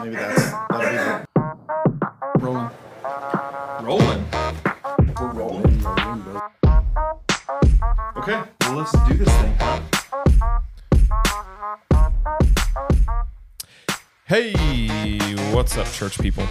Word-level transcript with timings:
Maybe 0.00 0.16
that's 0.16 0.50
that'll 0.70 0.80
be 0.80 2.42
rolling. 2.42 2.70
Rolling. 3.82 4.24
We're 5.20 5.32
rolling. 5.32 5.82
Okay, 8.16 8.42
well, 8.62 8.76
let's 8.76 8.92
do 9.06 9.14
this 9.14 9.28
thing, 9.28 9.54
huh? 9.58 9.80
Hey, 14.24 15.18
what's 15.52 15.76
up, 15.76 15.86
church 15.92 16.18
people? 16.18 16.46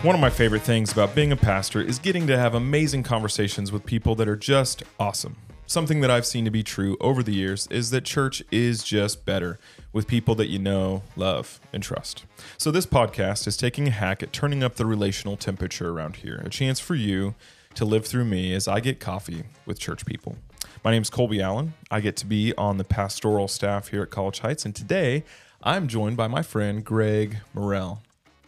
One 0.00 0.14
of 0.14 0.20
my 0.20 0.30
favorite 0.30 0.62
things 0.62 0.92
about 0.92 1.14
being 1.14 1.30
a 1.30 1.36
pastor 1.36 1.82
is 1.82 1.98
getting 1.98 2.26
to 2.26 2.38
have 2.38 2.54
amazing 2.54 3.02
conversations 3.02 3.70
with 3.70 3.84
people 3.84 4.14
that 4.14 4.26
are 4.26 4.36
just 4.36 4.82
awesome. 4.98 5.36
Something 5.66 6.00
that 6.00 6.10
I've 6.10 6.24
seen 6.24 6.46
to 6.46 6.50
be 6.50 6.62
true 6.62 6.96
over 6.98 7.22
the 7.22 7.34
years 7.34 7.68
is 7.70 7.90
that 7.90 8.04
church 8.04 8.42
is 8.50 8.82
just 8.82 9.26
better 9.26 9.58
with 9.92 10.06
people 10.06 10.34
that 10.36 10.48
you 10.48 10.58
know, 10.58 11.02
love, 11.16 11.60
and 11.72 11.82
trust. 11.82 12.24
So, 12.56 12.70
this 12.70 12.86
podcast 12.86 13.46
is 13.46 13.56
taking 13.56 13.88
a 13.88 13.90
hack 13.90 14.22
at 14.22 14.32
turning 14.32 14.62
up 14.62 14.76
the 14.76 14.86
relational 14.86 15.36
temperature 15.36 15.90
around 15.90 16.16
here, 16.16 16.42
a 16.44 16.50
chance 16.50 16.78
for 16.80 16.94
you 16.94 17.34
to 17.74 17.84
live 17.84 18.06
through 18.06 18.24
me 18.24 18.52
as 18.54 18.66
I 18.68 18.80
get 18.80 19.00
coffee 19.00 19.44
with 19.66 19.78
church 19.78 20.04
people. 20.04 20.36
My 20.84 20.90
name 20.90 21.02
is 21.02 21.10
Kolby 21.10 21.40
Allen. 21.40 21.74
I 21.90 22.00
get 22.00 22.16
to 22.16 22.26
be 22.26 22.54
on 22.56 22.76
the 22.76 22.84
pastoral 22.84 23.48
staff 23.48 23.88
here 23.88 24.02
at 24.02 24.10
College 24.10 24.40
Heights, 24.40 24.64
and 24.64 24.74
today 24.74 25.24
I'm 25.62 25.88
joined 25.88 26.16
by 26.16 26.28
my 26.28 26.42
friend 26.42 26.84
Greg 26.84 27.38
Morrell. 27.54 28.02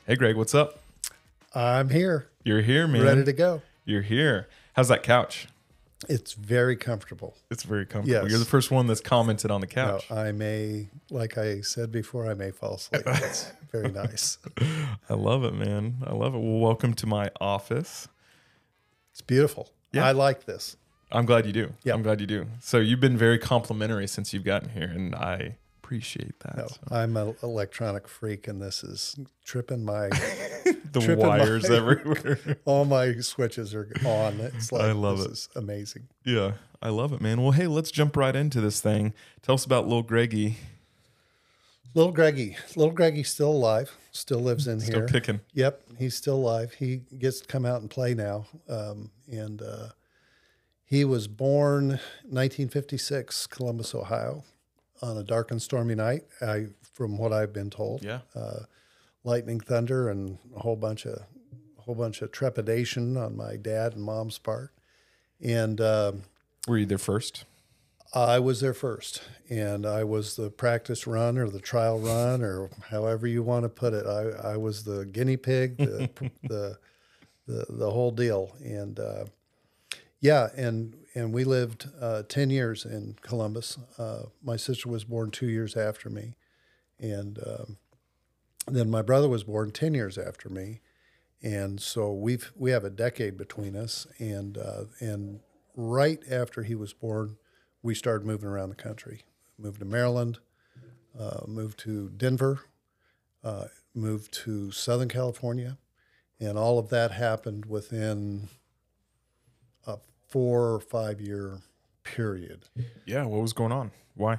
Hey, 0.07 0.17
Greg, 0.17 0.37
what's 0.37 0.55
up? 0.55 0.81
I'm 1.55 1.91
here, 1.91 2.29
You're 2.45 2.61
here, 2.63 2.87
man. 2.87 3.03
ready 3.03 3.25
to 3.25 3.33
go. 3.33 3.63
You're 3.85 4.03
here. 4.03 4.49
How's 4.75 4.89
that 4.89 5.03
couch? 5.03 5.49
It's 6.09 6.33
very 6.33 6.77
comfortable. 6.77 7.37
It's 7.51 7.63
very 7.63 7.85
comfortable. 7.85 8.23
Yes. 8.23 8.31
You're 8.31 8.39
the 8.39 8.47
first 8.47 8.71
one 8.71 8.87
that's 8.87 9.01
commented 9.01 9.51
on 9.51 9.61
the 9.61 9.67
couch. 9.67 10.11
I 10.11 10.33
may, 10.33 10.89
like 11.11 11.37
I 11.37 11.61
said 11.61 11.93
before, 11.93 12.31
I 12.31 12.35
may 12.35 12.51
fall 12.51 12.75
asleep. 12.77 13.03
It's 13.07 13.53
very 13.73 13.91
nice. 13.91 14.39
I 15.09 15.15
love 15.15 15.45
it, 15.45 15.55
man. 15.55 15.97
I 16.07 16.15
love 16.15 16.35
it. 16.35 16.39
Well, 16.39 16.59
welcome 16.59 16.95
to 16.95 17.07
my 17.07 17.31
office. 17.41 18.09
It's 19.13 19.21
beautiful. 19.21 19.71
Yeah. 19.93 20.07
I 20.07 20.13
like 20.13 20.47
this. 20.47 20.77
I'm 21.13 21.27
glad 21.27 21.45
you 21.45 21.53
do. 21.53 21.73
Yeah. 21.83 21.95
I'm 21.95 22.03
glad 22.03 22.21
you 22.21 22.27
do. 22.27 22.47
So 22.61 22.79
you've 22.79 23.01
been 23.01 23.19
very 23.19 23.39
complimentary 23.39 24.07
since 24.07 24.33
you've 24.33 24.45
gotten 24.45 24.71
here, 24.71 24.91
and 24.95 25.15
I 25.15 25.57
appreciate 25.91 26.39
that. 26.41 26.57
No, 26.57 26.67
So 26.69 26.79
I'm 26.93 27.17
an 27.17 27.35
electronic 27.43 28.07
freak, 28.07 28.47
and 28.47 28.63
this 28.63 28.85
is 28.85 29.17
tripping 29.45 29.85
my. 29.85 30.09
the 30.93 31.01
tripping 31.01 31.27
wires 31.27 31.69
my- 31.69 31.77
everywhere. 31.79 32.39
all 32.65 32.85
my 32.85 33.15
switches 33.17 33.75
are 33.75 33.89
on. 34.07 34.39
It's 34.41 34.71
like 34.71 34.83
I 34.83 34.93
love 34.93 35.19
this 35.19 35.27
it. 35.27 35.33
is 35.33 35.49
amazing. 35.57 36.07
yeah, 36.25 36.53
I 36.81 36.91
love 36.91 37.13
it, 37.13 37.21
man. 37.21 37.43
Well, 37.43 37.51
hey, 37.53 37.67
let's 37.67 37.91
jump 37.91 38.17
right 38.17 38.37
into 38.37 38.61
this 38.61 38.81
thing. 38.81 39.15
Tell 39.43 39.57
us 39.57 39.65
about 39.65 39.85
little 39.89 40.05
Greggy. 40.05 40.59
Little 41.93 42.13
Greggy, 42.13 42.57
little 42.77 42.95
Greggy, 42.95 43.25
still 43.25 43.51
alive. 43.51 43.97
Still 44.13 44.39
lives 44.39 44.69
in 44.69 44.79
Still 44.79 45.01
here. 45.01 45.09
Still 45.09 45.21
kicking. 45.21 45.41
Yep, 45.55 45.83
he's 45.99 46.15
still 46.15 46.37
alive. 46.37 46.73
He 46.75 47.01
gets 47.19 47.41
to 47.41 47.49
come 47.49 47.67
out 47.67 47.81
and 47.81 47.91
play 47.91 48.15
now. 48.15 48.47
Um, 48.69 49.11
and 49.29 49.61
uh, 49.61 49.89
he 50.85 51.05
was 51.05 51.27
born 51.27 51.99
1956, 52.29 53.49
Columbus, 53.49 53.93
Ohio, 53.93 54.45
on 55.03 55.17
a 55.17 55.23
dark 55.23 55.51
and 55.51 55.61
stormy 55.61 55.95
night. 55.95 56.25
I, 56.43 56.67
from 56.93 57.19
what 57.19 57.33
I've 57.33 57.53
been 57.53 57.71
told, 57.71 58.03
Yeah. 58.03 58.21
uh, 58.35 58.61
lightning, 59.25 59.61
thunder, 59.61 60.09
and 60.09 60.39
a 60.57 60.61
whole 60.61 60.77
bunch 60.77 61.07
of 61.07 61.23
a 61.79 61.83
whole 61.83 61.95
bunch 61.95 62.21
of 62.23 62.31
trepidation 62.31 63.17
on 63.17 63.37
my 63.37 63.57
dad 63.57 63.95
and 63.95 64.03
mom's 64.05 64.39
part. 64.39 64.71
And 65.43 65.81
um, 65.81 66.23
Were 66.69 66.77
you 66.79 66.87
there 66.87 66.99
first? 66.99 67.45
I 68.13 68.39
was 68.41 68.61
there 68.61 68.75
first, 68.75 69.23
and 69.49 69.87
I 69.87 70.03
was 70.05 70.35
the 70.37 70.51
practice 70.51 71.07
run 71.07 71.39
or 71.39 71.49
the 71.49 71.61
trial 71.61 71.99
run 72.01 72.43
or 72.43 72.69
however 72.91 73.27
you 73.29 73.43
want 73.43 73.63
to 73.65 73.69
put 73.69 73.95
it. 73.95 74.05
I, 74.05 74.53
I 74.53 74.57
was 74.57 74.83
the 74.85 75.07
guinea 75.07 75.37
pig, 75.37 75.77
the 75.79 76.11
the, 76.43 76.79
the 77.47 77.67
the 77.71 77.91
whole 77.91 78.11
deal, 78.11 78.57
and 78.65 78.99
uh, 78.99 79.25
yeah, 80.21 80.49
and 80.57 80.97
and 81.15 81.33
we 81.33 81.45
lived 81.45 81.89
uh, 82.01 82.23
ten 82.29 82.51
years 82.51 82.85
in 82.85 83.17
Columbus. 83.23 83.79
Uh, 83.99 84.25
my 84.43 84.57
sister 84.57 84.89
was 84.89 85.05
born 85.05 85.31
two 85.31 85.49
years 85.49 85.77
after 85.77 86.11
me, 86.11 86.37
and 86.99 87.39
um, 87.47 87.79
then 88.67 88.91
my 88.91 89.03
brother 89.03 89.29
was 89.29 89.45
born 89.45 89.71
ten 89.71 89.95
years 89.95 90.19
after 90.19 90.49
me, 90.49 90.81
and 91.43 91.81
so 91.81 92.13
we've 92.13 92.53
we 92.57 92.71
have 92.71 92.85
a 92.85 92.91
decade 92.91 93.37
between 93.37 93.77
us, 93.77 94.07
and 94.19 94.59
uh, 94.59 94.85
and 95.01 95.41
right 95.75 96.21
after 96.31 96.63
he 96.63 96.75
was 96.75 96.93
born 96.93 97.37
we 97.83 97.95
started 97.95 98.27
moving 98.27 98.49
around 98.49 98.71
the 98.71 98.75
country. 98.75 99.23
Moved 99.59 99.81
to 99.81 99.85
Maryland, 99.85 100.39
uh, 101.19 101.41
moved 101.47 101.79
to 101.81 102.11
Denver, 102.11 102.61
uh, 103.45 103.67
moved 103.95 104.33
to 104.45 104.71
Southern 104.71 105.09
California, 105.09 105.79
and 106.39 106.59
all 106.59 106.79
of 106.79 106.89
that 106.91 107.11
happened 107.13 107.67
within 107.67 108.49
four 110.31 110.73
or 110.73 110.81
five 110.81 111.21
year 111.21 111.61
period. 112.03 112.69
Yeah. 113.05 113.25
What 113.25 113.43
was 113.43 113.53
going 113.53 113.73
on? 113.73 113.91
Why? 114.15 114.39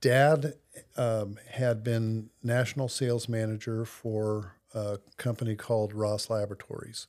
Dad 0.00 0.54
um, 0.96 1.38
had 1.50 1.82
been 1.82 2.30
national 2.42 2.88
sales 2.88 3.28
manager 3.28 3.84
for 3.84 4.54
a 4.74 4.98
company 5.16 5.56
called 5.56 5.92
Ross 5.92 6.30
Laboratories. 6.30 7.08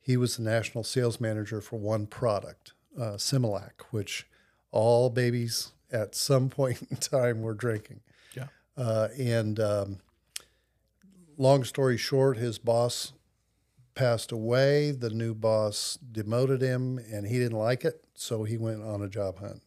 He 0.00 0.16
was 0.16 0.36
the 0.36 0.42
national 0.42 0.84
sales 0.84 1.20
manager 1.20 1.60
for 1.60 1.78
one 1.78 2.06
product, 2.06 2.74
uh, 2.96 3.14
Similac, 3.14 3.82
which 3.90 4.26
all 4.70 5.10
babies 5.10 5.72
at 5.90 6.14
some 6.14 6.48
point 6.50 6.86
in 6.90 6.96
time 6.96 7.42
were 7.42 7.54
drinking. 7.54 8.00
Yeah. 8.36 8.48
Uh, 8.76 9.08
and 9.18 9.58
um, 9.58 9.98
long 11.36 11.64
story 11.64 11.96
short, 11.96 12.36
his 12.36 12.58
boss 12.58 13.12
passed 13.94 14.32
away. 14.32 14.90
The 14.90 15.10
new 15.10 15.34
boss 15.34 15.98
demoted 16.10 16.60
him, 16.62 16.98
and 16.98 17.26
he 17.26 17.38
didn't 17.38 17.58
like 17.58 17.84
it, 17.84 18.04
so 18.14 18.44
he 18.44 18.56
went 18.56 18.82
on 18.82 19.02
a 19.02 19.08
job 19.08 19.38
hunt. 19.38 19.62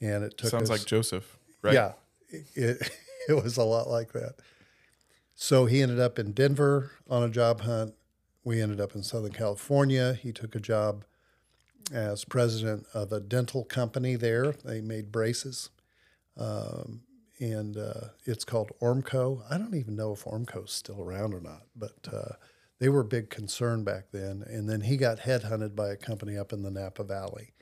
And 0.00 0.24
it 0.24 0.38
took 0.38 0.50
Sounds 0.50 0.70
us, 0.70 0.78
like 0.78 0.86
Joseph, 0.86 1.38
right? 1.62 1.74
yeah, 1.74 1.92
it, 2.54 2.90
it 3.28 3.42
was 3.42 3.56
a 3.56 3.64
lot 3.64 3.88
like 3.88 4.12
that. 4.12 4.34
So 5.34 5.66
he 5.66 5.82
ended 5.82 6.00
up 6.00 6.18
in 6.18 6.32
Denver 6.32 6.90
on 7.08 7.22
a 7.22 7.28
job 7.28 7.62
hunt. 7.62 7.94
We 8.44 8.60
ended 8.60 8.80
up 8.80 8.94
in 8.94 9.02
Southern 9.02 9.32
California. 9.32 10.14
He 10.14 10.32
took 10.32 10.54
a 10.54 10.60
job 10.60 11.04
as 11.92 12.24
president 12.24 12.86
of 12.94 13.12
a 13.12 13.20
dental 13.20 13.64
company 13.64 14.16
there. 14.16 14.52
They 14.52 14.80
made 14.80 15.10
braces, 15.12 15.70
um, 16.36 17.02
and 17.38 17.76
uh, 17.76 18.08
it's 18.24 18.44
called 18.44 18.70
Ormco. 18.80 19.42
I 19.50 19.58
don't 19.58 19.74
even 19.74 19.96
know 19.96 20.12
if 20.12 20.24
Ormco's 20.24 20.72
still 20.72 21.02
around 21.02 21.34
or 21.34 21.40
not, 21.40 21.62
but 21.74 21.96
uh, 22.12 22.34
they 22.80 22.88
were 22.88 23.00
a 23.00 23.04
big 23.04 23.30
concern 23.30 23.84
back 23.84 24.06
then. 24.10 24.42
And 24.46 24.68
then 24.68 24.80
he 24.80 24.96
got 24.96 25.20
headhunted 25.20 25.76
by 25.76 25.90
a 25.90 25.96
company 25.96 26.36
up 26.36 26.52
in 26.52 26.62
the 26.62 26.70
Napa 26.70 27.04
Valley, 27.04 27.52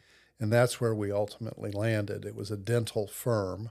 and 0.40 0.50
that's 0.50 0.80
where 0.80 0.94
we 0.94 1.12
ultimately 1.12 1.70
landed. 1.72 2.24
It 2.24 2.34
was 2.34 2.50
a 2.50 2.56
dental 2.56 3.06
firm, 3.06 3.70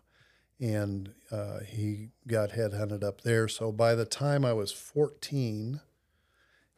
and 0.59 1.13
uh, 1.31 1.59
he 1.66 2.09
got 2.28 2.52
headhunted 2.52 3.03
up 3.03 3.22
there. 3.22 3.47
So 3.47 3.72
by 3.72 3.96
the 3.96 4.06
time 4.06 4.44
I 4.44 4.53
was 4.53 4.72
14, 4.72 5.80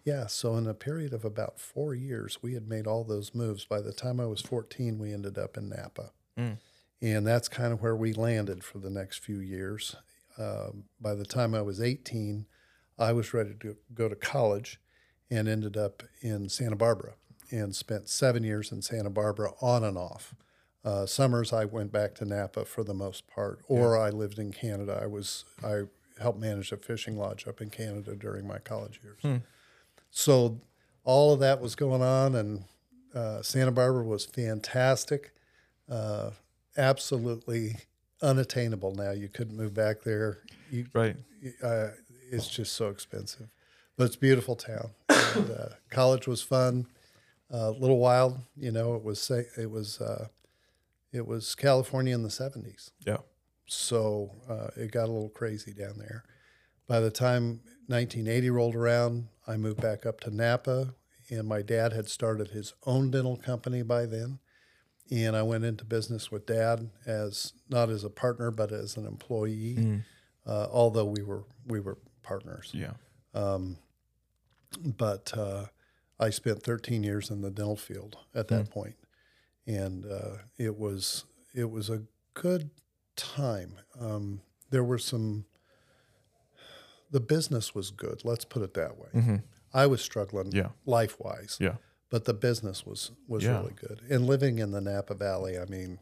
yeah, 0.05 0.27
so 0.27 0.55
in 0.55 0.67
a 0.67 0.73
period 0.73 1.13
of 1.13 1.25
about 1.25 1.59
four 1.59 1.95
years, 1.95 2.39
we 2.41 2.53
had 2.53 2.67
made 2.67 2.87
all 2.87 3.03
those 3.03 3.33
moves. 3.33 3.65
By 3.65 3.81
the 3.81 3.93
time 3.93 4.19
I 4.19 4.27
was 4.27 4.41
14, 4.41 4.99
we 4.99 5.11
ended 5.11 5.37
up 5.37 5.57
in 5.57 5.69
Napa. 5.69 6.11
Mm. 6.37 6.57
And 7.01 7.25
that's 7.25 7.47
kind 7.47 7.73
of 7.73 7.81
where 7.81 7.95
we 7.95 8.13
landed 8.13 8.63
for 8.63 8.77
the 8.77 8.89
next 8.89 9.19
few 9.19 9.39
years. 9.39 9.95
Um, 10.37 10.85
by 11.01 11.15
the 11.15 11.25
time 11.25 11.55
I 11.55 11.61
was 11.61 11.81
18, 11.81 12.45
I 12.99 13.13
was 13.13 13.33
ready 13.33 13.55
to 13.61 13.77
go 13.93 14.09
to 14.09 14.15
college 14.15 14.79
and 15.31 15.47
ended 15.47 15.77
up 15.77 16.03
in 16.21 16.49
Santa 16.49 16.75
Barbara 16.75 17.13
and 17.51 17.75
spent 17.75 18.09
seven 18.09 18.43
years 18.43 18.71
in 18.71 18.81
Santa 18.81 19.09
Barbara 19.09 19.51
on 19.61 19.83
and 19.83 19.97
off. 19.97 20.35
Uh, 20.83 21.05
summers 21.05 21.51
I 21.53 21.65
went 21.65 21.91
back 21.91 22.13
to 22.15 22.25
Napa 22.25 22.65
for 22.65 22.83
the 22.83 22.93
most 22.93 23.27
part, 23.27 23.59
or 23.67 23.97
I 23.97 24.09
lived 24.09 24.39
in 24.39 24.51
Canada. 24.51 24.99
I 25.01 25.07
was 25.07 25.45
I 25.63 25.83
helped 26.21 26.39
manage 26.39 26.71
a 26.71 26.77
fishing 26.77 27.17
lodge 27.17 27.47
up 27.47 27.61
in 27.61 27.69
Canada 27.69 28.15
during 28.15 28.45
my 28.47 28.59
college 28.59 28.99
years. 29.03 29.41
So 30.11 30.59
all 31.03 31.33
of 31.33 31.39
that 31.39 31.59
was 31.61 31.75
going 31.75 32.01
on, 32.01 32.35
and 32.35 32.63
uh, 33.13 33.41
Santa 33.41 33.71
Barbara 33.71 34.03
was 34.03 34.25
fantastic. 34.25 35.33
Uh, 35.89 36.31
absolutely 36.77 37.75
unattainable 38.21 38.93
now. 38.95 39.11
You 39.11 39.27
couldn't 39.27 39.57
move 39.57 39.73
back 39.73 40.01
there. 40.03 40.39
You, 40.71 40.85
Right. 40.93 41.15
uh, 41.63 41.89
it's 42.31 42.47
just 42.49 42.73
so 42.73 42.89
expensive, 42.89 43.47
but 43.97 44.05
it's 44.05 44.15
a 44.15 44.19
beautiful 44.19 44.55
town. 44.55 44.91
And, 45.09 45.51
uh, 45.51 45.69
college 45.89 46.27
was 46.27 46.41
fun, 46.41 46.87
a 47.49 47.71
little 47.71 47.99
wild. 47.99 48.39
You 48.55 48.71
know, 48.71 48.95
it 48.95 49.03
was 49.03 49.29
it 49.31 49.69
was 49.71 49.99
uh, 50.01 50.27
it 51.11 51.25
was 51.27 51.55
California 51.55 52.13
in 52.15 52.23
the 52.23 52.29
seventies, 52.29 52.91
Yeah. 53.05 53.17
so 53.65 54.31
uh, 54.49 54.69
it 54.75 54.91
got 54.91 55.05
a 55.05 55.11
little 55.11 55.29
crazy 55.29 55.73
down 55.73 55.97
there. 55.97 56.23
By 56.87 56.99
the 56.99 57.11
time 57.11 57.61
1980 57.87 58.49
rolled 58.49 58.75
around, 58.75 59.27
I 59.47 59.57
moved 59.57 59.81
back 59.81 60.05
up 60.05 60.19
to 60.21 60.31
Napa, 60.35 60.93
and 61.29 61.47
my 61.47 61.61
dad 61.61 61.93
had 61.93 62.09
started 62.09 62.49
his 62.49 62.73
own 62.85 63.11
dental 63.11 63.37
company 63.37 63.81
by 63.83 64.05
then. 64.05 64.39
And 65.11 65.35
I 65.35 65.41
went 65.41 65.63
into 65.65 65.85
business 65.85 66.29
with 66.31 66.45
dad 66.45 66.89
as 67.07 67.53
not 67.67 67.89
as 67.89 68.03
a 68.03 68.09
partner, 68.11 68.51
but 68.51 68.71
as 68.71 68.95
an 68.97 69.07
employee. 69.07 70.03
uh, 70.45 70.67
although 70.71 71.05
we 71.05 71.21
were 71.23 71.43
we 71.67 71.79
were 71.79 71.97
partners. 72.29 72.71
Yeah. 72.73 72.93
But 74.83 75.35
uh, 75.37 75.65
I 76.19 76.29
spent 76.29 76.61
13 76.63 77.03
years 77.03 77.29
in 77.29 77.41
the 77.41 77.49
dental 77.49 77.75
field 77.75 78.17
at 78.35 78.47
that 78.49 78.69
point, 78.69 78.95
and 79.65 80.05
uh, 80.05 80.37
it 80.57 80.77
was 80.77 81.25
it 81.55 81.71
was 81.71 81.89
a 81.89 82.03
good 82.35 82.69
time. 83.15 83.73
Um, 83.99 84.41
there 84.69 84.83
were 84.83 84.99
some. 84.99 85.45
The 87.11 87.19
business 87.19 87.73
was 87.73 87.89
good. 87.89 88.21
Let's 88.23 88.45
put 88.45 88.61
it 88.61 88.75
that 88.75 88.97
way. 88.99 89.41
I 89.73 89.87
was 89.87 90.01
struggling 90.01 90.51
Yeah. 90.51 90.69
life 90.85 91.19
wise, 91.19 91.57
Yeah. 91.59 91.77
but 92.11 92.25
the 92.25 92.33
business 92.35 92.85
was 92.85 93.11
was 93.27 93.43
Yeah. 93.43 93.59
really 93.59 93.73
good. 93.73 94.01
And 94.09 94.27
living 94.27 94.59
in 94.59 94.69
the 94.71 94.81
Napa 94.81 95.15
Valley, 95.15 95.57
I 95.57 95.65
mean, 95.65 95.97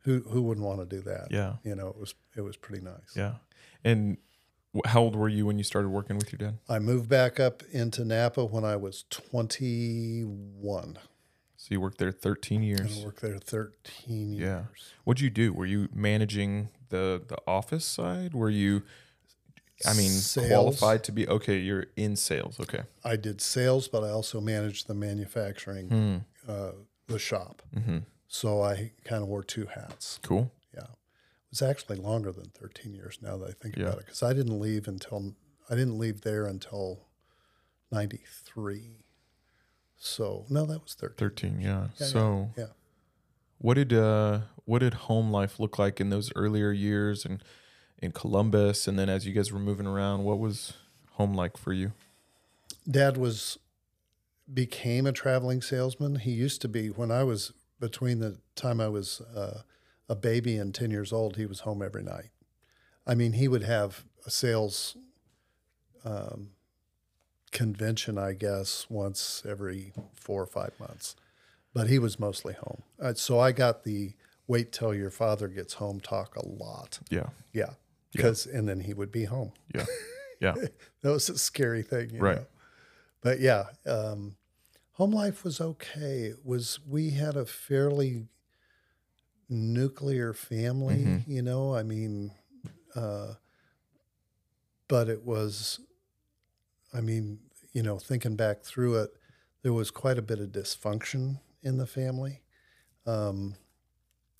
who 0.00 0.20
who 0.28 0.42
wouldn't 0.42 0.66
want 0.66 0.80
to 0.80 0.96
do 0.96 1.00
that? 1.02 1.28
Yeah. 1.30 1.56
you 1.64 1.74
know, 1.74 1.88
it 1.88 1.96
was 1.96 2.14
it 2.36 2.42
was 2.42 2.56
pretty 2.58 2.82
nice. 2.84 3.16
Yeah. 3.16 3.36
And 3.82 4.18
how 4.86 5.02
old 5.02 5.14
were 5.16 5.28
you 5.28 5.46
when 5.46 5.58
you 5.58 5.64
started 5.64 5.88
working 5.88 6.16
with 6.18 6.32
your 6.32 6.38
dad? 6.38 6.58
I 6.68 6.78
moved 6.78 7.08
back 7.08 7.38
up 7.38 7.62
into 7.72 8.04
Napa 8.04 8.44
when 8.44 8.64
I 8.64 8.76
was 8.76 9.04
21. 9.10 10.98
So 11.56 11.68
you 11.70 11.80
worked 11.80 11.98
there 11.98 12.12
13 12.12 12.62
years. 12.62 13.00
I 13.00 13.04
worked 13.04 13.22
there 13.22 13.38
13 13.38 14.32
years. 14.32 14.42
Yeah. 14.42 14.64
What'd 15.04 15.20
you 15.22 15.30
do? 15.30 15.52
Were 15.52 15.66
you 15.66 15.88
managing 15.94 16.68
the 16.90 17.22
the 17.26 17.38
office 17.46 17.84
side? 17.84 18.34
Were 18.34 18.50
you 18.50 18.82
I 19.86 19.94
mean 19.94 20.10
Sales. 20.10 20.48
qualified 20.48 21.02
to 21.04 21.12
be 21.12 21.26
okay, 21.28 21.58
you're 21.58 21.86
in 21.96 22.16
sales. 22.16 22.60
Okay. 22.60 22.82
I 23.04 23.16
did 23.16 23.40
sales, 23.40 23.88
but 23.88 24.04
I 24.04 24.10
also 24.10 24.40
managed 24.40 24.86
the 24.88 24.94
manufacturing, 24.94 25.88
Hmm. 25.88 26.16
uh, 26.50 26.72
the 27.08 27.18
shop. 27.18 27.62
Mm-hmm. 27.74 27.98
So 28.28 28.62
I 28.62 28.92
kind 29.04 29.22
of 29.22 29.28
wore 29.28 29.42
two 29.42 29.66
hats. 29.66 30.18
Cool. 30.22 30.52
Yeah. 31.62 31.68
It 31.68 31.70
was 31.70 31.76
actually 31.76 31.98
longer 31.98 32.32
than 32.32 32.50
13 32.50 32.94
years 32.94 33.18
now 33.22 33.36
that 33.38 33.48
I 33.50 33.52
think 33.52 33.76
Yeah. 33.76 33.84
about 33.86 33.98
it. 34.00 34.04
Because 34.06 34.22
I 34.22 34.32
didn't 34.32 34.58
leave 34.60 34.88
until, 34.88 35.34
I 35.70 35.74
didn't 35.74 35.98
leave 35.98 36.22
there 36.22 36.46
until 36.46 37.06
93. 37.90 39.04
So, 39.96 40.44
no, 40.50 40.66
that 40.66 40.82
was 40.82 40.94
13. 40.94 41.16
13, 41.16 41.60
yeah. 41.60 41.88
Yeah, 41.98 42.06
so 42.06 42.50
Yeah. 42.56 42.66
what 43.58 43.74
did 43.74 43.92
uh 43.92 44.42
what 44.66 44.78
did 44.80 44.94
home 44.94 45.30
life 45.30 45.60
look 45.60 45.78
like 45.78 46.00
in 46.00 46.08
those 46.10 46.32
earlier 46.34 46.72
years 46.72 47.24
and 47.24 47.42
in 47.98 48.12
Columbus 48.12 48.88
and 48.88 48.98
then 48.98 49.08
as 49.08 49.26
you 49.26 49.32
guys 49.32 49.52
were 49.52 49.58
moving 49.60 49.86
around, 49.86 50.24
what 50.24 50.38
was 50.38 50.72
home 51.12 51.34
like 51.34 51.56
for 51.56 51.72
you? 51.72 51.92
Dad 52.90 53.16
was, 53.16 53.58
became 54.52 55.06
a 55.06 55.12
traveling 55.12 55.62
salesman. 55.62 56.16
He 56.16 56.32
used 56.32 56.60
to 56.62 56.68
be, 56.68 56.88
when 56.90 57.10
I 57.10 57.22
was 57.24 57.52
between 57.80 58.18
the 58.18 58.38
time 58.56 58.78
I 58.80 58.88
was 58.88 59.20
uh, 59.34 59.62
a 60.08 60.14
baby 60.14 60.56
and 60.56 60.74
10 60.74 60.90
years 60.90 61.12
old, 61.12 61.36
he 61.36 61.46
was 61.46 61.60
home 61.60 61.82
every 61.82 62.02
night. 62.02 62.30
I 63.06 63.14
mean, 63.14 63.32
he 63.34 63.48
would 63.48 63.62
have 63.64 64.04
a 64.26 64.30
sales 64.30 64.96
um, 66.04 66.50
convention, 67.52 68.18
I 68.18 68.32
guess, 68.32 68.86
once 68.90 69.42
every 69.48 69.92
four 70.14 70.42
or 70.42 70.46
five 70.46 70.72
months, 70.80 71.14
but 71.72 71.88
he 71.88 71.98
was 71.98 72.18
mostly 72.18 72.54
home. 72.54 72.82
Uh, 73.00 73.14
so 73.14 73.38
I 73.38 73.52
got 73.52 73.84
the 73.84 74.12
wait 74.46 74.72
till 74.72 74.94
your 74.94 75.10
father 75.10 75.48
gets 75.48 75.74
home 75.74 76.00
talk 76.00 76.36
a 76.36 76.46
lot. 76.46 76.98
Yeah. 77.10 77.28
Yeah. 77.52 77.70
Because, 78.12 78.46
and 78.46 78.68
then 78.68 78.80
he 78.80 78.92
would 78.94 79.10
be 79.12 79.24
home. 79.24 79.52
Yeah. 79.74 79.86
Yeah. 80.40 80.54
That 81.00 81.10
was 81.10 81.30
a 81.30 81.38
scary 81.38 81.82
thing. 81.82 82.10
you 82.10 82.20
Right. 82.20 82.36
know. 82.36 82.46
But 83.22 83.40
yeah, 83.40 83.66
um, 83.86 84.36
home 84.92 85.12
life 85.12 85.42
was 85.42 85.58
okay. 85.58 86.24
It 86.24 86.44
was, 86.44 86.80
we 86.86 87.10
had 87.10 87.34
a 87.36 87.46
fairly 87.46 88.26
nuclear 89.48 90.32
family, 90.32 91.04
Mm-hmm. 91.04 91.30
you 91.30 91.42
know, 91.42 91.74
I 91.74 91.82
mean, 91.82 92.30
uh, 92.94 93.34
but 94.88 95.08
it 95.08 95.24
was, 95.24 95.80
I 96.92 97.00
mean, 97.00 97.38
you 97.72 97.82
know, 97.82 97.98
thinking 97.98 98.36
back 98.36 98.62
through 98.62 98.96
it, 99.02 99.10
there 99.62 99.72
was 99.72 99.90
quite 99.90 100.18
a 100.18 100.22
bit 100.22 100.38
of 100.40 100.48
dysfunction 100.50 101.40
in 101.62 101.78
the 101.78 101.86
family, 101.86 102.42
um, 103.06 103.54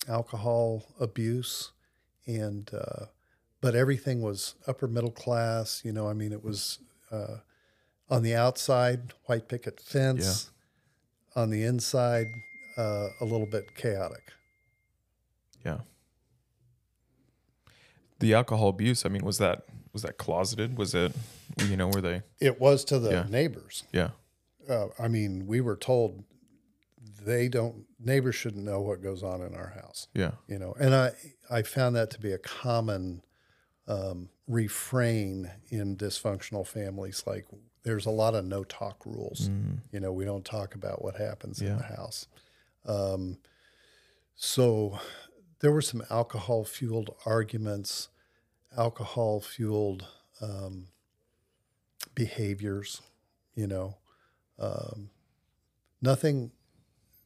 alcohol 0.07 0.85
abuse, 0.99 1.71
and 2.27 2.69
uh, 2.73 3.05
but 3.61 3.75
everything 3.75 4.21
was 4.21 4.55
upper 4.67 4.87
middle 4.87 5.11
class. 5.11 5.81
You 5.83 5.91
know, 5.93 6.07
I 6.07 6.13
mean, 6.13 6.31
it 6.31 6.43
was 6.43 6.79
uh, 7.11 7.37
on 8.09 8.21
the 8.23 8.35
outside 8.35 9.13
white 9.25 9.47
picket 9.47 9.79
fence, 9.79 10.51
on 11.35 11.49
the 11.49 11.63
inside 11.63 12.27
uh, 12.77 13.07
a 13.19 13.25
little 13.25 13.47
bit 13.47 13.75
chaotic. 13.75 14.21
Yeah. 15.65 15.79
The 18.19 18.33
alcohol 18.33 18.69
abuse, 18.69 19.05
I 19.05 19.09
mean, 19.09 19.25
was 19.25 19.37
that 19.39 19.65
was 19.93 20.01
that 20.03 20.17
closeted? 20.17 20.77
Was 20.77 20.93
it 20.95 21.13
you 21.67 21.75
know, 21.77 21.87
were 21.87 22.01
they 22.01 22.21
It 22.39 22.59
was 22.59 22.83
to 22.85 22.99
the 22.99 23.11
Yeah. 23.11 23.25
neighbors. 23.29 23.83
Yeah. 23.91 24.11
uh, 24.69 24.87
I 24.97 25.07
mean, 25.07 25.45
we 25.47 25.61
were 25.61 25.75
told 25.75 26.23
they 27.23 27.47
don't 27.49 27.85
neighbors 27.99 28.35
shouldn't 28.35 28.63
know 28.63 28.81
what 28.81 29.01
goes 29.01 29.23
on 29.23 29.41
in 29.41 29.53
our 29.55 29.69
house. 29.69 30.07
Yeah. 30.13 30.31
You 30.47 30.59
know, 30.59 30.75
and 30.79 30.93
I 30.95 31.11
I 31.49 31.61
found 31.63 31.95
that 31.95 32.09
to 32.11 32.19
be 32.19 32.31
a 32.31 32.37
common 32.37 33.21
um, 33.87 34.29
refrain 34.47 35.51
in 35.69 35.95
dysfunctional 35.95 36.65
families. 36.65 37.23
Like, 37.27 37.45
there's 37.83 38.07
a 38.07 38.11
lot 38.11 38.33
of 38.33 38.43
no 38.45 38.63
talk 38.63 39.05
rules. 39.05 39.49
You 39.91 39.99
know, 39.99 40.11
we 40.11 40.25
don't 40.25 40.43
talk 40.45 40.73
about 40.73 41.03
what 41.03 41.17
happens 41.17 41.61
in 41.61 41.77
the 41.77 41.83
house. 41.83 42.27
Um, 42.85 43.37
so 44.35 44.97
there 45.65 45.71
were 45.71 45.81
some 45.81 46.03
alcohol 46.11 46.63
fueled 46.63 47.09
arguments, 47.25 48.09
alcohol 48.77 49.41
fueled 49.41 50.05
um, 50.39 50.89
behaviors. 52.13 53.01
You 53.55 53.65
know, 53.65 53.97
um, 54.59 55.09
nothing 56.03 56.51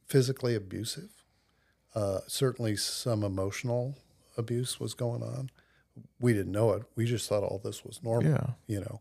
physically 0.06 0.54
abusive. 0.54 1.10
Uh, 1.94 2.20
certainly, 2.28 2.76
some 2.76 3.22
emotional 3.22 3.98
abuse 4.38 4.80
was 4.80 4.94
going 4.94 5.22
on. 5.22 5.50
We 6.18 6.32
didn't 6.32 6.52
know 6.52 6.72
it. 6.72 6.84
We 6.96 7.04
just 7.04 7.28
thought 7.28 7.42
all 7.42 7.60
this 7.62 7.84
was 7.84 8.00
normal, 8.02 8.30
Yeah. 8.32 8.46
you 8.66 8.80
know. 8.80 9.00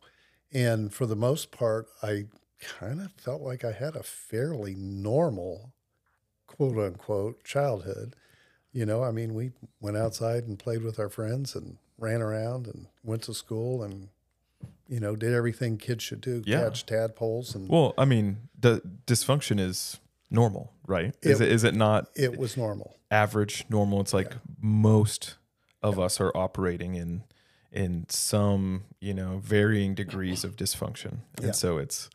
And 0.51 0.93
for 0.93 1.05
the 1.05 1.15
most 1.15 1.51
part, 1.51 1.87
I 2.03 2.25
kind 2.59 2.99
of 2.99 3.13
felt 3.13 3.41
like 3.41 3.63
I 3.63 3.71
had 3.71 3.95
a 3.95 4.03
fairly 4.03 4.75
normal, 4.75 5.71
quote 6.45 6.77
unquote, 6.77 7.45
childhood. 7.45 8.17
You 8.71 8.85
know, 8.85 9.03
I 9.03 9.11
mean, 9.11 9.33
we 9.33 9.51
went 9.81 9.97
outside 9.97 10.43
and 10.45 10.57
played 10.59 10.83
with 10.83 10.99
our 10.99 11.09
friends 11.09 11.55
and 11.55 11.77
ran 11.97 12.21
around 12.21 12.67
and 12.67 12.87
went 13.03 13.23
to 13.23 13.33
school 13.33 13.81
and, 13.83 14.09
you 14.87 14.99
know, 14.99 15.15
did 15.15 15.33
everything 15.33 15.77
kids 15.77 16.03
should 16.03 16.21
do 16.21 16.43
Yeah. 16.45 16.61
catch 16.61 16.85
tadpoles. 16.85 17.55
And 17.55 17.67
Well, 17.67 17.93
I 17.97 18.05
mean, 18.05 18.49
the 18.59 18.81
dysfunction 19.07 19.59
is 19.59 19.99
normal, 20.29 20.73
right? 20.85 21.15
Is 21.23 21.41
It- 21.41 21.47
it 21.47 21.51
is 21.51 21.63
it 21.63 21.73
not 21.75 22.09
it 22.15 22.37
was 22.37 22.55
normal. 22.55 22.95
average 23.09 23.65
normal? 23.69 24.01
It's 24.01 24.13
like 24.13 24.35
most 24.61 25.35
of 25.81 25.97
us 25.99 26.19
are 26.21 26.35
operating 26.35 26.95
in 26.95 27.23
in 27.71 28.03
some, 28.09 28.85
you 28.99 29.13
know, 29.13 29.37
varying 29.43 29.93
degrees 29.93 30.43
of 30.43 30.55
dysfunction. 30.55 31.19
And 31.37 31.47
Yeah. 31.47 31.51
so 31.51 31.77
it's 31.77 32.09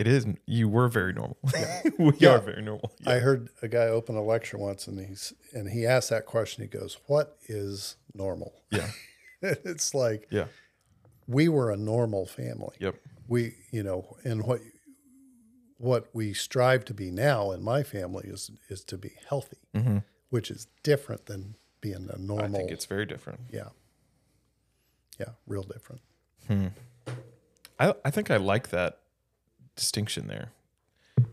it 0.00 0.06
is 0.08 0.26
you 0.46 0.68
were 0.68 0.88
very 0.88 1.12
normal. 1.12 1.36
we 1.98 2.12
Yeah. 2.18 2.36
are 2.36 2.40
very 2.40 2.62
normal. 2.62 2.90
I 3.06 3.16
heard 3.16 3.50
a 3.62 3.68
guy 3.68 3.84
open 3.88 4.16
a 4.16 4.22
lecture 4.22 4.56
once, 4.58 4.86
and 4.88 4.98
he's 4.98 5.32
and 5.52 5.68
he 5.70 5.86
asked 5.86 6.08
that 6.10 6.24
question. 6.26 6.62
He 6.64 6.68
goes, 6.68 6.96
"What 7.06 7.36
is 7.48 7.96
normal?" 8.14 8.52
Yeah. 8.70 8.90
it's 9.42 9.94
like 9.94 10.26
Yeah. 10.30 10.46
we 11.26 11.48
were 11.48 11.70
a 11.70 11.76
normal 11.76 12.26
family. 12.26 12.76
Yep. 12.78 12.94
We, 13.28 13.54
you 13.70 13.82
know, 13.82 14.16
and 14.24 14.44
what 14.44 14.60
what 15.76 16.08
we 16.14 16.32
strive 16.34 16.84
to 16.86 16.94
be 16.94 17.10
now 17.10 17.52
in 17.52 17.62
my 17.62 17.82
family 17.82 18.26
is 18.28 18.50
is 18.68 18.82
to 18.84 18.96
be 18.98 19.12
healthy, 19.28 19.58
which 20.30 20.50
is 20.50 20.66
different 20.82 21.26
than 21.26 21.56
being 21.82 22.08
a 22.10 22.18
normal. 22.18 22.46
Mm-hmm. 22.46 22.54
I 22.54 22.58
think 22.58 22.70
it's 22.70 22.86
very 22.86 23.06
different. 23.06 23.40
yeah, 23.52 23.68
yeah, 25.18 25.30
real 25.46 25.62
different. 25.62 26.00
Hmm. 26.46 26.66
I 27.78 27.94
I 28.04 28.10
think 28.10 28.30
I 28.30 28.36
like 28.38 28.68
that 28.70 28.98
distinction 29.80 30.28
there. 30.28 30.52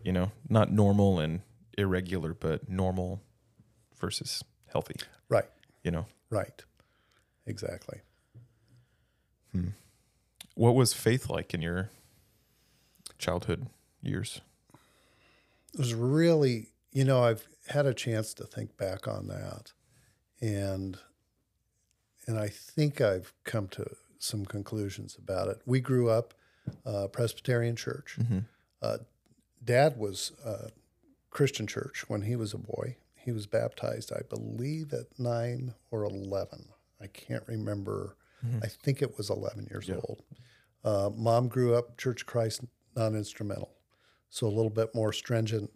You 0.02 0.12
know, 0.12 0.32
not 0.48 0.72
normal 0.72 1.20
and 1.20 1.42
irregular, 1.76 2.32
but 2.34 2.68
normal 2.68 3.20
versus 4.00 4.42
healthy. 4.72 4.96
Right, 5.28 5.44
You 5.84 5.90
know, 5.90 6.06
right, 6.30 6.64
exactly. 7.46 8.00
Hmm. 9.52 9.68
what 10.54 10.74
was 10.74 10.92
faith 10.92 11.28
like 11.30 11.54
in 11.54 11.62
your 11.62 11.90
childhood 13.18 13.66
years? 14.02 14.40
it 15.74 15.80
was 15.80 15.94
really 15.94 16.68
you 16.92 17.04
know 17.04 17.22
i've 17.24 17.46
had 17.68 17.86
a 17.86 17.94
chance 17.94 18.32
to 18.34 18.44
think 18.44 18.76
back 18.76 19.06
on 19.08 19.26
that 19.28 19.72
and 20.40 20.98
and 22.26 22.38
i 22.38 22.48
think 22.48 23.00
i've 23.00 23.32
come 23.44 23.68
to 23.68 23.86
some 24.18 24.44
conclusions 24.44 25.16
about 25.18 25.48
it 25.48 25.60
we 25.66 25.80
grew 25.80 26.08
up 26.10 26.34
uh, 26.86 27.06
presbyterian 27.08 27.76
church 27.76 28.18
uh, 28.82 28.98
dad 29.64 29.96
was 29.98 30.32
uh, 30.44 30.68
christian 31.30 31.66
church 31.66 32.04
when 32.08 32.22
he 32.22 32.36
was 32.36 32.52
a 32.54 32.58
boy 32.58 32.96
he 33.16 33.32
was 33.32 33.46
baptized 33.46 34.12
i 34.12 34.20
believe 34.28 34.92
at 34.92 35.06
9 35.18 35.74
or 35.90 36.04
11 36.04 36.66
i 37.02 37.06
can't 37.06 37.44
remember 37.46 38.16
I 38.62 38.68
think 38.68 39.02
it 39.02 39.16
was 39.16 39.30
11 39.30 39.66
years 39.70 39.90
old. 39.90 40.22
Uh, 40.84 41.10
mom 41.14 41.48
grew 41.48 41.74
up 41.74 41.98
Church 41.98 42.20
of 42.22 42.26
Christ 42.28 42.62
non 42.94 43.14
instrumental. 43.16 43.72
So 44.30 44.46
a 44.46 44.48
little 44.48 44.70
bit 44.70 44.94
more 44.94 45.12
stringent, 45.12 45.70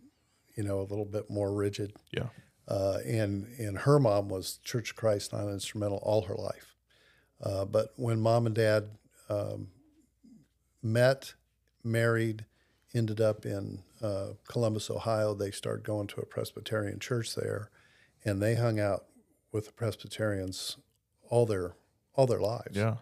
you 0.57 0.63
know, 0.63 0.79
a 0.81 0.87
little 0.87 1.05
bit 1.05 1.29
more 1.29 1.53
rigid. 1.53 1.95
Yeah. 2.13 2.29
Uh, 2.69 2.99
and, 3.05 3.47
and 3.59 3.79
her 3.79 3.99
mom 3.99 4.29
was 4.29 4.59
Church 4.59 4.91
of 4.91 4.97
Christ 4.97 5.33
non 5.33 5.49
instrumental 5.49 5.99
all 6.05 6.23
her 6.23 6.37
life. 6.37 6.77
Uh, 7.43 7.65
but 7.65 7.89
when 7.97 8.21
mom 8.21 8.47
and 8.47 8.55
dad 8.55 8.91
um, 9.29 9.69
met, 10.83 11.35
married, 11.85 12.45
ended 12.95 13.21
up 13.21 13.47
in 13.47 13.83
uh, 14.03 14.29
Columbus, 14.49 14.91
Ohio, 14.91 15.35
they 15.35 15.51
started 15.51 15.85
going 15.85 16.07
to 16.09 16.21
a 16.21 16.27
Presbyterian 16.27 16.99
church 16.99 17.35
there, 17.35 17.71
and 18.25 18.43
they 18.43 18.55
hung 18.55 18.81
out 18.81 19.07
with 19.53 19.67
the 19.67 19.73
Presbyterians 19.73 20.77
all 21.29 21.47
their 21.47 21.75
all 22.15 22.27
their 22.27 22.41
lives. 22.41 22.77
Yeah. 22.77 22.97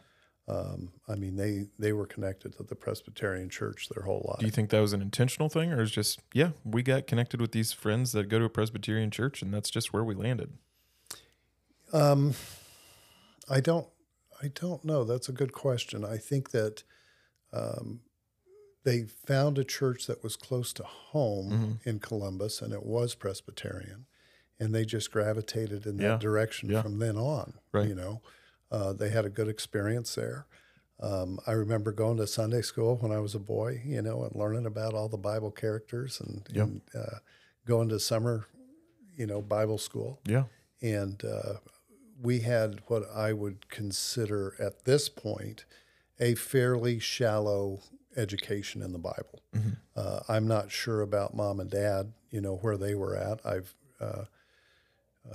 Um, 0.47 0.91
I 1.09 1.15
mean, 1.15 1.37
they 1.37 1.67
they 1.79 1.93
were 1.93 2.07
connected 2.07 2.57
to 2.57 2.65
the 2.65 2.75
Presbyterian 2.75 3.49
church 3.49 3.89
their 3.89 4.05
whole 4.05 4.25
life. 4.29 4.41
Do 4.41 4.47
you 4.47 4.53
think 4.53 4.71
that 4.71 4.81
was 4.81 4.93
an 4.93 5.01
intentional 5.01 5.49
thing, 5.49 5.73
or 5.73 5.81
is 5.81 5.91
just 5.91 6.21
yeah, 6.35 6.51
we 6.65 6.83
got 6.83 7.07
connected 7.07 7.41
with 7.41 7.53
these 7.53 7.73
friends 7.73 8.13
that 8.13 8.29
go 8.29 8.39
to 8.39 8.45
a 8.45 8.51
Presbyterian 8.51 9.11
church, 9.11 9.43
and 9.43 9.55
that's 9.55 9.71
just 9.71 9.93
where 9.93 10.05
we 10.05 10.15
landed? 10.15 10.53
Um, 11.93 12.35
I 13.49 13.61
don't, 13.61 13.87
I 14.43 14.49
don't 14.49 14.85
know. 14.85 15.05
That's 15.05 15.29
a 15.29 15.33
good 15.33 15.53
question. 15.53 16.05
I 16.05 16.17
think 16.17 16.51
that 16.51 16.85
um, 17.52 18.00
they 18.85 19.02
found 19.04 19.59
a 19.59 19.64
church 19.64 20.07
that 20.07 20.23
was 20.23 20.37
close 20.37 20.73
to 20.75 20.83
home 20.85 21.50
Mm-hmm. 21.50 21.88
in 21.88 21.99
Columbus, 22.00 22.62
and 22.62 22.73
it 22.73 22.85
was 22.87 23.14
Presbyterian, 23.14 24.07
and 24.59 24.75
they 24.75 24.85
just 24.85 25.11
gravitated 25.12 25.87
in 25.87 25.97
that 25.99 26.21
direction 26.21 26.71
Yeah. 26.71 26.83
from 26.83 26.99
then 26.99 27.16
on. 27.16 27.54
Right. 27.73 27.88
You 27.88 27.95
know, 27.95 28.23
uh, 28.71 28.92
they 28.92 29.11
had 29.11 29.25
a 29.25 29.30
good 29.30 29.49
experience 29.49 30.14
there. 30.14 30.47
Um, 31.00 31.40
I 31.47 31.52
remember 31.52 31.92
going 31.92 32.19
to 32.19 32.26
Sunday 32.26 32.62
school 32.62 32.97
when 32.97 33.11
I 33.11 33.21
was 33.21 33.35
a 33.35 33.38
boy, 33.38 33.80
you 33.85 34.02
know, 34.02 34.23
and 34.23 34.35
learning 34.35 34.66
about 34.66 34.92
all 34.95 35.09
the 35.09 35.16
Bible 35.16 35.50
characters 35.50 36.21
and, 36.21 36.47
Yep. 36.52 36.64
and 36.66 36.80
uh, 36.95 37.19
going 37.66 37.88
to 37.88 37.99
summer, 37.99 38.47
you 39.16 39.26
know, 39.26 39.40
Bible 39.42 39.78
school 39.78 40.21
Yeah. 40.26 40.45
and 40.83 41.23
uh, 41.25 41.54
we 42.23 42.40
had 42.40 42.80
what 42.87 43.11
I 43.14 43.33
would 43.33 43.69
consider 43.71 44.54
at 44.59 44.85
this 44.85 45.09
point 45.09 45.64
a 46.21 46.35
fairly 46.35 46.99
shallow 46.99 47.81
education 48.17 48.83
in 48.83 48.93
the 48.93 48.99
Bible. 48.99 49.43
Uh, 49.97 50.21
I'm 50.29 50.47
not 50.47 50.71
sure 50.71 51.00
about 51.00 51.35
mom 51.35 51.59
and 51.61 51.71
dad, 51.71 52.12
you 52.31 52.41
know, 52.41 52.57
where 52.57 52.77
they 52.77 52.95
were 52.95 53.17
at. 53.17 53.41
I've 53.45 53.75
uh, 54.00 54.25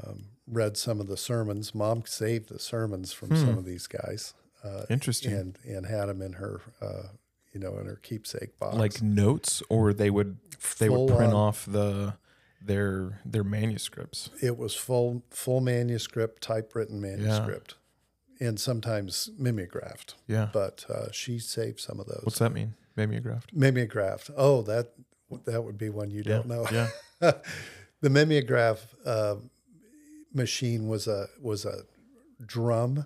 um, 0.03 0.25
read 0.47 0.77
some 0.77 0.99
of 0.99 1.07
the 1.07 1.17
sermons. 1.17 1.73
Mom 1.75 2.03
saved 2.05 2.49
the 2.49 2.59
sermons 2.59 3.13
from 3.13 3.35
some 3.35 3.57
of 3.57 3.65
these 3.65 3.87
guys 3.87 4.33
uh, 4.63 4.83
Interesting. 4.89 5.33
and 5.33 5.57
and 5.65 5.85
had 5.85 6.05
them 6.07 6.21
in 6.21 6.33
her, 6.33 6.61
uh, 6.81 7.03
you 7.53 7.59
know, 7.59 7.77
in 7.77 7.85
her 7.85 7.99
keepsake 8.01 8.57
box. 8.59 8.75
like 8.77 9.01
notes, 9.01 9.61
or 9.69 9.93
they 9.93 10.09
would 10.09 10.37
they 10.79 10.87
Full 10.87 11.07
would 11.07 11.15
print 11.17 11.33
on. 11.33 11.39
off 11.39 11.65
the 11.65 12.15
their 12.61 13.21
their 13.25 13.43
manuscripts. 13.43 14.29
it 14.41 14.57
was 14.57 14.75
full 14.75 15.23
full 15.29 15.61
manuscript, 15.61 16.41
typewritten 16.41 16.99
manuscript, 16.99 17.75
and 18.39 18.59
sometimes 18.59 19.29
mimeographed. 19.37 20.15
Yeah. 20.27 20.49
but 20.51 20.85
uh, 20.89 21.11
she 21.11 21.39
saved 21.39 21.79
some 21.79 21.99
of 21.99 22.07
those. 22.07 22.21
What's 22.23 22.39
that 22.39 22.51
mean? 22.53 22.73
Mimeographed. 22.95 23.53
Mimeographed. 23.53 24.29
Oh, 24.35 24.61
that 24.63 24.93
that 25.45 25.63
would 25.63 25.77
be 25.77 25.89
one 25.89 26.11
you 26.11 26.23
Yeah. 26.25 26.35
don't 26.35 26.47
know. 26.47 26.65
Yeah. 26.71 26.87
the 28.01 28.09
mimeograph 28.09 28.87
uh, 29.05 29.35
machine 30.33 30.87
was 30.87 31.07
a 31.07 31.27
was 31.41 31.65
a 31.65 31.83
drum, 32.45 33.05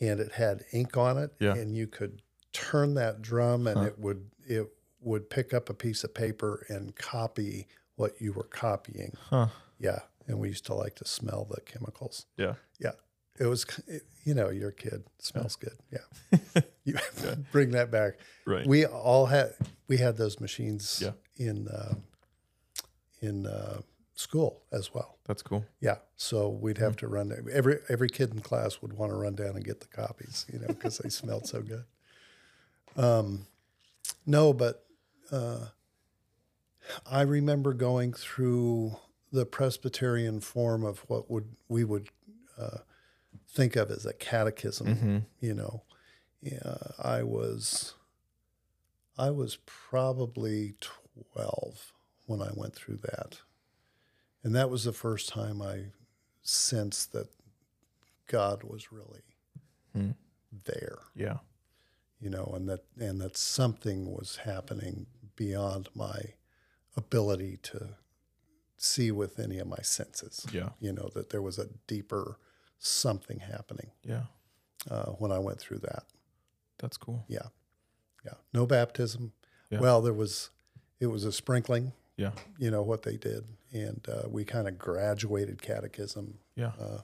and 0.00 0.20
it 0.20 0.32
had 0.32 0.64
ink 0.72 0.96
on 0.96 1.18
it, 1.18 1.32
Yeah. 1.38 1.54
and 1.54 1.74
you 1.76 1.86
could 1.86 2.22
turn 2.52 2.94
that 2.94 3.22
drum, 3.22 3.66
and 3.66 3.86
it 3.86 3.98
would 3.98 4.30
it 4.48 4.68
would 5.00 5.30
pick 5.30 5.54
up 5.54 5.70
a 5.70 5.74
piece 5.74 6.04
of 6.04 6.12
paper 6.14 6.64
and 6.68 6.94
copy 6.96 7.66
what 7.96 8.20
you 8.20 8.32
were 8.32 8.44
copying. 8.44 9.16
Huh. 9.28 9.48
Yeah, 9.78 10.00
and 10.26 10.38
we 10.38 10.48
used 10.48 10.66
to 10.66 10.74
like 10.74 10.94
to 10.96 11.04
smell 11.06 11.46
the 11.48 11.60
chemicals. 11.62 12.26
Yeah. 12.36 12.54
Yeah. 12.78 12.92
It 13.40 13.46
was, 13.46 13.64
it, 13.88 14.02
you 14.24 14.34
know, 14.34 14.50
you're 14.50 14.70
kid. 14.70 15.02
Smells 15.18 15.56
good. 15.56 15.76
Yeah. 15.90 16.60
you 16.84 16.94
bring 17.52 17.70
that 17.70 17.90
back. 17.90 18.18
Right. 18.46 18.66
We 18.66 18.84
all 18.84 19.26
had, 19.26 19.54
we 19.88 19.96
had 19.96 20.18
those 20.18 20.38
machines 20.40 21.02
Yeah. 21.02 21.12
in, 21.36 21.66
uh, 21.68 21.94
in 23.22 23.46
uh, 23.46 23.80
school 24.14 24.62
as 24.72 24.92
well. 24.92 25.16
That's 25.26 25.42
cool. 25.42 25.64
Yeah. 25.80 25.96
So 26.16 26.50
we'd 26.50 26.76
have 26.78 26.96
to 26.98 27.08
run, 27.08 27.32
every, 27.50 27.78
every 27.88 28.10
kid 28.10 28.30
in 28.34 28.40
class 28.40 28.82
would 28.82 28.92
want 28.92 29.10
to 29.10 29.16
run 29.16 29.34
down 29.36 29.56
and 29.56 29.64
get 29.64 29.80
the 29.80 29.86
copies, 29.88 30.44
you 30.52 30.58
know, 30.58 30.66
because 30.68 30.98
they 30.98 31.08
smelled 31.08 31.46
so 31.46 31.62
good. 31.62 31.84
Um, 32.96 33.46
no, 34.26 34.52
but 34.52 34.84
uh, 35.32 35.66
I 37.10 37.22
remember 37.22 37.72
going 37.72 38.12
through 38.12 38.96
the 39.32 39.46
Presbyterian 39.46 40.40
form 40.40 40.84
of 40.84 40.98
what 41.08 41.30
would 41.30 41.54
we 41.68 41.84
would 41.84 42.08
uh, 42.58 42.78
think 43.52 43.76
of 43.76 43.90
as 43.90 44.06
a 44.06 44.12
catechism. 44.12 45.26
You 45.40 45.54
know, 45.54 45.82
yeah, 46.42 46.76
I 46.98 47.22
was 47.22 47.94
I 49.18 49.30
was 49.30 49.58
probably 49.66 50.74
twelve 50.80 51.92
when 52.26 52.40
I 52.40 52.50
went 52.54 52.74
through 52.74 52.98
that, 53.02 53.40
and 54.42 54.54
that 54.54 54.70
was 54.70 54.84
the 54.84 54.92
first 54.92 55.28
time 55.28 55.60
I 55.60 55.86
sensed 56.42 57.12
that 57.12 57.28
God 58.26 58.62
was 58.62 58.92
really 58.92 59.22
Hmm. 59.92 60.12
there 60.64 60.98
Yeah. 61.16 61.38
you 62.20 62.30
know, 62.30 62.52
and 62.54 62.68
that 62.68 62.84
and 62.98 63.20
that 63.20 63.36
something 63.36 64.10
was 64.12 64.36
happening 64.44 65.06
beyond 65.36 65.88
my 65.94 66.34
ability 66.96 67.56
to 67.64 67.96
see 68.76 69.10
with 69.10 69.38
any 69.40 69.58
of 69.58 69.66
my 69.66 69.80
senses. 69.82 70.46
Yeah. 70.52 70.70
You 70.80 70.92
know 70.92 71.10
that 71.14 71.30
there 71.30 71.42
was 71.42 71.58
a 71.58 71.68
deeper 71.88 72.38
something 72.80 73.38
happening 73.40 73.90
Yeah. 74.02 74.24
uh, 74.90 75.10
when 75.12 75.30
I 75.30 75.38
went 75.38 75.60
through 75.60 75.78
that. 75.80 76.04
That's 76.78 76.96
cool. 76.96 77.24
Yeah, 77.28 77.48
yeah. 78.24 78.34
No 78.52 78.66
baptism. 78.66 79.32
Yeah. 79.70 79.80
Well, 79.80 80.00
there 80.02 80.12
was. 80.14 80.50
It 80.98 81.06
was 81.06 81.24
a 81.24 81.32
sprinkling. 81.32 81.92
Yeah. 82.16 82.32
You 82.58 82.70
know 82.70 82.82
what 82.82 83.02
they 83.02 83.16
did, 83.16 83.44
and 83.72 84.04
uh, 84.08 84.28
we 84.28 84.44
kind 84.44 84.66
of 84.68 84.76
graduated 84.78 85.62
catechism 85.62 86.38
Yeah. 86.56 86.72
Uh, 86.78 87.00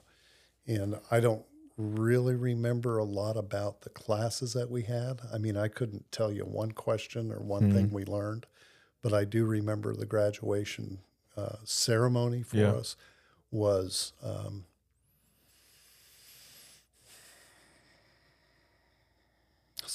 and 0.67 0.99
I 1.09 1.19
don't 1.19 1.43
really 1.77 2.35
remember 2.35 2.97
a 2.97 3.03
lot 3.03 3.37
about 3.37 3.81
the 3.81 3.89
classes 3.89 4.53
that 4.53 4.69
we 4.69 4.83
had. 4.83 5.21
I 5.33 5.37
mean, 5.37 5.55
I 5.57 5.67
couldn't 5.69 6.11
tell 6.11 6.31
you 6.31 6.43
one 6.43 6.71
question 6.73 7.31
or 7.31 7.39
one 7.39 7.71
thing 7.71 7.89
we 7.91 8.03
learned, 8.03 8.45
but 9.01 9.13
I 9.13 9.23
do 9.25 9.45
remember 9.45 9.95
the 9.95 10.05
graduation 10.05 10.99
uh, 11.37 11.57
ceremony 11.63 12.41
for 12.43 12.57
Yeah. 12.57 12.71
us 12.73 12.95
was 13.51 14.13
um, 14.23 14.65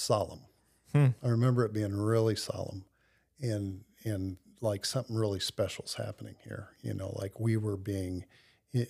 solemn. 0.02 0.40
Hmm. 0.92 1.06
I 1.22 1.28
remember 1.28 1.64
it 1.64 1.72
being 1.72 1.96
really 1.96 2.36
solemn, 2.36 2.84
and 3.40 3.84
and 4.04 4.36
like 4.60 4.84
something 4.84 5.16
really 5.16 5.40
special's 5.40 5.94
happening 5.94 6.34
here. 6.44 6.68
You 6.82 6.94
know, 6.94 7.16
like 7.18 7.40
we 7.40 7.56
were 7.56 7.76
being 7.76 8.24
i- 8.74 8.86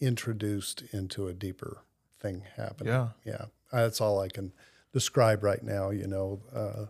introduced 0.00 0.82
into 0.92 1.28
a 1.28 1.32
deeper 1.32 1.78
thing 2.20 2.42
happening. 2.56 2.92
Yeah. 2.92 3.08
yeah. 3.24 3.44
That's 3.72 4.00
all 4.00 4.20
I 4.20 4.28
can 4.28 4.52
describe 4.92 5.42
right 5.42 5.62
now. 5.62 5.90
You 5.90 6.06
know, 6.06 6.40
uh, 6.54 6.86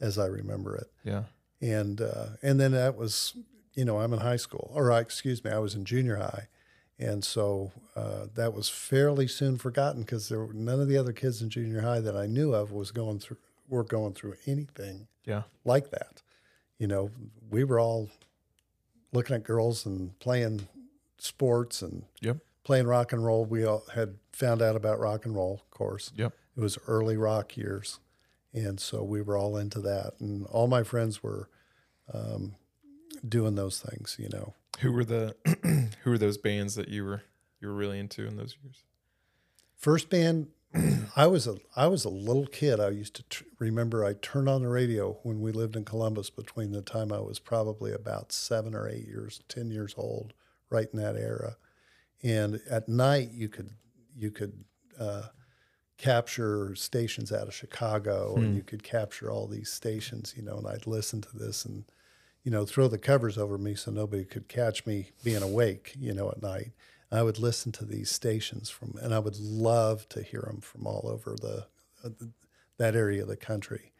as 0.00 0.18
I 0.18 0.26
remember 0.26 0.76
it, 0.76 0.90
Yeah. 1.04 1.24
and 1.60 2.00
uh, 2.00 2.26
and 2.42 2.60
then 2.60 2.72
that 2.72 2.96
was, 2.96 3.34
you 3.74 3.84
know, 3.84 3.98
I'm 4.00 4.12
in 4.12 4.20
high 4.20 4.36
school, 4.36 4.70
or 4.74 4.90
excuse 4.92 5.42
me, 5.44 5.50
I 5.50 5.58
was 5.58 5.74
in 5.74 5.84
junior 5.84 6.16
high. 6.16 6.48
And 6.98 7.24
so 7.24 7.70
uh, 7.94 8.26
that 8.34 8.52
was 8.54 8.68
fairly 8.68 9.28
soon 9.28 9.56
forgotten 9.56 10.02
because 10.02 10.28
there 10.28 10.44
were 10.44 10.52
none 10.52 10.80
of 10.80 10.88
the 10.88 10.96
other 10.96 11.12
kids 11.12 11.40
in 11.40 11.48
junior 11.48 11.80
high 11.82 12.00
that 12.00 12.16
I 12.16 12.26
knew 12.26 12.52
of 12.54 12.72
was 12.72 12.90
going 12.90 13.20
through 13.20 13.36
were 13.68 13.84
going 13.84 14.14
through 14.14 14.34
anything 14.46 15.06
Yeah. 15.26 15.42
like 15.64 15.90
that. 15.90 16.22
You 16.78 16.86
know, 16.86 17.10
we 17.50 17.64
were 17.64 17.78
all 17.78 18.08
looking 19.12 19.36
at 19.36 19.44
girls 19.44 19.84
and 19.84 20.18
playing 20.20 20.66
sports 21.18 21.82
and 21.82 22.04
Yep. 22.20 22.38
playing 22.64 22.86
rock 22.86 23.12
and 23.12 23.22
roll. 23.24 23.44
We 23.44 23.64
all 23.64 23.84
had 23.94 24.16
found 24.32 24.62
out 24.62 24.74
about 24.74 24.98
rock 24.98 25.26
and 25.26 25.34
roll, 25.34 25.60
of 25.62 25.70
course. 25.70 26.12
Yep. 26.16 26.32
It 26.56 26.60
was 26.60 26.78
early 26.86 27.16
rock 27.18 27.56
years. 27.58 28.00
And 28.54 28.80
so 28.80 29.02
we 29.02 29.20
were 29.20 29.36
all 29.36 29.56
into 29.58 29.80
that. 29.80 30.14
And 30.18 30.46
all 30.46 30.66
my 30.66 30.82
friends 30.82 31.22
were 31.22 31.48
um, 32.14 32.54
doing 33.28 33.54
those 33.54 33.80
things, 33.80 34.16
you 34.18 34.30
know. 34.30 34.54
Who 34.80 34.92
were 34.92 35.04
the 35.04 35.36
who 36.02 36.10
were 36.10 36.18
those 36.18 36.38
bands 36.38 36.74
that 36.76 36.88
you 36.88 37.04
were 37.04 37.22
you 37.60 37.68
were 37.68 37.74
really 37.74 37.98
into 37.98 38.26
in 38.26 38.36
those 38.36 38.56
years? 38.62 38.84
First 39.76 40.10
band, 40.10 40.48
I 41.16 41.26
was 41.26 41.46
a 41.46 41.56
I 41.76 41.86
was 41.88 42.04
a 42.04 42.10
little 42.10 42.46
kid. 42.46 42.80
I 42.80 42.90
used 42.90 43.14
to 43.14 43.22
tr- 43.24 43.44
remember 43.58 44.04
I 44.04 44.14
turned 44.14 44.48
on 44.48 44.62
the 44.62 44.68
radio 44.68 45.18
when 45.22 45.40
we 45.40 45.52
lived 45.52 45.76
in 45.76 45.84
Columbus 45.84 46.30
between 46.30 46.72
the 46.72 46.82
time 46.82 47.12
I 47.12 47.20
was 47.20 47.38
probably 47.38 47.92
about 47.92 48.32
seven 48.32 48.74
or 48.74 48.88
eight 48.88 49.06
years, 49.06 49.40
ten 49.48 49.70
years 49.70 49.94
old, 49.96 50.32
right 50.70 50.88
in 50.92 50.98
that 51.00 51.16
era. 51.16 51.56
And 52.22 52.60
at 52.70 52.88
night 52.88 53.30
you 53.32 53.48
could 53.48 53.70
you 54.16 54.30
could 54.30 54.64
uh, 54.98 55.28
capture 55.96 56.74
stations 56.74 57.32
out 57.32 57.48
of 57.48 57.54
Chicago, 57.54 58.36
and 58.36 58.54
you 58.54 58.62
could 58.62 58.82
capture 58.82 59.30
all 59.30 59.46
these 59.46 59.70
stations, 59.70 60.34
you 60.36 60.42
know. 60.42 60.58
And 60.58 60.66
I'd 60.66 60.86
listen 60.86 61.20
to 61.22 61.36
this 61.36 61.64
and, 61.64 61.84
you 62.44 62.50
know, 62.50 62.64
throw 62.64 62.88
the 62.88 62.98
covers 62.98 63.36
over 63.36 63.58
me 63.58 63.74
so 63.74 63.90
nobody 63.90 64.24
could 64.24 64.48
catch 64.48 64.86
me 64.86 65.10
being 65.22 65.42
awake, 65.42 65.94
you 65.98 66.14
know, 66.14 66.30
at 66.30 66.42
night. 66.42 66.72
I 67.10 67.22
would 67.22 67.38
listen 67.38 67.72
to 67.72 67.84
these 67.84 68.10
stations 68.10 68.68
from, 68.68 68.94
and 69.00 69.14
I 69.14 69.18
would 69.18 69.38
love 69.38 70.08
to 70.10 70.22
hear 70.22 70.42
them 70.42 70.60
from 70.60 70.86
all 70.86 71.08
over 71.08 71.36
the 71.40 71.66
uh, 72.04 72.10
that 72.76 72.94
area 72.94 73.22
of 73.22 73.28
the 73.28 73.36
country. 73.36 73.92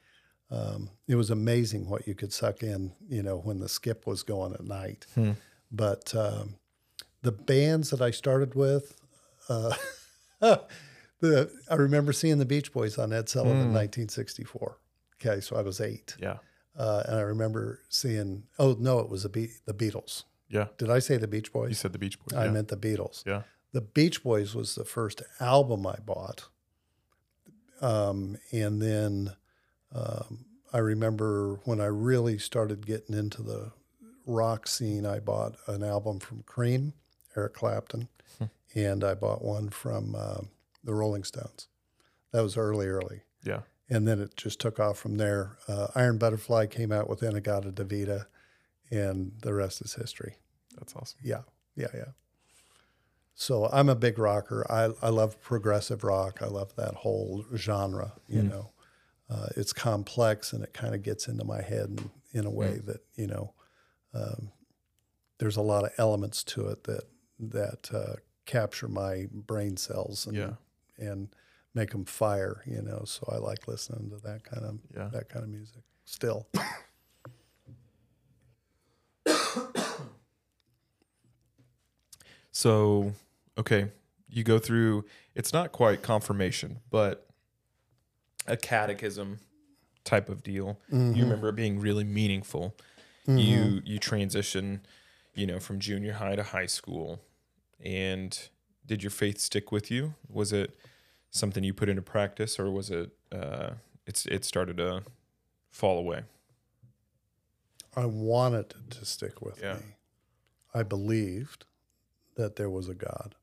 Um, 0.50 0.90
it 1.06 1.16
was 1.16 1.30
amazing 1.30 1.88
what 1.88 2.06
you 2.06 2.14
could 2.14 2.32
suck 2.32 2.62
in, 2.62 2.92
you 3.08 3.22
know, 3.22 3.38
when 3.38 3.58
the 3.58 3.68
skip 3.68 4.06
was 4.06 4.22
going 4.22 4.54
at 4.54 4.64
night. 4.64 5.06
But 5.70 6.14
um, 6.14 6.54
the 7.22 7.32
bands 7.32 7.90
that 7.90 8.00
I 8.00 8.10
started 8.10 8.54
with, 8.54 8.98
uh, 9.48 9.74
the 10.40 11.50
I 11.70 11.74
remember 11.74 12.12
seeing 12.12 12.38
the 12.38 12.46
Beach 12.46 12.72
Boys 12.72 12.98
on 12.98 13.12
Ed 13.12 13.28
Sullivan 13.28 13.56
in 13.56 13.72
1964. 13.74 14.78
Okay, 15.20 15.40
so 15.40 15.56
I 15.56 15.62
was 15.62 15.80
eight, 15.80 16.14
Yeah. 16.20 16.36
Uh, 16.78 17.02
and 17.06 17.16
I 17.16 17.20
remember 17.20 17.80
seeing. 17.88 18.44
Oh 18.58 18.76
no, 18.78 19.00
it 19.00 19.10
was 19.10 19.24
the 19.24 19.28
Be- 19.28 19.52
the 19.66 19.74
Beatles. 19.74 20.24
Yeah. 20.48 20.68
Did 20.78 20.90
I 20.90 20.98
say 21.00 21.18
the 21.18 21.28
Beach 21.28 21.52
Boys? 21.52 21.68
You 21.68 21.74
said 21.74 21.92
the 21.92 21.98
Beach 21.98 22.18
Boys. 22.18 22.38
I 22.38 22.46
yeah. 22.46 22.52
meant 22.52 22.68
the 22.68 22.76
Beatles. 22.76 23.26
yeah. 23.26 23.42
The 23.72 23.82
Beach 23.82 24.22
Boys 24.22 24.54
was 24.54 24.74
the 24.74 24.84
first 24.84 25.20
album 25.40 25.86
I 25.86 25.96
bought. 26.04 26.48
Um, 27.82 28.38
and 28.50 28.80
then 28.80 29.34
um, 29.94 30.46
I 30.72 30.78
remember 30.78 31.60
when 31.64 31.80
I 31.80 31.86
really 31.86 32.38
started 32.38 32.86
getting 32.86 33.14
into 33.14 33.42
the 33.42 33.72
rock 34.26 34.66
scene, 34.66 35.04
I 35.04 35.18
bought 35.20 35.56
an 35.66 35.82
album 35.82 36.18
from 36.18 36.44
Cream, 36.44 36.94
Eric 37.36 37.54
Clapton, 37.54 38.08
and 38.74 39.04
I 39.04 39.14
bought 39.14 39.44
one 39.44 39.68
from 39.68 40.14
uh, 40.14 40.40
the 40.82 40.94
Rolling 40.94 41.24
Stones. 41.24 41.68
That 42.32 42.42
was 42.42 42.56
early, 42.56 42.86
early. 42.86 43.20
Yeah. 43.44 43.60
And 43.90 44.06
then 44.06 44.20
it 44.20 44.36
just 44.36 44.60
took 44.60 44.78
off 44.78 44.98
from 44.98 45.16
there. 45.16 45.56
Uh, 45.66 45.86
Iron 45.94 46.18
Butterfly 46.18 46.66
came 46.66 46.92
out 46.92 47.08
with 47.08 47.22
In-A-Gadda-Da-Vida, 47.22 48.26
and 48.90 49.32
the 49.42 49.54
rest 49.54 49.80
is 49.80 49.94
history. 49.94 50.36
That's 50.76 50.94
awesome. 50.94 51.18
Yeah, 51.22 51.42
yeah, 51.74 51.88
yeah. 51.94 52.04
So 53.34 53.68
I'm 53.72 53.88
a 53.88 53.94
big 53.94 54.18
rocker. 54.18 54.66
I, 54.70 54.90
I 55.00 55.10
love 55.10 55.40
progressive 55.40 56.02
rock. 56.04 56.40
I 56.42 56.46
love 56.46 56.74
that 56.76 56.94
whole 56.96 57.44
genre. 57.56 58.12
You 58.28 58.42
know, 58.42 58.70
uh, 59.30 59.46
it's 59.56 59.72
complex 59.72 60.52
and 60.52 60.64
it 60.64 60.74
kind 60.74 60.94
of 60.94 61.02
gets 61.02 61.28
into 61.28 61.44
my 61.44 61.62
head 61.62 61.86
in, 62.32 62.40
in 62.40 62.46
a 62.46 62.50
way 62.50 62.80
that 62.84 63.00
you 63.14 63.26
know. 63.26 63.54
Um, 64.14 64.50
there's 65.38 65.56
a 65.56 65.62
lot 65.62 65.84
of 65.84 65.92
elements 65.98 66.42
to 66.42 66.66
it 66.68 66.82
that 66.84 67.04
that 67.38 67.90
uh, 67.94 68.16
capture 68.44 68.88
my 68.88 69.28
brain 69.30 69.76
cells 69.76 70.26
and 70.26 70.36
Yeah. 70.36 70.50
and 70.98 71.28
make 71.74 71.90
them 71.90 72.04
fire. 72.04 72.62
You 72.66 72.82
know, 72.82 73.02
so 73.04 73.28
I 73.32 73.38
like 73.38 73.68
listening 73.68 74.10
to 74.10 74.16
that 74.26 74.44
kind 74.44 74.64
of 74.64 74.78
Yeah. 74.94 75.08
that 75.12 75.28
kind 75.28 75.44
of 75.44 75.50
music 75.50 75.82
still. 76.04 76.48
So, 82.58 83.12
okay, 83.56 83.92
you 84.28 84.42
go 84.42 84.58
through, 84.58 85.04
it's 85.36 85.52
not 85.52 85.70
quite 85.70 86.02
confirmation, 86.02 86.80
but 86.90 87.24
a 88.48 88.56
catechism 88.56 89.38
type 90.02 90.28
of 90.28 90.42
deal. 90.42 90.80
You 90.90 90.98
mm-hmm. 90.98 91.20
remember 91.20 91.50
it 91.50 91.54
being 91.54 91.78
really 91.78 92.02
meaningful. 92.02 92.74
You 93.28 93.34
mm-hmm. 93.34 93.78
you 93.84 94.00
transition, 94.00 94.80
you 95.36 95.46
know, 95.46 95.60
from 95.60 95.78
junior 95.78 96.14
high 96.14 96.34
to 96.34 96.42
high 96.42 96.66
school. 96.66 97.20
And 97.78 98.36
did 98.84 99.04
your 99.04 99.10
faith 99.10 99.38
stick 99.38 99.70
with 99.70 99.88
you? 99.88 100.14
Was 100.28 100.52
it 100.52 100.76
something 101.30 101.62
you 101.64 101.74
put 101.74 101.88
into 101.88 102.02
practice 102.02 102.58
or 102.58 102.70
was 102.70 102.90
it 102.90 103.10
uh 103.32 103.70
it's 104.06 104.26
it 104.26 104.44
started 104.44 104.76
to 104.78 105.02
fall 105.70 105.98
away? 105.98 106.22
I 107.96 108.06
wanted 108.06 108.74
to 108.90 109.04
stick 109.04 109.42
with 109.42 109.60
Yeah. 109.60 109.74
me. 109.74 109.82
I 110.74 110.82
believed 110.82 111.64
that 112.36 112.56
there 112.56 112.70
was 112.70 112.88
a 112.88 112.94
God, 112.94 113.34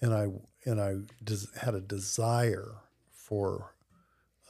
and 0.00 0.12
I 0.14 0.28
and 0.64 0.80
I 0.80 0.94
des- 1.22 1.56
had 1.60 1.74
a 1.74 1.80
desire 1.80 2.76
for 3.12 3.74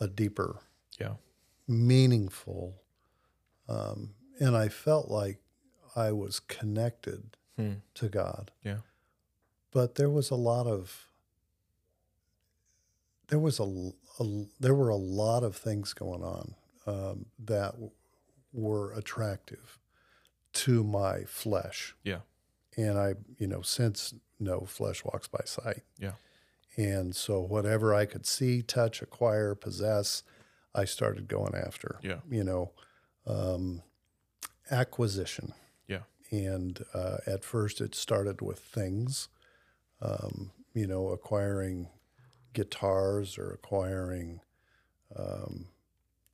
a 0.00 0.06
deeper, 0.08 0.60
Yeah. 0.98 1.16
meaningful, 1.66 2.80
um, 3.68 4.14
and 4.40 4.56
I 4.56 4.68
felt 4.68 5.08
like 5.10 5.38
I 5.96 6.12
was 6.12 6.40
connected 6.40 7.36
Hmm. 7.56 7.74
to 7.94 8.08
God. 8.08 8.50
Yeah. 8.62 8.80
But 9.70 9.96
there 9.96 10.10
was 10.10 10.30
a 10.30 10.36
lot 10.36 10.66
of 10.66 11.08
there 13.34 13.40
was 13.40 13.58
a, 13.58 13.64
a 14.20 14.44
there 14.60 14.76
were 14.76 14.90
a 14.90 14.96
lot 14.96 15.42
of 15.42 15.56
things 15.56 15.92
going 15.92 16.22
on 16.22 16.54
um, 16.86 17.26
that 17.36 17.72
w- 17.72 17.90
were 18.52 18.92
attractive 18.92 19.80
to 20.52 20.84
my 20.84 21.24
flesh. 21.24 21.96
Yeah. 22.04 22.20
And 22.76 22.96
I, 22.96 23.14
you 23.36 23.48
know, 23.48 23.60
since 23.60 24.14
no 24.38 24.60
flesh 24.60 25.04
walks 25.04 25.26
by 25.26 25.40
sight. 25.46 25.82
Yeah. 25.98 26.12
And 26.76 27.16
so 27.16 27.40
whatever 27.40 27.92
I 27.92 28.04
could 28.06 28.24
see, 28.24 28.62
touch, 28.62 29.02
acquire, 29.02 29.56
possess, 29.56 30.22
I 30.72 30.84
started 30.84 31.26
going 31.26 31.56
after. 31.56 31.98
Yeah. 32.00 32.20
You 32.30 32.44
know, 32.44 32.70
um, 33.26 33.82
acquisition. 34.70 35.54
Yeah. 35.88 36.04
And 36.30 36.84
uh, 36.94 37.16
at 37.26 37.42
first, 37.42 37.80
it 37.80 37.96
started 37.96 38.40
with 38.40 38.60
things, 38.60 39.28
um, 40.00 40.52
you 40.72 40.86
know, 40.86 41.08
acquiring 41.08 41.88
guitars 42.54 43.36
or 43.38 43.52
acquiring 43.52 44.40
um, 45.16 45.66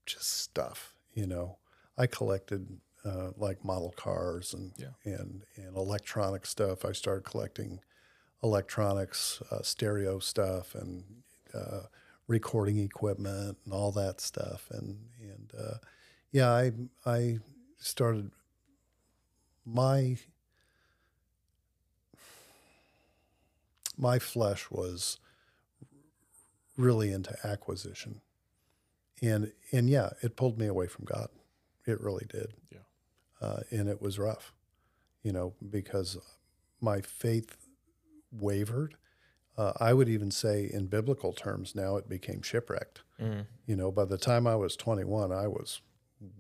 just 0.06 0.38
stuff. 0.40 0.94
You 1.14 1.26
know, 1.26 1.58
I 1.98 2.06
collected 2.06 2.80
uh, 3.04 3.30
like 3.36 3.64
model 3.64 3.92
cars 3.96 4.54
and 4.54 4.72
Yeah. 4.76 4.92
and 5.04 5.42
and 5.56 5.76
electronic 5.76 6.46
stuff. 6.46 6.84
I 6.84 6.92
started 6.92 7.24
collecting 7.24 7.80
electronics, 8.42 9.42
uh, 9.50 9.62
stereo 9.62 10.18
stuff, 10.18 10.74
and 10.74 11.22
uh, 11.54 11.82
recording 12.26 12.78
equipment 12.78 13.58
and 13.64 13.74
all 13.74 13.92
that 13.92 14.20
stuff. 14.20 14.68
And 14.70 15.08
and 15.20 15.52
uh, 15.58 15.78
yeah, 16.30 16.50
I 16.50 16.72
I 17.06 17.38
started 17.78 18.30
my 19.64 20.16
my 23.96 24.18
flesh 24.18 24.70
was 24.70 25.18
really 26.80 27.12
into 27.12 27.34
acquisition 27.46 28.20
and 29.22 29.52
and 29.72 29.88
yeah 29.90 30.10
it 30.22 30.36
pulled 30.36 30.58
me 30.58 30.66
away 30.66 30.86
from 30.86 31.04
god 31.04 31.28
it 31.86 32.00
really 32.00 32.26
did 32.28 32.54
Yeah. 32.72 32.78
uh, 33.46 33.60
and 33.70 33.88
it 33.88 34.00
was 34.00 34.18
rough 34.18 34.52
you 35.22 35.32
know 35.32 35.54
because 35.78 36.16
my 36.80 37.00
faith 37.00 37.56
wavered 38.32 38.94
uh, 39.58 39.72
i 39.78 39.92
would 39.92 40.08
even 40.08 40.30
say 40.30 40.68
in 40.72 40.86
biblical 40.86 41.32
terms 41.32 41.74
now 41.74 41.96
it 41.96 42.08
became 42.08 42.42
shipwrecked 42.42 43.02
Mm. 43.20 43.44
you 43.66 43.76
know 43.76 43.90
by 43.92 44.06
the 44.06 44.16
time 44.16 44.46
i 44.46 44.56
was 44.56 44.76
21 44.76 45.30
i 45.32 45.46
was 45.46 45.82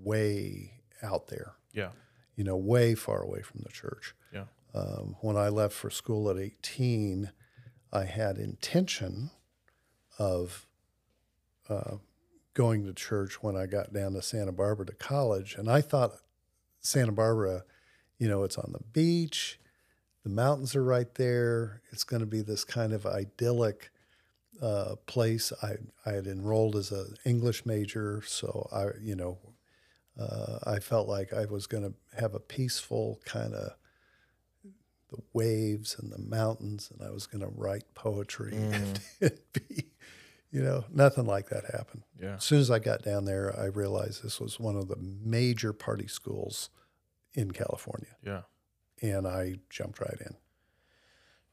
way 0.02 0.80
out 1.02 1.28
there 1.28 1.52
Yeah. 1.74 1.90
you 2.36 2.44
know, 2.44 2.56
way 2.56 2.94
far 2.94 3.20
away 3.22 3.42
from 3.42 3.60
the 3.62 3.68
church. 3.70 4.14
Yeah. 4.32 4.44
Um, 4.74 5.16
when 5.20 5.36
I 5.36 5.48
left 5.48 5.74
for 5.74 5.90
school 5.90 6.28
at 6.30 6.36
18, 6.38 7.30
I 7.92 8.04
had 8.04 8.36
intention 8.38 9.30
of 10.20 10.66
uh, 11.70 11.96
going 12.52 12.84
to 12.84 12.92
church 12.92 13.42
when 13.42 13.56
I 13.56 13.64
got 13.64 13.92
down 13.92 14.12
to 14.12 14.22
Santa 14.22 14.52
Barbara 14.52 14.86
to 14.86 14.92
college. 14.92 15.54
And 15.56 15.70
I 15.70 15.80
thought 15.80 16.12
Santa 16.80 17.12
Barbara, 17.12 17.64
you 18.18 18.28
know, 18.28 18.44
it's 18.44 18.58
on 18.58 18.72
the 18.72 18.84
beach, 18.92 19.58
the 20.22 20.28
mountains 20.28 20.76
are 20.76 20.84
right 20.84 21.12
there. 21.14 21.80
It's 21.90 22.04
going 22.04 22.20
to 22.20 22.26
be 22.26 22.42
this 22.42 22.64
kind 22.64 22.92
of 22.92 23.06
idyllic 23.06 23.90
uh, 24.60 24.96
place. 25.06 25.52
I, 25.62 25.76
I 26.04 26.12
had 26.12 26.26
enrolled 26.26 26.76
as 26.76 26.92
an 26.92 27.16
English 27.24 27.64
major, 27.64 28.22
so 28.26 28.68
I, 28.70 28.88
you 29.00 29.16
know, 29.16 29.38
uh, 30.20 30.58
I 30.66 30.80
felt 30.80 31.08
like 31.08 31.32
I 31.32 31.46
was 31.46 31.66
going 31.66 31.84
to 31.84 31.94
have 32.20 32.34
a 32.34 32.40
peaceful 32.40 33.20
kind 33.24 33.54
of 33.54 33.70
the 35.10 35.22
waves 35.32 35.96
and 35.98 36.12
the 36.12 36.18
mountains, 36.18 36.90
and 36.92 37.06
I 37.06 37.10
was 37.10 37.26
going 37.26 37.42
to 37.42 37.50
write 37.56 37.94
poetry 37.94 38.54
and, 38.56 39.00
be, 39.52 39.89
you 40.50 40.62
know, 40.62 40.84
nothing 40.92 41.26
like 41.26 41.48
that 41.50 41.64
happened. 41.72 42.02
Yeah. 42.20 42.34
As 42.36 42.44
soon 42.44 42.58
as 42.60 42.70
I 42.70 42.78
got 42.80 43.02
down 43.02 43.24
there, 43.24 43.56
I 43.58 43.66
realized 43.66 44.22
this 44.22 44.40
was 44.40 44.58
one 44.58 44.76
of 44.76 44.88
the 44.88 44.96
major 44.96 45.72
party 45.72 46.08
schools 46.08 46.70
in 47.34 47.52
California, 47.52 48.16
Yeah. 48.24 48.42
and 49.00 49.26
I 49.28 49.56
jumped 49.70 50.00
right 50.00 50.18
in. 50.20 50.34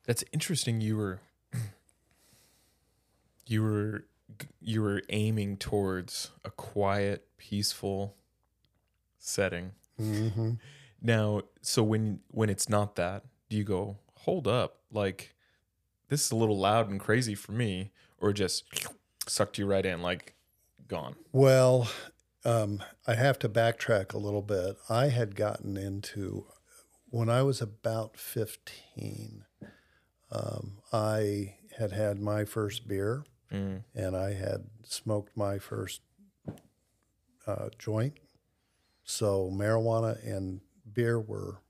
That's 0.05 0.23
interesting. 0.33 0.81
You 0.81 0.97
were 0.97 1.19
you 3.45 3.61
were 3.61 4.05
you 4.59 4.81
were 4.81 5.01
aiming 5.09 5.57
towards 5.57 6.31
a 6.43 6.49
quiet, 6.51 7.27
peaceful 7.37 8.15
setting. 9.17 9.71
Mm-hmm. 9.99 10.51
Now, 10.99 11.43
so 11.61 11.83
when 11.83 12.21
when 12.29 12.49
it's 12.49 12.67
not 12.67 12.95
that, 12.95 13.23
do 13.49 13.55
you 13.55 13.63
go, 13.63 13.97
"Hold 14.21 14.47
up, 14.47 14.79
like 14.91 15.35
this 16.09 16.25
is 16.25 16.31
a 16.31 16.35
little 16.35 16.57
loud 16.57 16.89
and 16.89 16.99
crazy 16.99 17.35
for 17.35 17.51
me?" 17.51 17.91
Or 18.19 18.33
just 18.33 18.63
sucked 19.27 19.57
you 19.57 19.65
right 19.65 19.85
in, 19.85 20.01
like 20.01 20.33
gone? 20.87 21.15
Well, 21.31 21.89
um, 22.45 22.81
I 23.05 23.15
have 23.15 23.39
to 23.39 23.49
backtrack 23.49 24.13
a 24.13 24.17
little 24.17 24.41
bit. 24.41 24.77
I 24.89 25.07
had 25.09 25.35
gotten 25.35 25.77
into 25.77 26.45
when 27.09 27.29
I 27.29 27.41
was 27.43 27.61
about 27.61 28.17
15. 28.17 29.45
Um, 30.31 30.77
I 30.91 31.55
had 31.77 31.91
had 31.91 32.19
my 32.19 32.45
first 32.45 32.87
beer, 32.87 33.23
Mm. 33.51 33.83
and 33.95 34.15
I 34.17 34.33
had 34.33 34.65
smoked 34.83 35.37
my 35.37 35.57
first 35.57 36.01
uh, 37.45 37.69
joint. 37.79 38.17
So 39.05 39.49
marijuana 39.49 40.21
and 40.25 40.59
beer 40.91 41.17
were 41.19 41.61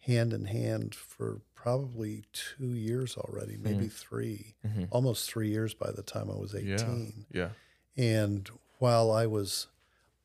hand 0.00 0.32
in 0.32 0.46
hand 0.46 0.92
for 0.94 1.40
probably 1.62 2.24
two 2.32 2.74
years 2.74 3.16
already, 3.16 3.56
maybe 3.58 3.86
3 3.88 4.54
almost 4.90 5.28
three 5.30 5.50
years 5.50 5.74
by 5.74 5.90
the 5.90 6.02
time 6.02 6.30
I 6.30 6.34
was 6.36 6.54
18. 6.54 7.26
Yeah. 7.32 7.50
And 7.98 8.48
while 8.78 9.10
I 9.10 9.26
was, 9.26 9.66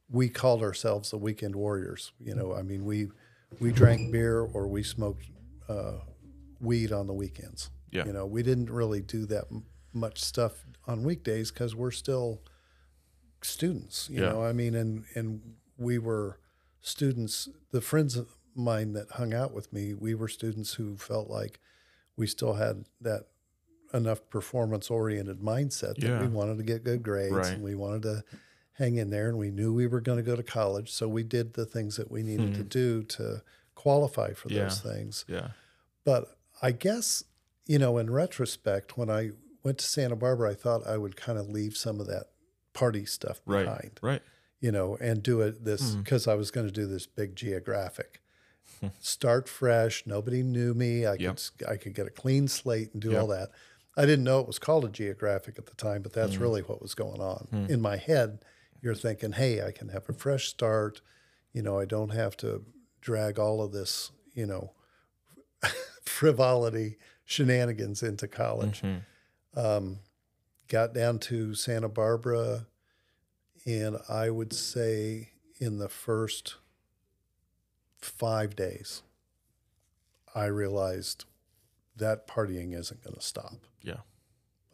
we 0.10 0.30
called 0.30 0.62
ourselves 0.62 1.12
the 1.12 1.18
Weekend 1.18 1.56
Warriors. 1.56 2.14
You 2.20 2.36
know, 2.36 2.54
I 2.54 2.62
mean, 2.62 2.86
we 2.86 3.10
we 3.60 3.72
drank 3.72 4.12
beer 4.12 4.40
or 4.42 4.68
we 4.68 4.82
smoked 4.84 5.26
uh, 5.68 6.00
weed 6.62 6.92
on 6.94 7.08
the 7.08 7.14
weekends. 7.14 7.70
Yeah. 7.92 8.06
You 8.06 8.14
know, 8.14 8.26
we 8.26 8.42
didn't 8.44 8.70
really 8.70 9.02
do 9.02 9.26
that 9.26 9.46
m- 9.52 9.66
much 9.94 10.22
stuff 10.24 10.66
on 10.88 11.04
weekdays 11.04 11.52
because 11.52 11.76
we're 11.76 11.92
still 11.92 12.42
students. 13.42 14.10
You 14.10 14.22
Yeah. 14.24 14.30
know, 14.32 14.44
I 14.44 14.54
mean, 14.54 14.76
and 14.76 15.04
and 15.16 15.56
we 15.78 15.98
were 16.00 16.40
students. 16.82 17.50
The 17.72 17.82
friends 17.82 18.18
mine 18.56 18.94
that 18.94 19.12
hung 19.12 19.34
out 19.34 19.54
with 19.54 19.72
me, 19.74 19.94
we 19.94 20.14
were 20.16 20.28
students 20.28 20.74
who 20.76 20.96
felt 20.98 21.30
like 21.30 21.60
we 22.16 22.28
still 22.28 22.54
had 22.54 22.86
that 23.02 23.28
enough 23.94 24.28
performance 24.30 24.90
oriented 24.90 25.40
mindset 25.40 25.96
that 25.96 26.04
Yeah. 26.08 26.22
we 26.22 26.28
wanted 26.28 26.58
to 26.58 26.64
get 26.64 26.84
good 26.84 27.04
grades 27.04 27.32
Right. 27.34 27.54
and 27.54 27.64
we 27.64 27.76
wanted 27.76 28.02
to 28.04 28.24
hang 28.74 28.96
in 28.98 29.10
there 29.10 29.30
and 29.30 29.38
we 29.38 29.52
knew 29.52 29.74
we 29.74 29.88
were 29.88 30.02
going 30.02 30.18
to 30.18 30.24
go 30.24 30.36
to 30.36 30.44
college 30.44 30.92
so 30.92 31.08
we 31.08 31.24
did 31.24 31.54
the 31.54 31.66
things 31.66 31.96
that 31.96 32.12
we 32.12 32.22
needed 32.24 32.56
to 32.56 32.64
do 32.64 33.04
to 33.04 33.42
qualify 33.74 34.34
for 34.34 34.50
Hmm. 34.50 34.56
Yeah. 34.56 34.64
those 34.64 34.82
things 34.82 35.24
Yeah. 35.30 35.52
but 36.04 36.38
i 36.62 36.72
guess 36.72 37.24
you 37.66 37.80
know 37.80 37.98
in 37.98 38.10
retrospect 38.10 38.98
when 38.98 39.10
i 39.10 39.32
went 39.64 39.78
to 39.78 39.86
santa 39.86 40.18
barbara 40.18 40.52
i 40.52 40.56
thought 40.56 40.86
i 40.86 40.98
would 40.98 41.16
kind 41.16 41.40
of 41.40 41.48
leave 41.50 41.78
some 41.78 42.02
of 42.02 42.08
that 42.08 42.32
party 42.74 43.06
stuff 43.06 43.40
Right. 43.46 43.64
behind 43.64 44.00
Right. 44.02 44.22
you 44.60 44.72
know, 44.74 44.98
and 45.00 45.24
do 45.24 45.40
it 45.40 45.64
this 45.64 45.94
Hmm. 45.94 46.02
because 46.02 46.28
I 46.28 46.34
was 46.36 46.52
going 46.52 46.66
to 46.68 46.74
do 46.74 46.86
this 46.88 47.06
big 47.06 47.36
geographic. 47.38 48.20
Start 49.00 49.48
fresh. 49.50 50.04
Nobody 50.06 50.44
knew 50.44 50.74
me. 50.74 51.06
I 51.06 51.14
Yep. 51.16 51.38
could 51.58 51.68
I 51.68 51.76
could 51.78 51.94
get 51.94 52.08
a 52.08 52.12
clean 52.12 52.48
slate 52.48 52.94
and 52.94 53.02
do 53.02 53.12
Yep. 53.12 53.22
all 53.22 53.28
that. 53.28 53.50
I 53.98 54.06
didn't 54.06 54.26
know 54.26 54.40
it 54.42 54.48
was 54.48 54.60
called 54.60 54.84
a 54.86 54.90
geographic 54.90 55.58
at 55.58 55.68
the 55.68 55.76
time, 55.76 56.02
but 56.02 56.12
that's 56.14 56.36
really 56.38 56.62
what 56.62 56.82
was 56.82 56.94
going 56.96 57.22
on 57.22 57.68
in 57.70 57.80
my 57.80 57.96
head. 57.96 58.44
You're 58.82 58.94
thinking, 58.96 59.32
hey, 59.32 59.62
I 59.66 59.72
can 59.72 59.88
have 59.90 60.10
a 60.10 60.14
fresh 60.14 60.50
start. 60.50 61.00
You 61.54 61.62
know, 61.62 61.80
I 61.80 61.86
don't 61.86 62.10
have 62.12 62.36
to 62.38 62.66
drag 63.00 63.40
all 63.40 63.62
of 63.62 63.72
this, 63.72 64.12
you 64.34 64.46
know, 64.46 64.74
frivolity 66.04 66.98
shenanigans 67.24 68.04
into 68.04 68.28
college 68.28 68.82
Mm-hmm. 68.82 69.60
um, 69.60 70.00
got 70.68 70.94
down 70.94 71.20
to 71.20 71.54
Santa 71.56 71.88
Barbara, 71.90 72.68
and 73.66 73.98
I 74.10 74.30
would 74.30 74.52
say 74.54 75.30
in 75.60 75.78
the 75.78 75.90
first 75.90 76.56
five 78.06 78.56
days, 78.56 79.02
I 80.34 80.46
realized 80.46 81.26
that 81.96 82.28
partying 82.28 82.74
isn't 82.78 83.04
going 83.04 83.16
to 83.16 83.22
stop. 83.22 83.66
Yeah. 83.82 84.02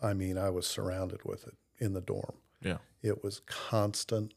I 0.01 0.13
mean, 0.13 0.37
I 0.37 0.49
was 0.49 0.65
surrounded 0.65 1.23
with 1.23 1.47
it 1.47 1.55
in 1.77 1.93
the 1.93 2.01
dorm. 2.01 2.35
Yeah. 2.61 2.77
It 3.03 3.23
was 3.23 3.41
constant, 3.45 4.33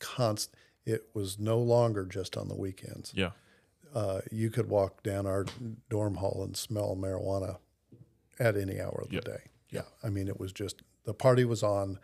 constant. 0.00 0.56
It 0.86 1.08
was 1.14 1.38
no 1.38 1.58
longer 1.58 2.04
just 2.04 2.36
on 2.36 2.48
the 2.48 2.54
weekends. 2.56 3.12
Yeah. 3.14 3.30
Uh, 3.94 4.20
you 4.30 4.50
could 4.50 4.68
walk 4.68 5.02
down 5.02 5.26
our 5.26 5.46
dorm 5.88 6.16
hall 6.16 6.42
and 6.44 6.56
smell 6.56 6.96
marijuana 6.98 7.58
at 8.38 8.56
any 8.56 8.80
hour 8.80 9.00
of 9.02 9.08
the 9.10 9.16
Yep. 9.16 9.24
day. 9.24 9.42
Yeah. 9.70 9.82
I 10.02 10.08
mean, 10.10 10.28
it 10.28 10.40
was 10.40 10.52
just 10.52 10.82
the 11.04 11.14
party 11.14 11.44
was 11.44 11.62
on 11.62 11.98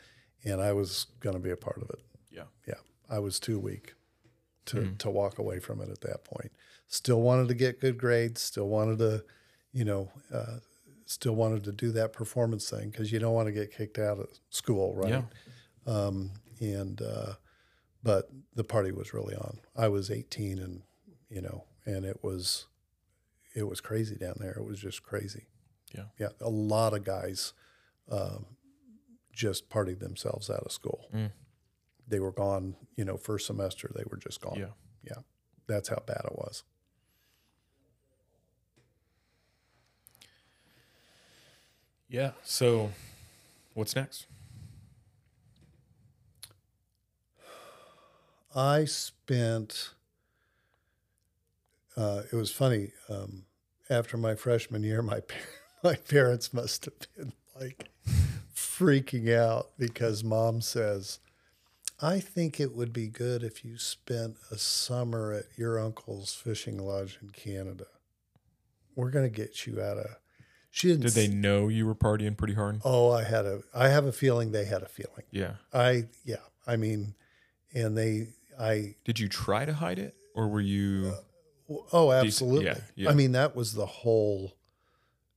and 0.45 0.61
I 0.61 0.73
was 0.73 1.07
going 1.21 1.35
to 1.35 1.41
be 1.43 1.51
a 1.51 1.57
part 1.57 1.79
of 1.83 1.91
it. 1.91 2.01
Yeah. 2.31 2.45
Yeah. 2.67 2.75
I 3.09 3.19
was 3.19 3.41
too 3.41 3.59
weak 3.59 3.95
to, 4.67 4.77
Mm-hmm. 4.77 4.97
to 4.97 5.11
walk 5.11 5.39
away 5.39 5.59
from 5.59 5.81
it 5.81 5.89
at 5.89 6.01
that 6.03 6.25
point. 6.25 6.53
Still 6.89 7.21
wanted 7.21 7.49
to 7.49 7.55
get 7.55 7.81
good 7.81 7.99
grades, 7.99 8.41
still 8.41 8.69
wanted 8.69 8.99
to, 8.99 9.25
you 9.73 9.85
know, 9.85 10.11
uh, 10.33 10.59
still 11.07 11.35
wanted 11.35 11.65
to 11.65 11.73
do 11.73 11.91
that 11.93 12.13
performance 12.13 12.69
thing 12.71 12.91
because 12.91 13.11
you 13.13 13.19
don't 13.19 13.35
want 13.35 13.47
to 13.47 13.53
get 13.53 13.73
kicked 13.75 13.99
out 13.99 14.19
of 14.19 14.29
school, 14.51 14.95
right? 14.95 15.11
Yeah. 15.11 15.23
Um, 15.87 16.31
and, 16.61 17.01
uh, 17.03 17.35
but 18.03 18.29
the 18.55 18.65
party 18.65 18.93
was 18.93 19.13
really 19.15 19.35
on. 19.35 19.59
I 19.77 19.89
was 19.89 20.11
18 20.11 20.59
and, 20.59 20.83
you 21.29 21.41
know, 21.43 21.65
and 21.85 22.05
it 22.05 22.19
was, 22.23 22.67
it 23.55 23.65
was 23.69 23.81
crazy 23.81 24.17
down 24.17 24.37
there. 24.39 24.53
It 24.53 24.65
was 24.65 24.79
just 24.81 25.03
crazy. 25.03 25.47
Yeah. 25.95 26.05
Yeah. 26.19 26.29
A 26.41 26.49
lot 26.49 26.93
of 26.95 27.05
guys, 27.05 27.53
um, 28.11 28.47
just 29.33 29.69
partied 29.71 30.01
themselves 30.01 30.51
out 30.51 30.65
of 30.65 30.73
school. 30.73 31.07
Mm. 31.15 31.31
They 32.11 32.21
were 32.21 32.33
gone, 32.33 32.75
you 32.97 33.05
know, 33.05 33.17
first 33.17 33.47
semester, 33.47 33.91
they 33.95 34.03
were 34.11 34.17
just 34.17 34.41
gone. 34.41 34.59
Yeah. 34.59 34.73
Yeah. 35.05 35.23
That's 35.67 35.89
how 35.89 36.03
bad 36.07 36.23
it 36.25 36.37
was. 36.37 36.65
Yeah. 42.09 42.33
So, 42.43 42.91
what's 43.75 43.95
next? 43.95 44.27
I 48.55 48.85
spent. 48.85 49.91
Uh, 51.97 52.23
it 52.33 52.35
was 52.35 52.51
funny. 52.51 52.91
Um, 53.09 53.45
after 53.89 54.17
my 54.17 54.35
freshman 54.35 54.83
year, 54.83 55.03
my 55.03 55.21
par- 55.21 55.39
my 55.85 55.95
parents 55.95 56.53
must 56.53 56.87
have 56.87 56.95
been 57.17 57.33
like 57.61 57.91
freaking 58.55 59.33
out 59.33 59.71
because 59.79 60.25
mom 60.25 60.61
says, 60.61 61.21
"I 62.03 62.21
think 62.21 62.59
it 62.61 62.75
would 62.75 62.93
be 62.93 63.09
good 63.09 63.43
if 63.43 63.65
you 63.65 63.79
spent 63.79 64.37
a 64.51 64.59
summer 64.59 65.33
at 65.33 65.45
your 65.57 65.79
uncle's 65.79 66.35
fishing 66.35 66.79
lodge 66.79 67.19
in 67.23 67.31
Canada. 67.31 67.87
We're 68.95 69.11
gonna 69.11 69.29
get 69.31 69.67
you 69.67 69.81
out 69.81 69.99
of." 69.99 70.07
She 70.73 70.89
didn't. 70.89 71.03
Did 71.03 71.13
they 71.13 71.29
know 71.29 71.67
you 71.69 71.85
were 71.87 71.95
partying 71.97 72.37
pretty 72.37 72.55
hard? 72.55 72.81
Oh, 72.85 73.11
I 73.11 73.25
had 73.25 73.45
a. 73.45 73.63
I 73.75 73.89
have 73.89 74.05
a 74.05 74.13
feeling 74.13 74.53
they 74.53 74.65
had 74.67 74.83
a 74.83 74.89
feeling. 74.89 75.25
Yeah. 75.31 75.55
I 75.73 76.09
yeah. 76.25 76.37
I 76.67 76.77
mean, 76.77 77.15
and 77.75 77.97
they. 77.97 78.29
I 78.59 78.95
Did 79.05 79.19
you 79.19 79.29
try 79.29 79.65
to 79.65 79.73
hide 79.73 79.99
it, 79.99 80.15
or 80.35 80.49
were 80.49 80.61
you? 80.61 81.15
Uh, 81.71 81.75
oh, 81.93 82.13
absolutely. 82.13 82.67
yeah, 82.67 82.79
yeah. 82.95 83.11
I 83.11 83.15
mean, 83.15 83.33
that 83.33 83.57
was 83.57 83.73
the 83.75 83.87
whole. 83.87 84.55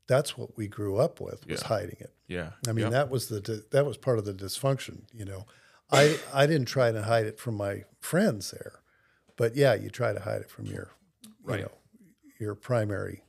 That's 0.07 0.37
what 0.37 0.57
we 0.57 0.67
grew 0.67 0.97
up 0.97 1.19
with 1.21 1.47
was 1.47 1.61
Yeah. 1.61 1.67
hiding 1.67 1.95
it. 1.99 2.13
yeah. 2.27 2.51
I 2.67 2.73
mean, 2.73 2.83
Yep. 2.83 2.91
that 2.91 3.09
was 3.09 3.27
the 3.29 3.63
that 3.71 3.85
was 3.85 3.97
part 3.97 4.19
of 4.19 4.25
the 4.25 4.33
dysfunction. 4.33 5.03
You 5.13 5.25
know, 5.25 5.45
I 5.93 6.19
I 6.33 6.45
didn't 6.47 6.65
try 6.67 6.91
to 6.91 7.03
hide 7.03 7.25
it 7.25 7.39
from 7.39 7.55
my 7.55 7.83
friends 7.99 8.51
there, 8.51 8.79
but 9.37 9.55
yeah, 9.55 9.73
you 9.75 9.89
try 9.89 10.11
to 10.13 10.19
hide 10.19 10.41
it 10.41 10.49
from 10.49 10.65
your, 10.65 10.91
Right. 11.43 11.59
you 11.59 11.65
know, 11.65 11.71
your 12.39 12.55
primary, 12.55 13.23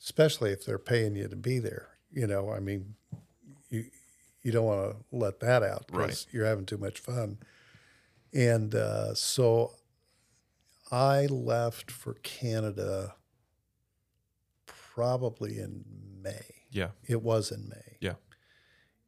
especially 0.00 0.50
if 0.52 0.64
they're 0.64 0.78
paying 0.78 1.14
you 1.16 1.28
to 1.28 1.36
be 1.36 1.58
there. 1.58 1.88
You 2.12 2.26
know, 2.26 2.50
I 2.50 2.60
mean, 2.60 2.94
you 3.68 3.86
you 4.42 4.52
don't 4.52 4.66
want 4.66 4.90
to 4.92 5.04
let 5.16 5.40
that 5.40 5.62
out 5.62 5.86
because 5.88 6.26
Right. 6.26 6.26
you're 6.32 6.46
having 6.46 6.66
too 6.66 6.76
much 6.78 7.00
fun. 7.00 7.38
And 8.32 8.74
uh, 8.74 9.14
so 9.14 9.74
I 10.90 11.26
left 11.26 11.90
for 11.90 12.14
Canada 12.22 13.14
probably 14.66 15.58
in 15.58 15.84
May. 16.22 16.44
Yeah. 16.70 16.90
It 17.06 17.22
was 17.22 17.50
in 17.50 17.68
May. 17.68 17.96
Yeah. 18.00 18.14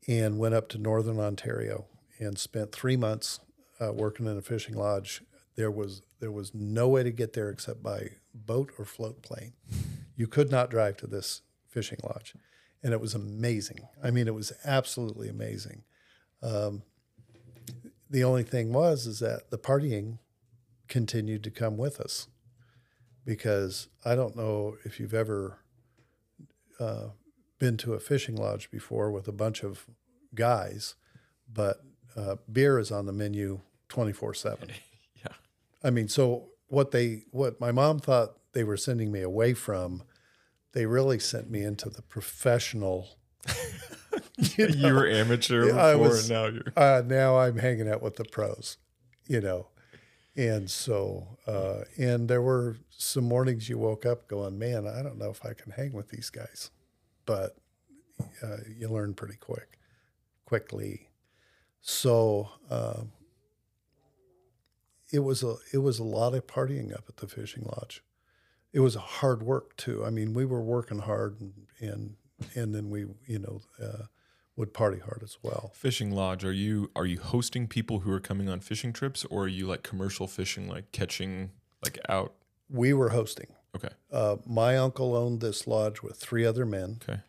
And 0.08 0.38
went 0.38 0.54
up 0.54 0.68
to 0.70 0.78
Northern 0.78 1.18
Ontario 1.18 1.86
and 2.18 2.38
spent 2.38 2.72
three 2.72 2.96
months 2.96 3.40
uh, 3.80 3.92
working 3.92 4.26
in 4.26 4.36
a 4.36 4.42
fishing 4.42 4.74
lodge. 4.74 5.22
There 5.56 5.70
was 5.70 6.02
there 6.20 6.32
was 6.32 6.54
no 6.54 6.88
way 6.88 7.02
to 7.02 7.10
get 7.10 7.32
there 7.32 7.50
except 7.50 7.82
by 7.82 8.10
boat 8.34 8.72
or 8.78 8.84
float 8.84 9.22
plane. 9.22 9.52
You 10.14 10.26
could 10.26 10.50
not 10.50 10.70
drive 10.70 10.96
to 10.98 11.06
this 11.06 11.42
fishing 11.68 11.98
lodge, 12.02 12.34
and 12.82 12.92
it 12.92 13.00
was 13.00 13.14
amazing. 13.14 13.80
I 14.02 14.10
mean, 14.10 14.28
it 14.28 14.34
was 14.34 14.52
absolutely 14.64 15.28
amazing. 15.28 15.82
Um, 16.42 16.82
the 18.08 18.24
only 18.24 18.44
thing 18.44 18.72
was 18.72 19.06
is 19.06 19.18
that 19.20 19.50
the 19.50 19.58
partying 19.58 20.18
continued 20.88 21.42
to 21.44 21.50
come 21.50 21.76
with 21.76 22.00
us 22.00 22.28
because 23.24 23.88
I 24.04 24.14
don't 24.14 24.36
know 24.36 24.76
if 24.84 25.00
you've 25.00 25.14
ever 25.14 25.58
uh, 26.78 27.08
been 27.58 27.76
to 27.78 27.94
a 27.94 28.00
fishing 28.00 28.36
lodge 28.36 28.70
before 28.70 29.10
with 29.10 29.26
a 29.26 29.32
bunch 29.32 29.64
of 29.64 29.86
guys, 30.34 30.94
but 31.52 31.78
uh, 32.16 32.36
beer 32.50 32.78
is 32.78 32.90
on 32.90 33.06
the 33.06 33.12
menu 33.12 33.60
24 33.88 34.34
7. 34.34 34.68
Yeah. 35.24 35.32
I 35.82 35.90
mean, 35.90 36.08
so 36.08 36.48
what 36.68 36.90
they, 36.90 37.24
what 37.30 37.60
my 37.60 37.72
mom 37.72 37.98
thought 38.00 38.36
they 38.52 38.64
were 38.64 38.76
sending 38.76 39.10
me 39.12 39.22
away 39.22 39.54
from, 39.54 40.02
they 40.72 40.86
really 40.86 41.18
sent 41.18 41.50
me 41.50 41.62
into 41.62 41.88
the 41.90 42.02
professional 42.02 43.08
You 44.56 44.66
you 44.68 44.92
were 44.94 45.06
amateur 45.08 45.68
Yeah, 45.68 45.84
I 45.84 45.92
before, 45.92 46.08
was- 46.08 46.30
now 46.30 46.46
you're. 46.46 46.72
uh, 46.76 47.02
now 47.06 47.38
I'm 47.38 47.58
hanging 47.58 47.88
out 47.88 48.02
with 48.02 48.16
the 48.16 48.24
pros, 48.24 48.76
you 49.26 49.40
know. 49.40 49.68
And 50.36 50.70
so, 50.70 51.38
uh, 51.46 51.84
and 51.96 52.28
there 52.28 52.42
were 52.42 52.76
some 52.90 53.24
mornings 53.24 53.68
you 53.70 53.78
woke 53.78 54.04
up 54.04 54.28
going, 54.28 54.58
man, 54.58 54.86
I 54.86 55.02
don't 55.02 55.16
know 55.18 55.30
if 55.30 55.44
I 55.46 55.54
can 55.54 55.72
hang 55.72 55.92
with 55.94 56.10
these 56.10 56.28
guys. 56.28 56.70
But 57.24 57.56
uh, 58.42 58.58
you 58.76 58.88
learn 58.90 59.14
pretty 59.14 59.36
quick, 59.36 59.78
quickly. 60.44 61.08
So 61.88 62.48
um, 62.68 63.12
it 65.12 65.20
was 65.20 65.44
a 65.44 65.54
it 65.72 65.78
was 65.78 66.00
a 66.00 66.04
lot 66.04 66.34
of 66.34 66.44
partying 66.48 66.92
up 66.92 67.04
at 67.08 67.18
the 67.18 67.28
fishing 67.28 67.62
lodge. 67.62 68.02
It 68.72 68.80
was 68.80 68.96
hard 68.96 69.44
work 69.44 69.76
too. 69.76 70.04
I 70.04 70.10
mean, 70.10 70.34
we 70.34 70.44
were 70.44 70.60
working 70.60 70.98
hard, 70.98 71.40
and 71.40 71.52
and, 71.78 72.16
and 72.56 72.74
then 72.74 72.90
we, 72.90 73.06
you 73.28 73.38
know, 73.38 73.60
uh, 73.80 74.06
would 74.56 74.74
party 74.74 74.98
hard 74.98 75.20
as 75.22 75.38
well. 75.44 75.70
Fishing 75.76 76.10
lodge. 76.10 76.44
Are 76.44 76.52
you 76.52 76.90
are 76.96 77.06
you 77.06 77.20
hosting 77.20 77.68
people 77.68 78.00
who 78.00 78.10
are 78.10 78.20
coming 78.20 78.48
on 78.48 78.58
fishing 78.58 78.92
trips, 78.92 79.24
or 79.26 79.44
are 79.44 79.48
you 79.48 79.68
like 79.68 79.84
commercial 79.84 80.26
fishing, 80.26 80.68
like 80.68 80.90
catching 80.90 81.52
like 81.84 82.00
out? 82.08 82.34
We 82.68 82.94
were 82.94 83.10
hosting. 83.10 83.46
Okay. 83.76 83.90
Uh, 84.10 84.38
my 84.44 84.76
uncle 84.76 85.14
owned 85.14 85.40
this 85.40 85.68
lodge 85.68 86.02
with 86.02 86.16
three 86.16 86.44
other 86.44 86.66
men, 86.66 86.98
Okay. 87.08 87.20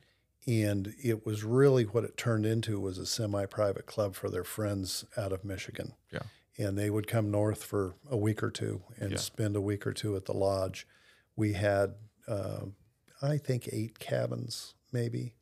And 0.47 0.93
it 1.03 1.25
was 1.25 1.43
really 1.43 1.83
what 1.83 2.03
it 2.05 2.15
turned 2.17 2.45
into 2.45 2.79
was 2.79 2.97
a 2.97 3.05
semi-private 3.05 3.85
club 3.85 4.15
for 4.15 4.29
their 4.29 4.43
friends 4.45 5.03
out 5.17 5.33
of 5.33 5.43
Michigan. 5.43 5.93
Yeah. 6.11 6.21
And 6.57 6.77
they 6.77 6.89
would 6.89 7.07
come 7.07 7.29
north 7.29 7.63
for 7.63 7.95
a 8.09 8.17
week 8.17 8.41
or 8.41 8.49
two 8.49 8.81
and 8.97 9.11
Yeah. 9.11 9.17
spend 9.17 9.55
a 9.55 9.61
week 9.61 9.85
or 9.85 9.93
two 9.93 10.15
at 10.15 10.25
the 10.25 10.33
lodge. 10.33 10.87
We 11.35 11.53
had, 11.53 11.95
um 12.27 12.75
I 13.21 13.37
think, 13.39 13.67
eight 13.71 13.97
cabins 13.99 14.75
maybe, 14.91 15.33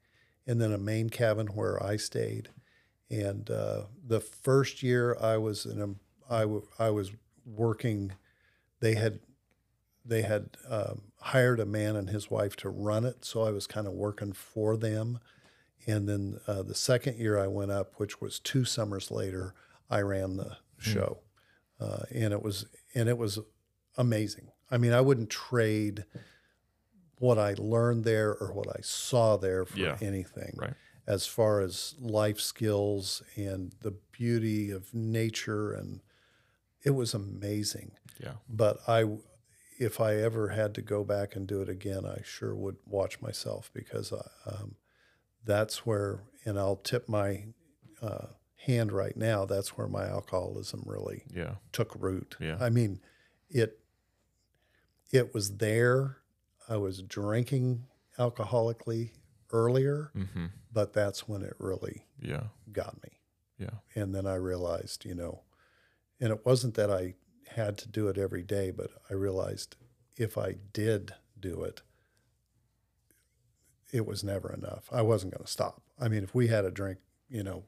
and 0.47 0.61
then 0.61 0.71
a 0.71 0.77
main 0.77 1.09
cabin 1.09 1.47
where 1.47 1.81
I 1.83 1.97
stayed. 1.97 2.47
And 3.09 3.49
uh, 3.51 3.83
the 4.07 4.21
first 4.21 4.81
year 4.81 5.15
I 5.19 5.35
was 5.37 5.65
in 5.65 5.81
a, 5.81 6.33
I, 6.33 6.41
w- 6.41 6.65
I 6.79 6.89
was 6.89 7.11
working. 7.45 8.13
They 8.79 8.95
had 8.95 9.19
they 10.05 10.21
had 10.21 10.49
um, 10.69 11.01
hired 11.19 11.59
a 11.59 11.65
man 11.65 11.95
and 11.95 12.09
his 12.09 12.29
wife 12.29 12.55
to 12.57 12.69
run 12.69 13.05
it, 13.05 13.25
so 13.25 13.41
I 13.43 13.51
was 13.51 13.65
kind 13.67 13.87
of 13.87 13.93
working 13.93 14.33
for 14.33 14.77
them. 14.77 15.19
And 15.87 16.07
then 16.07 16.39
uh, 16.47 16.63
the 16.63 16.75
second 16.75 17.17
year 17.17 17.39
I 17.39 17.47
went 17.47 17.71
up, 17.71 17.93
which 17.97 18.21
was 18.21 18.39
two 18.39 18.65
summers 18.65 19.11
later, 19.11 19.53
I 19.89 20.01
ran 20.01 20.37
the 20.37 20.57
show, 20.79 21.19
uh, 21.79 22.03
and 22.13 22.33
it 22.33 22.41
was 22.41 22.65
and 22.93 23.07
it 23.09 23.17
was 23.17 23.39
amazing. 23.97 24.49
I 24.71 24.77
mean, 24.77 24.93
I 24.93 25.01
wouldn't 25.01 25.29
trade 25.29 26.05
what 27.19 27.37
I 27.37 27.53
learned 27.57 28.03
there 28.03 28.35
or 28.35 28.51
what 28.51 28.67
I 28.67 28.81
saw 28.81 29.37
there 29.37 29.65
for 29.65 29.77
Yeah. 29.79 29.97
anything. 30.01 30.53
Right. 30.57 30.73
As 31.07 31.25
far 31.27 31.61
as 31.61 31.95
life 31.99 32.39
skills 32.39 33.21
and 33.35 33.73
the 33.81 33.91
beauty 34.11 34.71
of 34.71 34.93
nature, 34.93 35.71
and 35.71 36.01
it 36.83 36.91
was 36.91 37.13
amazing 37.13 37.91
Yeah. 38.19 38.33
but 38.49 38.77
I, 38.87 39.05
if 39.77 39.99
I 39.99 40.15
ever 40.15 40.49
had 40.49 40.73
to 40.75 40.81
go 40.81 41.03
back 41.03 41.35
and 41.35 41.45
do 41.47 41.61
it 41.61 41.69
again, 41.69 42.05
I 42.05 42.21
sure 42.23 42.55
would 42.55 42.77
watch 42.85 43.21
myself 43.21 43.69
because 43.73 44.13
I, 44.13 44.49
um, 44.49 44.75
that's 45.43 45.85
where, 45.85 46.21
and 46.45 46.57
I'll 46.57 46.77
tip 46.77 47.07
my 47.09 47.45
uh, 48.01 48.27
hand 48.65 48.91
right 48.91 49.15
now. 49.17 49.45
That's 49.45 49.77
where 49.77 49.87
my 49.87 50.07
alcoholism 50.07 50.83
really 50.85 51.23
Yeah. 51.33 51.55
took 51.71 51.93
root. 51.99 52.35
Yeah. 52.39 52.57
I 52.59 52.69
mean, 52.69 52.99
it, 53.49 53.79
it 55.11 55.33
was 55.33 55.57
there. 55.57 56.17
I 56.67 56.77
was 56.77 57.01
drinking 57.01 57.85
alcoholically 58.17 59.11
earlier, 59.51 60.11
Mm-hmm. 60.15 60.45
but 60.71 60.93
that's 60.93 61.27
when 61.27 61.41
it 61.43 61.53
really 61.59 62.05
Yeah. 62.19 62.43
got 62.71 63.01
me. 63.03 63.09
Yeah. 63.59 63.69
And 63.93 64.13
then 64.15 64.25
I 64.25 64.35
realized, 64.35 65.05
you 65.05 65.15
know, 65.15 65.41
and 66.19 66.31
it 66.31 66.45
wasn't 66.45 66.73
that 66.75 66.89
I 66.91 67.15
had 67.47 67.77
to 67.79 67.87
do 67.87 68.07
it 68.07 68.17
every 68.17 68.43
day, 68.43 68.71
but 68.71 68.89
I 69.09 69.13
realized 69.13 69.75
if 70.17 70.37
I 70.37 70.55
did 70.73 71.13
do 71.39 71.63
it, 71.63 71.81
it 73.91 74.05
was 74.05 74.23
never 74.23 74.51
enough. 74.53 74.89
I 74.91 75.01
wasn't 75.01 75.33
going 75.33 75.45
to 75.45 75.51
stop. 75.51 75.81
I 75.99 76.07
mean, 76.07 76.23
if 76.23 76.33
we 76.35 76.47
had 76.47 76.65
a 76.65 76.71
drink, 76.71 76.99
you 77.29 77.43
know, 77.43 77.63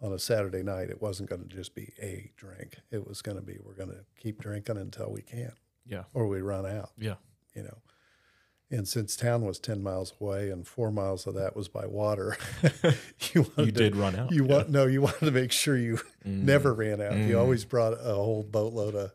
on 0.00 0.12
a 0.12 0.18
Saturday 0.18 0.62
night, 0.62 0.90
it 0.90 1.00
wasn't 1.02 1.28
going 1.28 1.42
to 1.42 1.48
just 1.48 1.74
be 1.74 1.92
a 2.00 2.30
drink. 2.36 2.76
It 2.90 3.06
was 3.06 3.22
going 3.22 3.36
to 3.36 3.42
be, 3.42 3.58
we're 3.62 3.74
going 3.74 3.90
to 3.90 4.04
keep 4.18 4.40
drinking 4.40 4.76
until 4.76 5.10
we 5.10 5.22
can't 5.22 5.54
Yeah. 5.86 6.04
or 6.14 6.26
we 6.28 6.40
run 6.40 6.66
out, 6.66 6.90
Yeah. 6.98 7.16
you 7.54 7.62
know. 7.62 7.78
And 8.68 8.88
since 8.88 9.14
town 9.16 9.44
was 9.44 9.60
10 9.60 9.80
miles 9.82 10.12
away 10.20 10.50
and 10.50 10.66
four 10.66 10.90
miles 10.90 11.26
of 11.28 11.34
that 11.34 11.54
was 11.54 11.68
by 11.68 11.86
water, 11.86 12.36
you, 13.32 13.46
You 13.56 13.66
to- 13.66 13.70
did 13.72 13.94
run 13.96 14.16
out. 14.16 14.32
you 14.32 14.44
yeah. 14.44 14.56
want 14.56 14.70
no, 14.70 14.86
you 14.86 15.02
wanted 15.02 15.24
to 15.26 15.30
make 15.30 15.52
sure 15.52 15.76
you 15.76 15.96
Mm. 16.26 16.42
never 16.42 16.74
ran 16.74 17.00
out. 17.00 17.12
Mm. 17.12 17.28
You 17.28 17.38
always 17.38 17.64
brought 17.64 17.92
a 17.92 18.14
whole 18.14 18.42
boatload 18.42 18.96
of 18.96 19.12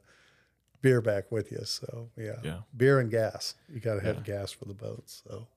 beer 0.81 1.01
back 1.01 1.29
with 1.31 1.51
you. 1.51 1.59
So 1.65 2.09
yeah, 2.17 2.37
Yeah. 2.43 2.59
beer 2.75 2.99
and 2.99 3.11
gas. 3.11 3.55
You 3.71 3.81
got 3.81 3.95
to 3.95 4.01
have 4.01 4.23
gas 4.23 4.51
for 4.53 4.63
the 4.65 4.73
boats. 4.73 5.21
So 5.27 5.47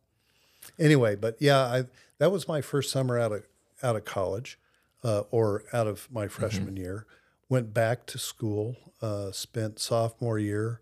anyway, 0.79 1.15
but 1.15 1.37
yeah, 1.41 1.61
I 1.61 1.85
that 2.19 2.33
was 2.33 2.49
my 2.49 2.61
first 2.61 2.91
summer 2.91 3.17
out 3.19 3.31
of 3.33 3.47
out 3.83 3.95
of 3.97 4.05
college, 4.05 4.59
uh, 5.05 5.21
or 5.31 5.63
out 5.73 5.87
of 5.87 6.09
my 6.11 6.27
freshman 6.27 6.77
year. 6.77 7.07
Went 7.49 7.73
back 7.75 8.07
to 8.07 8.19
school. 8.19 8.77
Uh, 9.03 9.31
spent 9.33 9.79
sophomore 9.79 10.39
year 10.39 10.81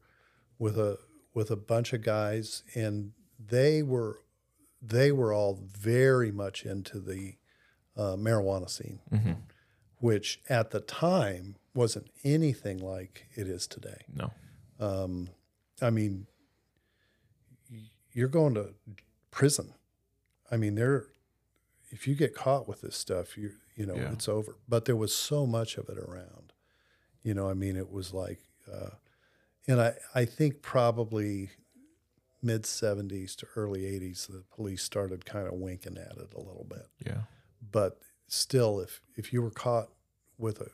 with 0.59 0.79
a 0.79 0.98
with 1.35 1.51
a 1.51 1.57
bunch 1.57 1.92
of 1.92 2.03
guys, 2.03 2.62
and 2.75 3.12
they 3.38 3.83
were 3.83 4.18
they 4.81 5.12
were 5.12 5.33
all 5.33 5.59
very 5.79 6.33
much 6.33 6.64
into 6.64 6.99
the 6.99 7.35
uh, 7.97 8.16
marijuana 8.16 8.68
scene, 8.68 8.99
Mm-hmm. 9.12 9.33
which 9.99 10.40
at 10.49 10.71
the 10.73 10.81
time 10.81 11.57
wasn't 11.75 12.09
anything 12.25 12.79
like 12.79 13.27
it 13.35 13.47
is 13.47 13.66
today. 13.66 14.05
No. 14.14 14.31
Um, 14.81 15.29
I 15.81 15.90
mean, 15.90 16.27
you're 18.12 18.29
going 18.29 18.55
to 18.55 18.75
prison. 19.31 19.75
I 20.51 20.57
mean, 20.57 20.75
there. 20.75 21.07
If 21.90 22.09
you 22.09 22.14
get 22.14 22.35
caught 22.35 22.66
with 22.68 22.81
this 22.81 22.97
stuff, 22.97 23.37
you 23.37 23.53
you 23.77 23.87
know 23.87 23.95
Yeah. 23.95 24.12
it's 24.12 24.29
over. 24.29 24.57
But 24.68 24.85
there 24.87 24.97
was 24.97 25.14
so 25.14 25.47
much 25.47 25.77
of 25.77 25.88
it 25.88 25.99
around. 25.99 26.53
You 27.23 27.35
know, 27.35 27.49
I 27.49 27.55
mean, 27.55 27.77
it 27.77 27.90
was 27.92 28.12
like, 28.12 28.40
uh, 28.71 28.90
and 29.68 29.81
I 29.81 29.94
I 30.14 30.25
think 30.25 30.62
probably 30.62 31.51
mid 32.42 32.62
'70s 32.64 33.37
to 33.37 33.46
early 33.57 33.83
'80s, 33.83 34.27
the 34.27 34.44
police 34.55 34.83
started 34.83 35.25
kind 35.25 35.46
of 35.46 35.55
winking 35.55 35.96
at 35.98 36.16
it 36.18 36.33
a 36.35 36.38
little 36.40 36.66
bit 36.68 36.87
Yeah. 37.07 37.22
but 37.70 38.01
still 38.27 38.81
if 38.81 39.01
if 39.16 39.33
you 39.33 39.42
were 39.42 39.51
caught 39.51 39.90
with 40.38 40.61
a 40.61 40.70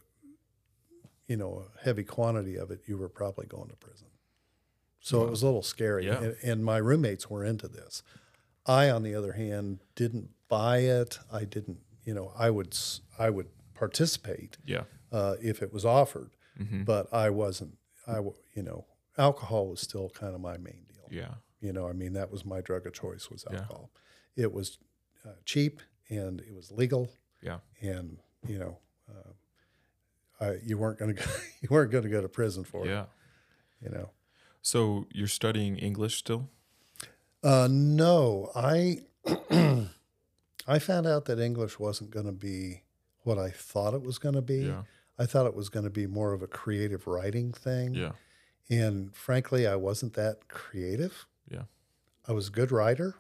you 1.27 1.37
know 1.37 1.65
a 1.77 1.85
heavy 1.85 2.05
quantity 2.05 2.57
of 2.57 2.71
it 2.71 2.81
you 2.87 2.97
were 2.97 3.09
probably 3.09 3.47
going 3.47 3.69
to 3.69 3.77
prison 3.77 4.07
so 5.01 5.25
it 5.25 5.31
was 5.31 5.43
a 5.43 5.47
little 5.47 5.63
scary 5.63 6.07
Yeah. 6.07 6.19
and, 6.23 6.37
and 6.43 6.65
my 6.65 6.79
roommates 6.79 7.29
were 7.29 7.45
into 7.45 7.69
this 7.69 8.03
i 8.67 8.89
on 8.91 9.03
the 9.03 9.15
other 9.15 9.33
hand 9.33 9.81
didn't 9.95 10.31
buy 10.49 10.79
it 10.79 11.19
i 11.33 11.45
didn't 11.45 11.79
you 12.05 12.15
know 12.15 12.33
i 12.39 12.49
would 12.49 12.77
i 13.19 13.29
would 13.29 13.49
participate 13.75 14.57
Yeah. 14.65 14.85
uh, 15.13 15.35
if 15.43 15.63
it 15.63 15.73
was 15.73 15.85
offered 15.85 16.31
Mm-hmm. 16.59 16.83
but 16.85 17.13
i 17.13 17.31
wasn't 17.31 17.77
i 18.09 18.19
you 18.55 18.63
know 18.63 18.85
alcohol 19.17 19.69
was 19.69 19.81
still 19.81 20.09
kind 20.11 20.35
of 20.35 20.41
my 20.41 20.57
main 20.59 20.85
deal 20.93 21.09
Yeah. 21.11 21.35
you 21.61 21.73
know, 21.73 21.89
I 21.89 21.93
mean, 21.93 22.13
that 22.13 22.31
was 22.31 22.45
my 22.45 22.61
drug 22.61 22.87
of 22.87 22.93
choice 22.93 23.29
was 23.31 23.45
alcohol. 23.51 23.91
Yeah. 24.37 24.45
It 24.45 24.53
was 24.53 24.79
uh, 25.27 25.31
cheap 25.45 25.81
and 26.09 26.41
it 26.41 26.55
was 26.55 26.71
legal, 26.71 27.11
Yeah. 27.43 27.59
and 27.81 28.19
you 28.47 28.59
know, 28.59 28.79
uh, 29.11 29.33
I, 30.45 30.59
you 30.65 30.79
weren't 30.79 30.99
going 31.01 31.15
to 31.17 31.21
go, 31.23 31.29
you 31.61 31.69
weren't 31.71 31.91
going 31.91 32.05
to 32.05 32.11
go 32.11 32.21
to 32.23 32.29
prison 32.29 32.63
for 32.65 32.87
Yeah. 32.87 33.03
it. 33.03 33.09
You 33.83 33.91
know, 33.91 34.11
So 34.63 35.07
you're 35.13 35.27
studying 35.41 35.77
English 35.79 36.17
still? 36.19 36.49
uh, 37.43 37.69
no, 37.71 38.51
I 38.55 39.01
I 40.67 40.79
found 40.79 41.07
out 41.07 41.25
that 41.27 41.39
English 41.41 41.79
wasn't 41.79 42.11
going 42.11 42.27
to 42.27 42.33
be 42.33 42.83
what 43.25 43.39
I 43.39 43.51
thought 43.51 43.95
it 43.95 44.03
was 44.03 44.19
going 44.19 44.35
to 44.35 44.43
be. 44.43 44.67
Yeah. 44.67 44.83
I 45.19 45.27
thought 45.27 45.47
it 45.47 45.55
was 45.55 45.69
going 45.69 45.85
to 45.85 45.91
be 45.91 46.07
more 46.07 46.33
of 46.33 46.43
a 46.43 46.47
creative 46.47 47.07
writing 47.07 47.53
thing. 47.53 47.95
Yeah. 47.95 48.13
And 48.71 49.15
frankly, 49.15 49.67
I 49.67 49.77
wasn't 49.77 50.15
that 50.15 50.49
creative. 50.49 51.27
Yeah. 51.51 51.63
I 52.29 52.33
was 52.33 52.49
a 52.49 52.51
good 52.51 52.71
writer, 52.71 53.17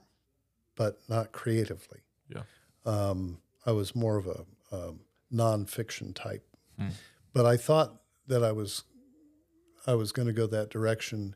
but 0.77 1.01
not 1.09 1.33
creatively. 1.33 2.01
Yeah. 2.29 2.43
Um, 2.85 3.39
I 3.67 3.73
was 3.73 3.97
more 3.97 4.17
of 4.17 4.27
a 4.27 4.45
um, 4.71 5.01
nonfiction 5.33 6.15
type. 6.15 6.47
Hmm. 6.79 6.89
But 7.33 7.47
I 7.47 7.57
thought 7.57 8.01
that 8.27 8.45
I 8.45 8.53
was 8.53 8.85
I 9.87 9.95
was 9.95 10.13
going 10.13 10.27
to 10.29 10.35
go 10.35 10.47
that 10.47 10.69
direction. 10.71 11.35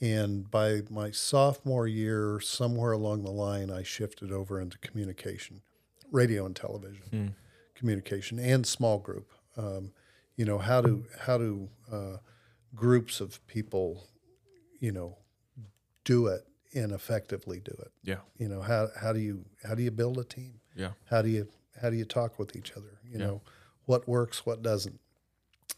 And 0.00 0.50
by 0.50 0.82
my 0.90 1.12
sophomore 1.12 1.86
year, 1.86 2.40
somewhere 2.40 2.90
along 2.90 3.22
the 3.22 3.30
line, 3.30 3.70
I 3.70 3.84
shifted 3.84 4.32
over 4.32 4.60
into 4.60 4.76
communication, 4.78 5.62
radio 6.10 6.44
and 6.44 6.56
television 6.56 7.02
Hmm. 7.10 7.26
communication, 7.76 8.38
and 8.40 8.66
small 8.66 8.98
group. 8.98 9.30
Um, 9.56 9.92
you 10.36 10.44
know 10.44 10.58
how 10.58 10.80
do 10.80 11.04
how 11.20 11.38
do 11.38 11.68
uh, 11.90 12.16
groups 12.74 13.20
of 13.20 13.44
people, 13.46 14.08
you 14.80 14.92
know, 14.92 15.18
do 16.04 16.26
it 16.26 16.46
and 16.74 16.92
effectively 16.92 17.60
do 17.60 17.72
it. 17.80 17.92
Yeah. 18.02 18.20
You 18.38 18.48
know 18.48 18.62
how 18.62 18.88
how 19.00 19.12
do 19.12 19.20
you 19.20 19.44
how 19.64 19.74
do 19.74 19.82
you 19.82 19.90
build 19.90 20.18
a 20.18 20.24
team? 20.24 20.60
Yeah. 20.74 20.92
How 21.10 21.22
do 21.22 21.28
you 21.28 21.48
how 21.80 21.90
do 21.90 21.96
you 21.96 22.04
talk 22.04 22.38
with 22.38 22.56
each 22.56 22.72
other? 22.72 22.98
You 23.04 23.18
Yeah. 23.18 23.26
know, 23.26 23.42
what 23.84 24.08
works, 24.08 24.46
what 24.46 24.62
doesn't. 24.62 24.98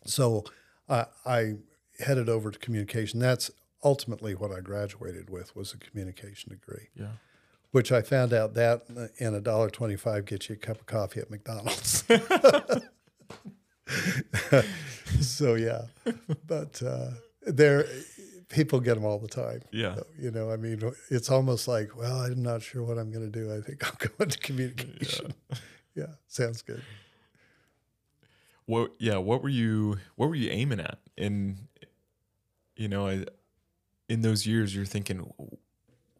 So 0.07 0.45
I 0.89 1.07
I 1.27 1.55
headed 1.99 2.29
over 2.29 2.51
to 2.51 2.59
communication. 2.59 3.19
That's 3.21 3.51
ultimately 3.83 4.35
what 4.35 4.51
I 4.51 4.61
graduated 4.61 5.31
with 5.31 5.55
was 5.57 5.73
a 5.75 5.79
communication 5.79 6.51
degree, 6.51 6.89
Yeah. 6.95 7.13
which 7.73 7.93
I 7.93 8.03
found 8.03 8.33
out 8.33 8.55
that 8.55 8.83
and 9.19 9.35
a 9.35 9.41
dollar 9.41 9.69
twenty 9.71 9.97
five 9.97 10.25
gets 10.27 10.49
you 10.49 10.55
a 10.55 10.59
cup 10.59 10.81
of 10.81 10.87
coffee 10.87 11.21
at 11.21 11.31
McDonald's. 11.31 12.05
so 15.21 15.55
yeah, 15.55 15.83
but 16.47 16.83
uh, 16.83 17.11
there 17.43 17.87
people 18.49 18.81
get 18.81 18.95
them 18.95 19.05
all 19.05 19.19
the 19.19 19.29
time. 19.29 19.61
Yeah. 19.73 19.97
You 20.19 20.31
know, 20.31 20.51
I 20.51 20.57
mean, 20.57 20.81
it's 21.11 21.31
almost 21.31 21.67
like, 21.69 21.97
well, 21.97 22.21
I'm 22.21 22.43
not 22.43 22.63
sure 22.63 22.83
what 22.83 22.99
I'm 22.99 23.11
going 23.11 23.31
to 23.31 23.39
do. 23.39 23.53
I 23.53 23.61
think 23.61 23.87
I'm 23.87 24.11
going 24.19 24.31
to 24.31 24.39
communication. 24.39 25.35
Yeah, 25.95 26.07
sounds 26.29 26.63
good. 26.63 26.83
What? 28.67 28.93
Yeah. 28.99 29.19
What 29.19 29.43
were 29.43 29.49
you? 29.49 29.99
What 30.17 30.29
were 30.29 30.35
you 30.35 30.51
aiming 30.51 30.81
at? 30.81 30.99
In, 31.17 31.69
you 32.77 32.89
know, 32.89 33.07
I, 33.07 33.25
in 34.09 34.23
those 34.23 34.47
years, 34.47 34.75
you're 34.75 34.85
thinking, 34.87 35.19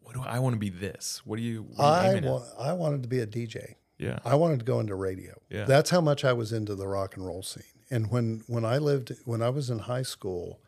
what 0.01 0.13
do 0.13 0.21
I 0.21 0.39
want 0.39 0.53
to 0.53 0.59
be? 0.59 0.69
This. 0.69 1.21
What 1.25 1.37
do 1.37 1.41
you? 1.41 1.63
What 1.63 1.79
are 1.83 2.03
you 2.03 2.09
I 2.09 2.17
aiming 2.17 2.31
wa- 2.31 2.43
I 2.59 2.73
wanted 2.73 3.03
to 3.03 3.09
be 3.09 3.19
a 3.19 3.27
DJ. 3.27 3.75
Yeah. 3.97 4.19
I 4.25 4.35
wanted 4.35 4.59
to 4.59 4.65
go 4.65 4.79
into 4.79 4.93
radio. 4.95 5.33
Yeah. 5.49 5.65
That's 5.65 5.89
how 5.89 6.01
much 6.01 6.23
I 6.23 6.33
was 6.33 6.51
into 6.51 6.75
the 6.75 6.87
rock 6.87 7.15
and 7.15 7.25
roll 7.25 7.41
scene. 7.41 7.63
And 7.89 8.09
when 8.09 8.43
when 8.47 8.65
I 8.65 8.77
lived 8.77 9.11
when 9.25 9.41
I 9.41 9.49
was 9.49 9.69
in 9.69 9.79
high 9.79 10.03
school, 10.03 10.59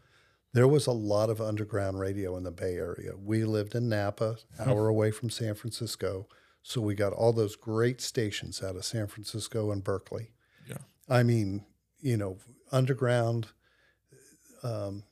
there 0.54 0.68
was 0.68 0.88
a 0.88 0.92
lot 0.92 1.30
of 1.30 1.42
underground 1.42 2.00
radio 2.00 2.38
in 2.38 2.44
the 2.44 2.52
Bay 2.52 2.76
Area. 2.76 3.12
We 3.18 3.44
lived 3.44 3.76
in 3.76 3.90
Napa, 3.90 4.38
hour 4.60 4.88
away 4.88 5.12
from 5.12 5.30
San 5.30 5.56
Francisco, 5.56 6.28
so 6.62 6.82
we 6.82 6.96
got 6.96 7.14
all 7.14 7.34
those 7.34 7.56
great 7.56 8.02
stations 8.02 8.62
out 8.62 8.76
of 8.76 8.86
San 8.86 9.08
Francisco 9.08 9.72
and 9.72 9.84
Berkeley. 9.84 10.32
Yeah. 10.68 10.78
I 11.10 11.24
mean, 11.24 11.66
you 12.00 12.18
know, 12.18 12.38
underground. 12.72 13.48
Um, 14.64 15.04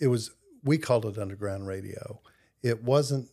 it 0.00 0.08
was 0.08 0.32
we 0.62 0.78
called 0.78 1.06
it 1.06 1.18
underground 1.18 1.66
radio. 1.66 2.20
It 2.62 2.82
wasn't 2.82 3.28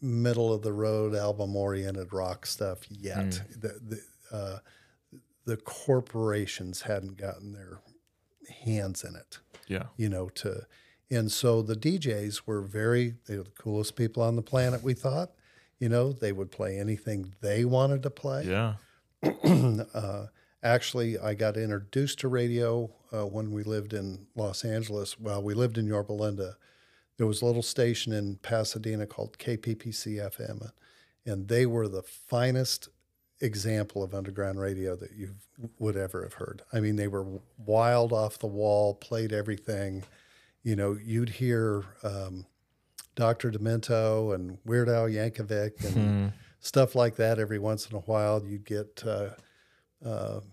middle 0.00 0.52
of 0.52 0.62
the 0.62 0.72
road 0.72 1.14
album 1.14 1.56
oriented 1.56 2.12
rock 2.12 2.46
stuff 2.46 2.78
yet. 2.90 3.42
The 3.56 3.80
the, 3.80 4.36
uh, 4.36 4.58
the 5.44 5.56
corporations 5.56 6.82
hadn't 6.82 7.16
gotten 7.16 7.52
their 7.52 7.80
hands 8.64 9.04
in 9.04 9.16
it, 9.16 9.38
Yeah. 9.66 9.86
you 9.96 10.08
know. 10.08 10.28
To 10.28 10.66
and 11.10 11.30
so 11.30 11.62
the 11.62 11.76
DJs 11.76 12.42
were 12.46 12.62
very 12.62 13.14
they 13.26 13.36
were 13.36 13.44
the 13.44 13.50
coolest 13.50 13.96
people 13.96 14.22
on 14.22 14.36
the 14.36 14.42
planet. 14.42 14.82
We 14.82 14.94
thought, 14.94 15.32
you 15.78 15.88
know, 15.88 16.12
they 16.12 16.32
would 16.32 16.50
play 16.50 16.78
anything 16.78 17.34
they 17.40 17.64
wanted 17.64 18.02
to 18.04 18.10
play 18.10 18.46
Yeah. 18.46 18.74
uh, 19.44 20.26
actually, 20.62 21.18
I 21.18 21.34
got 21.34 21.56
introduced 21.56 22.20
to 22.20 22.28
radio 22.28 22.90
uh, 23.12 23.26
when 23.26 23.52
we 23.52 23.62
lived 23.62 23.92
in 23.92 24.26
Los 24.34 24.64
Angeles. 24.64 25.18
Well, 25.18 25.42
we 25.42 25.54
lived 25.54 25.78
in 25.78 25.86
Yorba 25.86 26.12
Linda. 26.12 26.56
There 27.18 27.26
was 27.26 27.42
a 27.42 27.46
little 27.46 27.62
station 27.62 28.12
in 28.12 28.36
Pasadena 28.36 29.06
called 29.06 29.38
KPPC 29.38 30.16
FM, 30.34 30.70
and 31.26 31.46
they 31.46 31.66
were 31.66 31.86
the 31.88 32.02
finest 32.02 32.88
example 33.42 34.02
of 34.02 34.14
underground 34.14 34.58
radio 34.60 34.96
that 34.96 35.12
you 35.12 35.34
would 35.78 35.96
ever 35.96 36.22
have 36.22 36.34
heard. 36.34 36.62
I 36.72 36.80
mean, 36.80 36.96
they 36.96 37.08
were 37.08 37.26
wild 37.58 38.12
off 38.12 38.38
the 38.38 38.46
wall, 38.46 38.94
played 38.94 39.32
everything. 39.32 40.04
You 40.62 40.76
know, 40.76 40.96
you'd 41.02 41.28
hear 41.28 41.84
um, 42.04 42.46
Dr. 43.16 43.50
Demento 43.50 44.34
and 44.34 44.58
Weird 44.64 44.88
Al 44.88 45.08
Yankovic 45.08 45.84
and 45.84 46.32
stuff 46.60 46.94
like 46.94 47.16
that 47.16 47.38
every 47.38 47.58
once 47.58 47.90
in 47.90 47.96
a 47.96 48.00
while. 48.00 48.42
You'd 48.44 48.64
get, 48.64 49.02
uh, 49.04 49.30
uh, 50.04 50.38
of 50.38 50.44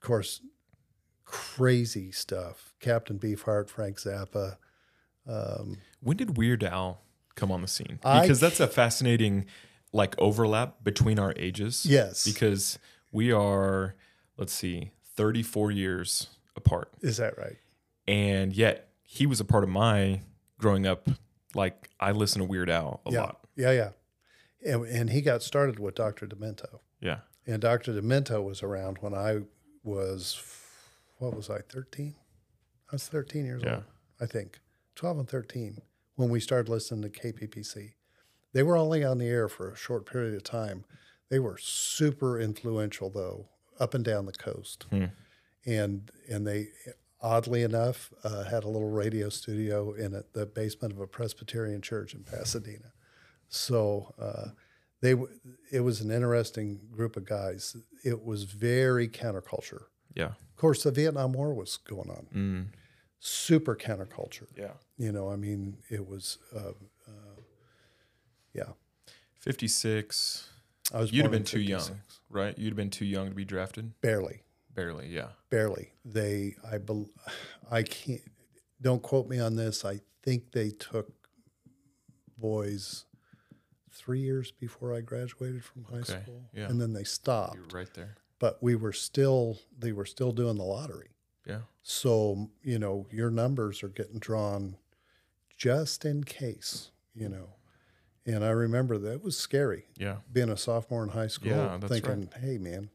course, 0.00 0.40
crazy 1.24 2.10
stuff. 2.10 2.74
Captain 2.80 3.18
Beefheart, 3.18 3.70
Frank 3.70 3.98
Zappa. 3.98 4.56
Um, 5.28 5.78
When 6.00 6.16
did 6.16 6.36
Weird 6.36 6.64
Al 6.64 7.02
come 7.36 7.52
on 7.52 7.62
the 7.62 7.68
scene? 7.68 8.00
I 8.04 8.22
Because 8.22 8.40
that's 8.40 8.58
a 8.58 8.66
fascinating 8.66 9.46
like 9.92 10.14
overlap 10.18 10.82
between 10.82 11.18
our 11.18 11.34
ages. 11.36 11.84
Yes. 11.86 12.24
Because 12.24 12.78
we 13.10 13.30
are, 13.32 13.94
let's 14.36 14.52
see, 14.52 14.92
34 15.16 15.70
years 15.70 16.28
apart. 16.56 16.90
is 17.00 17.18
that 17.18 17.36
right? 17.38 17.56
And 18.08 18.52
yet 18.54 18.88
he 19.04 19.26
was 19.26 19.40
a 19.40 19.44
part 19.44 19.64
of 19.64 19.70
my 19.70 20.20
growing 20.58 20.86
up. 20.86 21.08
Like 21.54 21.90
I 22.00 22.12
listen 22.12 22.40
to 22.40 22.44
Weird 22.48 22.70
Al 22.70 23.00
a 23.06 23.12
yeah. 23.12 23.20
lot. 23.20 23.40
Yeah, 23.56 23.70
yeah. 23.72 23.90
And, 24.64 24.86
and 24.86 25.10
he 25.10 25.20
got 25.20 25.42
started 25.42 25.78
with 25.78 25.94
Dr. 25.94 26.26
Demento. 26.26 26.80
Yeah. 27.00 27.18
And 27.46 27.60
Dr. 27.60 27.92
Demento 27.92 28.42
was 28.42 28.62
around 28.62 28.98
when 29.00 29.12
I 29.12 29.40
was, 29.82 30.40
what 31.18 31.34
was 31.36 31.50
I, 31.50 31.58
13? 31.68 32.14
I 32.90 32.94
was 32.94 33.06
13 33.08 33.44
years 33.44 33.62
Yeah. 33.64 33.74
old, 33.76 33.84
I 34.20 34.26
think, 34.26 34.60
12 34.94 35.18
and 35.18 35.28
13, 35.28 35.82
when 36.16 36.28
we 36.30 36.40
started 36.40 36.68
listening 36.70 37.02
to 37.02 37.10
KPPC. 37.10 37.92
They 38.52 38.62
were 38.62 38.76
only 38.76 39.02
on 39.04 39.18
the 39.18 39.28
air 39.28 39.48
for 39.48 39.70
a 39.70 39.76
short 39.76 40.06
period 40.06 40.34
of 40.34 40.44
time. 40.44 40.84
They 41.30 41.38
were 41.38 41.56
super 41.58 42.38
influential, 42.38 43.10
though, 43.10 43.48
up 43.80 43.94
and 43.94 44.04
down 44.04 44.26
the 44.26 44.32
coast. 44.32 44.86
Hmm. 44.90 45.06
And, 45.64 46.10
and 46.28 46.46
they, 46.46 46.68
oddly 47.20 47.62
enough, 47.62 48.12
uh, 48.24 48.44
had 48.44 48.64
a 48.64 48.68
little 48.68 48.90
radio 48.90 49.28
studio 49.28 49.92
in 49.92 50.14
a, 50.14 50.24
the 50.34 50.44
basement 50.44 50.92
of 50.92 51.00
a 51.00 51.06
Presbyterian 51.06 51.80
church 51.80 52.14
in 52.14 52.24
Pasadena. 52.24 52.92
So 53.48 54.14
uh, 54.20 54.50
they 55.00 55.12
w- 55.12 55.32
it 55.70 55.80
was 55.80 56.00
an 56.00 56.10
interesting 56.10 56.80
group 56.90 57.16
of 57.16 57.24
guys. 57.24 57.76
It 58.04 58.24
was 58.24 58.44
very 58.44 59.08
counterculture. 59.08 59.84
Yeah. 60.14 60.26
Of 60.26 60.56
course, 60.56 60.82
the 60.82 60.90
Vietnam 60.90 61.32
War 61.32 61.54
was 61.54 61.76
going 61.76 62.10
on. 62.10 62.26
Mm. 62.34 62.66
Super 63.20 63.76
counterculture. 63.76 64.48
Yeah. 64.56 64.72
You 64.96 65.12
know, 65.12 65.30
I 65.30 65.36
mean, 65.36 65.78
it 65.90 66.06
was. 66.06 66.38
Uh, 66.54 66.58
uh, 66.58 66.72
yeah, 68.54 68.72
56. 69.40 70.48
I 70.92 71.00
was. 71.00 71.12
You'd 71.12 71.22
have 71.22 71.30
been 71.32 71.44
too 71.44 71.60
young, 71.60 72.00
right? 72.30 72.56
You'd 72.58 72.70
have 72.70 72.76
been 72.76 72.90
too 72.90 73.04
young 73.04 73.28
to 73.28 73.34
be 73.34 73.44
drafted. 73.44 74.00
Barely, 74.00 74.42
Barely. 74.74 75.08
Yeah. 75.08 75.28
barely. 75.50 75.92
They, 76.04 76.56
I, 76.70 76.78
bel 76.78 77.08
I 77.70 77.82
can't. 77.82 78.20
Don't 78.80 79.02
quote 79.02 79.28
me 79.28 79.38
on 79.38 79.56
this. 79.56 79.84
I 79.84 80.00
think 80.22 80.52
they 80.52 80.70
took 80.70 81.10
boys 82.38 83.04
three 83.90 84.20
years 84.20 84.50
before 84.50 84.94
I 84.94 85.00
graduated 85.00 85.64
from 85.64 85.84
high 85.84 85.98
Okay, 85.98 86.20
school, 86.22 86.42
yeah. 86.52 86.66
and 86.68 86.80
then 86.80 86.92
they 86.92 87.04
stopped. 87.04 87.56
You 87.56 87.62
were 87.62 87.78
right 87.78 87.94
there. 87.94 88.16
but 88.38 88.62
we 88.62 88.74
were 88.74 88.92
still 88.92 89.58
they 89.78 89.92
were 89.92 90.06
still 90.06 90.32
doing 90.32 90.56
the 90.56 90.64
lottery. 90.64 91.10
Yeah. 91.46 91.60
So, 91.82 92.50
you 92.62 92.78
know, 92.78 93.06
your 93.10 93.30
numbers 93.30 93.82
are 93.82 93.88
getting 93.88 94.18
drawn 94.20 94.76
just 95.56 96.04
in 96.04 96.22
case, 96.24 96.90
you 97.14 97.28
know. 97.28 97.48
And 98.24 98.44
I 98.44 98.50
remember 98.50 98.98
that 98.98 99.22
was 99.22 99.36
scary 99.36 99.86
Yeah. 99.96 100.18
being 100.32 100.48
a 100.50 100.56
sophomore 100.56 101.02
in 101.02 101.08
high 101.10 101.26
school 101.26 101.50
Yeah, 101.50 101.78
thinking, 101.80 102.30
"Hey 102.38 102.56
man, 102.58 102.90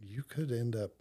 you 0.00 0.22
could 0.22 0.50
end 0.50 0.74
up 0.74 0.92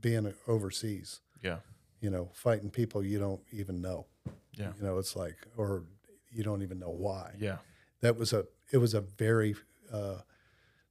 being 0.00 0.32
overseas, 0.48 1.20
Yeah. 1.42 1.60
you 2.00 2.10
know, 2.10 2.30
fighting 2.32 2.70
people 2.70 3.04
you 3.04 3.18
don't 3.18 3.42
even 3.52 3.80
know." 3.80 4.06
Yeah. 4.52 4.72
You 4.76 4.82
know, 4.82 4.98
it's 4.98 5.14
like 5.16 5.36
or 5.56 5.84
you 6.30 6.42
don't 6.42 6.62
even 6.62 6.78
know 6.78 6.90
why 6.90 7.36
Yeah. 7.38 7.58
that 8.00 8.16
was 8.16 8.32
a 8.32 8.46
it 8.70 8.78
was 8.78 8.94
a 8.94 9.00
very 9.02 9.54
uh, 9.90 10.22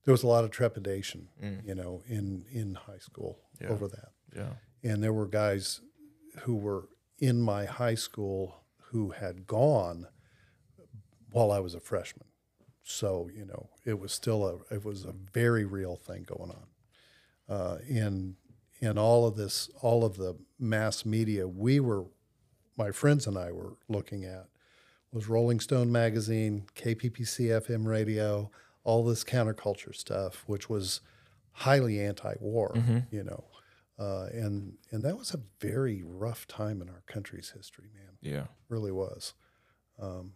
there 0.04 0.12
was 0.12 0.22
a 0.24 0.28
lot 0.28 0.44
of 0.44 0.52
trepidation 0.52 1.30
Mm. 1.42 1.66
you 1.66 1.74
know 1.76 2.04
in 2.08 2.46
in 2.52 2.76
high 2.76 3.00
school 3.00 3.40
Yeah. 3.60 3.70
over 3.70 3.88
that 3.88 4.12
Yeah. 4.36 4.54
and 4.84 5.02
there 5.04 5.14
were 5.14 5.28
guys 5.28 5.82
who 6.42 6.56
were 6.56 6.90
in 7.18 7.42
my 7.42 7.66
high 7.66 7.96
school 7.96 8.64
who 8.92 9.10
had 9.12 9.48
gone 9.48 10.08
while 11.32 11.52
I 11.52 11.60
was 11.60 11.74
a 11.76 11.80
freshman 11.80 12.28
so 12.84 13.30
you 13.36 13.46
know 13.46 13.70
it 13.86 14.00
was 14.00 14.12
still 14.12 14.46
a 14.46 14.74
it 14.74 14.84
was 14.84 15.06
a 15.06 15.14
very 15.34 15.66
real 15.66 15.96
thing 15.96 16.24
going 16.24 16.52
on 16.52 17.56
uh, 17.56 17.78
in 17.88 18.36
in 18.80 18.98
all 18.98 19.28
of 19.28 19.36
this 19.36 19.70
all 19.82 20.04
of 20.04 20.18
the 20.18 20.36
mass 20.60 21.06
media 21.06 21.48
we 21.48 21.80
were 21.80 22.06
my 22.78 22.92
friends 22.92 23.28
and 23.28 23.38
I 23.38 23.52
were 23.52 23.74
looking 23.88 24.26
at 24.26 24.48
was 25.12 25.28
Rolling 25.28 25.60
Stone 25.60 25.92
magazine, 25.92 26.66
KPPC 26.76 27.62
FM 27.62 27.86
radio, 27.86 28.50
all 28.84 29.04
this 29.04 29.24
counterculture 29.24 29.94
stuff, 29.96 30.44
which 30.48 30.70
was 30.70 31.02
highly 31.52 32.00
anti-war, 32.00 32.74
you 33.12 33.24
know, 33.24 33.44
uh, 34.00 34.28
and 34.32 34.78
and 34.90 35.04
that 35.04 35.18
was 35.18 35.34
a 35.34 35.40
very 35.60 36.02
rough 36.04 36.48
time 36.48 36.82
in 36.82 36.90
our 36.90 37.04
country's 37.08 37.52
history, 37.56 37.90
man. 37.94 38.18
Yeah. 38.22 38.46
Really 38.70 38.92
was. 38.92 39.34
Um, 40.00 40.34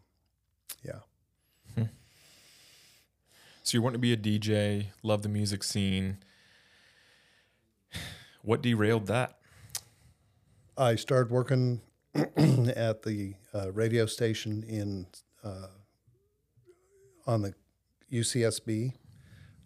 yeah. 0.84 1.00
So 3.66 3.76
you 3.76 3.82
want 3.82 3.96
to 3.96 4.00
be 4.00 4.14
a 4.14 4.18
DJ, 4.18 4.90
love 5.02 5.24
the 5.24 5.30
music 5.30 5.64
scene. 5.64 6.20
What 8.44 8.62
derailed 8.62 9.08
that? 9.08 9.40
I 10.78 10.94
started 10.98 11.32
working 11.32 11.82
at 12.14 13.02
the 13.02 13.34
uh, 13.56 13.72
radio 13.72 14.06
station 14.06 14.64
in 14.68 15.08
uh, 15.44 15.70
on 17.26 17.42
the 17.42 17.56
UCSB. 18.14 18.94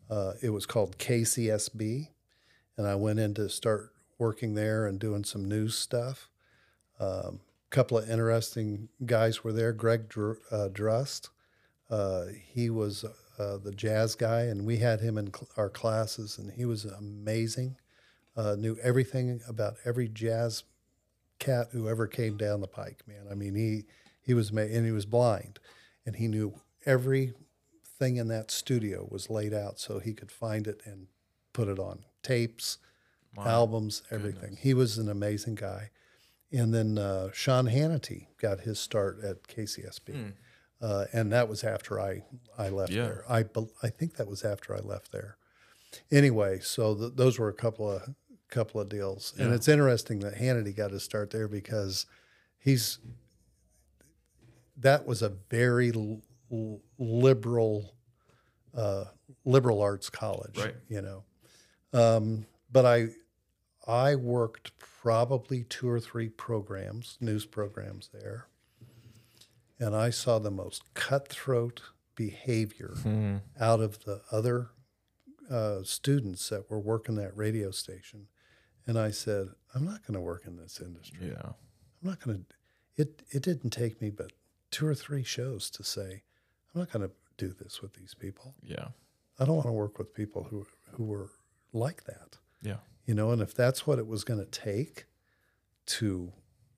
Uh, 0.10 0.32
it 0.41 0.52
was 0.52 0.66
called 0.66 0.97
KCSB, 0.97 2.08
and 2.78 2.88
I 2.88 2.95
went 2.95 3.20
in 3.20 3.34
to 3.34 3.50
start 3.50 3.91
working 4.18 4.54
there 4.54 4.88
and 4.88 4.97
doing 4.97 5.26
some 5.26 5.43
news 5.43 5.78
stuff. 5.78 6.30
Um, 7.02 7.41
couple 7.70 7.97
of 7.97 8.09
interesting 8.09 8.89
guys 9.05 9.43
were 9.43 9.53
there. 9.53 9.74
Greg 9.74 10.09
Dr- 10.09 10.39
uh, 10.51 10.70
Drust, 10.70 11.30
uh, 11.89 12.26
he 12.53 12.70
was 12.70 13.05
uh, 13.38 13.57
the 13.57 13.72
jazz 13.72 14.15
guy, 14.15 14.41
and 14.41 14.65
we 14.65 14.78
had 14.78 15.01
him 15.01 15.17
in 15.17 15.34
cl- 15.34 15.49
our 15.57 15.70
classes, 15.70 16.38
and 16.38 16.51
he 16.51 16.65
was 16.65 16.86
amazing. 16.86 17.78
Uh, 18.36 18.55
knew 18.57 18.78
everything 18.82 19.41
about 19.47 19.76
every 19.86 20.07
jazz 20.07 20.63
cat 21.39 21.67
who 21.72 21.88
ever 21.88 22.07
came 22.07 22.38
down 22.38 22.61
the 22.61 22.67
pike. 22.67 23.01
Man, 23.07 23.26
I 23.30 23.34
mean, 23.36 23.55
he 23.55 23.86
he 24.22 24.34
was 24.34 24.51
ma- 24.51 24.61
and 24.61 24.86
he 24.86 24.91
was 24.91 25.05
blind, 25.05 25.59
and 26.05 26.15
he 26.15 26.28
knew 26.28 26.59
everything 26.86 28.17
in 28.17 28.28
that 28.30 28.51
studio 28.51 29.07
was 29.09 29.30
laid 29.30 29.53
out 29.53 29.80
so 29.80 29.99
he 29.99 30.13
could 30.13 30.32
find 30.32 30.67
it 30.67 30.82
and 30.86 31.07
put 31.53 31.67
it 31.67 31.80
on 31.80 32.05
tapes, 32.24 32.78
albums, 33.45 34.03
everything. 34.11 34.57
He 34.59 34.74
was 34.74 34.97
an 34.97 35.09
amazing 35.09 35.55
guy. 35.55 35.89
And 36.52 36.74
then 36.74 36.97
uh, 36.97 37.30
Sean 37.32 37.68
Hannity 37.68 38.28
got 38.41 38.62
his 38.62 38.80
start 38.80 39.20
at 39.24 39.43
KCSB, 39.43 40.34
uh, 40.82 41.06
and 41.14 41.32
that 41.32 41.47
was 41.47 41.64
after 41.64 42.00
I 42.00 42.24
I 42.58 42.70
left 42.70 42.91
Yeah. 42.91 43.04
there. 43.04 43.24
I 43.30 43.45
I 43.84 43.89
think 43.89 44.16
that 44.16 44.28
was 44.28 44.43
after 44.43 44.76
I 44.76 44.80
left 44.80 45.12
there. 45.12 45.38
Anyway, 46.12 46.60
so 46.60 46.95
th- 46.95 47.12
those 47.16 47.38
were 47.38 47.50
a 47.50 47.54
couple 47.54 47.89
of 47.91 48.16
couple 48.50 48.82
of 48.82 48.89
deals, 48.89 49.34
and 49.38 49.54
it's 49.54 49.68
interesting 49.68 50.20
that 50.22 50.36
Hannity 50.36 50.76
got 50.76 50.89
his 50.91 51.04
start 51.04 51.30
there 51.30 51.47
because 51.47 52.08
he's 52.58 52.97
that 54.78 55.06
was 55.06 55.22
a 55.22 55.30
very 55.50 55.91
l- 55.93 56.22
liberal 56.97 57.93
uh, 58.74 59.06
liberal 59.45 59.82
arts 59.82 60.10
college, 60.10 60.58
Right. 60.58 60.76
You 60.88 61.02
know, 61.02 61.24
um, 61.93 62.45
but 62.72 62.86
I 62.86 63.10
I 63.89 64.15
worked 64.15 64.77
probably 64.77 65.63
two 65.63 65.89
or 65.89 65.99
three 65.99 66.29
programs, 66.29 67.17
news 67.19 67.47
programs 67.47 68.09
there, 68.13 68.45
and 69.79 69.95
I 69.95 70.11
saw 70.11 70.37
the 70.37 70.51
most 70.51 70.93
cutthroat 70.93 71.81
behavior 72.15 72.93
out 73.59 73.79
of 73.79 74.03
the 74.03 74.21
other 74.31 74.69
uh, 75.49 75.79
students 75.83 76.49
that 76.49 76.69
were 76.69 76.79
working 76.79 77.15
that 77.15 77.35
radio 77.35 77.71
station. 77.71 78.27
And 78.85 78.99
I 78.99 79.09
said, 79.09 79.47
I'm 79.73 79.85
not 79.85 80.05
going 80.05 80.13
to 80.13 80.21
work 80.21 80.43
in 80.45 80.57
this 80.57 80.79
industry. 80.79 81.29
Yeah. 81.29 81.53
I'm 82.01 82.09
not 82.09 82.19
going 82.19 82.37
to. 82.37 82.45
It 83.01 83.23
it 83.31 83.41
didn't 83.41 83.71
take 83.71 84.01
me 84.01 84.09
but 84.09 84.33
two 84.69 84.85
or 84.85 84.93
three 84.93 85.23
shows 85.23 85.69
to 85.71 85.83
say, 85.83 86.23
I'm 86.73 86.81
not 86.81 86.91
going 86.91 87.07
to 87.07 87.15
do 87.37 87.53
this 87.59 87.81
with 87.81 87.93
these 87.93 88.13
people. 88.13 88.53
Yeah. 88.61 88.89
I 89.39 89.45
don't 89.45 89.55
want 89.55 89.67
to 89.67 89.71
work 89.71 89.97
with 89.97 90.13
people 90.13 90.43
who 90.43 90.67
who 90.91 91.05
were 91.05 91.29
like 91.73 92.03
that. 92.03 92.37
Yeah. 92.61 92.77
You 93.10 93.16
know, 93.16 93.32
and 93.32 93.41
if 93.41 93.55
that's 93.55 93.88
what 93.88 93.97
it 93.97 94.05
was 94.05 94.24
going 94.24 94.39
to 94.39 94.45
take 94.45 95.05
to, 95.88 96.32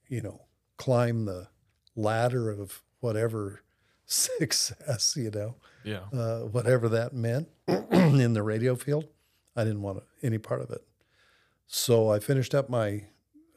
you 0.08 0.22
know, 0.22 0.44
climb 0.78 1.26
the 1.26 1.50
ladder 1.94 2.50
of 2.50 2.84
whatever 3.02 3.64
success, 4.06 5.18
you 5.18 5.30
know, 5.30 5.56
Yeah. 5.84 6.04
uh, 6.14 6.44
whatever 6.44 6.88
that 6.88 7.12
meant 7.12 7.50
in 7.68 8.32
the 8.32 8.44
radio 8.44 8.78
field, 8.78 9.10
I 9.58 9.66
didn't 9.66 9.82
want 9.82 10.04
any 10.24 10.38
part 10.38 10.62
of 10.62 10.70
it. 10.70 10.86
So 11.68 12.10
I 12.10 12.20
finished 12.20 12.56
up 12.56 12.70
my 12.70 13.08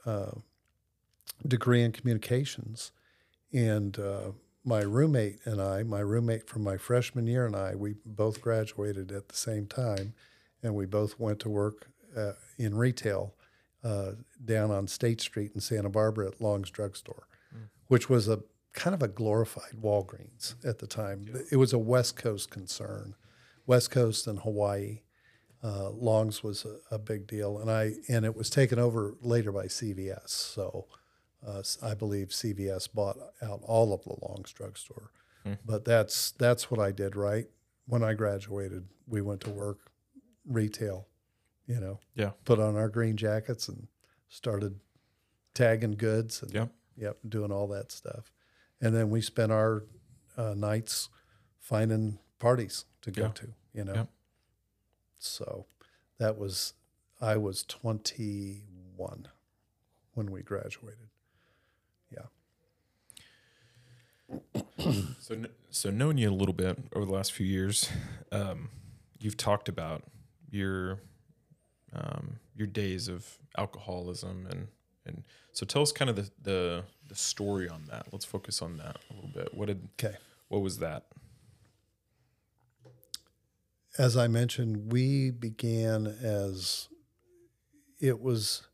uh, 0.05 0.33
degree 1.47 1.81
in 1.81 1.93
communications, 1.93 2.91
and 3.53 3.97
uh, 4.01 4.33
my 4.65 4.81
roommate 4.81 5.39
and 5.45 5.63
I, 5.63 5.85
my 5.85 6.01
roommate 6.01 6.49
from 6.49 6.65
my 6.65 6.77
freshman 6.77 7.29
year 7.29 7.47
and 7.47 7.55
I, 7.55 7.77
we 7.77 7.95
both 8.05 8.41
graduated 8.41 9.13
at 9.13 9.29
the 9.29 9.37
same 9.37 9.69
time, 9.69 10.15
and 10.61 10.75
we 10.75 10.87
both 10.87 11.21
went 11.21 11.39
to 11.41 11.49
work 11.49 11.87
uh, 12.17 12.33
in 12.59 12.77
retail 12.77 13.35
uh, 13.83 14.13
down 14.45 14.71
on 14.71 14.87
State 14.87 15.21
Street 15.21 15.53
in 15.55 15.61
Santa 15.61 15.91
Barbara 15.91 16.29
at 16.29 16.41
Long's 16.41 16.71
Drugstore, 16.71 17.29
which 17.89 18.09
was 18.09 18.29
a 18.29 18.41
kind 18.73 18.95
of 18.95 19.03
a 19.03 19.09
glorified 19.09 19.75
Walgreens 19.81 20.55
at 20.65 20.79
the 20.79 20.87
time. 20.87 21.27
It 21.51 21.57
was 21.57 21.73
a 21.73 21.79
West 21.79 22.17
Coast 22.17 22.51
concern, 22.51 23.15
West 23.67 23.91
Coast 23.91 24.27
and 24.27 24.41
Hawaii. 24.41 25.01
Uh, 25.63 25.89
Long's 25.91 26.43
was 26.43 26.67
a, 26.67 26.95
a 26.95 26.99
big 26.99 27.27
deal, 27.27 27.59
and 27.59 27.71
I 27.71 27.93
and 28.09 28.25
it 28.25 28.37
was 28.37 28.51
taken 28.51 28.79
over 28.79 29.15
later 29.23 29.51
by 29.53 29.67
CVS. 29.67 30.29
So 30.29 30.87
uh, 31.47 31.63
I 31.83 31.95
believe 31.95 32.29
CVS 32.29 32.89
bought 32.93 33.17
out 33.43 33.61
all 33.63 33.93
of 33.95 34.03
the 34.05 34.17
Long's 34.27 34.53
drugstore. 34.53 35.11
But 35.65 35.85
that's 35.85 36.33
that's 36.33 36.71
what 36.71 36.81
I 36.81 36.91
did. 36.91 37.17
Right 37.17 37.47
when 37.87 38.03
I 38.03 38.15
graduated, 38.15 38.87
we 39.07 39.21
went 39.21 39.41
to 39.43 39.51
work 39.51 39.79
retail. 40.47 41.07
You 41.67 41.81
know, 41.81 42.01
Yeah. 42.15 42.33
put 42.45 42.59
on 42.61 42.77
our 42.77 42.89
green 42.89 43.17
jackets 43.17 43.69
and 43.69 43.89
started 44.29 44.81
tagging 45.55 45.93
goods 45.97 46.43
and 46.43 46.53
Yep. 46.53 46.73
yep, 46.97 47.19
doing 47.29 47.51
all 47.53 47.67
that 47.69 47.91
stuff. 47.93 48.31
And 48.81 48.95
then 48.95 49.09
we 49.11 49.21
spent 49.21 49.51
our 49.53 49.85
uh, 50.37 50.55
nights 50.55 51.09
finding 51.61 52.19
parties 52.39 52.85
to 53.03 53.11
go 53.11 53.23
Yeah. 53.27 53.33
to, 53.33 53.55
you 53.73 53.85
know. 53.85 53.95
Yep. 53.95 54.09
So 55.19 55.67
that 56.19 56.37
was 56.39 56.75
I 57.21 57.37
was 57.37 57.63
21 57.63 59.29
when 60.13 60.31
we 60.31 60.43
graduated. 60.43 61.09
Yeah. 62.11 62.27
So, 65.21 65.45
so 65.71 65.91
knowing 65.91 66.19
you 66.19 66.29
a 66.29 66.33
little 66.33 66.53
bit 66.55 66.79
over 66.95 67.07
the 67.07 67.13
last 67.13 67.33
few 67.33 67.47
years, 67.47 67.89
um, 68.33 68.69
you've 69.19 69.37
talked 69.37 69.69
about 69.69 70.03
your 70.51 71.01
um, 71.95 72.39
your 72.57 72.67
days 72.67 73.09
of 73.09 73.39
alcoholism 73.57 74.47
and 74.51 74.69
and 75.07 75.23
so 75.53 75.67
tell 75.67 75.83
us 75.83 75.93
kind 75.93 76.09
of 76.11 76.17
the, 76.17 76.31
the 76.43 76.85
the 77.09 77.15
story 77.15 77.69
on 77.69 77.85
that. 77.91 78.07
Let's 78.13 78.25
focus 78.25 78.63
on 78.63 78.77
that 78.79 78.97
a 79.11 79.15
little 79.15 79.31
bit. 79.31 79.53
What 79.55 79.67
did 79.67 79.89
Okay. 79.99 80.17
what 80.49 80.63
was 80.63 80.79
that? 80.79 81.05
as 83.97 84.17
I 84.17 84.27
mentioned, 84.27 84.91
we 84.93 85.31
began 85.31 86.07
as 86.07 86.89
it 88.01 88.21
was. 88.21 88.67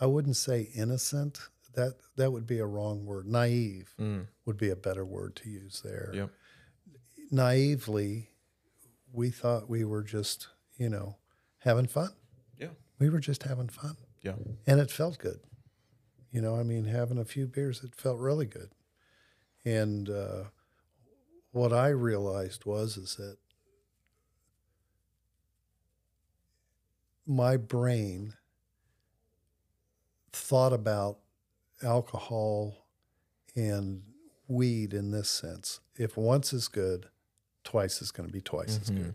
I 0.00 0.06
wouldn't 0.06 0.36
say 0.36 0.68
innocent. 0.74 1.38
That 1.74 1.94
that 2.16 2.30
would 2.30 2.46
be 2.46 2.58
a 2.58 2.66
wrong 2.66 3.04
word. 3.06 3.26
Naive 3.26 3.94
Mm, 3.98 4.26
would 4.44 4.56
be 4.58 4.70
a 4.70 4.76
better 4.76 5.04
word 5.04 5.34
to 5.36 5.48
use 5.48 5.80
there. 5.82 6.10
yep. 6.14 6.30
Naively, 7.30 8.28
we 9.12 9.30
thought 9.30 9.68
we 9.68 9.84
were 9.84 10.02
just, 10.02 10.48
you 10.76 10.88
know, 10.88 11.16
having 11.64 11.86
fun. 11.86 12.10
Yeah. 12.58 12.68
We 12.98 13.08
were 13.10 13.20
just 13.20 13.42
having 13.42 13.68
fun, 13.68 13.96
Yeah. 14.22 14.34
and 14.66 14.78
it 14.80 14.90
felt 14.90 15.18
good. 15.18 15.40
You 16.30 16.40
know, 16.40 16.56
I 16.56 16.62
mean, 16.62 16.84
having 16.84 17.18
a 17.18 17.24
few 17.24 17.46
beers, 17.46 17.82
it 17.82 17.94
felt 17.94 18.18
really 18.18 18.46
good. 18.46 18.70
And 19.64 20.08
uh, 20.10 20.44
what 21.52 21.72
I 21.72 21.88
realized 21.88 22.64
was 22.64 22.96
is 22.96 23.16
that 23.16 23.36
my 27.26 27.56
brain 27.56 28.34
thought 30.32 30.72
about 30.72 31.18
alcohol 31.82 32.86
and 33.56 34.02
weed 34.48 34.92
in 34.92 35.10
this 35.12 35.30
sense. 35.30 35.80
If 35.96 36.16
once 36.16 36.52
is 36.52 36.68
good, 36.68 37.06
twice 37.62 38.02
is 38.02 38.10
going 38.10 38.28
to 38.28 38.32
be 38.32 38.40
twice 38.42 38.78
as 38.82 38.90
good. 38.90 39.14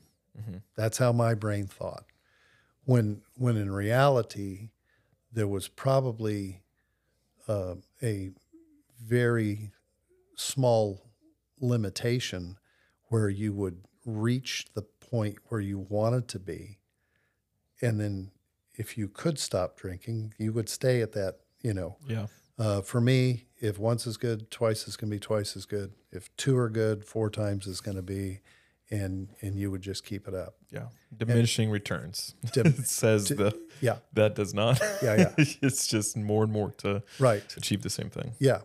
That's 0.76 0.98
how 0.98 1.12
my 1.12 1.34
brain 1.36 1.68
thought. 1.68 2.06
When 2.90 3.22
when 3.36 3.56
in 3.56 3.72
reality, 3.72 4.70
there 5.32 5.48
was 5.48 5.68
probably 5.68 6.64
uh, 7.48 7.76
a 8.02 8.32
very 9.04 9.72
small 10.36 11.02
limitation 11.60 12.58
where 13.10 13.30
you 13.30 13.54
would 13.54 13.84
reach 14.06 14.66
the 14.74 14.82
point 14.82 15.38
where 15.50 15.60
you 15.60 15.78
wanted 15.78 16.28
to 16.30 16.40
be. 16.40 16.80
And 17.82 18.00
then 18.00 18.32
if 18.74 18.98
you 18.98 19.08
could 19.08 19.38
stop 19.38 19.78
drinking 19.78 20.34
you 20.38 20.54
would 20.54 20.70
stay 20.70 21.02
at 21.02 21.12
that 21.14 21.40
you 21.62 21.74
know. 21.74 21.98
Yeah. 22.08 22.28
uh, 22.58 22.82
for 22.82 23.02
me 23.02 23.46
if 23.60 23.78
once 23.78 24.08
is 24.08 24.18
good 24.18 24.50
twice 24.50 24.88
is 24.88 24.96
going 24.96 25.12
to 25.12 25.16
be 25.16 25.20
twice 25.20 25.56
as 25.58 25.66
good. 25.66 25.92
If 26.12 26.36
two 26.38 26.58
are 26.58 26.70
good 26.70 27.06
four 27.06 27.30
times 27.30 27.68
is 27.68 27.82
going 27.82 27.98
to 27.98 28.02
be 28.04 28.40
and 28.92 29.30
and 29.42 29.56
you 29.56 29.70
would 29.72 29.82
just 29.82 30.04
keep 30.04 30.28
it 30.28 30.34
up 30.34 30.56
Yeah. 30.72 30.88
Diminishing 31.16 31.70
returns. 31.70 32.36
Dim- 32.54 32.68
it 32.68 32.88
says 33.02 33.30
the 33.30 33.58
yeah 33.82 33.98
that 34.14 34.36
does 34.36 34.54
not. 34.54 34.80
Yeah, 35.02 35.16
yeah. 35.16 35.34
it's 35.62 35.88
just 35.88 36.18
more 36.18 36.44
and 36.44 36.52
more 36.52 36.72
to 36.78 37.04
right 37.20 37.44
achieve 37.58 37.82
the 37.84 37.90
same 37.90 38.10
thing. 38.10 38.34
yeah 38.40 38.62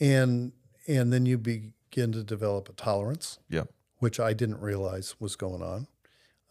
and 0.00 0.52
and 0.88 1.12
then 1.12 1.26
you 1.26 1.38
begin 1.38 2.12
to 2.12 2.22
develop 2.24 2.68
a 2.68 2.72
tolerance 2.72 3.38
Yeah. 3.48 3.64
which 3.98 4.18
I 4.18 4.32
didn't 4.32 4.60
realize 4.60 5.14
was 5.20 5.36
going 5.36 5.62
on. 5.62 5.86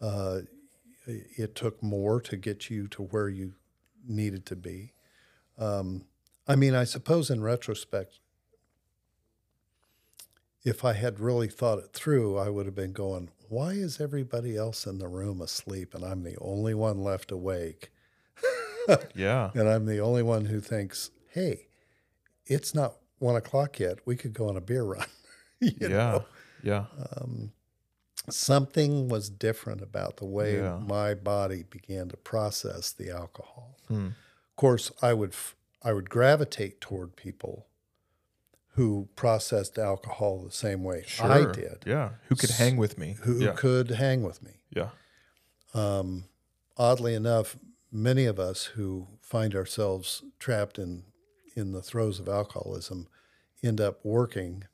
Uh, 0.00 0.40
it 1.06 1.54
took 1.54 1.82
more 1.82 2.20
to 2.20 2.36
get 2.36 2.70
you 2.70 2.88
to 2.88 3.02
where 3.02 3.28
you 3.28 3.54
needed 4.06 4.46
to 4.46 4.56
be. 4.56 4.92
Um, 5.58 6.04
I 6.48 6.56
mean, 6.56 6.74
I 6.74 6.84
suppose 6.84 7.28
in 7.30 7.40
retrospect, 7.42 8.18
if 10.64 10.84
I 10.84 10.92
had 10.92 11.18
really 11.20 11.48
thought 11.48 11.78
it 11.78 11.92
through, 11.92 12.38
I 12.38 12.48
would 12.48 12.66
have 12.66 12.74
been 12.74 12.92
going, 12.92 13.30
why 13.48 13.70
is 13.72 14.00
everybody 14.00 14.56
else 14.56 14.86
in 14.86 14.98
the 14.98 15.08
room 15.08 15.40
asleep 15.40 15.94
and 15.94 16.04
I'm 16.04 16.22
the 16.22 16.36
only 16.40 16.74
one 16.74 16.98
left 17.02 17.30
awake? 17.32 17.90
Yeah. 19.14 19.50
And 19.54 19.68
I'm 19.68 19.86
the 19.86 20.00
only 20.00 20.24
one 20.24 20.46
who 20.46 20.60
thinks, 20.60 21.12
hey, 21.28 21.68
it's 22.46 22.74
not 22.74 22.96
one 23.20 23.36
o'clock 23.36 23.78
yet. 23.78 24.00
We 24.04 24.16
could 24.16 24.32
go 24.34 24.48
on 24.48 24.56
a 24.56 24.60
beer 24.60 24.82
run. 24.92 25.06
You 25.60 25.70
Yeah. 25.80 25.88
know? 25.88 26.24
Yeah. 26.64 26.84
Something 28.30 29.08
was 29.08 29.28
different 29.30 29.82
about 29.82 30.16
the 30.18 30.24
way 30.26 30.56
Yeah. 30.56 30.78
my 30.78 31.14
body 31.14 31.64
began 31.68 32.08
to 32.08 32.16
process 32.16 32.92
the 32.92 33.10
alcohol. 33.10 33.78
Hmm. 33.88 34.06
Of 34.06 34.56
course, 34.56 34.92
I 35.02 35.12
would 35.12 35.30
f- 35.32 35.56
I 35.82 35.92
would 35.92 36.08
gravitate 36.10 36.80
toward 36.80 37.16
people 37.16 37.66
who 38.74 39.08
processed 39.16 39.78
alcohol 39.78 40.42
the 40.44 40.50
same 40.52 40.82
way 40.82 41.04
I 41.20 41.52
did, 41.52 41.84
Yeah. 41.86 42.10
Who 42.28 42.36
could 42.36 42.50
hang 42.50 42.76
with 42.76 42.98
me? 42.98 43.16
who 43.22 43.38
yeah. 43.38 43.52
could 43.52 43.90
hang 43.90 44.22
with 44.22 44.42
me. 44.42 44.62
Yeah. 44.70 44.90
Um, 45.74 46.24
oddly 46.76 47.14
enough, 47.14 47.56
many 47.90 48.24
of 48.24 48.38
us 48.38 48.64
who 48.64 49.08
find 49.20 49.54
ourselves 49.54 50.22
trapped 50.38 50.78
in 50.78 51.04
in 51.54 51.72
the 51.72 51.82
throes 51.82 52.18
of 52.18 52.28
alcoholism 52.28 53.06
end 53.62 53.80
up 53.80 54.00
working 54.02 54.64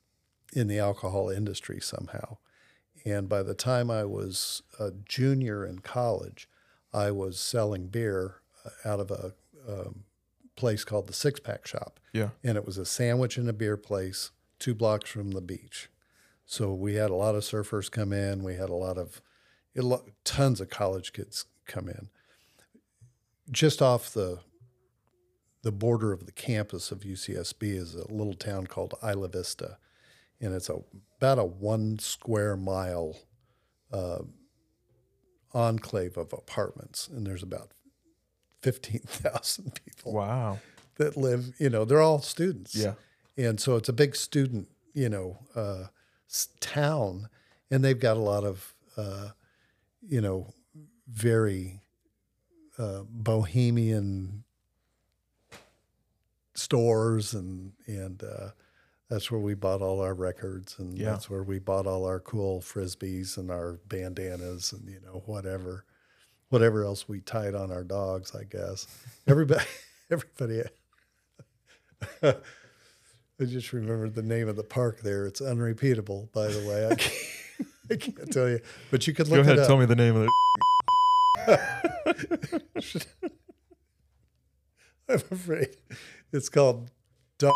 in 0.53 0.69
the 0.69 0.79
alcohol 0.79 1.29
industry 1.29 1.81
somehow. 1.81 2.39
And 3.05 3.29
by 3.29 3.43
the 3.43 3.55
time 3.55 3.91
I 3.91 4.05
was 4.05 4.63
a 4.79 4.91
junior 4.91 5.67
in 5.67 5.81
college, 5.81 6.49
I 6.93 7.11
was 7.11 7.39
selling 7.39 7.89
beer 7.89 8.37
uh, 8.65 8.89
out 8.89 9.01
of 9.01 9.11
a 9.11 9.35
um, 9.69 10.05
place 10.59 10.85
called 10.85 11.07
the 11.07 11.15
Six 11.15 11.41
Pack 11.41 11.67
Shop. 11.67 11.99
Yeah. 12.13 12.31
And 12.45 12.59
it 12.59 12.67
was 12.67 12.77
a 12.77 12.85
sandwich 12.85 13.39
and 13.39 13.49
a 13.49 13.53
beer 13.53 13.77
place 13.77 14.33
two 14.59 14.75
blocks 14.75 15.09
from 15.11 15.31
the 15.31 15.41
beach. 15.41 15.89
So 16.45 16.75
we 16.75 16.95
had 16.95 17.11
a 17.11 17.15
lot 17.15 17.35
of 17.35 17.43
surfers 17.43 17.91
come 17.91 18.13
in. 18.13 18.43
We 18.43 18.57
had 18.57 18.69
a 18.69 18.75
lot 18.75 18.99
of, 18.99 19.21
lo- 19.75 20.05
tons 20.25 20.61
of 20.61 20.69
college 20.69 21.13
kids 21.13 21.45
come 21.67 21.89
in. 21.89 22.09
Just 23.51 23.81
off 23.81 24.13
the 24.13 24.41
the 25.63 25.73
border 25.73 26.13
of 26.13 26.25
the 26.25 26.33
campus 26.33 26.93
of 26.93 27.01
UCSB 27.01 27.63
is 27.77 27.95
a 27.95 28.11
little 28.13 28.35
town 28.35 28.67
called 28.69 28.95
Isla 29.03 29.29
Vista, 29.29 29.79
and 30.41 30.55
it's 30.55 30.69
a 30.69 30.79
about 31.17 31.39
a 31.39 31.45
one 31.45 31.99
square 31.99 32.57
mile 32.57 33.19
uh, 33.93 34.21
enclave 35.53 36.17
of 36.17 36.33
apartments, 36.33 37.09
and 37.09 37.27
there's 37.27 37.43
about 37.43 37.73
fifteen 38.61 39.01
thousand 39.07 39.79
people 39.85 40.13
Wow. 40.13 40.59
that 40.97 41.17
live. 41.17 41.53
You 41.59 41.71
know, 41.71 41.85
they're 41.85 42.01
all 42.03 42.21
students. 42.21 42.75
Yeah. 42.75 42.95
and 43.37 43.61
so 43.61 43.77
it's 43.77 43.89
a 43.89 43.93
big 43.93 44.17
student, 44.17 44.69
you 44.95 45.09
know, 45.09 45.39
uh, 45.55 45.85
town, 46.61 47.29
and 47.71 47.85
they've 47.85 48.01
got 48.01 48.17
a 48.17 48.21
lot 48.21 48.45
of, 48.45 48.75
uh, 48.97 49.29
you 50.03 50.21
know, 50.21 50.53
very 51.09 51.81
uh, 52.79 53.03
bohemian 53.09 54.45
stores, 56.55 57.35
and 57.35 57.73
and 57.87 58.23
uh, 58.23 58.51
that's 59.09 59.31
where 59.31 59.41
we 59.41 59.55
bought 59.55 59.81
all 59.83 60.01
our 60.01 60.15
records, 60.15 60.77
and 60.79 60.99
Yeah. 60.99 61.11
that's 61.13 61.31
where 61.31 61.43
we 61.43 61.59
bought 61.59 61.87
all 61.87 62.05
our 62.05 62.21
cool 62.21 62.61
frisbees 62.61 63.37
and 63.39 63.51
our 63.51 63.79
bandanas, 63.89 64.73
and 64.73 64.89
you 64.89 65.01
know 65.01 65.23
whatever, 65.27 65.85
whatever 66.51 66.85
else 66.85 67.09
we 67.09 67.21
tied 67.21 67.55
on 67.55 67.71
our 67.71 67.85
dogs, 67.85 68.35
I 68.35 68.45
guess. 68.45 68.87
Everybody, 69.27 69.65
everybody. 70.11 70.63
I 72.23 73.45
just 73.45 73.73
remembered 73.73 74.15
the 74.15 74.23
name 74.23 74.49
of 74.49 74.57
the 74.57 74.65
park 74.65 75.01
there. 75.01 75.27
It's 75.27 75.41
unrepeatable, 75.41 76.29
by 76.33 76.49
the 76.49 76.67
way. 76.69 76.87
I 76.89 76.95
can't, 76.95 77.69
I 77.91 77.97
can't 77.97 78.33
tell 78.33 78.49
you, 78.49 78.61
but 78.91 79.07
you 79.07 79.13
could 79.15 79.29
Go 79.29 79.37
look 79.37 79.45
ahead. 79.45 79.59
it 79.59 79.61
up. 79.63 79.67
Tell 79.69 79.79
me 79.79 79.87
the 79.87 79.97
name 79.97 80.17
of 80.17 80.29
it. 80.29 80.31
I'm 85.09 85.23
afraid 85.31 85.69
it's 86.33 86.49
called 86.49 86.91
Dog. 87.39 87.55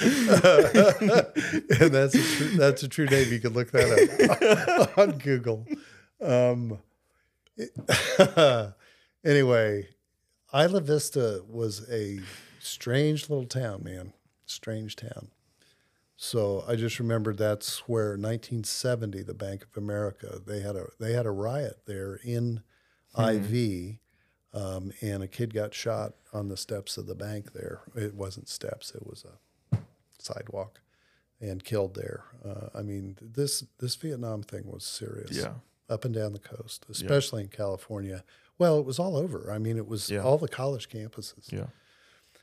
and 0.00 1.92
that's 1.92 2.14
a 2.14 2.22
true, 2.22 2.48
that's 2.56 2.82
a 2.82 2.88
true 2.88 3.06
name. 3.06 3.30
You 3.32 3.40
can 3.40 3.52
look 3.52 3.70
that 3.72 4.68
up 4.80 4.98
on 4.98 5.18
Google. 5.18 5.66
Um, 6.22 6.78
anyway, 9.24 9.88
Isla 10.54 10.80
Vista 10.80 11.42
was 11.48 11.86
a 11.90 12.20
strange 12.60 13.28
little 13.28 13.46
town, 13.46 13.82
man. 13.84 14.12
Strange 14.46 14.96
town. 14.96 15.28
So 16.16 16.64
I 16.66 16.76
just 16.76 16.98
remembered 16.98 17.38
that's 17.38 17.88
where 17.88 18.10
1970, 18.10 19.22
the 19.22 19.34
Bank 19.34 19.64
of 19.64 19.76
America, 19.76 20.40
they 20.46 20.60
had 20.60 20.76
a 20.76 20.86
they 20.98 21.12
had 21.12 21.26
a 21.26 21.30
riot 21.30 21.80
there 21.86 22.20
in 22.24 22.62
IV, 23.18 23.98
um, 24.52 24.92
and 25.00 25.22
a 25.22 25.28
kid 25.28 25.54
got 25.54 25.74
shot 25.74 26.12
on 26.32 26.48
the 26.48 26.56
steps 26.56 26.96
of 26.96 27.06
the 27.06 27.14
bank 27.14 27.52
there. 27.52 27.80
It 27.94 28.14
wasn't 28.14 28.48
steps; 28.48 28.94
it 28.94 29.06
was 29.06 29.24
a 29.24 29.38
sidewalk, 30.20 30.80
and 31.40 31.64
killed 31.64 31.94
there. 31.94 32.24
Uh, 32.44 32.68
I 32.78 32.82
mean, 32.82 33.16
this 33.20 33.64
this 33.78 33.94
Vietnam 33.96 34.42
thing 34.42 34.64
was 34.70 34.84
serious. 34.84 35.36
Yeah. 35.36 35.54
up 35.88 36.04
and 36.04 36.14
down 36.14 36.32
the 36.32 36.38
coast, 36.38 36.86
especially 36.88 37.42
in 37.42 37.48
California. 37.48 38.22
Well, 38.58 38.78
it 38.78 38.84
was 38.84 38.98
all 39.00 39.16
over. 39.16 39.50
I 39.50 39.58
mean, 39.58 39.76
it 39.76 39.88
was 39.88 40.08
Yeah. 40.10 40.20
all 40.22 40.38
the 40.38 40.46
college 40.48 40.88
campuses. 40.88 41.50
Yeah. 41.50 41.66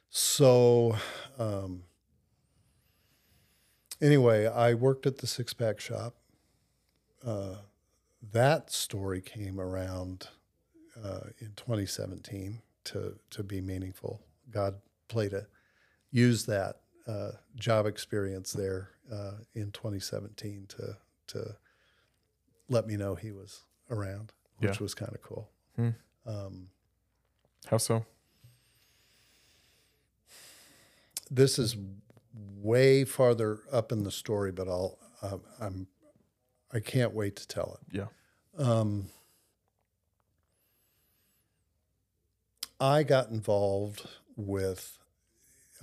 So, 0.09 0.97
um, 1.39 1.83
anyway, 4.01 4.47
I 4.47 4.73
worked 4.73 5.05
at 5.05 5.19
the 5.19 5.27
six 5.27 5.53
pack 5.53 5.79
shop. 5.79 6.15
Uh, 7.25 7.57
that 8.31 8.71
story 8.71 9.21
came 9.21 9.59
around 9.59 10.27
uh, 11.01 11.29
in 11.39 11.53
2017 11.55 12.61
to 12.85 13.19
to 13.29 13.43
be 13.43 13.61
meaningful. 13.61 14.21
God 14.49 14.75
played 15.07 15.33
a 15.33 15.47
used 16.11 16.47
that 16.47 16.81
uh, 17.07 17.31
job 17.55 17.85
experience 17.85 18.51
there 18.53 18.89
uh, 19.11 19.33
in 19.55 19.71
2017 19.71 20.65
to 20.69 20.97
to 21.27 21.55
let 22.69 22.85
me 22.87 22.97
know 22.97 23.15
he 23.15 23.31
was 23.31 23.61
around, 23.89 24.33
which 24.57 24.71
Yeah. 24.77 24.83
was 24.83 24.93
kind 24.93 25.13
of 25.13 25.21
cool. 25.21 25.49
Hmm. 25.75 25.89
Um, 26.25 26.69
How 27.67 27.77
so? 27.77 28.05
this 31.29 31.59
is 31.59 31.75
way 32.33 33.03
farther 33.03 33.59
up 33.71 33.91
in 33.91 34.03
the 34.03 34.11
story, 34.11 34.51
but 34.51 34.67
I'll 34.67 34.97
uh, 35.21 35.37
I'm 35.59 35.87
I 36.71 36.79
can't 36.79 37.13
wait 37.13 37.35
to 37.37 37.47
tell 37.47 37.79
it. 37.81 37.95
Yeah. 37.97 38.07
Um, 38.57 39.07
I 42.79 43.03
got 43.03 43.29
involved 43.29 44.07
with 44.35 44.99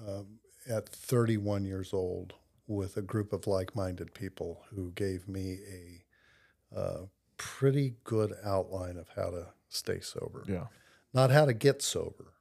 um, 0.07 0.39
at 0.69 0.89
31 0.89 1.65
years 1.65 1.93
old 1.93 2.35
with 2.67 2.97
a 2.97 3.03
group 3.03 3.33
of 3.33 3.47
like-minded 3.47 4.15
people 4.15 4.63
who 4.75 4.91
gave 4.93 5.29
me 5.29 5.59
a 5.71 6.79
uh, 6.79 7.07
pretty 7.37 7.95
good 8.05 8.33
outline 8.45 8.97
of 8.97 9.09
how 9.17 9.31
to 9.31 9.47
stay 9.69 10.01
sober 10.01 10.45
Yeah. 10.49 10.67
not 11.13 11.31
how 11.31 11.45
to 11.45 11.53
get 11.53 11.83
sober. 11.83 12.33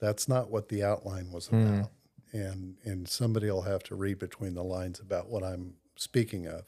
That's 0.00 0.28
not 0.28 0.50
what 0.50 0.68
the 0.68 0.82
outline 0.84 1.32
was 1.32 1.46
Hmm. 1.48 1.66
about. 1.66 1.90
And 2.32 2.76
and 2.84 3.08
somebody 3.08 3.50
will 3.50 3.62
have 3.62 3.82
to 3.84 3.94
read 3.94 4.18
between 4.18 4.54
the 4.54 4.62
lines 4.62 5.00
about 5.00 5.28
what 5.28 5.42
I'm 5.42 5.74
speaking 5.96 6.46
of. 6.46 6.66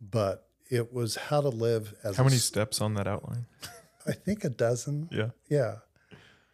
But 0.00 0.48
it 0.68 0.92
was 0.92 1.14
how 1.16 1.40
to 1.42 1.48
live 1.48 1.94
as 2.02 2.16
How 2.16 2.24
many 2.24 2.36
s- 2.36 2.42
steps 2.44 2.80
on 2.80 2.94
that 2.94 3.06
outline? 3.06 3.46
I 4.06 4.12
think 4.12 4.44
a 4.44 4.48
dozen. 4.50 5.08
Yeah. 5.12 5.30
Yeah. 5.48 5.76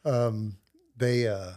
Um, 0.05 0.59
they, 0.97 1.27
uh, 1.29 1.53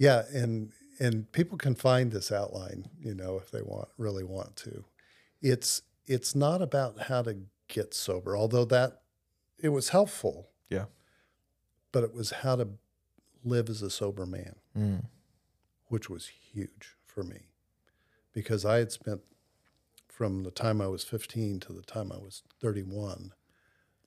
yeah, 0.00 0.22
and 0.32 0.72
and 0.98 1.30
people 1.32 1.58
can 1.58 1.74
find 1.74 2.10
this 2.10 2.32
outline, 2.32 2.88
you 2.98 3.14
know, 3.14 3.36
if 3.36 3.50
they 3.50 3.60
want 3.60 3.88
really 3.98 4.24
want 4.24 4.56
to. 4.56 4.84
It's 5.42 5.82
it's 6.06 6.34
not 6.34 6.62
about 6.62 7.02
how 7.02 7.20
to 7.22 7.36
get 7.68 7.92
sober, 7.94 8.34
although 8.36 8.64
that 8.64 9.02
it 9.58 9.68
was 9.68 9.90
helpful. 9.90 10.48
Yeah. 10.70 10.86
But 11.92 12.02
it 12.04 12.14
was 12.14 12.30
how 12.30 12.56
to 12.56 12.68
live 13.44 13.68
as 13.68 13.82
a 13.82 13.90
sober 13.90 14.24
man, 14.26 14.56
Mm. 14.76 15.04
which 15.88 16.08
was 16.08 16.28
huge 16.28 16.96
for 17.04 17.22
me, 17.22 17.48
because 18.32 18.64
I 18.64 18.78
had 18.78 18.92
spent 18.92 19.20
from 20.08 20.44
the 20.44 20.50
time 20.50 20.80
I 20.80 20.86
was 20.86 21.04
15 21.04 21.60
to 21.60 21.72
the 21.74 21.82
time 21.82 22.10
I 22.10 22.16
was 22.18 22.42
31 22.60 23.32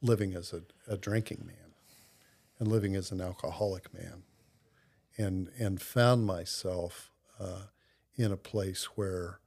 living 0.01 0.33
as 0.33 0.53
a, 0.53 0.63
a 0.87 0.97
drinking 0.97 1.43
man 1.45 1.73
and 2.59 2.67
living 2.67 2.95
as 2.95 3.11
an 3.11 3.21
alcoholic 3.21 3.93
man 3.93 4.23
and 5.17 5.49
and 5.59 5.81
found 5.81 6.25
myself 6.25 7.11
uh, 7.39 7.67
in 8.15 8.31
a 8.31 8.37
place 8.37 8.85
where 8.95 9.39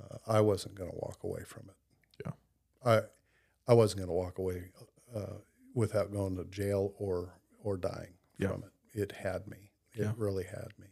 uh, 0.00 0.18
I 0.26 0.40
wasn't 0.40 0.74
going 0.74 0.90
to 0.90 0.96
walk 0.96 1.18
away 1.22 1.42
from 1.44 1.68
it. 1.68 2.24
Yeah. 2.24 2.32
I 2.84 3.02
I 3.70 3.74
wasn't 3.74 3.98
going 3.98 4.08
to 4.08 4.14
walk 4.14 4.38
away 4.38 4.70
uh, 5.14 5.38
without 5.74 6.12
going 6.12 6.36
to 6.36 6.44
jail 6.44 6.94
or 6.98 7.34
or 7.62 7.76
dying 7.76 8.14
Yeah. 8.38 8.48
from 8.48 8.64
it. 8.64 8.72
It 9.00 9.12
had 9.12 9.46
me. 9.46 9.70
It 9.94 10.02
Yeah. 10.02 10.12
really 10.16 10.44
had 10.44 10.72
me. 10.78 10.88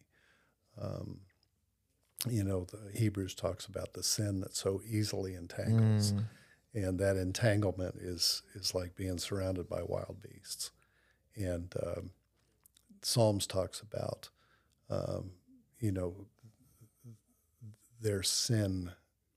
Um, 0.80 1.20
you 2.28 2.44
know, 2.44 2.64
the 2.64 2.90
Hebrews 2.98 3.34
talks 3.34 3.66
about 3.66 3.94
the 3.94 4.02
sin 4.02 4.40
that 4.40 4.54
so 4.54 4.82
easily 4.86 5.34
entangles, 5.34 6.12
and 6.74 6.98
that 6.98 7.16
entanglement 7.16 7.96
is 7.96 8.42
is 8.54 8.74
like 8.74 8.94
being 8.94 9.18
surrounded 9.18 9.68
by 9.68 9.82
wild 9.82 10.20
beasts, 10.22 10.70
and 11.34 11.72
um, 11.82 12.11
Psalms 13.03 13.46
talks 13.46 13.80
about, 13.80 14.28
um, 14.88 15.32
you 15.78 15.92
know, 15.92 16.14
their 18.01 18.22
sin 18.22 18.92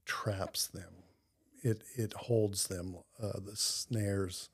traps 0.05 0.67
them. 0.67 1.03
It 1.61 1.83
it 1.95 2.13
holds 2.13 2.67
them. 2.67 2.97
Uh, 3.21 3.39
the 3.45 3.55
snares, 3.55 4.49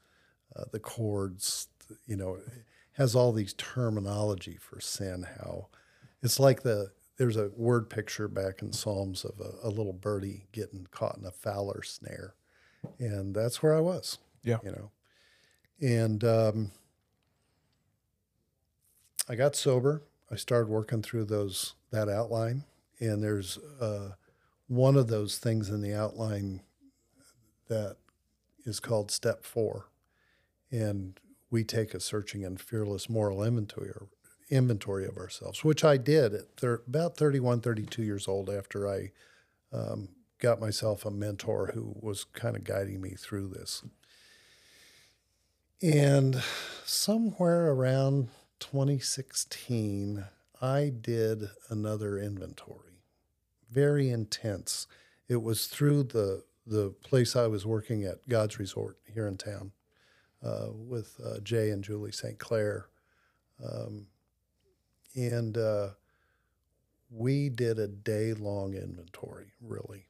uh, 0.55 0.65
the 0.71 0.79
cords. 0.79 1.67
You 2.05 2.17
know, 2.17 2.35
it 2.35 2.65
has 2.93 3.15
all 3.15 3.31
these 3.31 3.53
terminology 3.53 4.57
for 4.57 4.79
sin. 4.79 5.25
How 5.39 5.67
it's 6.21 6.39
like 6.39 6.61
the 6.61 6.91
there's 7.17 7.37
a 7.37 7.51
word 7.55 7.89
picture 7.89 8.27
back 8.27 8.61
in 8.61 8.71
Psalms 8.71 9.25
of 9.25 9.39
a, 9.39 9.67
a 9.67 9.69
little 9.69 9.93
birdie 9.93 10.47
getting 10.51 10.87
caught 10.91 11.17
in 11.17 11.25
a 11.25 11.31
fowler 11.31 11.81
snare, 11.83 12.35
and 12.99 13.35
that's 13.35 13.61
where 13.61 13.75
I 13.75 13.81
was. 13.81 14.19
Yeah. 14.43 14.57
You 14.63 14.71
know, 14.71 14.91
and 15.81 16.23
um, 16.23 16.71
I 19.29 19.35
got 19.35 19.55
sober. 19.55 20.01
I 20.31 20.35
started 20.35 20.69
working 20.69 21.03
through 21.03 21.25
those 21.25 21.75
that 21.91 22.09
outline, 22.09 22.63
and 22.99 23.23
there's 23.23 23.59
uh, 23.79 24.13
one 24.67 24.95
of 24.95 25.07
those 25.07 25.37
things 25.37 25.69
in 25.69 25.81
the 25.81 25.93
outline 25.93 26.61
that 27.67 27.97
is 28.65 28.79
called 28.79 29.11
step 29.11 29.43
four, 29.43 29.85
and 30.71 31.19
we 31.51 31.63
take 31.63 31.93
a 31.93 31.99
searching 31.99 32.43
and 32.43 32.59
fearless 32.59 33.07
moral 33.07 33.43
inventory 33.43 33.89
or 33.89 34.07
inventory 34.49 35.05
of 35.05 35.17
ourselves, 35.17 35.63
which 35.63 35.83
I 35.83 35.97
did 35.97 36.33
at 36.33 36.57
thir- 36.57 36.81
about 36.87 37.15
31, 37.15 37.61
32 37.61 38.01
years 38.01 38.27
old 38.27 38.49
after 38.49 38.89
I 38.89 39.11
um, 39.71 40.09
got 40.39 40.59
myself 40.59 41.05
a 41.05 41.11
mentor 41.11 41.71
who 41.75 41.95
was 41.99 42.23
kind 42.23 42.55
of 42.55 42.63
guiding 42.63 42.99
me 42.99 43.11
through 43.11 43.49
this. 43.49 43.83
And 45.81 46.41
somewhere 46.83 47.71
around 47.71 48.29
2016, 48.59 50.25
I 50.61 50.89
did 50.89 51.49
another 51.69 52.17
inventory, 52.19 53.03
very 53.69 54.09
intense. 54.09 54.87
It 55.27 55.41
was 55.41 55.67
through 55.67 56.03
the 56.03 56.43
the 56.67 56.91
place 57.03 57.35
I 57.35 57.47
was 57.47 57.65
working 57.65 58.03
at, 58.03 58.29
God's 58.29 58.59
Resort 58.59 58.97
here 59.11 59.27
in 59.27 59.37
town, 59.37 59.71
uh, 60.43 60.67
with 60.71 61.19
uh, 61.23 61.39
Jay 61.39 61.71
and 61.71 61.83
Julie 61.83 62.11
St. 62.11 62.37
Clair, 62.37 62.85
um, 63.63 64.05
and 65.15 65.57
uh, 65.57 65.89
we 67.09 67.49
did 67.49 67.79
a 67.79 67.87
day 67.87 68.33
long 68.33 68.75
inventory, 68.75 69.53
really, 69.61 70.05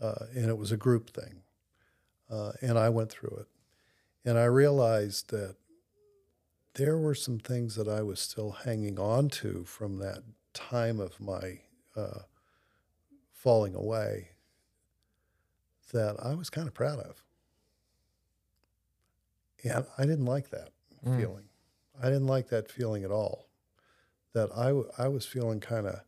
uh, 0.00 0.26
and 0.34 0.46
it 0.46 0.58
was 0.58 0.72
a 0.72 0.76
group 0.76 1.08
thing, 1.08 1.40
uh, 2.30 2.52
and 2.60 2.78
I 2.78 2.90
went 2.90 3.10
through 3.10 3.38
it, 3.40 3.48
and 4.28 4.38
I 4.38 4.44
realized 4.44 5.30
that 5.30 5.56
there 6.74 6.98
were 6.98 7.14
some 7.14 7.38
things 7.38 7.74
that 7.76 7.88
I 7.88 8.02
was 8.02 8.20
still 8.20 8.52
hanging 8.52 8.98
on 8.98 9.28
to 9.30 9.64
from 9.64 9.98
that 9.98 10.22
time 10.54 11.00
of 11.00 11.20
my 11.20 11.60
uh, 11.96 12.20
falling 13.32 13.74
away 13.74 14.30
that 15.92 16.16
I 16.22 16.34
was 16.34 16.50
kind 16.50 16.68
of 16.68 16.74
proud 16.74 17.00
of. 17.00 17.24
And 19.64 19.84
I 19.98 20.02
didn't 20.06 20.26
like 20.26 20.50
that 20.50 20.70
Mm. 21.04 21.16
feeling. 21.18 21.48
I 22.00 22.06
didn't 22.06 22.26
like 22.26 22.48
that 22.48 22.70
feeling 22.70 23.04
at 23.04 23.10
all. 23.10 23.46
That 24.34 24.50
I, 24.56 24.66
w- 24.66 24.90
I 24.98 25.08
was 25.08 25.24
feeling 25.26 25.60
kind 25.60 25.86
of, 25.86 26.00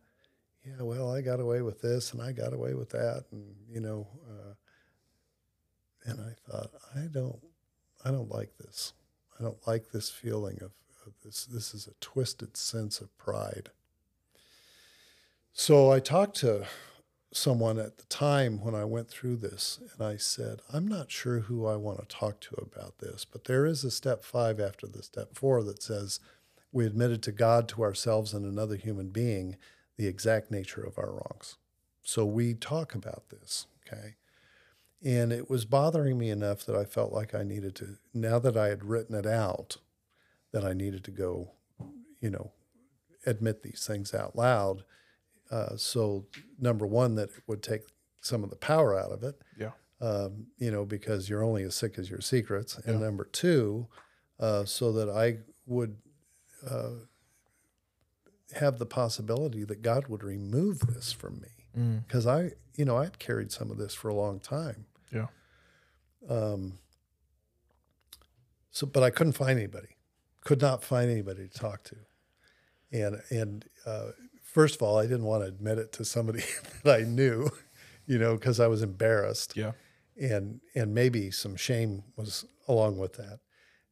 yeah, 0.65 0.83
well, 0.83 1.11
I 1.13 1.23
got 1.23 1.41
away 1.41 1.63
with 1.63 1.81
this 1.81 2.13
and 2.13 2.23
I 2.23 2.33
got 2.33 2.53
away 2.53 2.75
with 2.75 2.91
that. 2.91 3.25
And, 3.33 3.57
you 3.69 3.81
know, 3.81 4.07
uh, 4.29 4.55
and 6.05 6.21
I 6.21 6.35
thought, 6.49 6.71
I 6.95 7.07
don't, 7.11 7.41
I 8.05 8.11
don't 8.11 8.31
like 8.31 8.57
this. 8.59 8.93
I 9.39 9.43
don't 9.43 9.67
like 9.67 9.91
this 9.91 10.11
feeling 10.11 10.59
of, 10.63 10.73
of 11.07 11.13
this. 11.25 11.45
This 11.45 11.75
is 11.75 11.87
a 11.87 11.95
twisted 12.01 12.57
sense 12.57 13.01
of 13.01 13.17
pride. 13.19 13.71
So 15.53 15.91
I 15.91 16.01
talked 16.01 16.37
to 16.37 16.67
someone 17.33 17.79
at 17.79 17.99
the 17.99 18.05
time 18.05 18.61
when 18.61 18.75
I 18.75 18.85
went 18.85 19.09
through 19.09 19.37
this, 19.37 19.81
and 19.93 20.07
I 20.07 20.17
said, 20.17 20.61
I'm 20.73 20.87
not 20.87 21.11
sure 21.11 21.41
who 21.41 21.67
I 21.67 21.77
want 21.77 22.01
to 22.01 22.17
talk 22.17 22.41
to 22.41 22.55
about 22.57 22.99
this, 22.99 23.25
but 23.25 23.45
there 23.45 23.67
is 23.67 23.85
a 23.85 23.91
step 23.91 24.23
five 24.23 24.61
after 24.61 24.87
the 24.87 25.03
step 25.03 25.35
four 25.35 25.63
that 25.65 25.83
says 25.83 26.21
we 26.73 26.87
admitted 26.87 27.23
to 27.23 27.33
God, 27.33 27.69
to 27.69 27.83
ourselves, 27.83 28.33
and 28.33 28.45
another 28.45 28.77
human 28.77 29.09
being 29.09 29.57
the 29.97 30.07
exact 30.07 30.51
nature 30.51 30.83
of 30.83 30.99
our 30.99 31.11
wrongs. 31.11 31.57
So 32.03 32.25
we 32.25 32.55
talk 32.55 32.95
about 32.95 33.31
this, 33.31 33.67
okay? 33.87 34.15
And 35.05 35.33
it 35.33 35.51
was 35.51 35.65
bothering 35.65 36.17
me 36.19 36.31
enough 36.31 36.65
that 36.67 36.77
I 36.77 36.85
felt 36.85 37.13
like 37.13 37.35
I 37.35 37.43
needed 37.43 37.75
to, 37.77 37.97
now 38.15 38.39
that 38.39 38.57
I 38.57 38.69
had 38.69 38.85
written 38.85 39.17
it 39.17 39.27
out, 39.27 39.79
that 40.53 40.65
I 40.65 40.73
needed 40.75 41.03
to 41.05 41.11
go, 41.11 41.51
you 42.21 42.31
know, 42.31 42.53
admit 43.27 43.63
these 43.63 43.85
things 43.87 44.15
out 44.15 44.37
loud. 44.37 44.85
Uh, 45.51 45.77
so, 45.77 46.27
number 46.59 46.87
one, 46.87 47.17
that 47.17 47.31
it 47.31 47.43
would 47.47 47.63
take 47.63 47.83
some 48.21 48.45
of 48.45 48.51
the 48.51 48.57
power 48.57 48.97
out 48.99 49.11
of 49.11 49.23
it, 49.25 49.41
Yeah. 49.59 49.73
um, 50.01 50.47
you 50.59 50.71
know, 50.71 50.85
because 50.85 51.29
you're 51.29 51.43
only 51.43 51.65
as 51.65 51.75
sick 51.75 51.99
as 51.99 52.09
your 52.09 52.21
secrets. 52.21 52.79
And 52.79 53.01
number 53.01 53.25
two, 53.25 53.89
uh, 54.39 54.65
so 54.65 54.93
that 54.93 55.11
I 55.11 55.39
would 55.67 55.97
uh, 56.69 56.91
have 58.55 58.79
the 58.79 58.87
possibility 58.87 59.65
that 59.65 59.83
God 59.83 60.07
would 60.09 60.23
remove 60.23 60.81
this 60.81 61.13
from 61.13 61.41
me. 61.41 61.49
Mm. 61.77 62.07
Because 62.07 62.27
I, 62.27 62.53
you 62.77 62.85
know, 62.85 62.99
I'd 62.99 63.19
carried 63.19 63.51
some 63.51 63.71
of 63.71 63.79
this 63.79 63.95
for 63.95 64.09
a 64.09 64.15
long 64.15 64.39
time. 64.39 64.87
Um, 66.29 66.79
so, 68.71 68.87
but 68.87 69.03
I 69.03 69.11
couldn't 69.11 69.33
find 69.35 69.59
anybody. 69.59 69.89
Could 70.45 70.61
not 70.61 70.83
find 70.83 71.11
anybody 71.11 71.49
to 71.49 71.59
talk 71.59 71.83
to. 71.85 71.97
And 72.93 73.21
and 73.31 73.65
uh, 73.87 74.09
first 74.43 74.77
of 74.77 74.83
all, 74.83 74.99
I 74.99 75.03
didn't 75.03 75.25
want 75.25 75.43
to 75.43 75.49
admit 75.49 75.79
it 75.79 75.93
to 75.95 76.05
somebody 76.05 76.43
that 76.85 77.01
I 77.01 77.03
knew, 77.05 77.49
you 78.07 78.19
know, 78.19 78.35
because 78.35 78.61
I 78.61 78.67
was 78.67 78.83
embarrassed, 78.83 79.57
Yeah. 79.57 79.73
and 80.21 80.61
and 80.75 80.95
maybe 80.95 81.31
some 81.31 81.57
shame 81.57 82.03
was 82.17 82.45
along 82.69 82.99
with 82.99 83.15
that. 83.15 83.41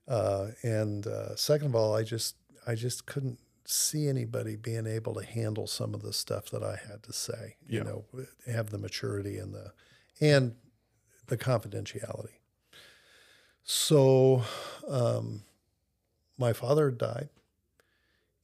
Uh, 0.08 0.48
and 0.62 1.06
uh, 1.06 1.36
second 1.36 1.68
of 1.68 1.74
all, 1.76 1.94
I 1.94 2.02
just 2.02 2.36
I 2.66 2.74
just 2.74 3.06
couldn't 3.06 3.38
see 3.64 4.08
anybody 4.08 4.56
being 4.56 4.86
able 4.86 5.14
to 5.14 5.24
handle 5.24 5.66
some 5.66 5.94
of 5.94 6.02
the 6.02 6.12
stuff 6.12 6.46
that 6.50 6.62
I 6.64 6.76
had 6.90 7.02
to 7.04 7.12
say. 7.12 7.56
Yeah. 7.68 7.78
You 7.78 7.84
know, 7.84 8.04
have 8.52 8.70
the 8.70 8.78
maturity 8.78 9.38
and 9.38 9.54
the 9.54 9.72
and 10.20 10.56
the 11.30 11.38
confidentiality. 11.38 12.36
So, 13.64 14.42
um, 14.86 15.44
my 16.36 16.52
father 16.52 16.90
died, 16.90 17.28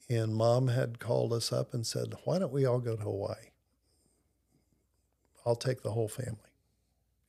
and 0.09 0.35
mom 0.35 0.69
had 0.69 0.99
called 0.99 1.33
us 1.33 1.53
up 1.53 1.75
and 1.75 1.87
said, 1.87 2.15
Why 2.25 2.39
don't 2.39 2.53
we 2.53 2.65
all 2.65 2.79
go 2.79 2.97
to 2.97 3.03
Hawaii? 3.03 3.51
I'll 5.45 5.57
take 5.57 5.83
the 5.83 5.93
whole 5.93 6.09
family. 6.09 6.39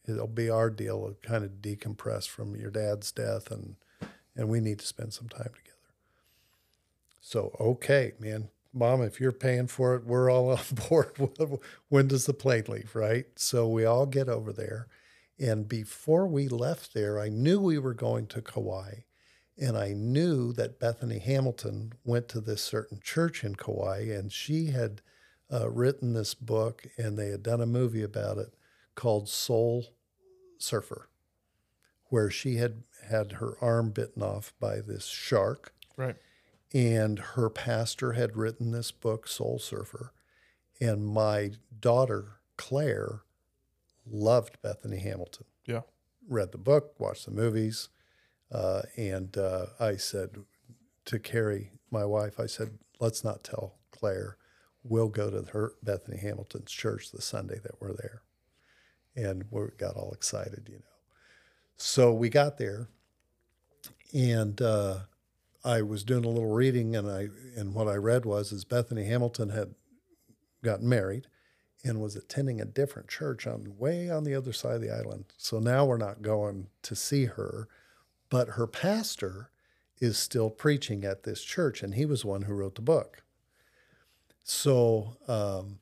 It'll 0.08 0.28
be 0.28 0.50
our 0.50 0.70
deal 0.70 1.08
to 1.08 1.28
kind 1.28 1.44
of 1.44 1.62
decompress 1.62 2.28
from 2.28 2.56
your 2.56 2.72
dad's 2.72 3.12
death, 3.12 3.52
and, 3.52 3.76
and 4.36 4.48
we 4.48 4.60
need 4.60 4.80
to 4.80 4.86
spend 4.86 5.14
some 5.14 5.28
time 5.28 5.52
together. 5.56 5.74
So, 7.20 7.56
okay, 7.60 8.14
man, 8.20 8.50
mom, 8.74 9.02
if 9.02 9.20
you're 9.20 9.32
paying 9.32 9.68
for 9.68 9.96
it, 9.96 10.06
we're 10.06 10.32
all 10.32 10.52
on 10.58 10.64
board. 10.90 11.12
when 11.90 12.08
does 12.08 12.26
the 12.26 12.34
plane 12.34 12.66
leave, 12.68 12.96
right? 12.96 13.26
So 13.36 13.68
we 13.68 13.86
all 13.86 14.06
get 14.06 14.30
over 14.30 14.54
there. 14.54 14.88
And 15.40 15.68
before 15.68 16.28
we 16.28 16.48
left 16.48 16.94
there, 16.94 17.20
I 17.20 17.30
knew 17.30 17.60
we 17.60 17.78
were 17.78 17.94
going 17.94 18.28
to 18.28 18.42
Kauai. 18.42 19.02
And 19.60 19.78
I 19.78 19.94
knew 19.94 20.54
that 20.54 20.80
Bethany 20.80 21.20
Hamilton 21.20 21.94
went 22.04 22.28
to 22.30 22.40
this 22.42 22.62
certain 22.62 23.00
church 23.04 23.44
in 23.44 23.56
Kauai, 23.56 24.02
and 24.12 24.32
she 24.32 24.68
had 24.68 25.02
uh, 25.52 25.70
written 25.70 26.14
this 26.14 26.34
book, 26.36 26.86
and 26.98 27.18
they 27.18 27.30
had 27.30 27.42
done 27.42 27.62
a 27.62 27.66
movie 27.66 28.04
about 28.04 28.38
it 28.38 28.54
called 28.94 29.28
Soul 29.30 29.96
Surfer, 30.60 31.10
where 32.10 32.30
she 32.30 32.58
had 32.58 32.84
had 33.10 33.34
her 33.34 33.58
arm 33.62 33.90
bitten 33.92 34.22
off 34.22 34.54
by 34.60 34.80
this 34.80 35.06
shark 35.06 35.74
Right. 35.96 36.16
and 36.74 37.18
her 37.20 37.50
pastor 37.50 38.14
had 38.14 38.36
written 38.38 38.72
this 38.72 38.92
book, 38.92 39.28
Soul 39.28 39.58
Surfer. 39.58 40.14
And 40.80 41.06
my 41.08 41.52
daughter, 41.80 42.42
Claire, 42.58 43.22
loved 44.10 44.62
Bethany 44.62 45.00
Hamilton. 45.00 45.46
Yeah. 45.66 45.82
Read 46.28 46.52
the 46.52 46.58
book, 46.58 47.00
watched 47.00 47.26
the 47.26 47.32
movies. 47.32 47.90
Uh, 48.52 48.84
and 48.96 49.38
uh, 49.38 49.68
I 49.80 49.98
said 49.98 50.38
to 51.06 51.20
Carrie, 51.20 51.72
my 51.92 52.06
wife, 52.06 52.40
I 52.40 52.46
said, 52.46 52.78
let's 53.00 53.24
not 53.24 53.44
tell 53.44 53.76
Claire. 53.92 54.38
We'll 54.84 55.10
go 55.10 55.30
to 55.30 55.52
her 55.52 55.74
Bethany 55.84 56.18
Hamilton's 56.18 56.72
church 56.72 57.12
the 57.12 57.22
Sunday 57.22 57.60
that 57.64 57.82
we're 57.82 57.94
there. 57.94 58.22
And 59.16 59.46
we 59.50 59.68
got 59.78 59.96
all 59.96 60.12
excited, 60.14 60.68
you 60.70 60.78
know. 60.78 60.82
So 61.78 62.14
we 62.14 62.30
got 62.30 62.58
there, 62.58 62.90
and 64.14 64.60
uh, 64.62 65.00
I 65.64 65.82
was 65.84 66.04
doing 66.04 66.26
a 66.26 66.30
little 66.30 66.52
reading, 66.54 66.96
and 66.96 67.10
I 67.10 67.28
and 67.56 67.74
what 67.74 67.88
I 67.88 67.96
read 67.96 68.26
was 68.26 68.52
is 68.52 68.64
Bethany 68.64 69.06
Hamilton 69.06 69.50
had 69.50 69.76
gotten 70.64 70.90
married 70.90 71.28
and 71.84 72.02
was 72.02 72.16
attending 72.16 72.60
a 72.60 72.66
different 72.66 73.08
church 73.08 73.46
on 73.48 73.76
way 73.78 74.10
on 74.10 74.24
the 74.24 74.34
other 74.36 74.52
side 74.54 74.76
of 74.76 74.82
the 74.82 74.92
island. 74.94 75.26
So 75.38 75.60
now 75.60 75.86
we're 75.86 75.98
not 75.98 76.22
going 76.22 76.68
to 76.84 76.96
see 76.96 77.26
her, 77.26 77.68
but 78.30 78.50
her 78.50 78.68
pastor 78.68 79.50
is 80.00 80.18
still 80.18 80.50
preaching 80.50 81.04
at 81.04 81.24
this 81.24 81.42
church, 81.44 81.82
and 81.84 81.94
he 81.96 82.06
was 82.06 82.24
one 82.26 82.44
who 82.44 82.54
wrote 82.54 82.76
the 82.76 82.82
book. 82.82 83.24
So 84.44 85.18
um, 85.28 85.80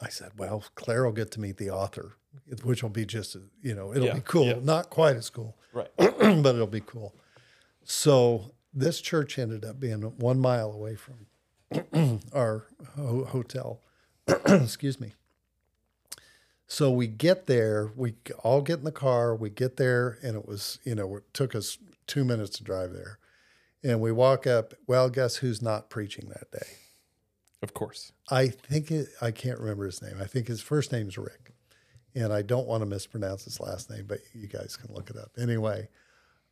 I 0.00 0.08
said, 0.08 0.32
"Well, 0.36 0.64
Claire 0.74 1.04
will 1.04 1.12
get 1.12 1.30
to 1.32 1.40
meet 1.40 1.56
the 1.56 1.70
author, 1.70 2.16
which 2.62 2.82
will 2.82 2.90
be 2.90 3.06
just 3.06 3.36
you 3.62 3.74
know 3.74 3.92
it'll 3.92 4.08
Yeah, 4.08 4.14
be 4.14 4.20
cool, 4.24 4.46
yeah. 4.46 4.58
not 4.62 4.90
quite 4.90 5.16
as 5.16 5.30
cool, 5.30 5.56
Right. 5.72 5.90
but 5.96 6.54
it'll 6.54 6.66
be 6.66 6.82
cool." 6.84 7.14
So 7.84 8.52
this 8.74 9.00
church 9.00 9.38
ended 9.38 9.64
up 9.64 9.78
being 9.80 10.02
one 10.02 10.38
mile 10.38 10.72
away 10.72 10.96
from 10.96 12.20
our 12.34 12.66
ho- 12.96 13.24
hotel. 13.24 13.80
Excuse 14.46 15.00
me. 15.00 15.12
So 16.68 16.90
we 16.90 17.06
get 17.06 17.46
there, 17.46 17.92
we 17.94 18.14
all 18.42 18.60
get 18.60 18.80
in 18.80 18.84
the 18.84 18.92
car, 18.92 19.36
we 19.36 19.50
get 19.50 19.76
there, 19.76 20.18
and 20.22 20.36
it 20.36 20.48
was, 20.48 20.80
you 20.84 20.94
know, 20.96 21.16
it 21.16 21.32
took 21.32 21.54
us 21.54 21.78
two 22.06 22.24
minutes 22.24 22.56
to 22.58 22.64
drive 22.64 22.92
there. 22.92 23.18
And 23.84 24.00
we 24.00 24.10
walk 24.10 24.46
up, 24.46 24.74
well, 24.86 25.08
guess 25.08 25.36
who's 25.36 25.62
not 25.62 25.90
preaching 25.90 26.28
that 26.28 26.50
day? 26.50 26.66
Of 27.62 27.72
course. 27.72 28.12
I 28.30 28.48
think 28.48 28.90
it, 28.90 29.08
I 29.20 29.30
can't 29.30 29.60
remember 29.60 29.86
his 29.86 30.02
name. 30.02 30.16
I 30.20 30.24
think 30.24 30.48
his 30.48 30.60
first 30.60 30.90
name 30.90 31.08
is 31.08 31.16
Rick. 31.16 31.52
And 32.14 32.32
I 32.32 32.42
don't 32.42 32.66
want 32.66 32.80
to 32.82 32.86
mispronounce 32.86 33.44
his 33.44 33.60
last 33.60 33.90
name, 33.90 34.06
but 34.08 34.18
you 34.34 34.48
guys 34.48 34.76
can 34.76 34.92
look 34.92 35.10
it 35.10 35.16
up. 35.16 35.32
Anyway, 35.38 35.88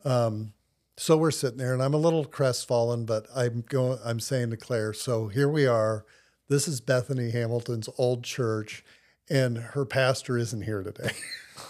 um, 0.05 0.53
so 0.97 1.17
we're 1.17 1.31
sitting 1.31 1.59
there 1.59 1.73
and 1.73 1.83
I'm 1.83 1.95
a 1.95 1.99
little 1.99 2.25
crestfallen, 2.25 3.05
but 3.05 3.27
I'm 3.35 3.65
going, 3.69 3.99
I'm 4.05 4.21
saying 4.21 4.51
to 4.51 4.57
Claire, 4.57 4.93
so 4.93 5.29
here 5.29 5.49
we 5.49 5.67
are. 5.67 6.05
This 6.49 6.69
is 6.69 6.81
Bethany 6.81 7.31
Hamilton's 7.31 7.89
old 7.99 8.23
church, 8.25 8.85
and 9.31 9.57
her 9.59 9.85
pastor 9.85 10.37
isn't 10.39 10.63
here 10.63 10.83
today. 10.83 11.11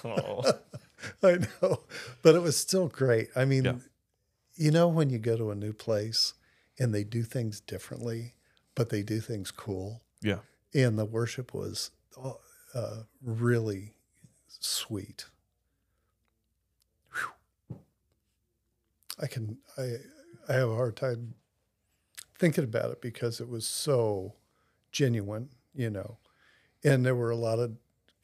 Oh. 0.03 0.43
I 1.23 1.39
know, 1.63 1.81
but 2.23 2.35
it 2.35 2.41
was 2.43 2.57
still 2.57 2.89
great. 2.89 3.29
I 3.37 3.45
mean, 3.45 3.65
Yeah. 3.65 3.75
you 4.57 4.71
know, 4.71 4.89
when 4.89 5.09
you 5.11 5.19
go 5.19 5.37
to 5.37 5.51
a 5.51 5.55
new 5.55 5.73
place 5.75 6.35
and 6.79 6.95
they 6.95 7.05
do 7.05 7.23
things 7.23 7.61
differently, 7.61 8.35
but 8.75 8.89
they 8.91 9.03
do 9.03 9.21
things 9.21 9.51
cool, 9.51 10.03
yeah. 10.23 10.39
and 10.75 10.99
the 10.99 11.05
worship 11.05 11.53
was 11.55 11.91
uh, 12.75 13.03
really 13.23 13.93
sweet. 14.49 15.27
Whew. 17.69 17.79
I 19.21 19.27
can 19.27 19.59
I 19.79 19.97
I 20.49 20.53
have 20.55 20.69
a 20.71 20.75
hard 20.75 20.97
time 20.97 21.35
thinking 22.39 22.65
about 22.65 22.91
it 22.91 23.01
because 23.03 23.41
it 23.41 23.49
was 23.49 23.67
so 23.67 24.35
genuine, 24.95 25.51
you 25.75 25.91
know, 25.91 26.17
and 26.85 27.05
there 27.05 27.15
were 27.17 27.31
a 27.31 27.37
lot 27.37 27.59
of. 27.59 27.73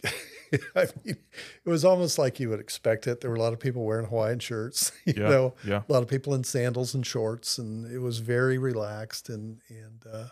I 0.74 0.86
mean, 1.04 1.16
it 1.64 1.68
was 1.68 1.84
almost 1.84 2.18
like 2.18 2.40
you 2.40 2.48
would 2.48 2.58
expect 2.60 3.06
it. 3.06 3.20
There 3.20 3.30
were 3.30 3.36
a 3.36 3.40
lot 3.40 3.52
of 3.52 3.60
people 3.60 3.84
wearing 3.84 4.06
Hawaiian 4.06 4.38
shirts, 4.38 4.90
you 5.04 5.14
Yeah. 5.16 5.28
know, 5.28 5.54
Yeah. 5.64 5.82
a 5.88 5.92
lot 5.92 6.02
of 6.02 6.08
people 6.08 6.32
in 6.34 6.42
sandals 6.44 6.94
and 6.94 7.04
shorts, 7.06 7.58
and 7.58 7.90
it 7.92 7.98
was 7.98 8.18
very 8.18 8.56
relaxed. 8.58 9.28
And 9.28 9.60
and 9.68 10.04
uh, 10.10 10.28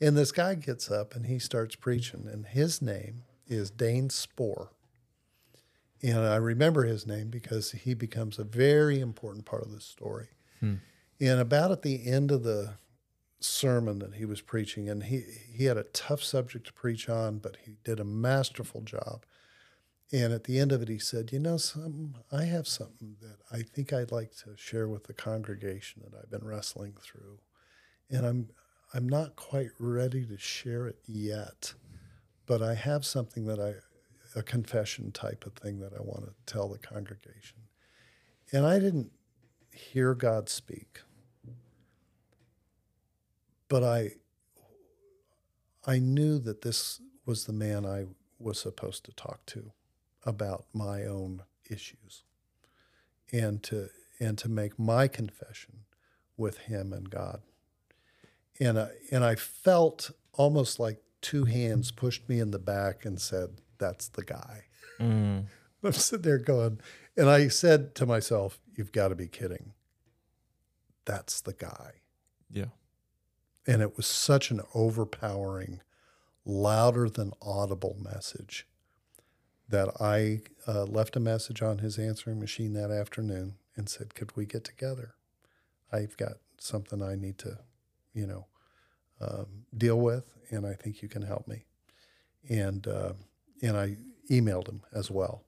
and 0.00 0.16
this 0.16 0.32
guy 0.32 0.54
gets 0.56 0.90
up 0.90 1.14
and 1.14 1.26
he 1.26 1.38
starts 1.38 1.76
preaching, 1.76 2.26
and 2.30 2.46
his 2.46 2.82
name 2.82 3.22
is 3.46 3.70
Dane 3.70 4.10
Spohr. 4.10 4.70
And 6.02 6.18
I 6.18 6.36
remember 6.36 6.84
his 6.84 7.06
name 7.06 7.28
because 7.30 7.70
he 7.72 7.94
becomes 7.94 8.38
a 8.38 8.44
very 8.44 9.00
important 9.00 9.44
part 9.46 9.62
of 9.62 9.70
this 9.72 9.84
story. 9.86 10.28
And 11.20 11.40
about 11.40 11.70
at 11.70 11.82
the 11.82 12.06
end 12.06 12.30
of 12.32 12.42
the 12.42 12.74
sermon 13.44 13.98
that 14.00 14.14
he 14.14 14.24
was 14.24 14.40
preaching, 14.40 14.88
and 14.88 15.04
he, 15.04 15.22
he 15.52 15.64
had 15.64 15.76
a 15.76 15.84
tough 15.84 16.22
subject 16.22 16.66
to 16.66 16.72
preach 16.72 17.08
on, 17.08 17.38
but 17.38 17.58
he 17.64 17.76
did 17.84 18.00
a 18.00 18.04
masterful 18.04 18.80
job. 18.80 19.24
And 20.12 20.32
at 20.32 20.44
the 20.44 20.58
end 20.58 20.72
of 20.72 20.82
it, 20.82 20.88
he 20.88 20.98
said, 20.98 21.32
You 21.32 21.40
know, 21.40 21.56
something, 21.56 22.14
I 22.30 22.44
have 22.44 22.68
something 22.68 23.16
that 23.20 23.38
I 23.50 23.62
think 23.62 23.92
I'd 23.92 24.12
like 24.12 24.34
to 24.44 24.56
share 24.56 24.88
with 24.88 25.04
the 25.04 25.12
congregation 25.12 26.02
that 26.04 26.16
I've 26.16 26.30
been 26.30 26.46
wrestling 26.46 26.94
through. 27.00 27.38
And 28.10 28.26
I'm, 28.26 28.48
I'm 28.92 29.08
not 29.08 29.36
quite 29.36 29.70
ready 29.78 30.24
to 30.26 30.38
share 30.38 30.86
it 30.86 30.98
yet, 31.06 31.74
but 32.46 32.62
I 32.62 32.74
have 32.74 33.04
something 33.04 33.46
that 33.46 33.58
I, 33.58 33.74
a 34.38 34.42
confession 34.42 35.10
type 35.10 35.46
of 35.46 35.54
thing 35.54 35.80
that 35.80 35.92
I 35.94 36.02
want 36.02 36.24
to 36.26 36.32
tell 36.46 36.68
the 36.68 36.78
congregation. 36.78 37.58
And 38.52 38.66
I 38.66 38.78
didn't 38.78 39.10
hear 39.72 40.14
God 40.14 40.48
speak, 40.48 41.00
but 43.68 43.82
I, 43.82 44.12
I 45.86 45.98
knew 45.98 46.38
that 46.38 46.62
this 46.62 47.00
was 47.26 47.44
the 47.44 47.52
man 47.52 47.84
I 47.86 48.06
was 48.38 48.60
supposed 48.60 49.04
to 49.06 49.12
talk 49.12 49.44
to 49.46 49.72
about 50.24 50.66
my 50.72 51.04
own 51.04 51.42
issues 51.70 52.24
and 53.32 53.62
to 53.62 53.88
and 54.20 54.38
to 54.38 54.48
make 54.48 54.78
my 54.78 55.08
confession 55.08 55.80
with 56.36 56.58
him 56.58 56.92
and 56.92 57.10
God. 57.10 57.42
And 58.60 58.78
I, 58.78 58.90
and 59.10 59.24
I 59.24 59.34
felt 59.34 60.12
almost 60.32 60.78
like 60.78 61.02
two 61.20 61.44
hands 61.44 61.90
pushed 61.90 62.28
me 62.28 62.38
in 62.38 62.52
the 62.52 62.58
back 62.58 63.04
and 63.04 63.20
said, 63.20 63.60
"That's 63.78 64.08
the 64.08 64.24
guy." 64.24 64.64
Mm. 65.00 65.46
I'm 65.82 65.92
sitting 65.92 66.22
there 66.22 66.38
going, 66.38 66.80
and 67.16 67.28
I 67.28 67.48
said 67.48 67.94
to 67.96 68.06
myself, 68.06 68.60
"You've 68.74 68.92
got 68.92 69.08
to 69.08 69.14
be 69.14 69.26
kidding. 69.26 69.72
That's 71.04 71.40
the 71.40 71.52
guy." 71.52 71.92
Yeah. 72.50 72.66
And 73.66 73.80
it 73.80 73.96
was 73.96 74.06
such 74.06 74.50
an 74.50 74.60
overpowering, 74.74 75.80
louder 76.44 77.08
than 77.08 77.32
audible 77.40 77.96
message 77.98 78.66
that 79.68 79.88
I 80.00 80.42
uh, 80.68 80.84
left 80.84 81.16
a 81.16 81.20
message 81.20 81.62
on 81.62 81.78
his 81.78 81.98
answering 81.98 82.38
machine 82.38 82.74
that 82.74 82.90
afternoon 82.90 83.54
and 83.76 83.88
said, 83.88 84.14
Could 84.14 84.36
we 84.36 84.44
get 84.44 84.64
together? 84.64 85.14
I've 85.92 86.16
got 86.16 86.34
something 86.58 87.02
I 87.02 87.14
need 87.14 87.38
to, 87.38 87.58
you 88.12 88.26
know, 88.26 88.46
um, 89.20 89.64
deal 89.76 89.98
with, 89.98 90.34
and 90.50 90.66
I 90.66 90.74
think 90.74 91.02
you 91.02 91.08
can 91.08 91.22
help 91.22 91.48
me. 91.48 91.64
And, 92.48 92.86
uh, 92.86 93.14
and 93.62 93.76
I 93.76 93.96
emailed 94.30 94.68
him 94.68 94.82
as 94.92 95.10
well. 95.10 95.44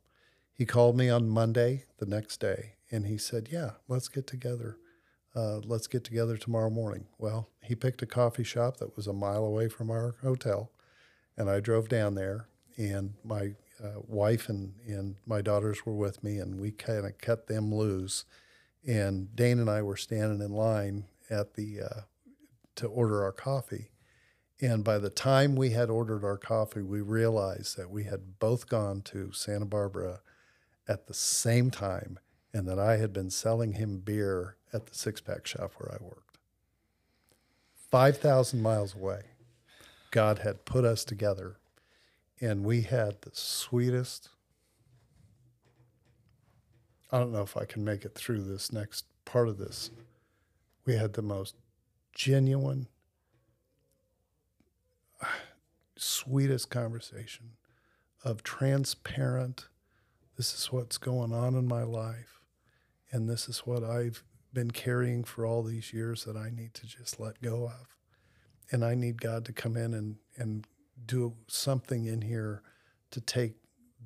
He 0.53 0.65
called 0.65 0.97
me 0.97 1.11
on 1.11 1.29
Monday, 1.29 1.85
the 1.99 2.07
next 2.07 2.41
day, 2.41 2.75
and 2.91 3.07
he 3.07 3.19
said, 3.19 3.49
Yeah, 3.51 3.73
let's 3.89 4.09
get 4.09 4.27
together 4.27 4.79
uh, 5.37 5.61
let's 5.65 5.87
get 5.87 6.03
together 6.03 6.37
tomorrow 6.37 6.71
morning. 6.71 7.07
Well, 7.19 7.49
he 7.63 7.75
picked 7.75 8.03
a 8.03 8.07
coffee 8.07 8.45
shop 8.45 8.79
that 8.79 8.97
was 8.97 9.07
a 9.07 9.13
mile 9.13 9.45
away 9.45 9.69
from 9.69 9.91
our 9.91 10.17
hotel, 10.23 10.71
and 11.37 11.51
I 11.51 11.61
drove 11.61 11.89
down 11.89 12.15
there, 12.15 12.49
and 12.79 13.15
my 13.23 13.53
uh, 13.83 14.01
wife 14.07 14.49
and, 14.49 14.73
and 14.87 15.17
my 15.27 15.43
daughters 15.43 15.85
were 15.85 15.95
with 15.95 16.25
me, 16.25 16.39
and 16.39 16.59
we 16.59 16.71
kind 16.71 17.05
of 17.05 17.19
cut 17.19 17.47
them 17.47 17.75
loose. 17.75 18.25
And 18.87 19.35
Dane 19.37 19.59
and 19.59 19.69
I 19.69 19.83
were 19.83 19.97
standing 19.97 20.41
in 20.41 20.53
line 20.53 21.05
at 21.29 21.55
the 21.55 21.81
uh, 21.83 22.01
to 22.77 22.87
order 22.87 23.23
our 23.23 23.33
coffee. 23.33 23.91
And 24.61 24.83
by 24.83 24.99
the 24.99 25.11
time 25.11 25.55
we 25.55 25.71
had 25.71 25.91
ordered 25.91 26.25
our 26.25 26.39
coffee, 26.39 26.81
we 26.81 27.03
realized 27.03 27.77
that 27.77 27.91
we 27.91 28.05
had 28.05 28.39
both 28.39 28.69
gone 28.69 29.03
to 29.03 29.33
Santa 29.33 29.67
Barbara 29.67 30.21
at 30.89 31.09
the 31.09 31.15
same 31.15 31.71
time 31.71 32.19
and 32.57 32.67
that 32.67 32.79
I 32.79 32.97
had 32.97 33.13
been 33.13 33.29
selling 33.29 33.75
him 33.75 33.99
beer 33.99 34.57
at 34.73 34.87
the 34.87 34.95
six 34.95 35.21
pack 35.21 35.47
shop 35.47 35.73
where 35.77 35.93
I 35.93 36.03
worked. 36.03 36.39
5,000 37.91 38.63
miles 38.63 38.95
away, 38.95 39.25
God 40.11 40.39
had 40.39 40.65
put 40.65 40.87
us 40.87 41.05
together, 41.05 41.59
and 42.41 42.65
we 42.65 42.81
had 42.81 43.21
the 43.21 43.31
sweetest. 43.35 44.31
I 47.13 47.19
don't 47.19 47.31
know 47.31 47.43
if 47.43 47.59
I 47.59 47.67
can 47.67 47.85
make 47.85 48.07
it 48.07 48.15
through 48.15 48.45
this 48.45 48.73
next 48.73 49.05
part 49.27 49.49
of 49.49 49.59
this. 49.59 49.91
We 50.87 50.97
had 50.97 51.13
the 51.13 51.21
most 51.21 51.57
genuine, 52.15 52.89
sweetest 55.97 56.71
conversation 56.71 57.51
of 58.25 58.43
transparent, 58.43 59.69
this 60.39 60.55
is 60.55 60.73
what's 60.73 60.97
going 60.97 61.35
on 61.35 61.55
in 61.55 61.69
my 61.69 61.83
life 61.83 62.36
and 63.17 63.31
this 63.31 63.49
is 63.49 63.61
what 63.61 63.83
I've 63.83 64.23
been 64.53 64.71
carrying 64.71 65.25
for 65.25 65.47
all 65.47 65.63
these 65.63 65.91
years 65.95 66.25
that 66.25 66.37
I 66.37 66.51
need 66.51 66.75
to 66.75 66.87
just 66.87 67.19
let 67.19 67.41
go 67.41 67.65
of. 67.65 67.97
And 68.71 68.85
I 68.85 68.95
need 68.95 69.23
God 69.23 69.47
to 69.47 69.55
come 69.55 69.75
in 69.75 69.95
and, 69.95 70.17
and 70.37 70.67
do 71.07 71.33
something 71.49 72.05
in 72.05 72.21
here 72.21 72.63
to 73.13 73.23
take 73.23 73.55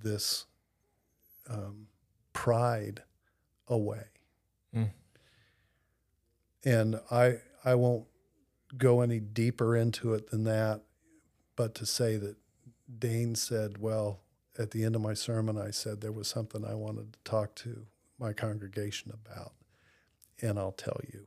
this 0.01 0.47
um, 1.49 1.89
pride 2.33 3.03
away. 3.67 4.05
Mm. 4.77 4.91
And 6.65 7.01
I 7.11 7.39
I 7.65 7.75
won't 7.75 8.07
go 8.79 9.01
any 9.01 9.19
deeper 9.19 9.75
into 9.75 10.15
it 10.15 10.31
than 10.31 10.45
that, 10.45 10.83
but 11.57 11.75
to 11.77 11.87
say 11.87 12.17
that 12.17 12.37
Dane 12.99 13.35
said, 13.35 13.79
well, 13.79 14.21
at 14.57 14.71
the 14.71 14.85
end 14.85 14.95
of 14.95 15.03
my 15.03 15.15
sermon, 15.15 15.59
I 15.59 15.73
said 15.73 16.01
there 16.01 16.13
was 16.13 16.29
something 16.29 16.65
I 16.65 16.75
wanted 16.75 17.15
to 17.15 17.19
talk 17.25 17.57
to 17.57 17.87
my 18.21 18.33
congregation 18.33 19.13
about, 19.13 19.53
and 20.41 20.59
I'll 20.59 20.73
tell 20.73 21.01
you. 21.13 21.27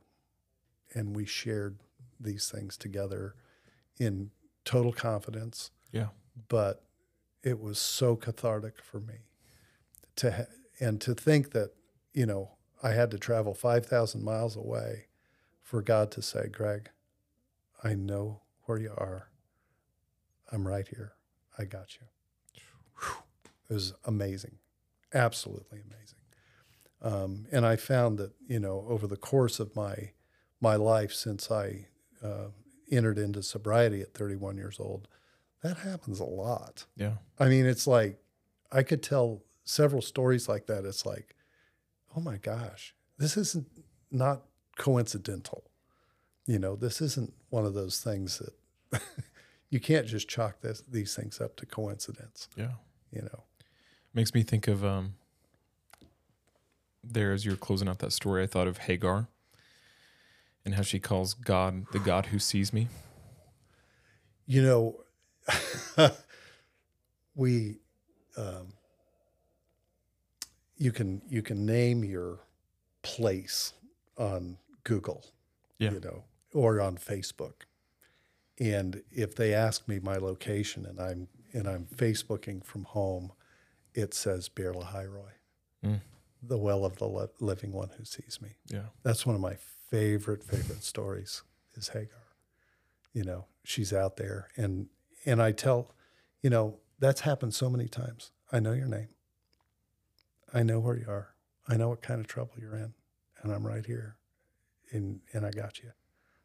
And 0.94 1.14
we 1.16 1.26
shared 1.26 1.78
these 2.20 2.48
things 2.48 2.76
together 2.76 3.34
in 3.98 4.30
total 4.64 4.92
confidence. 4.92 5.70
Yeah. 5.92 6.08
but 6.48 6.82
it 7.44 7.60
was 7.60 7.78
so 7.78 8.16
cathartic 8.16 8.82
for 8.82 8.98
me 8.98 9.14
to 10.16 10.32
ha- 10.32 10.52
and 10.80 11.00
to 11.02 11.14
think 11.14 11.52
that 11.52 11.70
you 12.12 12.26
know 12.26 12.52
I 12.82 12.90
had 12.90 13.10
to 13.12 13.18
travel 13.18 13.54
5000 13.54 14.22
miles 14.24 14.56
away 14.56 15.06
for 15.62 15.82
God 15.82 16.10
to 16.12 16.22
say 16.22 16.48
Greg 16.48 16.90
I 17.84 17.94
know 17.94 18.40
where 18.64 18.78
you 18.78 18.92
are 18.96 19.28
I'm 20.50 20.66
right 20.66 20.88
here 20.88 21.12
I 21.58 21.64
got 21.64 21.96
you 22.00 22.06
it 23.70 23.72
was 23.74 23.92
amazing 24.04 24.56
absolutely 25.12 25.78
amazing 25.80 26.18
um, 27.04 27.46
and 27.52 27.64
I 27.64 27.76
found 27.76 28.18
that 28.18 28.32
you 28.48 28.58
know 28.58 28.84
over 28.88 29.06
the 29.06 29.16
course 29.16 29.60
of 29.60 29.76
my 29.76 30.10
my 30.60 30.74
life 30.74 31.12
since 31.12 31.50
I 31.50 31.86
uh, 32.22 32.48
entered 32.90 33.18
into 33.18 33.42
sobriety 33.42 34.00
at 34.00 34.14
31 34.14 34.56
years 34.56 34.80
old 34.80 35.06
that 35.64 35.78
happens 35.78 36.20
a 36.20 36.24
lot 36.24 36.84
Yeah. 36.94 37.14
I 37.38 37.48
mean, 37.48 37.64
it's 37.66 37.86
like 37.86 38.18
I 38.70 38.82
could 38.82 39.02
tell 39.02 39.42
several 39.64 40.02
stories 40.02 40.46
like 40.48 40.66
that. 40.66 40.84
It's 40.84 41.06
like, 41.06 41.34
oh 42.14 42.20
my 42.20 42.36
gosh, 42.36 42.94
this 43.18 43.36
isn't 43.36 43.66
not 44.10 44.42
coincidental. 44.76 45.64
You 46.46 46.58
know, 46.58 46.76
this 46.76 47.00
isn't 47.00 47.32
one 47.48 47.64
of 47.64 47.72
those 47.72 47.98
things 48.00 48.42
that 48.90 49.00
you 49.70 49.80
can't 49.80 50.06
just 50.06 50.28
chalk 50.28 50.60
this, 50.60 50.82
these 50.82 51.14
things 51.16 51.40
up 51.40 51.56
to 51.56 51.66
coincidence. 51.66 52.48
Yeah. 52.56 52.72
You 53.10 53.22
know, 53.22 53.44
Makes 54.12 54.34
me 54.34 54.42
think 54.42 54.68
of 54.68 54.84
um 54.84 55.14
there 57.12 57.32
as 57.32 57.44
you're 57.44 57.56
closing 57.56 57.88
out 57.88 57.98
that 58.00 58.12
story, 58.12 58.42
I 58.42 58.46
thought 58.46 58.66
of 58.68 58.78
Hagar 58.78 59.28
and 60.64 60.74
how 60.74 60.82
she 60.82 60.98
calls 60.98 61.34
God 61.34 61.86
the 61.92 61.98
God 61.98 62.26
who 62.26 62.38
sees 62.38 62.72
me. 62.72 62.88
you 64.46 64.62
know, 64.62 65.00
we, 67.34 67.78
um, 68.36 68.72
you 70.76 70.90
can 70.92 71.22
you 71.28 71.42
can 71.42 71.64
name 71.66 72.04
your 72.04 72.40
place 73.02 73.72
on 74.18 74.58
Google, 74.84 75.24
Yeah. 75.78 75.92
you 75.92 76.00
know, 76.00 76.24
or 76.52 76.80
on 76.80 76.96
Facebook, 76.98 77.62
and 78.58 79.02
if 79.10 79.34
they 79.36 79.54
ask 79.54 79.86
me 79.88 79.98
my 80.00 80.16
location 80.16 80.84
and 80.86 81.00
I'm 81.00 81.28
and 81.52 81.68
I'm 81.68 81.86
Facebooking 81.86 82.64
from 82.64 82.84
home, 82.84 83.32
it 83.94 84.14
says 84.14 84.48
Beer 84.48 84.72
Lahairoi, 84.72 85.32
Mm. 85.84 86.00
The 86.48 86.58
well 86.58 86.84
of 86.84 86.96
the 86.96 87.08
li- 87.08 87.26
living 87.40 87.72
one 87.72 87.90
who 87.96 88.04
sees 88.04 88.38
me. 88.40 88.56
Yeah. 88.68 88.86
That's 89.02 89.26
one 89.26 89.34
of 89.34 89.40
my 89.40 89.56
favorite 89.90 90.42
favorite 90.42 90.82
stories 90.82 91.42
is 91.74 91.88
Hagar. 91.88 92.22
You 93.12 93.24
know, 93.24 93.46
she's 93.62 93.92
out 93.92 94.16
there 94.16 94.48
and 94.56 94.88
and 95.26 95.40
I 95.40 95.52
tell, 95.52 95.94
you 96.42 96.50
know, 96.50 96.78
that's 96.98 97.22
happened 97.22 97.54
so 97.54 97.70
many 97.70 97.88
times. 97.88 98.30
I 98.52 98.60
know 98.60 98.72
your 98.72 98.88
name. 98.88 99.08
I 100.52 100.62
know 100.62 100.78
where 100.80 100.96
you 100.96 101.06
are. 101.08 101.34
I 101.66 101.76
know 101.76 101.88
what 101.88 102.02
kind 102.02 102.20
of 102.20 102.26
trouble 102.26 102.52
you're 102.58 102.76
in, 102.76 102.92
and 103.42 103.52
I'm 103.52 103.66
right 103.66 103.84
here. 103.84 104.16
And 104.92 105.20
and 105.32 105.44
I 105.44 105.50
got 105.50 105.82
you. 105.82 105.90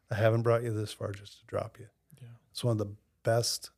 I 0.10 0.16
haven't 0.16 0.42
brought 0.42 0.64
you 0.64 0.74
this 0.74 0.94
far 0.94 1.12
just 1.12 1.40
to 1.40 1.46
drop 1.46 1.78
you. 1.78 1.88
Yeah. 2.22 2.30
It's 2.52 2.64
one 2.64 2.72
of 2.72 2.78
the 2.80 2.96
best 3.24 3.72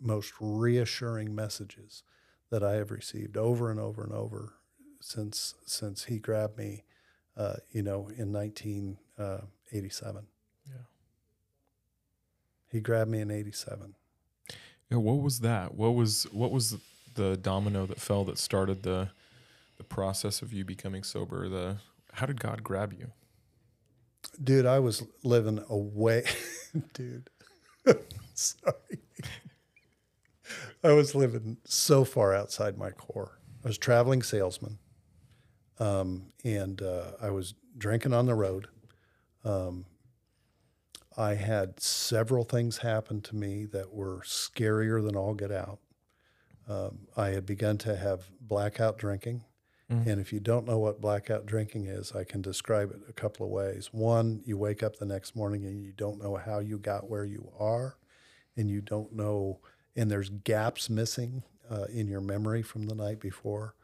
most 0.00 0.32
reassuring 0.40 1.34
messages 1.34 2.02
that 2.50 2.62
I 2.62 2.72
have 2.72 2.90
received 2.90 3.36
over 3.36 3.70
and 3.70 3.80
over 3.80 4.02
and 4.02 4.12
over 4.12 4.54
since 5.02 5.54
since 5.66 6.04
he 6.04 6.18
grabbed 6.18 6.56
me 6.56 6.84
uh, 7.36 7.56
you 7.70 7.82
know, 7.82 8.10
in 8.16 8.32
1987. 8.32 10.26
Yeah. 10.66 10.74
He 12.70 12.80
grabbed 12.80 13.10
me 13.10 13.20
in 13.20 13.30
87. 13.30 13.94
Yeah, 14.90 14.98
what 14.98 15.22
was 15.22 15.40
that? 15.40 15.74
What 15.74 15.94
was 15.94 16.26
what 16.32 16.50
was 16.50 16.76
the 17.14 17.36
domino 17.36 17.86
that 17.86 18.00
fell 18.00 18.24
that 18.24 18.38
started 18.38 18.82
the 18.82 19.08
the 19.78 19.84
process 19.84 20.42
of 20.42 20.52
you 20.52 20.64
becoming 20.64 21.02
sober? 21.02 21.48
The 21.48 21.78
how 22.12 22.26
did 22.26 22.40
God 22.40 22.62
grab 22.62 22.92
you? 22.92 23.12
Dude, 24.42 24.66
I 24.66 24.78
was 24.78 25.02
living 25.24 25.64
away. 25.68 26.24
Dude, 26.92 27.30
sorry. 28.34 28.98
I 30.84 30.92
was 30.92 31.14
living 31.14 31.56
so 31.64 32.04
far 32.04 32.34
outside 32.34 32.76
my 32.76 32.90
core. 32.90 33.38
I 33.64 33.68
was 33.68 33.78
traveling 33.78 34.22
salesman, 34.22 34.78
um, 35.78 36.32
and 36.44 36.80
uh, 36.82 37.12
I 37.20 37.30
was 37.30 37.54
drinking 37.76 38.12
on 38.12 38.26
the 38.26 38.34
road. 38.34 38.68
Um, 39.44 39.86
I 41.16 41.34
had 41.34 41.80
several 41.80 42.44
things 42.44 42.78
happen 42.78 43.20
to 43.22 43.36
me 43.36 43.66
that 43.66 43.92
were 43.92 44.20
scarier 44.24 45.04
than 45.04 45.16
all 45.16 45.34
get 45.34 45.50
out. 45.52 45.78
Um, 46.68 47.00
I 47.16 47.28
had 47.28 47.44
begun 47.44 47.76
to 47.78 47.96
have 47.96 48.30
blackout 48.40 48.98
drinking. 48.98 49.44
And 50.08 50.20
if 50.20 50.32
you 50.32 50.40
don't 50.40 50.66
know 50.66 50.78
what 50.78 51.02
blackout 51.02 51.44
drinking 51.44 51.84
is, 51.84 52.12
I 52.12 52.24
can 52.24 52.40
describe 52.40 52.92
it 52.92 53.00
a 53.10 53.12
couple 53.12 53.44
of 53.44 53.52
ways. 53.52 53.90
One, 53.92 54.40
you 54.46 54.56
wake 54.56 54.82
up 54.82 54.96
the 54.96 55.04
next 55.04 55.36
morning 55.36 55.66
and 55.66 55.82
you 55.82 55.92
don't 55.92 56.22
know 56.22 56.36
how 56.36 56.60
you 56.60 56.78
got 56.78 57.10
where 57.10 57.26
you 57.26 57.52
are, 57.58 57.98
and 58.56 58.70
you 58.70 58.80
don't 58.80 59.12
know, 59.12 59.60
and 59.94 60.10
there's 60.10 60.30
gaps 60.30 60.88
missing 60.88 61.42
uh, 61.70 61.84
in 61.92 62.08
your 62.08 62.22
memory 62.22 62.62
from 62.62 62.86
the 62.86 62.94
night 62.94 63.20
before. 63.20 63.74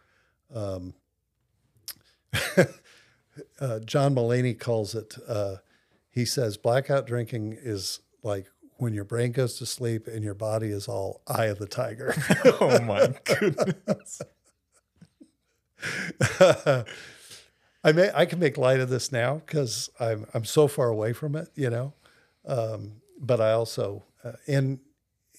Um, 0.54 0.94
uh, 3.60 3.78
John 3.80 4.14
Mulaney 4.14 4.58
calls 4.58 4.94
it, 4.94 5.16
uh, 5.26 5.56
he 6.10 6.24
says, 6.24 6.56
blackout 6.56 7.06
drinking 7.06 7.56
is 7.60 8.00
like 8.22 8.46
when 8.76 8.94
your 8.94 9.04
brain 9.04 9.32
goes 9.32 9.58
to 9.58 9.66
sleep 9.66 10.06
and 10.06 10.22
your 10.22 10.34
body 10.34 10.68
is 10.68 10.88
all 10.88 11.22
eye 11.26 11.46
of 11.46 11.58
the 11.58 11.66
tiger. 11.66 12.14
oh 12.60 12.80
my 12.80 13.14
goodness. 13.24 14.22
I 17.84 17.92
may 17.92 18.10
I 18.14 18.26
can 18.26 18.38
make 18.38 18.58
light 18.58 18.80
of 18.80 18.88
this 18.90 19.12
now 19.12 19.42
because 19.46 19.88
I'm 20.00 20.26
I'm 20.34 20.44
so 20.44 20.66
far 20.66 20.88
away 20.88 21.12
from 21.12 21.36
it, 21.36 21.48
you 21.54 21.70
know. 21.70 21.94
Um, 22.46 23.02
but 23.20 23.40
I 23.40 23.52
also 23.52 24.04
uh, 24.24 24.32
and 24.46 24.80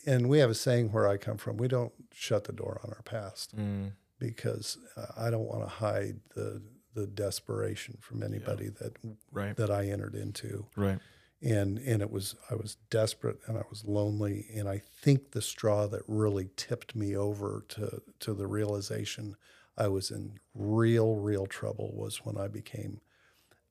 and 0.06 0.30
we 0.30 0.40
have 0.40 0.50
a 0.50 0.56
saying 0.56 0.92
where 0.92 1.08
I 1.08 1.18
come 1.18 1.38
from: 1.38 1.58
we 1.58 1.68
don't 1.68 1.92
shut 2.14 2.46
the 2.46 2.54
door 2.54 2.80
on 2.84 2.92
our 2.92 3.02
past 3.04 3.56
Mm, 3.58 3.92
because 4.20 4.78
uh, 4.96 5.08
I 5.18 5.30
don't 5.30 5.48
want 5.48 5.64
to 5.64 5.70
hide 5.70 6.20
the 6.36 6.62
the 7.00 7.08
desperation 7.08 7.98
from 8.02 8.22
anybody 8.24 8.70
that 8.80 8.94
right. 9.32 9.56
that 9.56 9.72
I 9.72 9.88
entered 9.88 10.16
into 10.16 10.66
Right. 10.76 11.00
and 11.42 11.78
and 11.80 12.02
it 12.02 12.12
was 12.12 12.36
I 12.52 12.56
was 12.56 12.76
desperate 12.90 13.40
and 13.48 13.58
I 13.58 13.64
was 13.70 13.86
lonely 13.86 14.48
and 14.54 14.68
I 14.68 14.82
think 15.02 15.32
the 15.32 15.42
straw 15.42 15.88
that 15.88 16.02
really 16.08 16.50
tipped 16.58 16.96
me 16.96 17.16
over 17.16 17.64
to 17.70 18.02
to 18.20 18.34
the 18.34 18.48
realization 18.48 19.36
I 19.78 19.88
was 19.88 20.12
in 20.12 20.40
real 20.54 21.16
real 21.16 21.46
trouble 21.48 21.92
was 21.96 22.26
when 22.26 22.38
I 22.38 22.48
became 22.50 23.00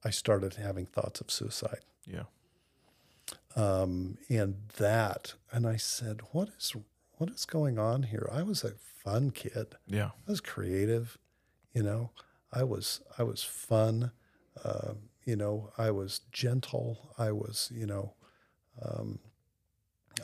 I 0.05 0.11
started 0.11 0.55
having 0.55 0.87
thoughts 0.87 1.20
of 1.20 1.31
suicide 1.31 1.85
Yeah. 2.07 2.24
um, 3.57 4.16
and 4.29 4.55
that 4.79 5.35
and 5.53 5.66
I 5.66 5.76
said 5.76 6.20
what 6.33 6.49
is 6.59 6.74
what 7.18 7.31
is 7.31 7.45
going 7.45 7.79
on 7.79 8.05
here 8.05 8.29
I 8.33 8.43
was 8.43 8.64
a 8.64 8.72
fun 9.05 9.31
kid 9.31 9.76
Yeah. 9.87 10.11
I 10.26 10.31
was 10.31 10.41
creative, 10.41 11.18
you 11.74 11.83
know. 11.83 12.11
I 12.53 12.64
was 12.64 13.01
I 13.18 13.22
was 13.22 13.42
fun, 13.42 14.12
uh, 14.64 14.94
you 15.24 15.36
know. 15.36 15.70
I 15.78 15.90
was 15.90 16.20
gentle. 16.32 17.12
I 17.18 17.32
was, 17.32 17.70
you 17.74 17.86
know, 17.86 18.14
um, 18.82 19.18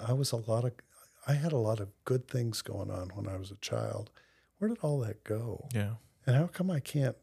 I 0.06 0.12
was 0.12 0.32
a 0.32 0.36
lot 0.36 0.64
of. 0.64 0.72
I 1.26 1.34
had 1.34 1.52
a 1.52 1.56
lot 1.58 1.80
of 1.80 1.88
good 2.04 2.28
things 2.28 2.60
going 2.62 2.90
on 2.90 3.08
when 3.14 3.26
I 3.28 3.36
was 3.38 3.50
a 3.50 3.56
child. 3.56 4.10
Where 4.58 4.68
did 4.68 4.78
all 4.82 4.98
that 5.00 5.24
go? 5.24 5.68
Yeah. 5.74 5.94
And 6.26 6.36
how 6.36 6.46
come 6.46 6.70
I 6.70 6.80
can't 6.80 7.16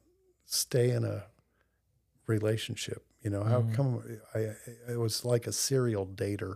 stay 0.45 0.89
in 0.91 1.03
a 1.03 1.25
relationship? 2.27 3.05
You 3.23 3.29
know, 3.29 3.43
how 3.43 3.61
Mhm. 3.61 3.73
come 3.73 4.19
I, 4.33 4.55
I 4.93 4.97
was 4.97 5.23
like 5.25 5.45
a 5.47 5.51
serial 5.51 6.05
dater, 6.07 6.55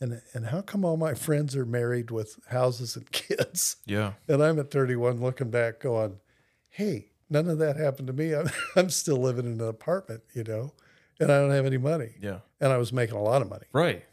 and 0.00 0.22
and 0.32 0.46
how 0.46 0.60
come 0.62 0.84
all 0.84 0.96
my 0.96 1.14
friends 1.26 1.56
are 1.56 1.66
married 1.66 2.10
with 2.10 2.38
houses 2.48 2.96
and 2.96 3.10
kids? 3.12 3.76
Yeah. 3.86 4.14
And 4.28 4.42
I'm 4.42 4.58
at 4.58 4.70
31 4.70 5.20
looking 5.20 5.50
back 5.50 5.80
going, 5.80 6.20
hey, 6.68 7.10
none 7.30 7.48
of 7.48 7.58
that 7.58 7.76
happened 7.76 8.06
to 8.08 8.12
me. 8.12 8.34
I'm, 8.34 8.48
I'm 8.76 8.90
still 8.90 9.16
living 9.16 9.46
in 9.46 9.60
an 9.60 9.68
apartment, 9.68 10.22
you 10.34 10.44
know, 10.44 10.72
and 11.20 11.30
I 11.32 11.38
don't 11.40 11.50
have 11.50 11.66
any 11.66 11.78
money. 11.78 12.10
Yeah. 12.20 12.38
And 12.60 12.72
I 12.72 12.76
was 12.78 12.92
making 12.92 13.16
a 13.16 13.22
lot 13.22 13.42
of 13.42 13.48
money 13.48 13.66
Right. 13.72 14.04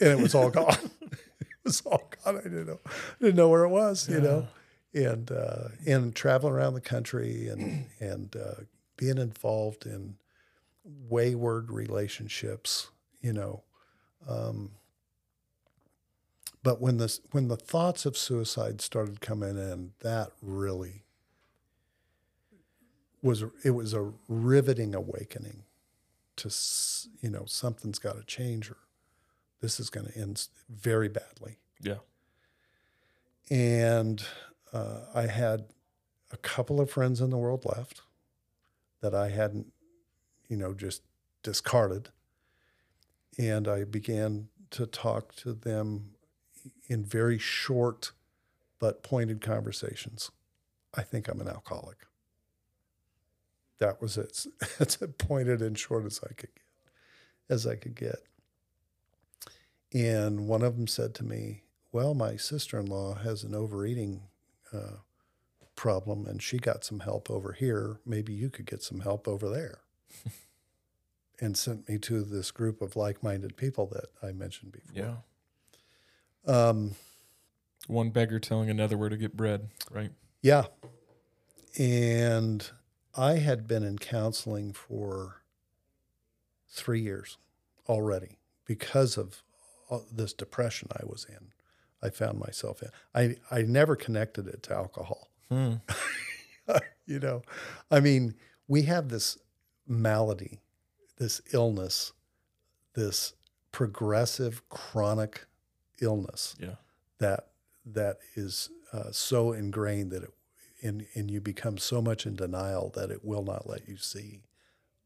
and 0.00 0.08
it 0.10 0.18
was 0.22 0.34
all 0.34 0.50
gone. 0.60 0.90
it 1.00 1.18
was 1.64 1.80
all 1.82 2.10
gone. 2.24 2.38
I 2.38 2.42
didn't 2.42 2.66
know, 2.66 2.80
didn't 3.20 3.36
know 3.36 3.48
where 3.48 3.64
it 3.64 3.68
was, 3.70 4.08
you 4.08 4.20
know, 4.20 4.48
and, 4.94 5.30
uh, 5.30 5.68
and 5.86 6.14
traveling 6.14 6.52
around 6.54 6.74
the 6.74 6.80
country 6.80 7.48
and, 7.48 7.86
and, 8.00 8.34
uh, 8.36 8.62
being 8.96 9.16
involved 9.18 9.86
in 9.86 10.16
wayward 10.84 11.70
relationships, 11.70 12.90
you 13.22 13.32
know, 13.32 13.62
um, 14.28 14.72
but 16.62 16.80
when 16.82 16.98
this 16.98 17.20
when 17.30 17.48
the 17.48 17.56
thoughts 17.56 18.04
of 18.04 18.18
suicide 18.18 18.82
started 18.82 19.22
coming 19.22 19.56
in, 19.56 19.92
that 20.00 20.32
really 20.42 21.04
was 23.22 23.44
it 23.64 23.70
was 23.70 23.94
a 23.94 24.12
riveting 24.28 24.94
awakening 24.94 25.64
to 26.36 26.50
you 27.20 27.30
know 27.30 27.44
something's 27.46 27.98
got 27.98 28.16
to 28.16 28.24
change 28.24 28.70
or 28.70 28.76
this 29.60 29.78
is 29.78 29.90
going 29.90 30.06
to 30.06 30.18
end 30.18 30.48
very 30.68 31.08
badly. 31.08 31.58
Yeah. 31.80 31.98
And 33.50 34.24
uh, 34.72 35.00
I 35.14 35.26
had 35.26 35.66
a 36.32 36.36
couple 36.36 36.80
of 36.80 36.90
friends 36.90 37.20
in 37.20 37.30
the 37.30 37.36
world 37.36 37.64
left 37.64 38.02
that 39.00 39.14
I 39.14 39.30
hadn't, 39.30 39.72
you 40.48 40.56
know, 40.56 40.72
just 40.72 41.02
discarded. 41.42 42.10
And 43.38 43.66
I 43.68 43.84
began 43.84 44.48
to 44.70 44.86
talk 44.86 45.34
to 45.36 45.52
them 45.52 46.10
in 46.86 47.04
very 47.04 47.38
short 47.38 48.12
but 48.78 49.02
pointed 49.02 49.40
conversations. 49.40 50.30
I 50.94 51.02
think 51.02 51.28
I'm 51.28 51.40
an 51.40 51.48
alcoholic. 51.48 51.98
That 53.80 54.00
was 54.00 54.16
it. 54.16 54.46
It's 54.80 55.02
as 55.02 55.08
pointed 55.18 55.60
and 55.62 55.76
short 55.78 56.04
as 56.06 56.20
I 56.22 56.32
could 56.34 56.54
get, 56.54 56.62
as 57.48 57.66
I 57.66 57.76
could 57.76 57.96
get. 57.96 58.18
And 59.92 60.46
one 60.46 60.62
of 60.62 60.76
them 60.76 60.86
said 60.86 61.14
to 61.16 61.24
me, 61.24 61.64
"Well, 61.90 62.14
my 62.14 62.36
sister-in-law 62.36 63.16
has 63.16 63.42
an 63.42 63.54
overeating 63.54 64.22
uh, 64.72 64.98
problem, 65.74 66.26
and 66.26 66.40
she 66.42 66.58
got 66.58 66.84
some 66.84 67.00
help 67.00 67.30
over 67.30 67.52
here. 67.52 67.98
Maybe 68.06 68.32
you 68.32 68.50
could 68.50 68.66
get 68.66 68.82
some 68.82 69.00
help 69.00 69.26
over 69.26 69.48
there." 69.50 69.80
and 71.40 71.56
sent 71.56 71.88
me 71.88 71.98
to 71.98 72.22
this 72.22 72.50
group 72.50 72.82
of 72.82 72.96
like-minded 72.96 73.56
people 73.56 73.86
that 73.86 74.06
I 74.22 74.32
mentioned 74.32 74.72
before. 74.72 75.22
Yeah. 76.46 76.68
Um, 76.68 76.96
One 77.86 78.10
beggar 78.10 78.38
telling 78.38 78.70
another 78.70 78.98
where 78.98 79.08
to 79.08 79.16
get 79.16 79.36
bread, 79.36 79.70
right? 79.90 80.12
Yeah. 80.42 80.66
And 81.78 82.68
I 83.16 83.34
had 83.38 83.66
been 83.66 83.82
in 83.82 83.98
counseling 83.98 84.72
for 84.72 85.42
three 86.68 87.00
years 87.00 87.38
already 87.88 88.38
because 88.64 89.16
of 89.18 89.42
this 90.12 90.32
depression 90.32 90.88
I 90.92 91.04
was 91.04 91.26
in. 91.28 91.48
I 92.02 92.10
found 92.10 92.38
myself 92.38 92.82
in. 92.82 92.88
I, 93.14 93.36
I 93.54 93.62
never 93.62 93.96
connected 93.96 94.46
it 94.46 94.62
to 94.64 94.74
alcohol. 94.74 95.28
Hmm. 95.48 95.74
you 97.06 97.18
know, 97.18 97.42
I 97.90 98.00
mean, 98.00 98.34
we 98.68 98.82
have 98.82 99.08
this 99.08 99.36
malady, 99.86 100.60
this 101.18 101.40
illness, 101.52 102.12
this 102.94 103.34
progressive 103.72 104.66
chronic 104.68 105.46
illness 106.00 106.54
Yeah. 106.58 106.76
that 107.18 107.48
that 107.84 108.18
is 108.36 108.70
uh, 108.92 109.10
so 109.10 109.52
ingrained 109.52 110.10
that 110.12 110.22
it 110.22 110.32
and 110.82 111.06
and 111.14 111.30
you 111.30 111.40
become 111.40 111.78
so 111.78 112.00
much 112.02 112.26
in 112.26 112.36
denial 112.36 112.90
that 112.94 113.10
it 113.10 113.24
will 113.24 113.44
not 113.44 113.68
let 113.68 113.88
you 113.88 113.96
see 113.96 114.42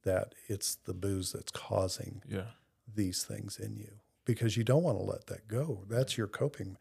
that 0.04 0.34
it's 0.48 0.74
the 0.76 0.94
booze 0.94 1.32
that's 1.32 1.50
causing 1.52 2.22
Yeah. 2.28 2.50
these 2.94 3.24
things 3.24 3.58
in 3.58 3.76
you 3.76 4.00
because 4.26 4.56
you 4.56 4.64
don't 4.64 4.82
want 4.82 4.98
to 4.98 5.04
let 5.04 5.26
that 5.28 5.48
go. 5.48 5.84
That's 5.88 6.16
your 6.18 6.26
coping. 6.26 6.76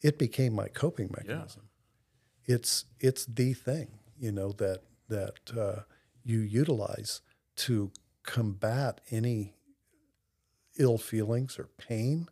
It 0.00 0.18
became 0.18 0.52
my 0.52 0.68
coping 0.68 1.10
mechanism. 1.16 1.68
It's 2.44 2.84
it's 3.00 3.26
the 3.26 3.52
thing 3.54 3.98
you 4.18 4.32
know 4.32 4.52
that 4.52 4.82
that 5.08 5.56
uh, 5.58 5.80
you 6.24 6.40
utilize 6.40 7.20
to 7.56 7.90
combat 8.24 9.00
any 9.10 9.54
ill 10.78 10.98
feelings 10.98 11.58
or 11.58 11.68
pain, 11.78 12.28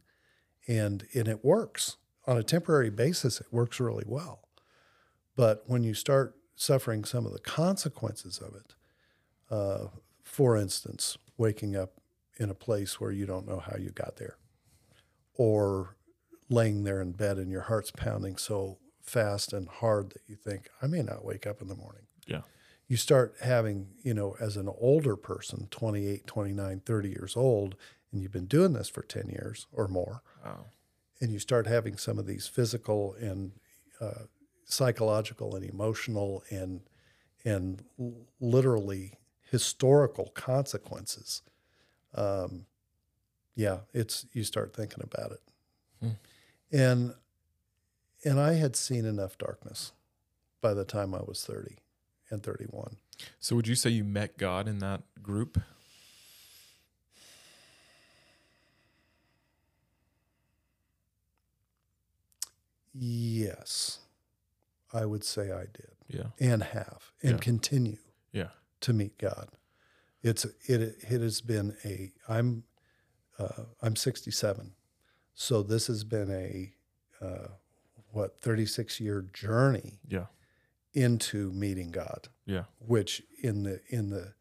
and 0.68 1.06
and 1.14 1.26
it 1.28 1.44
works 1.44 1.96
on 2.26 2.36
a 2.36 2.42
temporary 2.42 2.90
basis. 2.90 3.40
It 3.40 3.46
works 3.50 3.80
really 3.80 4.04
well, 4.06 4.45
but 5.36 5.62
when 5.66 5.84
you 5.84 5.94
start 5.94 6.34
suffering 6.56 7.04
some 7.04 7.26
of 7.26 7.32
the 7.32 7.38
consequences 7.40 8.38
of 8.38 8.54
it, 8.54 8.74
uh, 9.50 9.88
for 10.24 10.56
instance, 10.56 11.16
waking 11.36 11.76
up 11.76 11.92
in 12.38 12.50
a 12.50 12.54
place 12.54 13.00
where 13.00 13.12
you 13.12 13.26
don't 13.26 13.46
know 13.46 13.58
how 13.60 13.76
you 13.76 13.90
got 13.90 14.16
there, 14.16 14.36
or 15.34 15.96
laying 16.48 16.84
there 16.84 17.00
in 17.00 17.12
bed 17.12 17.38
and 17.38 17.50
your 17.50 17.62
heart's 17.62 17.90
pounding 17.90 18.36
so 18.36 18.78
fast 19.02 19.52
and 19.52 19.68
hard 19.68 20.10
that 20.10 20.22
you 20.26 20.34
think, 20.36 20.68
I 20.82 20.86
may 20.86 21.02
not 21.02 21.24
wake 21.24 21.46
up 21.46 21.60
in 21.60 21.68
the 21.68 21.74
morning. 21.74 22.02
Yeah. 22.26 22.42
You 22.88 22.96
start 22.96 23.34
having, 23.42 23.88
you 24.02 24.14
know, 24.14 24.36
as 24.40 24.56
an 24.56 24.68
older 24.78 25.16
person, 25.16 25.68
28, 25.70 26.26
29, 26.26 26.80
30 26.84 27.08
years 27.08 27.36
old, 27.36 27.76
and 28.12 28.22
you've 28.22 28.32
been 28.32 28.46
doing 28.46 28.72
this 28.72 28.88
for 28.88 29.02
10 29.02 29.28
years 29.28 29.66
or 29.72 29.88
more, 29.88 30.22
Wow. 30.44 30.66
and 31.20 31.32
you 31.32 31.38
start 31.38 31.66
having 31.66 31.96
some 31.96 32.18
of 32.18 32.26
these 32.26 32.46
physical 32.46 33.14
and 33.14 33.52
uh, 34.00 34.24
psychological 34.66 35.54
and 35.54 35.64
emotional 35.64 36.42
and 36.50 36.80
and 37.44 37.84
literally 38.40 39.14
historical 39.50 40.26
consequences. 40.34 41.42
Um, 42.14 42.66
yeah, 43.54 43.80
it's 43.94 44.26
you 44.32 44.42
start 44.44 44.74
thinking 44.74 45.02
about 45.02 45.30
it, 45.32 45.40
Hmm. 46.00 46.10
and 46.72 47.14
and 48.24 48.40
I 48.40 48.54
had 48.54 48.74
seen 48.76 49.04
enough 49.06 49.38
darkness 49.38 49.92
by 50.60 50.74
the 50.74 50.84
time 50.84 51.14
I 51.14 51.22
was 51.22 51.44
thirty 51.44 51.76
and 52.28 52.42
thirty 52.42 52.64
one. 52.64 52.96
So 53.38 53.54
would 53.56 53.68
you 53.68 53.76
say 53.76 53.90
you 53.90 54.04
met 54.04 54.36
God 54.36 54.66
in 54.68 54.80
that 54.80 55.02
group? 55.22 55.58
Yes, 62.92 63.98
I 64.92 65.04
would 65.04 65.24
say 65.24 65.50
I 65.52 65.66
did 65.66 65.94
Yeah. 66.08 66.30
and 66.38 66.62
have 66.62 67.12
and 67.22 67.32
Yeah. 67.32 67.38
continue. 67.38 67.98
Yeah. 68.32 68.50
to 68.82 68.92
meet 68.92 69.16
God. 69.18 69.48
It's 70.22 70.44
it 70.68 70.80
it 70.80 71.20
has 71.22 71.40
been 71.40 71.76
a 71.84 72.12
I'm 72.28 72.64
uh, 73.38 73.64
I'm 73.82 73.96
67, 73.96 74.74
so 75.34 75.62
this 75.62 75.86
has 75.88 76.04
been 76.04 76.30
a 76.30 76.74
uh, 77.24 77.48
what 78.12 78.40
36 78.40 79.00
year 79.00 79.22
journey 79.22 79.98
Yeah. 80.06 80.26
into 80.92 81.52
meeting 81.52 81.90
God, 81.90 82.28
Yeah. 82.44 82.64
which 82.78 83.22
in 83.42 83.62
the 83.62 83.80
in 83.88 84.10
the 84.10 84.34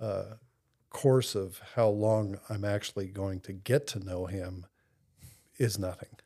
uh, 0.00 0.36
course 0.90 1.34
of 1.36 1.60
how 1.74 1.88
long 1.88 2.38
I'm 2.48 2.64
actually 2.64 3.08
going 3.08 3.40
to 3.42 3.52
get 3.52 3.86
to 3.88 4.00
know 4.00 4.26
Him 4.26 4.66
is 5.58 5.78
nothing. 5.78 6.16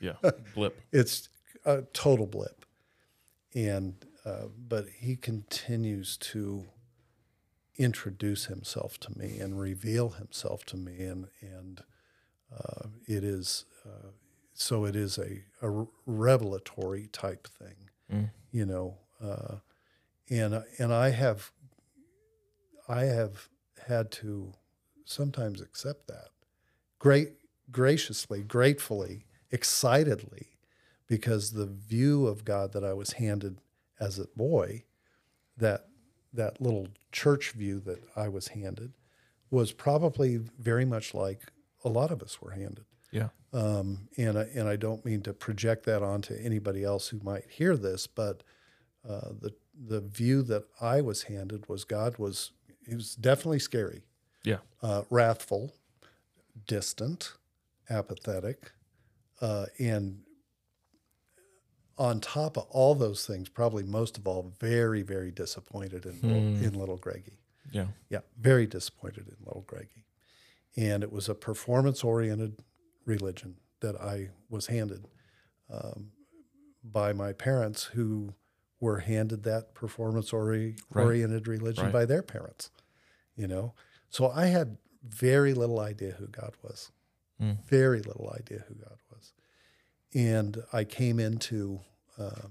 Yeah. 0.00 0.16
Blip. 0.54 0.80
It's 0.92 1.28
a 1.64 1.82
total 1.92 2.26
blip, 2.26 2.64
and 3.54 3.94
uh, 4.24 4.46
but 4.56 4.86
He 5.00 5.16
continues 5.16 6.16
to 6.18 6.66
introduce 7.78 8.46
himself 8.46 8.98
to 9.00 9.18
me 9.18 9.38
and 9.38 9.58
reveal 9.58 10.10
himself 10.10 10.64
to 10.66 10.76
me 10.76 11.00
and 11.04 11.28
and 11.40 11.82
uh, 12.52 12.88
it 13.06 13.24
is 13.24 13.64
uh, 13.86 14.08
so 14.52 14.84
it 14.84 14.94
is 14.94 15.16
a, 15.18 15.44
a 15.62 15.86
revelatory 16.06 17.06
type 17.12 17.46
thing 17.46 17.76
Mm. 18.12 18.30
you 18.50 18.66
know 18.66 18.98
uh, 19.22 19.58
and 20.28 20.64
and 20.78 20.92
I 20.92 21.10
have 21.10 21.52
I 22.88 23.02
have 23.04 23.48
had 23.86 24.10
to 24.12 24.52
sometimes 25.04 25.60
accept 25.60 26.08
that 26.08 26.30
great 26.98 27.30
graciously 27.70 28.42
gratefully 28.42 29.26
excitedly 29.52 30.49
because 31.10 31.50
the 31.52 31.66
view 31.66 32.26
of 32.28 32.44
God 32.44 32.72
that 32.72 32.84
I 32.84 32.94
was 32.94 33.14
handed 33.14 33.58
as 33.98 34.18
a 34.18 34.26
boy 34.36 34.84
that 35.56 35.86
that 36.32 36.60
little 36.60 36.86
church 37.10 37.50
view 37.50 37.80
that 37.80 37.98
I 38.16 38.28
was 38.28 38.48
handed 38.48 38.92
was 39.50 39.72
probably 39.72 40.36
very 40.36 40.84
much 40.84 41.12
like 41.12 41.40
a 41.84 41.88
lot 41.88 42.12
of 42.12 42.22
us 42.22 42.40
were 42.40 42.52
handed. 42.52 42.84
Yeah. 43.10 43.30
Um, 43.52 44.08
and 44.16 44.38
I, 44.38 44.42
and 44.54 44.68
I 44.68 44.76
don't 44.76 45.04
mean 45.04 45.22
to 45.22 45.32
project 45.32 45.84
that 45.86 46.04
onto 46.04 46.34
anybody 46.34 46.84
else 46.84 47.08
who 47.08 47.18
might 47.24 47.50
hear 47.50 47.76
this, 47.76 48.06
but 48.06 48.44
uh, 49.06 49.30
the 49.40 49.52
the 49.92 50.00
view 50.00 50.42
that 50.42 50.64
I 50.80 51.00
was 51.00 51.24
handed 51.24 51.68
was 51.68 51.82
God 51.84 52.18
was 52.18 52.52
he 52.86 52.94
was 52.94 53.16
definitely 53.16 53.58
scary, 53.58 54.04
Yeah. 54.44 54.58
uh, 54.82 55.02
wrathful, 55.10 55.72
distant, 56.66 57.32
apathetic, 57.88 58.72
uh, 59.40 59.66
and 59.78 60.20
on 62.00 62.18
top 62.20 62.56
of 62.56 62.64
all 62.70 62.94
those 62.94 63.26
things, 63.26 63.48
probably 63.48 63.84
most 63.84 64.16
of 64.18 64.26
all, 64.26 64.52
very 64.58 65.02
very 65.02 65.30
disappointed 65.30 66.06
in 66.06 66.20
little, 66.22 66.38
in 66.66 66.72
little 66.78 66.96
Greggy. 66.96 67.38
Yeah. 67.70 67.86
Yeah, 68.08 68.20
very 68.40 68.66
disappointed 68.66 69.28
in 69.28 69.36
little 69.44 69.64
Greggy. 69.66 70.04
And 70.76 71.02
it 71.02 71.12
was 71.12 71.28
a 71.28 71.34
performance 71.34 72.02
oriented 72.02 72.62
religion 73.04 73.56
that 73.80 73.96
I 74.00 74.30
was 74.48 74.66
handed 74.66 75.06
um, 75.70 76.10
by 76.82 77.12
my 77.12 77.32
parents, 77.32 77.84
who 77.84 78.34
were 78.80 79.00
handed 79.00 79.42
that 79.44 79.74
performance 79.74 80.32
ori- 80.32 80.76
Right. 80.90 81.04
oriented 81.04 81.46
religion 81.46 81.84
Right. 81.84 81.92
by 81.92 82.04
their 82.06 82.22
parents. 82.22 82.70
You 83.36 83.46
know, 83.46 83.74
so 84.08 84.30
I 84.30 84.46
had 84.46 84.78
very 85.02 85.52
little 85.54 85.80
idea 85.80 86.12
who 86.12 86.26
God 86.28 86.54
was, 86.62 86.90
Mm. 87.40 87.62
very 87.64 88.00
little 88.00 88.30
idea 88.34 88.64
who 88.68 88.74
God 88.74 88.98
was. 89.10 89.32
And 90.14 90.62
I 90.72 90.84
came 90.84 91.20
into, 91.20 91.80
uh, 92.18 92.48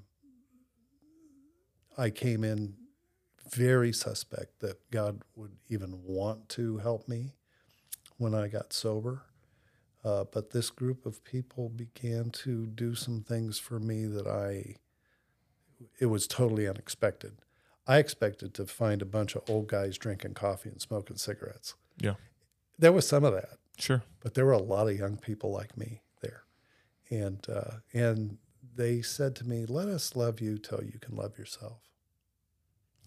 I 1.97 2.09
came 2.09 2.43
in 2.43 2.75
very 3.51 3.91
suspect 3.91 4.59
that 4.59 4.89
God 4.91 5.23
would 5.35 5.53
even 5.67 6.01
want 6.03 6.49
to 6.49 6.77
help 6.77 7.07
me 7.07 7.33
when 8.17 8.33
I 8.35 8.47
got 8.47 8.71
sober. 8.73 9.23
Uh, 10.03 10.23
but 10.31 10.51
this 10.51 10.69
group 10.69 11.05
of 11.05 11.23
people 11.25 11.67
began 11.67 12.29
to 12.29 12.65
do 12.67 12.95
some 12.95 13.21
things 13.21 13.59
for 13.59 13.79
me 13.79 14.05
that 14.05 14.27
I, 14.27 14.75
it 15.99 16.05
was 16.05 16.27
totally 16.27 16.67
unexpected. 16.67 17.33
I 17.85 17.97
expected 17.97 18.53
to 18.53 18.65
find 18.65 19.01
a 19.01 19.05
bunch 19.05 19.35
of 19.35 19.41
old 19.49 19.67
guys 19.67 19.97
drinking 19.97 20.35
coffee 20.35 20.69
and 20.69 20.79
smoking 20.79 21.17
cigarettes. 21.17 21.73
Yeah. 21.99 22.13
There 22.77 22.93
was 22.93 23.05
some 23.07 23.25
of 23.25 23.33
that, 23.33 23.57
Sure. 23.77 24.03
but 24.21 24.35
there 24.35 24.45
were 24.45 24.53
a 24.53 24.57
lot 24.59 24.87
of 24.87 24.97
young 24.97 25.17
people 25.17 25.51
like 25.51 25.75
me 25.75 26.01
and 27.09 27.45
uh, 27.49 27.77
and 27.93 28.37
they 28.75 29.01
said 29.01 29.35
to 29.37 29.47
me, 29.47 29.65
"Let 29.65 29.87
us 29.87 30.15
love 30.15 30.41
you 30.41 30.57
till 30.57 30.83
you 30.83 30.99
can 30.99 31.15
love 31.15 31.37
yourself." 31.37 31.81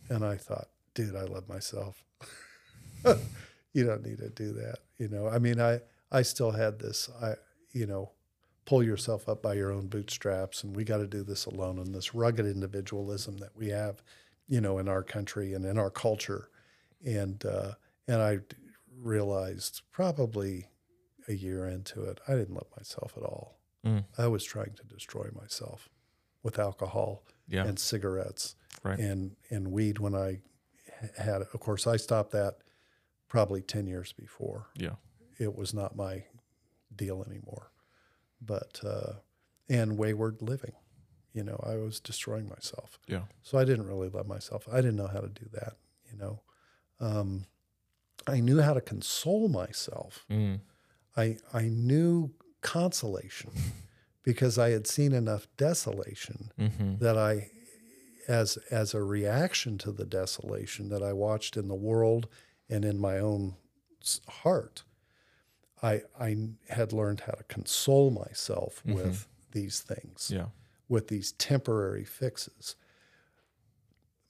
And 0.09 0.25
I 0.25 0.37
thought, 0.37 0.69
dude, 0.95 1.17
I 1.17 1.23
love 1.23 1.49
myself. 1.49 2.05
you 3.73 3.85
don't 3.87 4.05
need 4.05 4.19
to 4.19 4.29
do 4.29 4.53
that, 4.53 4.79
you 4.99 5.09
know. 5.09 5.29
I 5.29 5.39
mean, 5.39 5.61
I 5.61 5.81
I 6.11 6.23
still 6.23 6.51
had 6.51 6.79
this, 6.79 7.09
I 7.21 7.35
you 7.73 7.87
know, 7.87 8.11
pull 8.67 8.83
yourself 8.83 9.29
up 9.29 9.43
by 9.43 9.55
your 9.55 9.73
own 9.73 9.87
bootstraps, 9.89 10.63
and 10.63 10.77
we 10.77 10.85
got 10.85 10.99
to 10.99 11.07
do 11.07 11.23
this 11.23 11.47
alone. 11.47 11.79
And 11.79 11.95
this 11.95 12.15
rugged 12.15 12.47
individualism 12.47 13.39
that 13.39 13.57
we 13.57 13.69
have, 13.71 14.03
you 14.49 14.61
know, 14.61 14.79
in 14.79 14.89
our 14.89 15.03
country 15.03 15.55
and 15.55 15.65
in 15.65 15.79
our 15.79 15.91
culture, 15.91 16.51
and 17.05 17.45
uh, 17.45 17.73
and 18.07 18.21
I 18.21 18.41
realized 19.01 19.83
probably 19.93 20.67
a 21.29 21.33
year 21.33 21.67
into 21.67 22.05
it, 22.05 22.21
I 22.29 22.33
didn't 22.33 22.55
love 22.55 22.67
myself 22.77 23.15
at 23.17 23.23
all. 23.23 23.62
Mm. 23.85 24.05
I 24.17 24.27
was 24.29 24.45
trying 24.45 24.75
to 24.75 24.85
destroy 24.85 25.29
myself 25.35 25.89
with 26.43 26.59
alcohol 26.59 27.25
Yeah. 27.49 27.65
and 27.67 27.79
cigarettes 27.79 28.55
Right. 28.85 28.99
and 28.99 29.37
and 29.51 29.73
weed 29.73 29.99
when 29.99 30.15
I 30.15 30.41
had. 31.19 31.43
Of 31.43 31.61
course, 31.61 31.87
I 31.87 31.97
stopped 31.97 32.31
that 32.33 32.59
probably 33.29 33.63
ten 33.63 33.87
years 33.87 34.13
before. 34.13 34.69
yeah. 34.77 34.97
It 35.39 35.57
was 35.57 35.73
not 35.75 35.97
my 35.97 36.25
deal 36.95 37.25
anymore. 37.29 37.73
But 38.41 38.81
uh, 38.85 39.15
and 39.69 39.97
wayward 39.99 40.43
living, 40.43 40.75
you 41.33 41.43
know, 41.43 41.59
I 41.65 41.77
was 41.77 41.99
destroying 42.01 42.49
myself. 42.49 42.99
Yeah. 43.09 43.23
So 43.43 43.59
I 43.59 43.65
didn't 43.65 43.87
really 43.89 44.09
love 44.09 44.27
myself. 44.29 44.69
I 44.71 44.77
didn't 44.77 44.97
know 44.97 45.07
how 45.09 45.21
to 45.21 45.29
do 45.29 45.47
that. 45.53 45.75
You 46.11 46.19
know, 46.19 46.43
um, 47.01 47.47
I 48.27 48.41
knew 48.41 48.61
how 48.61 48.75
to 48.75 48.81
console 48.81 49.49
myself. 49.49 50.25
Mm. 50.31 50.61
I 51.17 51.39
I 51.53 51.63
knew 51.69 52.35
consolation 52.63 53.51
because 54.23 54.57
I 54.59 54.71
had 54.71 54.87
seen 54.87 55.13
enough 55.13 55.47
desolation 55.57 56.53
hmm 56.59 56.97
that 56.99 57.17
I, 57.19 57.51
as 58.29 58.57
as 58.71 58.95
a 58.95 59.03
reaction 59.03 59.79
to 59.79 59.93
the 59.93 60.05
desolation 60.07 60.89
that 60.91 61.03
I 61.03 61.13
watched 61.13 61.57
in 61.57 61.69
the 61.69 61.75
world 61.75 62.29
and 62.71 62.85
in 62.85 62.99
my 62.99 63.19
own 63.19 63.57
heart, 64.29 64.85
I 65.83 66.03
I 66.19 66.37
had 66.69 66.93
learned 66.93 67.21
how 67.21 67.33
to 67.33 67.45
console 67.45 68.11
myself 68.11 68.83
with 68.85 69.27
these 69.51 69.81
things, 69.81 70.31
Yeah. 70.33 70.47
with 70.89 71.09
these 71.09 71.33
temporary 71.33 72.05
fixes. 72.05 72.77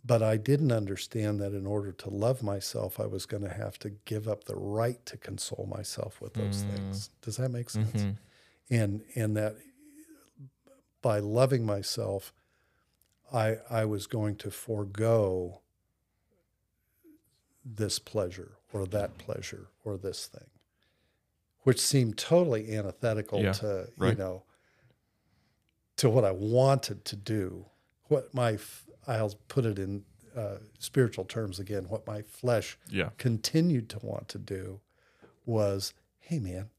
But 0.05 0.21
I 0.23 0.37
didn't 0.37 0.73
understand 0.73 1.39
that 1.41 1.53
in 1.53 1.65
order 1.67 1.93
to 1.93 2.11
love 2.11 2.43
myself, 2.43 2.99
I 2.99 3.07
was 3.07 3.25
going 3.25 3.45
to 3.45 3.53
have 3.55 3.79
to 3.81 3.91
give 4.05 4.27
up 4.27 4.45
the 4.45 4.57
right 4.57 5.05
to 5.07 5.17
console 5.17 5.69
myself 5.71 6.21
with 6.21 6.35
those 6.35 6.63
things. 6.65 7.11
Does 7.21 7.37
that 7.37 7.51
make 7.51 7.71
sense? 7.71 8.03
Mhm. 8.03 8.17
and 8.71 9.03
and 9.15 9.37
that 9.37 9.57
by 11.03 11.19
loving 11.19 11.67
myself 11.67 12.33
i 13.33 13.57
i 13.69 13.85
was 13.85 14.07
going 14.07 14.37
to 14.37 14.51
forego 14.51 15.61
this 17.65 17.99
pleasure 17.99 18.53
or 18.73 18.87
that 18.87 19.19
pleasure 19.19 19.69
or 19.85 19.97
this 19.97 20.27
thing 20.27 20.49
which 21.63 21.81
seemed 21.81 22.17
totally 22.19 22.75
antithetical 22.77 23.41
Yeah, 23.41 23.53
to 23.55 23.89
right. 23.99 24.11
you 24.11 24.15
know 24.17 24.45
to 25.97 26.09
what 26.09 26.25
i 26.25 26.31
wanted 26.31 27.05
to 27.07 27.17
do 27.17 27.67
what 28.09 28.33
my 28.33 28.53
f- 28.55 28.87
i'll 29.07 29.35
put 29.49 29.65
it 29.65 29.79
in 29.79 30.05
uh, 30.37 30.57
spiritual 30.79 31.25
terms 31.25 31.59
again 31.59 31.85
what 31.89 32.07
my 32.07 32.23
flesh 32.23 32.79
Yeah. 32.89 33.11
continued 33.19 33.89
to 33.91 33.99
want 34.03 34.29
to 34.29 34.39
do 34.39 34.81
was 35.45 35.93
hey 36.21 36.39
man 36.39 36.71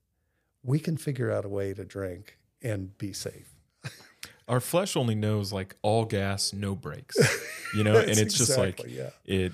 we 0.63 0.79
can 0.79 0.97
figure 0.97 1.31
out 1.31 1.45
a 1.45 1.49
way 1.49 1.73
to 1.73 1.83
drink 1.85 2.37
and 2.61 2.97
be 2.97 3.13
safe 3.13 3.53
Our 4.47 4.59
flesh 4.59 4.97
only 4.97 5.15
knows 5.15 5.53
like 5.53 5.77
all 5.83 6.03
gas, 6.03 6.51
no 6.51 6.75
brakes. 6.75 7.15
You 7.73 7.83
know, 7.85 7.97
and 7.97 8.09
it's 8.17 8.33
just 8.37 8.57
like 8.57 8.81
yeah. 8.85 9.11
it 9.23 9.53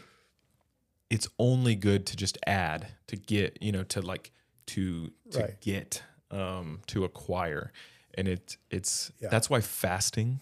it's 1.11 1.27
only 1.37 1.75
good 1.75 2.07
to 2.07 2.15
just 2.15 2.39
add, 2.47 2.87
to 3.07 3.15
get, 3.15 3.61
you 3.61 3.71
know, 3.71 3.83
to 3.83 4.01
like 4.01 4.31
to 4.67 5.11
to 5.31 5.39
Right. 5.39 5.61
get 5.61 6.01
um 6.31 6.81
to 6.87 7.03
acquire. 7.03 7.71
And 8.15 8.27
it 8.27 8.57
it's 8.71 9.11
Yeah. 9.19 9.29
that's 9.29 9.47
why 9.47 9.61
fasting 9.61 10.39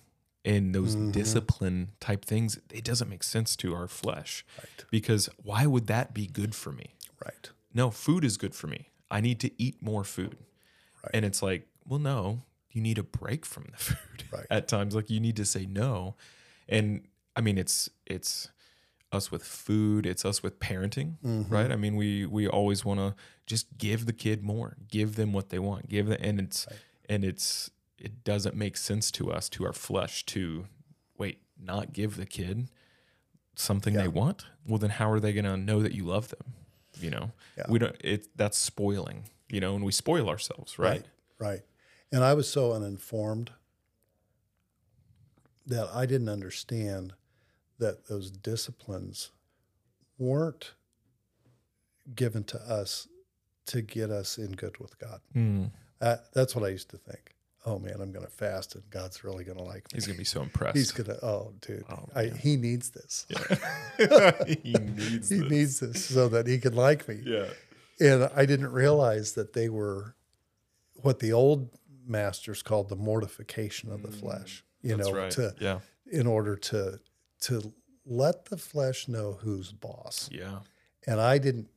and 0.47 0.73
those 0.73 0.95
Mhm. 0.95 1.11
discipline 1.11 1.91
type 1.99 2.23
things, 2.25 2.57
it 2.71 2.83
doesn't 2.83 3.09
make 3.09 3.23
sense 3.23 3.55
to 3.57 3.73
our 3.75 3.87
flesh. 3.87 4.45
right 4.57 4.85
Because 4.89 5.29
why 5.49 5.65
would 5.67 5.87
that 5.87 6.13
be 6.13 6.25
good 6.27 6.53
for 6.55 6.71
me? 6.71 6.95
right 7.25 7.51
no, 7.73 7.91
food 7.91 8.23
is 8.23 8.37
good 8.37 8.55
for 8.55 8.65
me. 8.67 8.89
I 9.11 9.21
need 9.21 9.39
to 9.41 9.49
eat 9.61 9.81
more 9.81 10.03
food. 10.03 10.37
Right. 11.03 11.11
And 11.13 11.23
it's 11.25 11.41
like, 11.43 11.67
well, 11.85 11.99
no, 11.99 12.43
you 12.71 12.81
need 12.81 12.97
a 12.97 13.03
break 13.03 13.45
from 13.45 13.65
the 13.71 13.77
food 13.87 14.23
Right. 14.31 14.47
at 14.49 14.67
times. 14.67 14.95
Like 14.95 15.09
you 15.11 15.19
need 15.19 15.35
to 15.35 15.45
say 15.45 15.65
no. 15.67 16.15
And 16.67 17.07
I 17.35 17.41
mean, 17.41 17.57
it's 17.59 17.89
it's 18.05 18.49
us 19.11 19.31
with 19.31 19.43
food. 19.43 20.05
It's 20.07 20.25
us 20.25 20.41
with 20.43 20.59
parenting, 20.59 21.17
Mm-hmm. 21.23 21.53
right? 21.53 21.71
I 21.71 21.75
mean, 21.75 21.95
we 21.95 22.25
we 22.25 22.47
always 22.47 22.83
want 22.83 22.99
to 22.99 23.15
just 23.45 23.65
give 23.77 24.05
the 24.05 24.13
kid 24.13 24.43
more, 24.43 24.75
give 24.89 25.15
them 25.15 25.31
what 25.33 25.49
they 25.49 25.59
want, 25.59 25.87
give 25.87 26.07
them, 26.07 26.17
and 26.21 26.39
it's 26.39 26.65
and 27.07 27.23
it's 27.23 27.69
it 27.99 28.23
doesn't 28.23 28.55
make 28.55 28.77
sense 28.77 29.11
to 29.11 29.31
us 29.31 29.49
to 29.49 29.65
our 29.65 29.73
flesh 29.73 30.25
to 30.27 30.67
wait, 31.17 31.41
not 31.59 31.93
give 31.93 32.15
the 32.17 32.25
kid 32.25 32.69
something 33.55 33.95
Yeah. 33.95 34.03
they 34.03 34.07
want. 34.07 34.45
Well, 34.67 34.77
then 34.77 34.91
how 34.91 35.09
are 35.11 35.19
they 35.19 35.33
going 35.33 35.45
to 35.45 35.57
know 35.57 35.81
that 35.81 35.93
you 35.93 36.03
love 36.05 36.29
them? 36.29 36.53
You 36.99 37.09
know, 37.11 37.31
Yeah. 37.57 37.65
we 37.69 37.79
don't. 37.79 37.95
It 38.03 38.27
that's 38.37 38.57
spoiling. 38.57 39.29
You 39.49 39.61
know, 39.61 39.75
and 39.75 39.85
we 39.85 39.91
spoil 39.91 40.29
ourselves, 40.29 40.77
right? 40.77 40.89
right 40.89 41.05
right 41.39 41.61
and 42.11 42.23
i 42.23 42.33
was 42.33 42.49
so 42.49 42.73
uninformed 42.73 43.51
that 45.65 45.87
i 45.93 46.05
didn't 46.05 46.29
understand 46.29 47.13
that 47.79 48.07
those 48.07 48.31
disciplines 48.31 49.31
weren't 50.17 50.73
given 52.15 52.43
to 52.43 52.57
us 52.61 53.07
to 53.65 53.81
get 53.81 54.09
us 54.09 54.37
in 54.37 54.51
good 54.53 54.77
with 54.79 54.97
god 54.99 55.21
Mm. 55.35 55.71
uh, 56.01 56.17
that's 56.33 56.55
what 56.55 56.65
i 56.65 56.69
used 56.69 56.89
to 56.89 56.97
think 56.97 57.35
oh 57.67 57.77
man 57.79 57.95
i'm 58.01 58.11
going 58.11 58.25
to 58.25 58.31
fast 58.31 58.75
and 58.75 58.83
god's 58.89 59.23
really 59.23 59.43
going 59.43 59.57
to 59.57 59.63
like 59.63 59.83
me 59.91 59.95
He's 59.95 60.07
gonna 60.07 60.17
be 60.17 60.23
so 60.23 60.41
impressed. 60.47 60.77
he's 60.77 60.91
going 60.91 61.07
to 61.09 61.25
oh 61.25 61.53
dude 61.61 61.83
Oh, 61.89 62.05
I, 62.15 62.25
he 62.27 62.55
needs 62.55 62.89
this 62.91 63.25
he 63.97 64.73
needs. 64.73 65.29
he 65.29 65.39
this. 65.39 65.49
needs 65.51 65.79
this 65.79 66.05
so 66.05 66.27
that 66.29 66.47
he 66.47 66.57
can 66.59 66.73
like 66.75 67.07
me 67.07 67.19
Yeah. 67.23 67.47
and 67.99 68.29
I 68.35 68.45
didn't 68.45 68.71
realize 68.71 69.33
that 69.33 69.53
they 69.53 69.69
were 69.69 70.15
what 70.95 71.19
the 71.19 71.33
old 71.33 71.69
masters 72.05 72.61
called 72.63 72.89
the 72.89 72.95
mortification 72.95 73.91
of 73.91 74.01
the 74.01 74.11
flesh. 74.11 74.63
You 74.81 74.93
Mm, 74.93 74.97
That's 74.97 75.09
know, 75.09 75.15
right. 75.15 75.31
to 75.31 75.55
yeah. 75.59 75.79
in 76.11 76.25
order 76.27 76.55
to 76.55 76.99
to 77.41 77.73
let 78.05 78.45
the 78.45 78.57
flesh 78.57 79.07
know 79.09 79.37
who's 79.41 79.71
boss. 79.73 80.29
Yeah. 80.31 80.59
And 81.05 81.19
I 81.19 81.37
didn't 81.37 81.67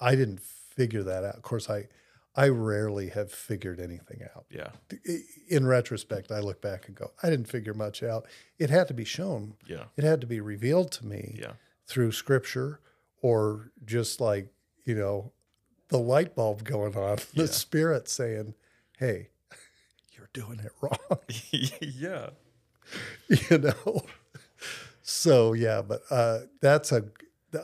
I 0.00 0.14
didn't 0.14 0.40
figure 0.40 1.02
that 1.04 1.24
out. 1.24 1.34
Of 1.36 1.42
course, 1.42 1.70
I 1.70 1.88
I 2.38 2.48
rarely 2.50 3.08
have 3.08 3.32
figured 3.32 3.80
anything 3.80 4.20
out. 4.34 4.46
Yeah. 4.48 4.70
In 5.48 5.66
retrospect, 5.66 6.30
I 6.30 6.38
look 6.38 6.60
back 6.62 6.86
and 6.86 6.94
go, 6.96 7.10
I 7.22 7.30
didn't 7.30 7.48
figure 7.48 7.74
much 7.74 8.02
out. 8.02 8.26
It 8.58 8.70
had 8.70 8.86
to 8.88 8.94
be 8.94 9.04
shown. 9.04 9.54
Yeah. 9.66 9.84
It 9.96 10.04
had 10.04 10.20
to 10.20 10.26
be 10.28 10.40
revealed 10.40 10.92
to 10.92 11.06
me 11.06 11.36
Yeah. 11.40 11.52
through 11.86 12.12
scripture 12.12 12.78
or 13.22 13.72
just 13.84 14.20
like, 14.20 14.52
you 14.84 14.94
know, 14.94 15.32
the 15.88 15.98
light 15.98 16.36
bulb 16.36 16.62
going 16.62 16.94
on, 16.96 17.16
the 17.34 17.42
Yeah. 17.42 17.46
spirit 17.46 18.08
saying, 18.08 18.54
Hey, 18.98 19.30
you're 20.12 20.30
doing 20.32 20.60
it 20.60 20.72
wrong, 20.80 21.18
yeah. 21.50 22.30
you 23.50 23.58
know? 23.58 24.02
So, 25.02 25.54
yeah, 25.54 25.82
but 25.82 26.02
uh, 26.10 26.40
that's 26.60 26.92
a, 26.92 27.04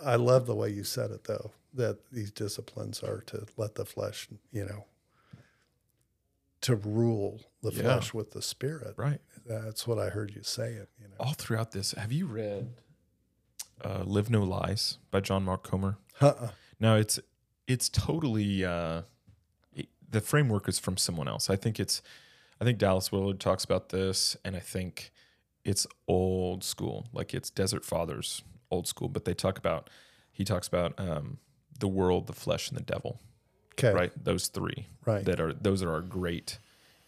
I 0.05 0.17
love 0.17 0.47
the 0.47 0.55
way 0.57 0.71
you 0.71 0.83
said 0.83 1.11
it 1.13 1.25
though, 1.25 1.53
that 1.75 1.99
these 2.13 2.31
disciplines 2.31 3.03
are 3.03 3.21
to 3.23 3.47
let 3.57 3.75
the 3.75 3.85
flesh, 3.85 4.29
you 4.53 4.65
know, 4.65 4.87
to 6.63 6.77
rule 6.77 7.41
the 7.63 7.73
Yeah. 7.73 7.83
flesh 7.83 8.15
with 8.15 8.31
the 8.31 8.41
spirit. 8.43 8.95
Right. 8.97 9.21
That's 9.45 9.87
what 9.87 9.99
I 9.99 10.09
heard 10.09 10.35
you 10.35 10.43
saying, 10.43 10.87
you 10.99 11.09
know. 11.09 11.17
All 11.21 11.35
throughout 11.35 11.73
this, 11.73 11.93
have 11.93 12.13
you 12.13 12.27
read 12.27 12.75
uh, 13.85 14.03
"Live 14.07 14.31
No 14.31 14.43
Lies" 14.43 14.99
by 15.11 15.21
John 15.21 15.45
Mark 15.45 15.63
Comer? 15.63 15.99
Uh-uh. 16.21 16.51
No, 16.81 16.97
it's 16.97 17.19
it's 17.67 17.89
totally 17.89 18.65
uh, 18.65 19.03
it- 19.75 19.89
the 20.09 20.21
framework 20.21 20.69
is 20.69 20.79
from 20.79 20.97
someone 20.97 21.29
else. 21.29 21.51
I 21.51 21.57
think 21.57 21.79
it's 21.79 22.01
I 22.61 22.65
think 22.65 22.79
Dallas 22.79 23.11
Willard 23.13 23.41
talks 23.41 23.65
about 23.65 23.91
this, 23.91 24.37
and 24.45 24.57
I 24.57 24.61
think 24.61 25.13
it's 25.65 25.87
old 26.07 26.63
school, 26.65 27.09
like 27.13 27.35
it's 27.35 27.51
Desert 27.51 27.85
Fathers, 27.85 28.43
old 28.71 28.87
school. 28.87 29.09
But 29.09 29.25
they 29.27 29.35
talk 29.35 29.59
about 29.59 29.91
he 30.33 30.45
talks 30.45 30.67
about 30.69 30.99
um, 30.99 31.39
the 31.79 31.89
world, 31.89 32.27
the 32.27 32.33
flesh, 32.33 32.69
and 32.69 32.77
the 32.79 32.83
devil, 32.83 33.21
Okay. 33.73 33.93
right? 33.93 34.13
Those 34.25 34.49
three, 34.49 34.87
Right. 35.05 35.25
That 35.25 35.41
are 35.41 35.53
those 35.53 35.83
are 35.83 35.91
our 35.93 36.01
great 36.01 36.59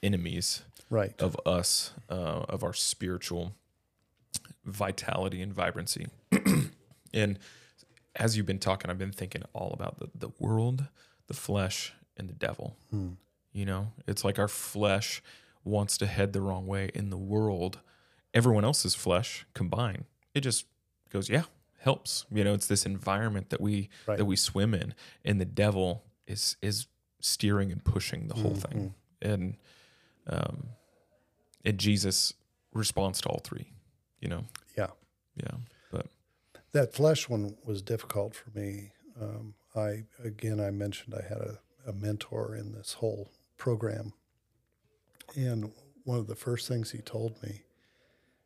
enemies 0.03 0.63
Right. 0.91 1.15
of 1.21 1.37
us, 1.47 1.93
uh, 2.11 2.45
of 2.49 2.63
our 2.63 2.75
spiritual 2.75 3.55
vitality 4.65 5.41
and 5.43 5.53
vibrancy. 5.53 6.07
and 7.15 7.39
as 8.15 8.37
you've 8.37 8.47
been 8.47 8.59
talking, 8.59 8.91
I've 8.91 8.99
been 8.99 9.13
thinking 9.13 9.43
all 9.53 9.71
about 9.73 9.99
the, 9.99 10.09
the 10.15 10.31
world, 10.39 10.87
the 11.27 11.35
flesh, 11.35 11.93
and 12.17 12.29
the 12.29 12.35
devil. 12.35 12.77
You 13.53 13.65
know, 13.67 13.93
it's 14.07 14.25
like 14.25 14.39
our 14.39 14.49
flesh 14.49 15.23
wants 15.65 15.97
to 15.99 16.07
head 16.07 16.33
the 16.33 16.41
wrong 16.41 16.67
way. 16.67 16.91
In 16.95 17.11
the 17.11 17.17
world, 17.17 17.79
everyone 18.35 18.65
else's 18.65 18.95
flesh 18.95 19.47
combined, 19.55 20.05
it 20.35 20.41
just 20.41 20.67
goes, 21.11 21.29
yeah, 21.29 21.45
helps. 21.79 22.27
You 22.31 22.45
know, 22.45 22.55
it's 22.55 22.67
this 22.67 22.87
environment 22.87 23.51
that 23.51 23.61
we 23.61 23.89
Right. 24.07 24.19
that 24.19 24.25
we 24.25 24.37
swim 24.37 24.75
in, 24.75 24.95
and 25.25 25.41
the 25.41 25.45
devil 25.45 26.05
is 26.27 26.57
is 26.63 26.87
steering 27.21 27.73
and 27.73 27.83
pushing 27.85 28.29
the 28.29 28.35
whole 28.35 28.55
thing. 28.55 28.95
And 29.23 29.57
um, 30.27 30.69
and 31.65 31.79
Jesus 31.79 32.35
responds 32.73 33.21
to 33.23 33.29
all 33.29 33.41
three. 33.45 33.73
You 34.21 34.29
know, 34.29 34.45
Yeah. 34.77 34.91
yeah, 35.37 35.57
but 35.91 36.07
That 36.73 36.93
flesh 36.95 37.29
one 37.29 37.57
was 37.65 37.83
difficult 37.83 38.35
for 38.35 38.51
me. 38.59 38.93
Um, 39.21 39.55
I 39.75 40.05
again, 40.23 40.61
I 40.61 40.71
mentioned 40.71 41.15
I 41.15 41.23
had 41.23 41.39
a, 41.39 41.59
a 41.87 41.93
mentor 41.93 42.55
in 42.57 42.73
this 42.73 42.95
whole 42.95 43.31
program, 43.57 44.13
and 45.35 45.73
one 46.05 46.19
of 46.19 46.27
the 46.27 46.35
first 46.37 46.69
things 46.69 46.91
he 46.93 46.99
told 46.99 47.43
me, 47.43 47.63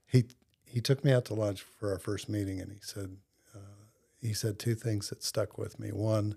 he 0.06 0.24
he 0.70 0.80
took 0.80 1.04
me 1.04 1.12
out 1.12 1.24
to 1.26 1.34
lunch 1.34 1.62
for 1.62 1.92
our 1.92 1.98
first 1.98 2.28
meeting, 2.28 2.60
and 2.60 2.70
he 2.72 2.78
said 2.80 3.16
uh, 3.54 3.86
he 4.20 4.32
said 4.32 4.58
two 4.58 4.74
things 4.74 5.08
that 5.08 5.22
stuck 5.22 5.58
with 5.58 5.78
me. 5.80 5.90
One, 5.90 6.36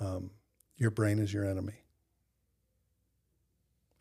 um, 0.00 0.30
your 0.76 0.90
brain 0.90 1.18
is 1.18 1.32
your 1.32 1.44
enemy. 1.44 1.84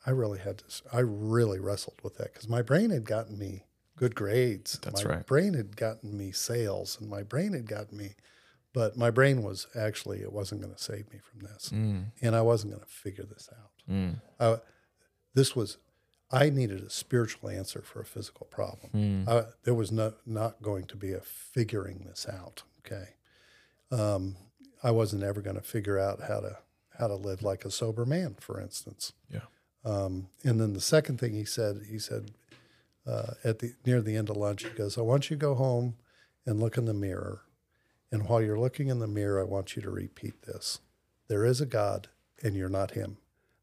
I 0.05 0.11
really 0.11 0.39
had 0.39 0.59
to. 0.59 0.65
I 0.93 0.99
really 0.99 1.59
wrestled 1.59 1.99
with 2.03 2.17
that 2.17 2.33
because 2.33 2.47
my 2.47 2.61
brain 2.61 2.91
had 2.91 3.03
gotten 3.03 3.37
me 3.37 3.65
good 3.97 4.15
grades. 4.15 4.79
That's 4.81 5.03
my 5.03 5.15
right. 5.15 5.25
brain 5.25 5.53
had 5.53 5.75
gotten 5.75 6.17
me 6.17 6.31
sales, 6.31 6.97
and 6.99 7.09
my 7.09 7.23
brain 7.23 7.53
had 7.53 7.67
gotten 7.67 7.97
me. 7.97 8.15
But 8.73 8.95
my 8.95 9.09
brain 9.09 9.43
was 9.43 9.67
actually 9.75 10.21
it 10.21 10.31
wasn't 10.31 10.61
going 10.61 10.73
to 10.73 10.81
save 10.81 11.11
me 11.11 11.19
from 11.19 11.41
this, 11.41 11.71
mm, 11.73 12.05
and 12.21 12.35
I 12.35 12.41
wasn't 12.41 12.73
going 12.73 12.85
to 12.85 12.89
figure 12.89 13.25
this 13.25 13.49
out. 13.51 13.71
mm, 13.91 14.21
I, 14.39 14.57
this 15.33 15.55
was 15.55 15.77
I 16.31 16.49
needed 16.49 16.81
a 16.83 16.89
spiritual 16.89 17.49
answer 17.49 17.81
for 17.81 18.01
a 18.01 18.05
physical 18.05 18.47
problem. 18.47 18.91
mm, 18.93 19.29
I, 19.29 19.45
there 19.63 19.73
was 19.73 19.91
no, 19.91 20.13
not 20.25 20.61
going 20.61 20.85
to 20.85 20.97
be 20.97 21.13
a 21.13 21.21
figuring 21.21 22.05
this 22.05 22.27
out. 22.27 22.63
Okay, 22.79 23.09
um, 23.91 24.35
I 24.83 24.91
wasn't 24.91 25.23
ever 25.23 25.41
going 25.41 25.55
to 25.55 25.61
figure 25.61 25.97
out 25.99 26.21
how 26.27 26.39
to 26.41 26.57
how 26.97 27.07
to 27.07 27.15
live 27.15 27.43
like 27.43 27.63
a 27.63 27.71
sober 27.71 28.05
man, 28.05 28.35
for 28.39 28.59
instance. 28.59 29.13
yeah, 29.29 29.41
Um, 29.85 30.29
and 30.43 30.59
then 30.59 30.73
the 30.73 30.81
second 30.81 31.19
thing 31.19 31.33
he 31.33 31.45
said, 31.45 31.83
he 31.89 31.99
said 31.99 32.31
uh, 33.05 33.33
at 33.43 33.59
the 33.59 33.73
near 33.85 34.01
the 34.01 34.15
end 34.15 34.29
of 34.29 34.37
lunch, 34.37 34.63
he 34.63 34.69
goes, 34.69 34.97
"I 34.97 35.01
want 35.01 35.29
you 35.29 35.37
to 35.37 35.41
go 35.41 35.55
home 35.55 35.95
and 36.45 36.59
look 36.59 36.77
in 36.77 36.85
the 36.85 36.93
mirror, 36.93 37.41
and 38.11 38.27
while 38.27 38.41
you're 38.41 38.59
looking 38.59 38.87
in 38.87 38.99
the 38.99 39.07
mirror, 39.07 39.39
I 39.39 39.43
want 39.45 39.75
you 39.75 39.81
to 39.83 39.89
repeat 39.89 40.41
this: 40.43 40.79
There 41.27 41.45
is 41.45 41.61
a 41.61 41.65
God, 41.65 42.09
and 42.43 42.55
you're 42.55 42.67
not 42.69 42.91
Him. 42.91 43.17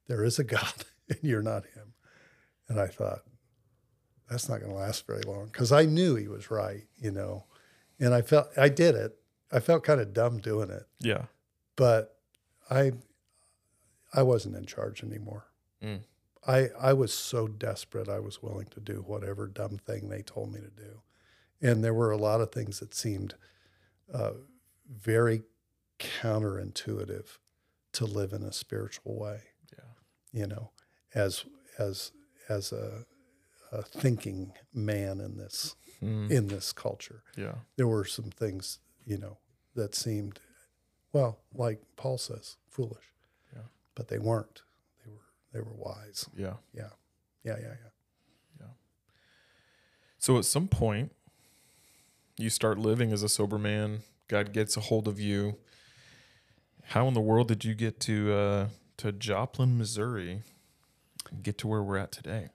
There 0.07 0.25
is 0.25 0.39
a 0.39 0.45
God, 0.45 0.85
and 1.09 1.19
you're 1.23 1.43
not 1.43 1.65
Him." 1.67 1.94
And 2.69 2.81
I 2.81 2.87
thought, 2.87 3.21
that's 4.29 4.49
not 4.49 4.61
going 4.61 4.73
to 4.73 4.79
last 4.79 5.07
very 5.07 5.23
long 5.23 5.47
because 5.47 5.71
I 5.71 5.85
knew 5.85 6.15
he 6.15 6.29
was 6.29 6.51
right, 6.51 6.85
you 6.97 7.11
know, 7.11 7.45
and 8.01 8.15
I 8.15 8.23
felt 8.23 8.49
I 8.57 8.69
did 8.69 8.95
it. 8.95 9.17
I 9.53 9.61
felt 9.61 9.85
kind 9.85 10.01
of 10.01 10.13
dumb 10.13 10.39
doing 10.39 10.71
it, 10.71 10.85
yeah, 11.01 11.27
but 11.77 12.17
I 12.71 12.93
I 14.13 14.23
wasn't 14.23 14.57
in 14.57 14.65
charge 14.65 15.03
anymore. 15.03 15.45
Mm. 15.83 16.01
I 16.47 16.69
I 16.81 16.93
was 16.95 17.13
so 17.13 17.47
desperate 17.47 18.09
I 18.09 18.19
was 18.19 18.43
willing 18.43 18.67
to 18.69 18.81
do 18.81 19.05
whatever 19.07 19.47
dumb 19.47 19.79
thing 19.79 20.09
they 20.09 20.23
told 20.23 20.53
me 20.53 20.61
to 20.61 20.71
do. 20.71 21.03
And 21.61 21.85
there 21.85 21.95
were 21.95 22.11
a 22.11 22.19
lot 22.19 22.41
of 22.41 22.53
things 22.53 22.81
that 22.81 22.95
seemed 22.95 23.35
uh, 24.13 24.33
very 24.91 25.43
counterintuitive 25.99 27.39
to 27.93 28.05
live 28.05 28.33
in 28.33 28.43
a 28.43 28.53
spiritual 28.53 29.19
way, 29.19 29.41
yeah, 29.73 30.41
you 30.41 30.47
know, 30.47 30.71
as 31.15 31.45
as 31.79 32.13
as 32.49 32.73
a, 32.73 33.05
a 33.73 33.83
thinking 33.83 34.53
man 34.73 35.21
in 35.21 35.37
this 35.37 35.77
mm, 36.03 36.31
in 36.31 36.49
this 36.49 36.73
culture 36.73 37.23
yeah, 37.37 37.55
there 37.77 37.89
were 37.89 38.05
some 38.05 38.31
things, 38.31 38.79
you 39.05 39.19
know, 39.19 39.39
that 39.75 39.95
seemed, 39.95 40.39
well, 41.13 41.41
like 41.55 41.83
Paul 41.97 42.19
says, 42.19 42.57
foolish. 42.69 43.05
Yeah. 43.55 43.63
But 43.95 44.09
they 44.09 44.19
weren't. 44.19 44.63
They 45.05 45.11
were 45.11 45.27
they 45.53 45.61
were 45.61 45.77
wise. 45.77 46.29
yeah. 46.37 46.55
Yeah. 46.73 46.91
Yeah, 47.45 47.57
yeah, 47.61 47.75
yeah. 47.83 47.91
So 50.25 50.39
at 50.39 50.47
some 50.47 50.69
point, 50.69 51.13
you 52.39 52.49
start 52.49 52.79
living 52.79 53.13
as 53.13 53.23
a 53.23 53.29
sober 53.29 53.59
man. 53.59 54.05
God 54.27 54.55
gets 54.55 54.75
a 54.75 54.81
hold 54.81 55.07
of 55.07 55.21
you. 55.21 55.59
How 56.83 57.07
in 57.09 57.13
the 57.13 57.21
world 57.21 57.49
did 57.49 57.63
you 57.67 57.75
get 57.75 58.01
to 58.01 58.33
uh, 58.33 58.69
to 58.97 59.13
Joplin, 59.13 59.77
Missouri, 59.77 60.43
get 61.43 61.59
to 61.59 61.69
where 61.69 61.83
we're 61.83 61.99
at 61.99 62.13
today? 62.13 62.51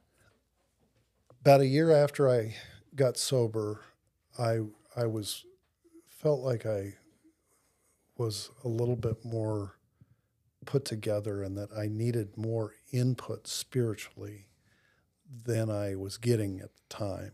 About 1.41 1.61
a 1.61 1.67
year 1.67 1.91
after 1.91 2.29
I 2.29 2.55
got 2.95 3.17
sober, 3.17 3.81
I 4.37 4.59
I 4.95 5.05
was 5.05 5.45
felt 6.07 6.41
like 6.41 6.65
I 6.65 6.95
was 8.17 8.49
a 8.63 8.67
little 8.67 8.97
bit 8.97 9.23
more 9.23 9.75
put 10.65 10.85
together 10.85 11.41
and 11.41 11.57
that 11.57 11.69
I 11.75 11.87
needed 11.87 12.37
more 12.37 12.73
input 12.91 13.47
spiritually 13.47 14.47
than 15.45 15.69
I 15.69 15.95
was 15.95 16.17
getting 16.17 16.59
at 16.59 16.75
the 16.75 16.83
time. 16.89 17.31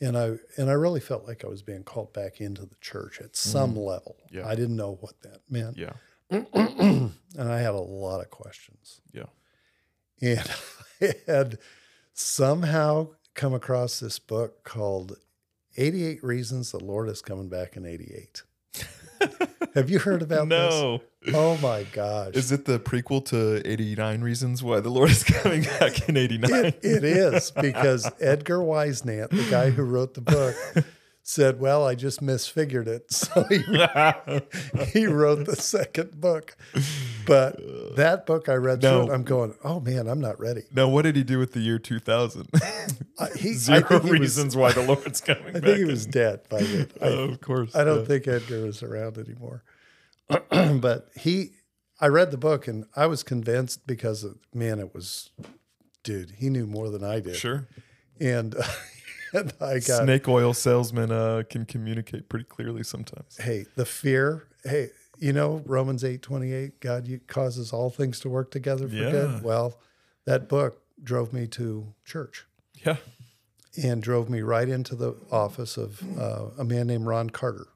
And 0.00 0.16
I 0.16 0.36
and 0.56 0.68
I 0.70 0.74
really 0.74 1.00
felt 1.00 1.26
like 1.26 1.44
I 1.44 1.48
was 1.48 1.62
being 1.62 1.82
called 1.82 2.12
back 2.12 2.40
into 2.40 2.62
the 2.62 2.76
church 2.80 3.20
at 3.20 3.32
mm-hmm. 3.32 3.50
some 3.50 3.76
level. 3.76 4.16
Yeah. 4.30 4.46
I 4.46 4.54
didn't 4.54 4.76
know 4.76 4.98
what 5.00 5.20
that 5.22 5.40
meant. 5.50 5.76
Yeah, 5.76 5.94
and 6.30 7.12
I 7.36 7.58
had 7.58 7.74
a 7.74 7.80
lot 7.80 8.20
of 8.20 8.30
questions. 8.30 9.00
yeah, 9.12 9.24
And 10.20 10.50
I 11.00 11.14
had 11.26 11.58
somehow 12.12 13.08
come 13.34 13.54
across 13.54 14.00
this 14.00 14.18
book 14.18 14.64
called 14.64 15.16
88 15.76 16.22
Reasons 16.24 16.72
the 16.72 16.82
Lord 16.82 17.08
is 17.08 17.22
Coming 17.22 17.48
Back 17.48 17.76
in 17.76 17.86
88. 17.86 18.42
Have 19.74 19.90
you 19.90 19.98
heard 20.00 20.22
about 20.22 20.48
this? 20.48 20.74
no. 20.74 21.00
Oh 21.34 21.56
my 21.58 21.84
gosh. 21.92 22.34
Is 22.34 22.52
it 22.52 22.64
the 22.64 22.78
prequel 22.78 23.24
to 23.26 23.60
89 23.68 24.20
Reasons 24.22 24.62
Why 24.62 24.80
the 24.80 24.88
Lord 24.88 25.10
is 25.10 25.24
Coming 25.24 25.62
Back 25.62 26.08
in 26.08 26.16
89? 26.16 26.50
it, 26.64 26.80
it 26.82 27.04
is 27.04 27.50
because 27.50 28.10
Edgar 28.20 28.58
Whisenant, 28.62 29.30
the 29.30 29.46
guy 29.50 29.70
who 29.70 29.82
wrote 29.82 30.14
the 30.14 30.20
book, 30.20 30.54
said, 31.22 31.60
Well, 31.60 31.86
I 31.86 31.94
just 31.94 32.22
misfigured 32.22 32.86
it. 32.86 33.12
So 33.12 33.44
he, 33.44 33.58
he 34.98 35.06
wrote 35.06 35.44
the 35.44 35.56
second 35.56 36.20
book. 36.20 36.56
But 37.28 37.96
that 37.96 38.26
book 38.26 38.48
I 38.48 38.54
read 38.54 38.80
through 38.80 39.02
it, 39.04 39.10
I'm 39.10 39.22
going, 39.22 39.54
Oh 39.62 39.78
man, 39.80 40.08
I'm 40.08 40.20
not 40.20 40.40
ready. 40.40 40.62
now, 40.74 40.88
what 40.88 41.02
did 41.02 41.14
he 41.14 41.22
do 41.22 41.38
with 41.38 41.52
the 41.52 41.60
year 41.60 41.78
2000? 41.78 42.48
I, 43.20 43.28
he, 43.36 43.52
Zero 43.52 43.86
he 43.88 43.94
was- 43.94 44.20
reasons 44.20 44.56
why 44.56 44.72
the 44.72 44.82
Lord's 44.82 45.20
coming 45.20 45.56
I 45.56 45.60
think 45.60 45.78
he 45.78 45.84
was 45.84 46.06
dead 46.06 46.48
by 46.48 46.62
then. 46.62 46.88
I, 47.00 47.04
Oh, 47.08 47.24
of 47.30 47.40
course. 47.40 47.74
I 47.76 47.84
don't 47.84 48.00
yeah. 48.00 48.04
think 48.06 48.26
Edgar 48.28 48.66
is 48.66 48.82
around 48.82 49.18
anymore. 49.18 49.62
but 50.80 51.08
he, 51.18 51.50
I 52.00 52.06
read 52.08 52.30
the 52.30 52.36
book 52.38 52.66
and 52.68 52.84
I 52.94 53.06
was 53.06 53.22
convinced 53.22 53.86
because, 53.86 54.24
of, 54.24 54.36
man, 54.54 54.78
it 54.78 54.94
was, 54.94 55.30
dude, 56.04 56.32
he 56.38 56.48
knew 56.50 56.66
more 56.66 56.90
than 56.90 57.02
I 57.02 57.20
did. 57.20 57.36
Sure. 57.36 57.66
And, 58.20 58.54
and 59.32 59.52
I 59.60 59.74
got, 59.80 60.04
Snake 60.04 60.28
oil 60.28 60.54
salesmen 60.54 61.10
uh, 61.10 61.42
can 61.48 61.64
communicate 61.66 62.28
pretty 62.28 62.44
clearly 62.44 62.84
sometimes. 62.84 63.36
hey, 63.38 63.66
the 63.74 63.84
fear, 63.86 64.46
hey, 64.64 64.90
you 65.18 65.32
know, 65.32 65.62
Romans 65.66 66.04
eight 66.04 66.22
twenty 66.22 66.52
eight, 66.52 66.80
God 66.80 67.08
causes 67.26 67.72
all 67.72 67.90
things 67.90 68.20
to 68.20 68.28
work 68.28 68.50
together 68.50 68.88
for 68.88 68.94
Yeah. 68.94 69.10
good. 69.10 69.42
Well, 69.42 69.78
that 70.24 70.48
book 70.48 70.82
drove 71.02 71.32
me 71.32 71.46
to 71.48 71.94
church 72.04 72.46
Yeah. 72.84 72.96
and 73.82 74.02
drove 74.02 74.28
me 74.30 74.40
right 74.42 74.68
into 74.68 74.94
the 74.96 75.14
office 75.30 75.76
of 75.76 76.02
uh, 76.18 76.50
a 76.58 76.64
man 76.64 76.86
named 76.88 77.06
Ron 77.06 77.30
Carter. 77.30 77.66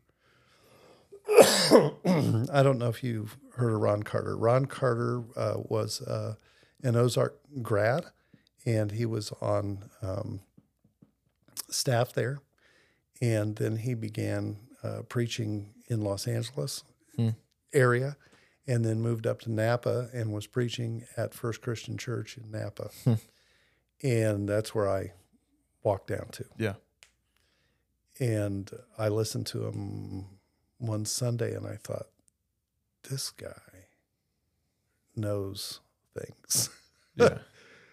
I 1.28 2.62
don't 2.62 2.78
know 2.78 2.88
if 2.88 3.02
you've 3.02 3.36
heard 3.56 3.72
of 3.72 3.80
Ron 3.80 4.02
Carter. 4.02 4.36
Ron 4.36 4.66
Carter 4.66 5.22
uh, 5.36 5.54
was 5.56 6.02
uh, 6.02 6.34
an 6.82 6.96
Ozark 6.96 7.38
grad, 7.62 8.06
and 8.66 8.92
he 8.92 9.06
was 9.06 9.32
on 9.40 9.84
um, 10.02 10.40
staff 11.70 12.12
there. 12.12 12.38
And 13.20 13.54
then 13.56 13.76
he 13.76 13.94
began 13.94 14.56
uh, 14.82 15.02
preaching 15.08 15.68
in 15.88 16.00
Los 16.02 16.26
Angeles 16.26 16.82
area, 17.72 18.16
and 18.66 18.84
then 18.84 19.00
moved 19.00 19.26
up 19.26 19.40
to 19.42 19.50
Napa 19.50 20.08
and 20.12 20.32
was 20.32 20.46
preaching 20.46 21.04
at 21.16 21.34
First 21.34 21.60
Christian 21.62 21.96
Church 21.98 22.36
in 22.38 22.50
Napa. 22.50 22.90
and 24.02 24.48
that's 24.48 24.74
where 24.74 24.88
I 24.88 25.12
walked 25.82 26.08
down 26.08 26.28
to 26.32 26.44
Yeah. 26.58 26.74
and 28.20 28.70
I 28.98 29.08
listened 29.08 29.46
to 29.48 29.66
him 29.66 30.26
one 30.78 31.04
Sunday 31.04 31.54
and 31.54 31.66
I 31.66 31.76
thought, 31.76 32.06
this 33.08 33.30
guy 33.30 33.86
knows 35.16 35.80
things. 36.18 36.68
Yeah. 37.16 37.38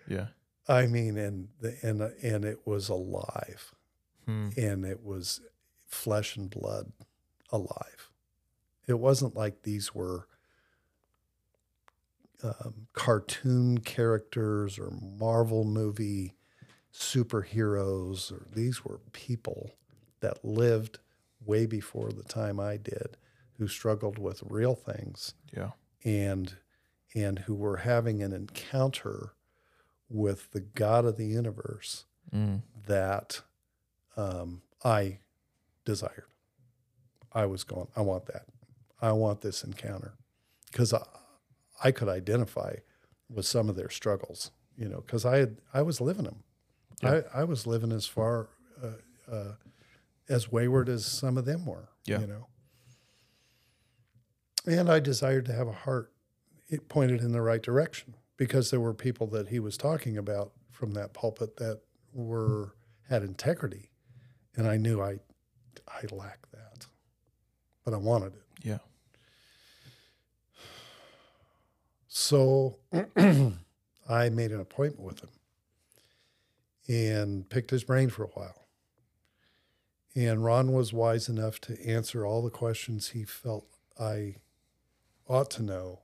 Yeah. 0.07 0.27
I 0.67 0.87
mean, 0.87 1.17
and 1.19 1.49
the, 1.61 1.77
and 1.83 2.01
and 2.01 2.43
it 2.43 2.65
was 2.65 2.89
alive, 2.89 3.75
Hmm. 4.25 4.49
and 4.57 4.83
it 4.83 5.03
was 5.03 5.39
flesh 5.87 6.35
and 6.35 6.49
blood, 6.49 6.91
alive. 7.51 8.08
It 8.89 8.97
wasn't 8.99 9.35
like 9.35 9.61
these 9.61 9.93
were 9.93 10.27
um, 12.41 12.87
cartoon 12.93 13.77
characters 13.79 14.79
or 14.79 14.91
Marvel 14.99 15.63
movie 15.63 16.33
superheroes, 16.91 18.31
or 18.31 18.47
these 18.53 18.83
were 18.83 18.99
people 19.11 19.71
that 20.21 20.43
lived 20.43 20.97
way 21.45 21.67
before 21.67 22.11
the 22.11 22.23
time 22.23 22.59
I 22.59 22.77
did, 22.77 23.15
who 23.59 23.67
struggled 23.67 24.17
with 24.17 24.41
real 24.43 24.73
things 24.75 25.35
Yeah. 25.55 25.71
and 26.03 26.55
and 27.15 27.39
who 27.39 27.55
were 27.55 27.77
having 27.77 28.21
an 28.23 28.33
encounter 28.33 29.33
with 30.09 30.51
the 30.51 30.61
God 30.61 31.05
of 31.05 31.15
the 31.17 31.25
universe 31.27 32.05
Mm. 32.33 32.61
that 32.85 33.41
um, 34.17 34.61
I 34.83 35.19
desired. 35.85 36.25
I 37.33 37.45
was 37.47 37.63
going, 37.63 37.87
I 37.95 38.01
want 38.01 38.25
that. 38.27 38.45
I 39.01 39.11
want 39.13 39.41
this 39.41 39.63
encounter 39.63 40.13
because 40.71 40.93
I, 40.93 41.03
I 41.83 41.91
could 41.91 42.09
identify 42.09 42.75
with 43.29 43.45
some 43.45 43.69
of 43.69 43.75
their 43.75 43.89
struggles, 43.89 44.51
you 44.75 44.87
know, 44.89 45.01
because 45.01 45.25
I 45.25 45.37
had 45.37 45.57
I 45.73 45.81
was 45.81 46.01
living 46.01 46.25
them. 46.25 46.43
Yeah. 47.01 47.21
I, 47.33 47.41
I 47.41 47.43
was 47.45 47.65
living 47.65 47.91
as 47.91 48.05
far 48.05 48.49
uh, 48.83 49.31
uh, 49.33 49.53
as 50.27 50.51
wayward 50.51 50.89
as 50.89 51.05
some 51.05 51.37
of 51.37 51.45
them 51.45 51.65
were, 51.65 51.89
Yeah. 52.05 52.19
you 52.19 52.27
know. 52.27 52.47
And 54.65 54.89
I 54.89 54.99
desired 54.99 55.45
to 55.45 55.53
have 55.53 55.67
a 55.67 55.71
heart 55.73 56.11
it 56.67 56.87
pointed 56.89 57.21
in 57.21 57.31
the 57.31 57.41
right 57.41 57.61
direction 57.63 58.15
because 58.37 58.69
there 58.69 58.79
were 58.79 58.93
people 58.93 59.27
that 59.27 59.47
he 59.47 59.59
was 59.59 59.77
talking 59.77 60.17
about 60.17 60.51
from 60.71 60.91
that 60.93 61.13
pulpit 61.13 61.57
that 61.57 61.81
were 62.13 62.75
had 63.09 63.23
integrity, 63.23 63.89
and 64.55 64.67
I 64.67 64.77
knew 64.77 65.01
I 65.01 65.19
I 65.87 66.01
lacked 66.11 66.51
that, 66.51 66.85
but 67.83 67.93
I 67.93 67.97
wanted 67.97 68.33
it. 68.35 68.43
Yeah. 68.61 68.77
So 72.09 72.77
I 73.15 74.29
made 74.29 74.51
an 74.51 74.59
appointment 74.59 74.99
with 75.05 75.21
him 75.21 75.29
and 76.87 77.47
picked 77.47 77.69
his 77.69 77.83
brain 77.83 78.09
for 78.09 78.23
a 78.23 78.29
while. 78.29 78.65
And 80.15 80.43
Ron 80.43 80.73
was 80.73 80.91
wise 80.91 81.29
enough 81.29 81.61
to 81.61 81.79
answer 81.87 82.25
all 82.25 82.41
the 82.41 82.49
questions 82.49 83.09
he 83.09 83.23
felt 83.23 83.67
I 83.97 84.37
ought 85.27 85.51
to 85.51 85.63
know 85.63 85.99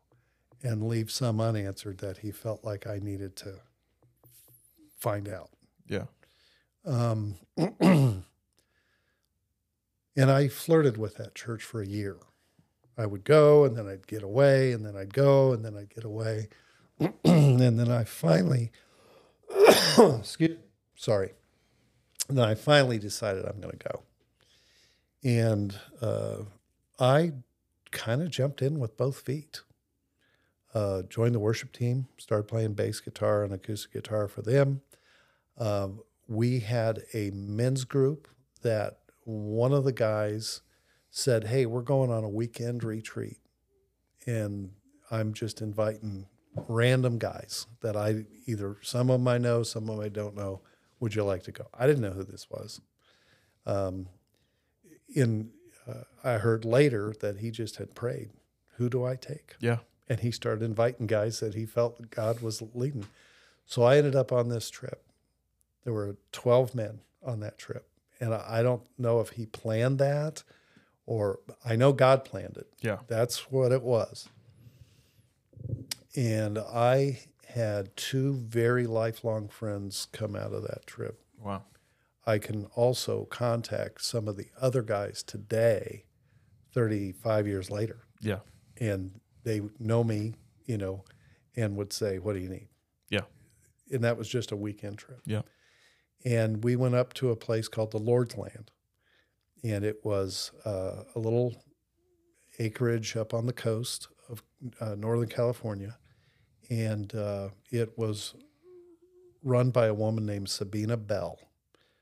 and 0.62 0.88
leave 0.88 1.12
some 1.12 1.42
unanswered 1.42 1.98
that 1.98 2.20
he 2.20 2.32
felt 2.32 2.64
like 2.64 2.86
I 2.86 3.00
needed 3.00 3.36
to 3.38 3.56
find 5.00 5.28
out. 5.28 5.50
Yeah. 5.88 6.06
Um, 6.86 7.36
and 7.80 8.24
I 10.18 10.50
flirted 10.50 10.98
with 10.98 11.16
that 11.16 11.34
church 11.34 11.64
for 11.64 11.82
a 11.82 11.88
year. 11.88 12.18
I 12.98 13.06
would 13.06 13.24
go 13.24 13.66
and 13.66 13.76
then 13.76 13.88
I'd 13.88 14.08
get 14.08 14.24
away 14.24 14.72
and 14.72 14.86
then 14.86 14.96
I'd 14.96 15.14
go 15.14 15.52
and 15.54 15.64
then 15.64 15.76
I'd 15.76 15.94
get 15.94 16.04
away. 16.04 16.50
and 17.24 17.80
then 17.80 17.92
I 17.92 18.04
finally, 18.04 18.72
excuse 19.98 20.58
sorry. 20.96 21.34
And 22.28 22.38
then 22.38 22.46
I 22.48 22.56
finally 22.56 22.98
decided 22.98 23.46
I'm 23.46 23.60
going 23.62 23.78
to 23.78 23.90
go. 23.90 24.04
And 25.24 25.80
uh, 26.02 26.38
I 27.00 27.34
kind 27.92 28.22
of 28.22 28.30
jumped 28.30 28.62
in 28.62 28.80
with 28.80 28.98
both 28.98 29.20
feet. 29.20 29.62
Uh, 30.74 31.04
joined 31.04 31.34
the 31.34 31.40
worship 31.40 31.72
team, 31.72 32.08
started 32.18 32.50
playing 32.50 32.74
bass 32.74 33.00
guitar 33.00 33.44
and 33.44 33.54
acoustic 33.54 33.94
guitar 33.94 34.28
for 34.28 34.42
them. 34.42 34.82
Um, 35.58 36.02
we 36.28 36.60
had 36.60 37.04
a 37.14 37.32
men's 37.32 37.86
group 37.86 38.28
that 38.62 38.98
one 39.24 39.72
of 39.72 39.86
the 39.86 39.94
guys 39.94 40.62
said, 41.18 41.46
Hey, 41.46 41.66
we're 41.66 41.82
going 41.82 42.12
on 42.12 42.26
a 42.26 42.30
weekend 42.30 42.84
retreat. 42.84 43.38
And 44.28 44.72
I'm 45.10 45.34
just 45.34 45.62
inviting 45.62 46.26
random 46.68 47.18
guys 47.20 47.68
that 47.82 47.96
I 47.96 48.26
either 48.46 48.76
some 48.82 49.10
of 49.10 49.20
them 49.20 49.28
I 49.30 49.38
know, 49.38 49.64
some 49.64 49.90
of 49.90 49.96
them 49.96 50.06
I 50.06 50.10
don't 50.10 50.36
know. 50.36 50.60
Would 51.00 51.16
you 51.16 51.24
like 51.24 51.44
to 51.44 51.52
go? 51.54 51.68
I 51.74 51.88
didn't 51.88 52.02
know 52.02 52.12
who 52.12 52.24
this 52.26 52.50
was. 52.50 52.82
Um, 53.66 54.08
in 55.16 55.52
uh, 55.88 56.04
I 56.24 56.34
heard 56.34 56.66
later 56.66 57.14
that 57.22 57.38
he 57.38 57.50
just 57.50 57.78
had 57.78 57.96
prayed, 57.96 58.32
Who 58.78 58.90
do 58.90 59.06
I 59.06 59.16
take? 59.16 59.56
Yeah. 59.62 59.78
and 60.10 60.20
he 60.20 60.32
started 60.32 60.64
inviting 60.64 61.08
guys 61.08 61.40
that 61.40 61.54
he 61.56 61.66
felt 61.66 62.10
God 62.10 62.42
was 62.42 62.62
leading. 62.74 63.06
So 63.66 63.84
I 63.84 63.98
ended 63.98 64.16
up 64.18 64.32
on 64.34 64.50
this 64.50 64.70
trip. 64.70 65.02
There 65.86 65.94
were 65.94 66.18
12 66.34 66.76
men 66.76 67.00
on 67.24 67.40
that 67.40 67.58
trip. 67.58 67.88
And 68.20 68.34
I 68.34 68.44
I 68.60 68.64
don't 68.64 68.84
know 68.98 69.22
if 69.22 69.30
he 69.30 69.46
planned 69.46 70.00
that 70.00 70.44
or 71.06 71.40
I 71.64 71.76
know 71.76 71.94
God 71.94 72.26
planned 72.26 72.58
it. 72.58 72.68
Yeah. 72.82 73.00
That's 73.08 73.52
what 73.52 73.72
it 73.72 73.84
was. 73.84 74.28
And 76.16 76.58
I 76.58 77.20
had 77.50 77.96
two 77.96 78.34
very 78.34 78.88
lifelong 78.88 79.48
friends 79.48 80.08
come 80.12 80.36
out 80.36 80.54
of 80.54 80.64
that 80.64 80.86
trip. 80.88 81.20
Wow. 81.40 81.64
I 82.26 82.40
can 82.40 82.66
also 82.76 83.26
contact 83.26 84.02
some 84.04 84.28
of 84.28 84.36
the 84.38 84.48
other 84.60 84.82
guys 84.82 85.22
today, 85.24 86.06
35 86.74 87.48
years 87.48 87.70
later 87.70 88.06
Yeah. 88.22 88.40
and 88.78 89.20
they 89.44 89.62
know 89.80 90.04
me, 90.04 90.34
you 90.66 90.78
know, 90.78 91.06
and 91.56 91.76
would 91.78 91.94
say, 91.94 92.18
"What 92.18 92.34
do 92.34 92.40
you 92.40 92.50
need?" 92.50 92.68
Yeah. 93.10 93.26
And 93.92 94.04
that 94.04 94.18
was 94.18 94.28
just 94.28 94.52
a 94.52 94.56
weekend 94.56 94.98
trip. 94.98 95.22
Yeah. 95.26 95.44
And 96.26 96.64
we 96.64 96.76
went 96.76 96.96
up 96.96 97.14
to 97.14 97.30
a 97.30 97.36
place 97.36 97.68
called 97.68 97.92
the 97.92 98.00
Lord's 98.00 98.36
Land, 98.36 98.72
and 99.64 99.84
it 99.84 100.04
was 100.04 100.52
uh, 100.66 101.04
a 101.16 101.20
little 101.20 101.56
acreage 102.60 103.16
up 103.16 103.34
on 103.34 103.46
the 103.46 103.54
coast 103.54 104.08
of 104.30 104.44
uh, 104.80 104.96
Northern 104.96 105.30
California, 105.30 105.98
and 106.70 107.14
uh, 107.16 107.50
it 107.72 107.98
was 107.98 108.36
run 109.44 109.70
by 109.70 109.86
a 109.88 109.94
woman 109.94 110.26
named 110.26 110.50
Sabine 110.50 110.96
Ball. 110.96 111.40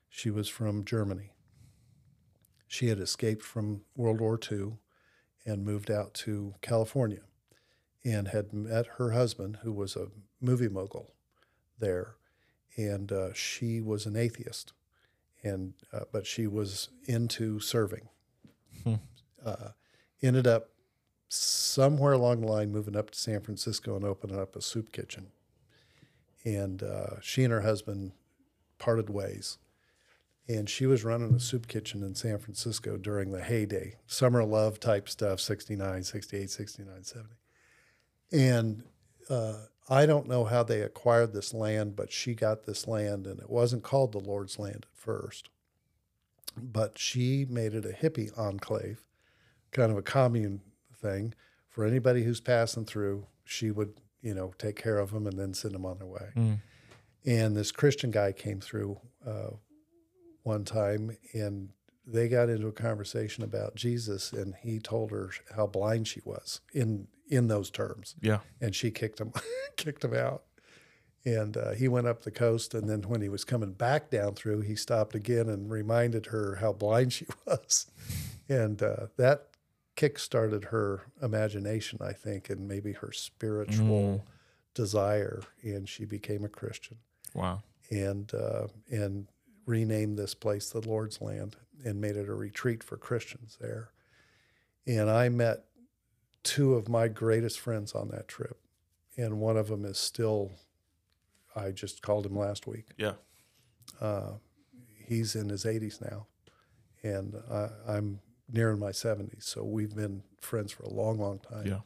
She 0.09 0.29
was 0.29 0.47
from 0.47 0.85
Germany. 0.85 1.31
She 2.67 2.87
had 2.87 2.99
escaped 2.99 3.43
from 3.43 3.81
World 3.95 4.21
War 4.21 4.39
II 4.51 4.77
and 5.45 5.65
moved 5.65 5.91
out 5.91 6.13
to 6.15 6.55
California 6.61 7.21
and 8.05 8.29
had 8.29 8.53
met 8.53 8.87
her 8.97 9.11
husband, 9.11 9.59
who 9.63 9.71
was 9.71 9.95
a 9.95 10.07
movie 10.41 10.67
mogul 10.67 11.13
there. 11.79 12.15
And 12.75 13.11
uh, 13.11 13.33
she 13.33 13.81
was 13.81 14.05
an 14.05 14.15
atheist, 14.15 14.73
and 15.43 15.73
uh, 15.91 16.01
but 16.11 16.25
she 16.25 16.47
was 16.47 16.89
into 17.05 17.59
serving. 17.59 18.07
Hmm. 18.83 18.95
Uh, 19.45 19.69
ended 20.21 20.47
up 20.47 20.69
somewhere 21.27 22.13
along 22.13 22.41
the 22.41 22.47
line 22.47 22.71
moving 22.71 22.95
up 22.95 23.11
to 23.11 23.19
San 23.19 23.41
Francisco 23.41 23.95
and 23.95 24.05
opening 24.05 24.39
up 24.39 24.55
a 24.55 24.61
soup 24.61 24.91
kitchen. 24.91 25.27
And 26.45 26.83
uh, 26.83 27.19
she 27.21 27.43
and 27.43 27.51
her 27.51 27.61
husband 27.61 28.11
parted 28.77 29.09
ways 29.09 29.57
and 30.47 30.69
she 30.69 30.85
was 30.85 31.03
running 31.03 31.33
a 31.33 31.39
soup 31.39 31.67
kitchen 31.67 32.03
in 32.03 32.15
San 32.15 32.37
Francisco 32.37 32.97
during 32.97 33.31
the 33.31 33.41
heyday, 33.41 33.95
summer 34.07 34.43
love 34.43 34.79
type 34.79 35.07
stuff, 35.07 35.39
69, 35.39 36.03
68, 36.03 36.49
69, 36.49 37.03
70. 37.03 37.29
And 38.31 38.83
uh, 39.29 39.65
I 39.89 40.05
don't 40.05 40.27
know 40.27 40.45
how 40.45 40.63
they 40.63 40.81
acquired 40.81 41.33
this 41.33 41.53
land, 41.53 41.95
but 41.95 42.11
she 42.11 42.35
got 42.35 42.63
this 42.63 42.87
land, 42.87 43.27
and 43.27 43.39
it 43.39 43.49
wasn't 43.49 43.83
called 43.83 44.11
the 44.11 44.19
Lord's 44.19 44.57
land 44.57 44.85
at 44.89 44.97
first. 44.97 45.49
But 46.55 46.97
she 46.97 47.45
made 47.49 47.73
it 47.73 47.85
a 47.85 47.89
hippie 47.89 48.37
enclave, 48.37 49.01
kind 49.71 49.91
of 49.91 49.97
a 49.97 50.03
commune 50.03 50.61
thing 50.95 51.33
for 51.67 51.83
anybody 51.83 52.23
who's 52.23 52.39
passing 52.39 52.85
through. 52.85 53.25
She 53.43 53.71
would, 53.71 53.95
you 54.21 54.33
know, 54.33 54.53
take 54.57 54.75
care 54.75 54.99
of 54.99 55.11
them 55.11 55.27
and 55.27 55.37
then 55.37 55.53
send 55.53 55.73
them 55.73 55.85
on 55.85 55.97
their 55.97 56.07
way. 56.07 56.29
Mm. 56.35 56.59
And 57.25 57.55
this 57.55 57.71
Christian 57.71 58.11
guy 58.11 58.31
came 58.31 58.59
through 58.59 58.99
uh, 59.25 59.51
one 60.43 60.63
time 60.63 61.17
and 61.33 61.69
they 62.05 62.27
got 62.27 62.49
into 62.49 62.67
a 62.67 62.73
conversation 62.73 63.43
about 63.43 63.75
Jesus 63.75 64.31
and 64.33 64.55
he 64.61 64.79
told 64.79 65.11
her 65.11 65.31
how 65.55 65.67
blind 65.67 66.07
she 66.07 66.21
was 66.25 66.61
in 66.73 67.07
in 67.33 67.47
those 67.47 67.69
terms 67.71 68.15
Yeah. 68.21 68.39
and 68.61 68.75
she 68.75 68.91
kicked 68.91 69.19
him 69.19 69.31
kicked 69.77 70.03
him 70.03 70.13
out 70.13 70.43
and 71.25 71.55
uh, 71.55 71.71
he 71.71 71.87
went 71.87 72.05
up 72.07 72.23
the 72.23 72.31
coast 72.31 72.73
and 72.73 72.89
then 72.89 73.01
when 73.03 73.21
he 73.21 73.29
was 73.29 73.43
coming 73.45 73.71
back 73.73 74.09
down 74.09 74.33
through 74.35 74.61
he 74.61 74.75
stopped 74.75 75.15
again 75.15 75.47
and 75.49 75.71
reminded 75.71 76.27
her 76.27 76.55
how 76.55 76.71
blind 76.73 77.13
she 77.13 77.25
was 77.45 77.87
and 78.49 78.81
uh, 78.83 79.07
that 79.17 79.47
kick 79.95 80.17
started 80.19 80.65
her 80.65 81.03
imagination 81.21 81.99
I 82.01 82.13
think 82.13 82.49
and 82.49 82.67
maybe 82.67 82.93
her 82.93 83.11
spiritual 83.11 84.23
desire 84.73 85.41
and 85.63 85.87
she 85.87 86.05
became 86.05 86.43
a 86.43 86.49
Christian 86.49 86.97
Wow. 87.33 87.61
and 87.89 88.31
uh, 88.33 88.67
and 88.91 89.27
renamed 89.65 90.17
this 90.17 90.33
place 90.35 90.69
the 90.69 90.81
Lord's 90.87 91.21
Land 91.21 91.55
and 91.85 91.99
made 92.01 92.15
it 92.17 92.27
a 92.29 92.33
retreat 92.33 92.83
for 92.83 92.97
Christians 92.97 93.57
there. 93.61 93.91
And 94.85 95.09
I 95.09 95.29
met 95.29 95.63
two 96.43 96.73
of 96.75 96.87
my 96.89 97.07
greatest 97.07 97.59
friends 97.59 97.93
on 97.93 98.09
that 98.09 98.27
trip, 98.27 98.57
and 99.17 99.39
one 99.39 99.57
of 99.57 99.67
them 99.67 99.85
is 99.85 99.97
still. 99.97 100.51
I 101.55 101.69
just 101.71 102.01
called 102.01 102.25
him 102.25 102.35
last 102.35 102.65
week. 102.65 102.87
Yeah. 102.97 103.13
He's 105.07 105.35
in 105.35 105.49
his 105.49 105.65
80s 105.65 106.01
now, 106.01 106.27
and 107.03 107.35
I, 107.51 107.67
I'm 107.87 108.19
nearing 108.51 108.79
my 108.79 108.89
70s. 108.91 109.43
So 109.43 109.63
we've 109.63 109.95
been 109.95 110.23
friends 110.41 110.71
for 110.71 110.83
a 110.83 110.89
long, 110.89 111.19
long 111.19 111.39
time. 111.39 111.65
Yeah. 111.67 111.79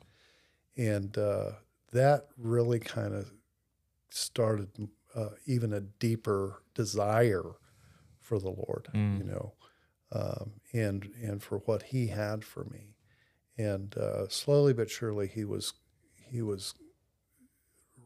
and 0.78 1.18
uh, 1.18 1.52
that 1.92 2.28
really 2.38 2.80
kind 2.80 3.14
of 3.14 3.32
started 4.10 4.70
uh, 5.16 5.30
even 5.46 5.74
a 5.74 5.82
deeper 5.82 6.62
desire 6.76 7.44
for 8.20 8.40
the 8.40 8.50
Lord, 8.50 8.88
you 8.94 9.24
know, 9.24 9.54
um, 10.12 10.52
and 10.74 11.10
and 11.22 11.42
for 11.42 11.60
what 11.60 11.84
He 11.84 12.08
had 12.08 12.44
for 12.44 12.66
me, 12.66 12.96
and 13.58 13.96
uh, 13.98 14.28
slowly 14.30 14.74
but 14.74 14.90
surely 14.90 15.28
He 15.28 15.44
was 15.46 15.74
He 16.30 16.42
was 16.42 16.74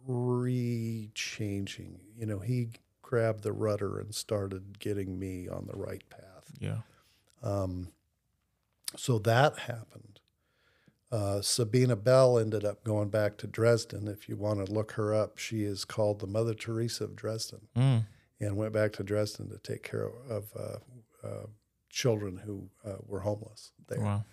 re-changing. 0.08 2.00
You 2.18 2.26
know, 2.26 2.40
He 2.40 2.70
grabbed 3.02 3.44
the 3.44 3.52
rudder 3.52 4.00
and 4.00 4.14
started 4.16 4.80
getting 4.80 5.20
me 5.20 5.48
on 5.48 5.68
the 5.68 5.78
right 5.78 6.04
path. 6.10 6.52
Yeah. 6.60 6.78
So 8.98 9.20
that 9.20 9.58
happened. 9.60 10.20
Uh, 11.12 11.42
Sabine 11.42 11.94
Ball 11.96 12.38
ended 12.40 12.64
up 12.66 12.84
going 12.84 13.10
back 13.10 13.38
to 13.38 13.48
Dresden. 13.48 14.08
If 14.08 14.30
you 14.30 14.38
want 14.38 14.66
to 14.66 14.72
look 14.72 14.94
her 14.94 15.14
up, 15.14 15.38
she 15.38 15.64
is 15.64 15.84
called 15.86 16.20
the 16.20 16.28
Mother 16.28 16.54
Teresa 16.54 17.06
of 17.06 17.16
Dresden 17.16 17.68
Mm. 17.76 18.06
and 18.40 18.58
went 18.58 18.74
back 18.74 18.94
to 18.94 19.04
Dresden 19.04 19.50
to 19.50 19.58
take 19.58 19.84
care 19.84 20.10
of 20.30 20.46
uh, 20.58 21.28
uh, 21.28 21.46
children 21.90 22.38
who 22.46 22.70
uh, 22.86 22.96
were 23.06 23.22
homeless 23.22 23.72
there 23.88 24.00
Wow. 24.00 24.24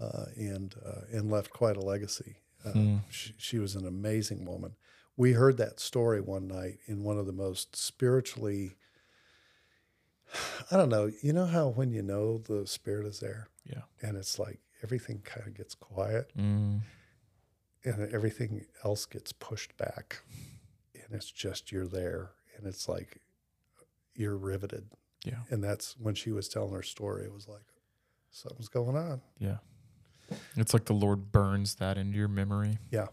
Uh, 0.00 0.26
and, 0.36 0.74
uh, 0.84 1.02
and 1.12 1.30
left 1.30 1.50
quite 1.50 1.76
a 1.76 1.80
legacy. 1.80 2.36
Hmm. 2.62 2.98
she, 3.10 3.34
she 3.38 3.58
was 3.58 3.74
an 3.74 3.86
amazing 3.86 4.44
woman. 4.46 4.76
We 5.16 5.32
heard 5.32 5.56
that 5.58 5.80
story 5.80 6.20
one 6.20 6.46
night 6.46 6.78
in 6.86 7.02
one 7.02 7.18
of 7.18 7.26
the 7.26 7.32
most 7.32 7.74
spiritually, 7.74 8.76
I 10.70 10.76
don't 10.76 10.88
know, 10.88 11.10
you 11.22 11.32
know 11.32 11.46
how 11.46 11.68
when 11.68 11.90
you 11.90 12.02
know 12.02 12.38
the 12.38 12.66
Spirit 12.66 13.06
is 13.06 13.20
there? 13.20 13.48
Yeah. 13.64 13.82
and 14.00 14.16
it's 14.16 14.38
like 14.40 14.58
everything 14.82 15.20
kind 15.24 15.46
of 15.46 15.54
gets 15.56 15.74
quiet 15.76 16.32
Mm. 16.36 16.80
and 17.84 18.12
everything 18.12 18.64
else 18.84 19.06
gets 19.06 19.32
pushed 19.32 19.76
back 19.76 20.22
and 20.94 21.04
it's 21.12 21.30
just 21.30 21.70
you're 21.70 21.86
there 21.86 22.30
and 22.56 22.66
it's 22.66 22.88
like 22.88 23.18
you're 24.16 24.36
riveted 24.36 24.86
Yeah. 25.24 25.42
and 25.50 25.62
that's 25.62 25.96
when 25.96 26.16
she 26.16 26.32
was 26.32 26.48
telling 26.48 26.72
her 26.72 26.82
story 26.82 27.24
it 27.24 27.32
was 27.32 27.46
like 27.46 27.66
something's 28.32 28.68
going 28.68 28.96
on 28.96 29.20
Yeah. 29.38 29.58
It's 30.56 30.72
like 30.72 30.84
the 30.86 30.92
Lord 30.94 31.32
burns 31.32 31.76
that 31.76 31.96
into 31.98 32.16
your 32.18 32.28
memory. 32.28 32.78
yeah 32.90 33.08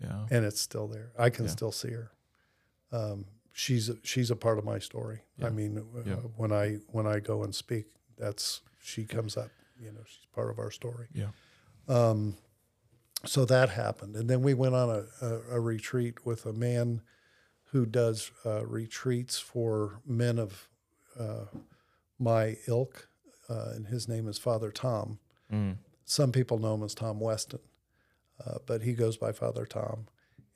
Yeah. 0.00 0.26
and 0.30 0.44
it's 0.44 0.60
still 0.60 0.88
there 0.88 1.12
i 1.18 1.30
can 1.30 1.44
Yeah. 1.44 1.50
still 1.50 1.72
see 1.72 1.90
her 1.92 2.10
um, 2.92 3.26
she's 3.52 3.90
she's 4.02 4.30
a 4.30 4.36
part 4.36 4.58
of 4.58 4.64
my 4.64 4.78
story 4.78 5.20
Yeah. 5.38 5.46
i 5.46 5.50
mean 5.50 5.78
uh, 5.78 6.12
when 6.36 6.52
i 6.52 6.76
when 6.88 7.06
i 7.06 7.18
go 7.20 7.42
and 7.44 7.54
speak 7.54 7.86
that's 8.18 8.60
she 8.82 9.04
comes 9.04 9.36
up 9.36 9.50
you 9.78 9.92
know 9.92 10.00
she's 10.06 10.26
part 10.34 10.50
of 10.50 10.58
our 10.58 10.70
story 10.70 11.08
Yeah. 11.14 11.30
Um, 11.88 12.36
so 13.24 13.44
that 13.44 13.68
happened, 13.70 14.16
and 14.16 14.28
then 14.28 14.42
we 14.42 14.52
went 14.54 14.74
on 14.74 14.90
a, 14.90 15.04
a, 15.24 15.40
a 15.56 15.60
retreat 15.60 16.26
with 16.26 16.44
a 16.46 16.52
man 16.52 17.02
who 17.70 17.86
does 17.86 18.32
uh, 18.44 18.66
retreats 18.66 19.38
for 19.38 20.00
men 20.04 20.38
of 20.40 20.68
uh, 21.18 21.44
my 22.18 22.56
ilk, 22.66 23.08
uh, 23.48 23.70
and 23.74 23.86
his 23.86 24.08
name 24.08 24.26
is 24.28 24.38
Father 24.38 24.70
Tom. 24.72 25.18
Mm. 25.52 25.76
Some 26.12 26.30
people 26.30 26.58
know 26.58 26.74
him 26.74 26.82
as 26.82 26.94
Tom 26.94 27.20
Weston, 27.20 27.60
uh, 28.44 28.58
but 28.66 28.82
he 28.82 28.92
goes 28.92 29.16
by 29.16 29.32
Father 29.32 29.64
Tom, 29.64 30.08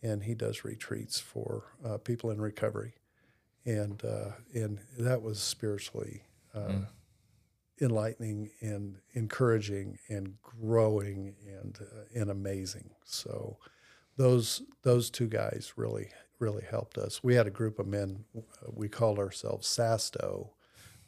and 0.03 0.23
he 0.23 0.35
does 0.35 0.67
retreats 0.67 1.19
for 1.19 1.73
uh, 1.83 1.97
people 1.97 2.31
in 2.31 2.43
recovery, 2.43 2.93
and 3.65 4.05
uh, 4.05 4.33
and 4.53 4.81
that 4.99 5.23
was 5.23 5.41
spiritually 5.41 6.25
uh, 6.55 6.81
enlightening 7.81 8.51
and 8.61 8.99
encouraging 9.15 9.99
and 10.11 10.35
growing 10.43 11.37
and 11.47 11.79
uh, 11.81 12.03
and 12.15 12.31
amazing. 12.31 12.91
So 13.07 13.57
those 14.19 14.61
those 14.83 15.09
two 15.09 15.27
guys 15.27 15.73
really 15.75 16.11
really 16.39 16.65
helped 16.69 16.99
us. 16.99 17.25
We 17.25 17.35
had 17.35 17.47
a 17.47 17.51
group 17.51 17.79
of 17.79 17.87
men. 17.87 18.27
We 18.71 18.91
called 18.91 19.19
ourselves 19.19 19.67
SASTO, 19.67 20.51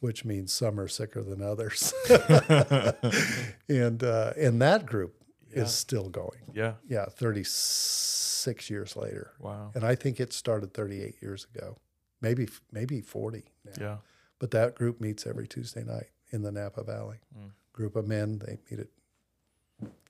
which 0.01 0.25
means 0.25 0.53
some 0.53 0.79
are 0.81 0.89
sicker 0.89 1.23
than 1.23 1.43
others, 1.43 1.93
and 3.69 4.03
uh, 4.03 4.33
and 4.37 4.61
that 4.62 4.87
group 4.87 5.15
is 5.51 5.73
still 5.75 6.09
going. 6.09 6.41
Yeah. 6.55 6.75
Yeah, 6.89 7.07
thirty 7.07 7.43
six 7.45 8.70
years 8.70 8.97
later, 8.97 9.33
Wow. 9.41 9.73
and 9.75 9.85
I 9.85 9.95
think 9.95 10.20
it 10.20 10.33
started 10.33 10.73
thirty 10.75 11.03
eight 11.03 11.16
years 11.20 11.47
ago, 11.55 11.79
maybe 12.20 12.49
maybe 12.73 13.01
forty 13.01 13.45
now. 13.65 13.73
Yeah. 13.81 13.97
But 14.39 14.51
that 14.53 14.75
group 14.77 15.01
meets 15.01 15.27
every 15.27 15.49
Tuesday 15.49 15.83
night 15.83 16.11
in 16.31 16.43
the 16.43 16.53
Napa 16.53 16.85
Valley. 16.85 17.19
Group 17.73 17.97
of 17.97 18.07
men, 18.07 18.39
they 18.45 18.59
meet 18.70 18.81
it, 18.81 18.91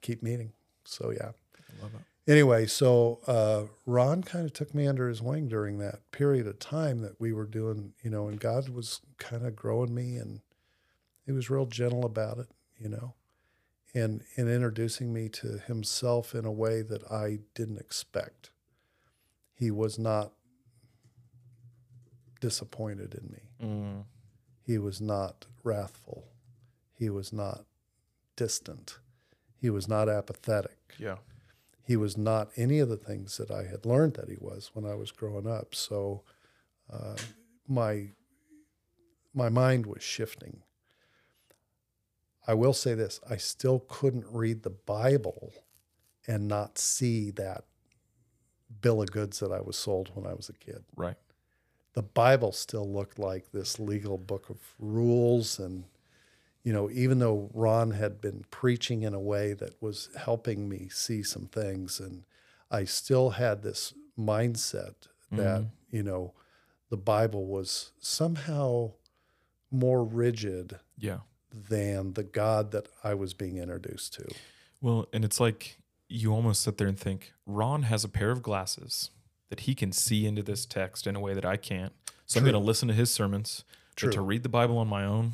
keep 0.02 0.22
meeting. 0.22 0.52
So 0.84 1.10
yeah. 1.10 1.30
I 1.32 1.82
love 1.82 1.92
it. 1.94 2.00
Anyway, 2.28 2.66
so 2.66 3.20
uh, 3.26 3.62
Ron 3.86 4.22
kind 4.22 4.44
of 4.44 4.52
took 4.52 4.74
me 4.74 4.86
under 4.86 5.08
his 5.08 5.22
wing 5.22 5.48
during 5.48 5.78
that 5.78 6.00
period 6.12 6.46
of 6.46 6.58
time 6.58 7.00
that 7.00 7.18
we 7.18 7.32
were 7.32 7.46
doing, 7.46 7.94
you 8.02 8.10
know, 8.10 8.28
and 8.28 8.38
God 8.38 8.68
was 8.68 9.00
kind 9.16 9.46
of 9.46 9.56
growing 9.56 9.94
me, 9.94 10.16
and 10.16 10.40
he 11.24 11.32
was 11.32 11.48
real 11.48 11.64
gentle 11.64 12.04
about 12.04 12.36
it, 12.36 12.48
you 12.78 12.90
know, 12.90 13.14
and 13.94 14.22
and 14.36 14.50
introducing 14.50 15.10
me 15.10 15.30
to 15.30 15.58
Himself 15.66 16.34
in 16.34 16.44
a 16.44 16.52
way 16.52 16.82
that 16.82 17.10
I 17.10 17.38
didn't 17.54 17.78
expect. 17.78 18.50
He 19.54 19.70
was 19.70 19.98
not 19.98 20.32
disappointed 22.40 23.14
in 23.14 23.32
me. 23.32 23.66
Mm. 23.66 24.04
He 24.66 24.76
was 24.76 25.00
not 25.00 25.46
wrathful. 25.64 26.28
He 26.92 27.08
was 27.08 27.32
not 27.32 27.64
distant. 28.36 28.98
He 29.56 29.70
was 29.70 29.88
not 29.88 30.10
apathetic. 30.10 30.76
Yeah. 30.98 31.16
He 31.88 31.96
was 31.96 32.18
not 32.18 32.50
any 32.54 32.80
of 32.80 32.90
the 32.90 32.98
things 32.98 33.38
that 33.38 33.50
I 33.50 33.64
had 33.64 33.86
learned 33.86 34.14
that 34.16 34.28
he 34.28 34.36
was 34.38 34.70
when 34.74 34.84
I 34.84 34.94
was 34.94 35.10
growing 35.10 35.46
up. 35.46 35.74
So 35.74 36.22
uh, 36.92 37.16
my 37.66 38.10
my 39.34 39.48
mind 39.48 39.86
was 39.86 40.02
shifting. 40.02 40.62
I 42.46 42.52
will 42.52 42.74
say 42.74 42.92
this: 42.92 43.20
I 43.28 43.38
still 43.38 43.80
couldn't 43.88 44.26
read 44.30 44.64
the 44.64 44.70
Bible 44.70 45.54
and 46.26 46.46
not 46.46 46.76
see 46.76 47.30
that 47.32 47.64
bill 48.82 49.00
of 49.00 49.10
goods 49.10 49.40
that 49.40 49.50
I 49.50 49.62
was 49.62 49.76
sold 49.78 50.10
when 50.14 50.26
I 50.26 50.34
was 50.34 50.50
a 50.50 50.52
kid 50.52 50.84
Right. 50.94 51.16
the 51.94 52.02
Bible 52.02 52.52
still 52.52 52.86
looked 52.86 53.18
like 53.18 53.50
this 53.52 53.78
legal 53.80 54.18
book 54.18 54.50
of 54.50 54.58
rules. 54.78 55.58
And, 55.58 55.84
you 56.68 56.74
know, 56.74 56.90
even 56.90 57.18
though 57.18 57.48
Ron 57.54 57.92
had 57.92 58.20
been 58.20 58.44
preaching 58.50 59.02
in 59.02 59.14
a 59.14 59.18
way 59.18 59.54
that 59.54 59.80
was 59.80 60.10
helping 60.18 60.68
me 60.68 60.90
see 60.90 61.22
some 61.22 61.46
things, 61.46 61.98
and 61.98 62.24
I 62.70 62.84
still 62.84 63.30
had 63.30 63.62
this 63.62 63.94
mindset 64.18 65.08
that, 65.32 65.62
mm-hmm. 65.62 65.96
you 65.96 66.02
know, 66.02 66.34
the 66.90 66.98
Bible 66.98 67.46
was 67.46 67.92
somehow 68.00 68.92
more 69.70 70.04
rigid 70.04 70.78
Yeah. 70.98 71.20
than 71.50 72.12
the 72.12 72.22
God 72.22 72.70
that 72.72 72.88
I 73.02 73.14
was 73.14 73.32
being 73.32 73.56
introduced 73.56 74.12
to. 74.16 74.26
Well, 74.82 75.08
and 75.10 75.24
it's 75.24 75.40
like 75.40 75.78
you 76.06 76.34
almost 76.34 76.62
sit 76.62 76.76
there 76.76 76.86
and 76.86 77.00
think 77.00 77.32
Ron 77.46 77.84
has 77.84 78.04
a 78.04 78.10
pair 78.10 78.30
of 78.30 78.42
glasses 78.42 79.10
that 79.48 79.60
he 79.60 79.74
can 79.74 79.90
see 79.90 80.26
into 80.26 80.42
this 80.42 80.66
text 80.66 81.06
in 81.06 81.16
a 81.16 81.20
way 81.20 81.32
that 81.32 81.46
I 81.46 81.56
can't. 81.56 81.94
So 82.26 82.38
I'm 82.38 82.44
going 82.44 82.52
to 82.52 82.58
listen 82.58 82.88
to 82.88 82.94
his 82.94 83.10
sermons. 83.10 83.64
True. 83.96 84.10
But 84.10 84.16
to 84.16 84.20
read 84.20 84.42
the 84.42 84.50
Bible 84.50 84.76
on 84.76 84.86
my 84.86 85.06
own, 85.06 85.32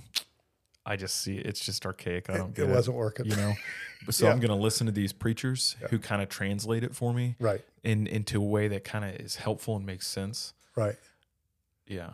I 0.87 0.97
just 0.97 1.17
see 1.21 1.39
it's 1.39 1.61
just 1.61 1.87
archaic. 1.87 2.29
I 2.31 2.37
don't 2.37 2.51
It 2.51 2.57
get 2.57 2.69
it. 2.69 2.73
wasn't 2.73 2.97
working. 2.97 3.27
You 3.27 3.37
know, 3.37 3.55
so 4.11 4.29
I'm 4.29 4.39
going 4.41 4.51
to 4.51 4.63
listen 4.63 4.87
to 4.87 4.93
these 4.93 5.13
preachers 5.13 5.77
who 5.91 5.99
kind 5.99 6.21
of 6.23 6.29
translate 6.29 6.85
it 6.85 6.95
for 6.95 7.15
me 7.15 7.37
Right, 7.39 7.65
in 7.83 8.07
into 8.07 8.41
a 8.41 8.45
way 8.47 8.69
that 8.69 8.85
kind 8.85 9.05
of 9.05 9.13
is 9.21 9.37
helpful 9.37 9.77
and 9.77 9.87
makes 9.87 10.07
sense. 10.07 10.53
right. 10.77 10.97
Yeah, 11.87 12.11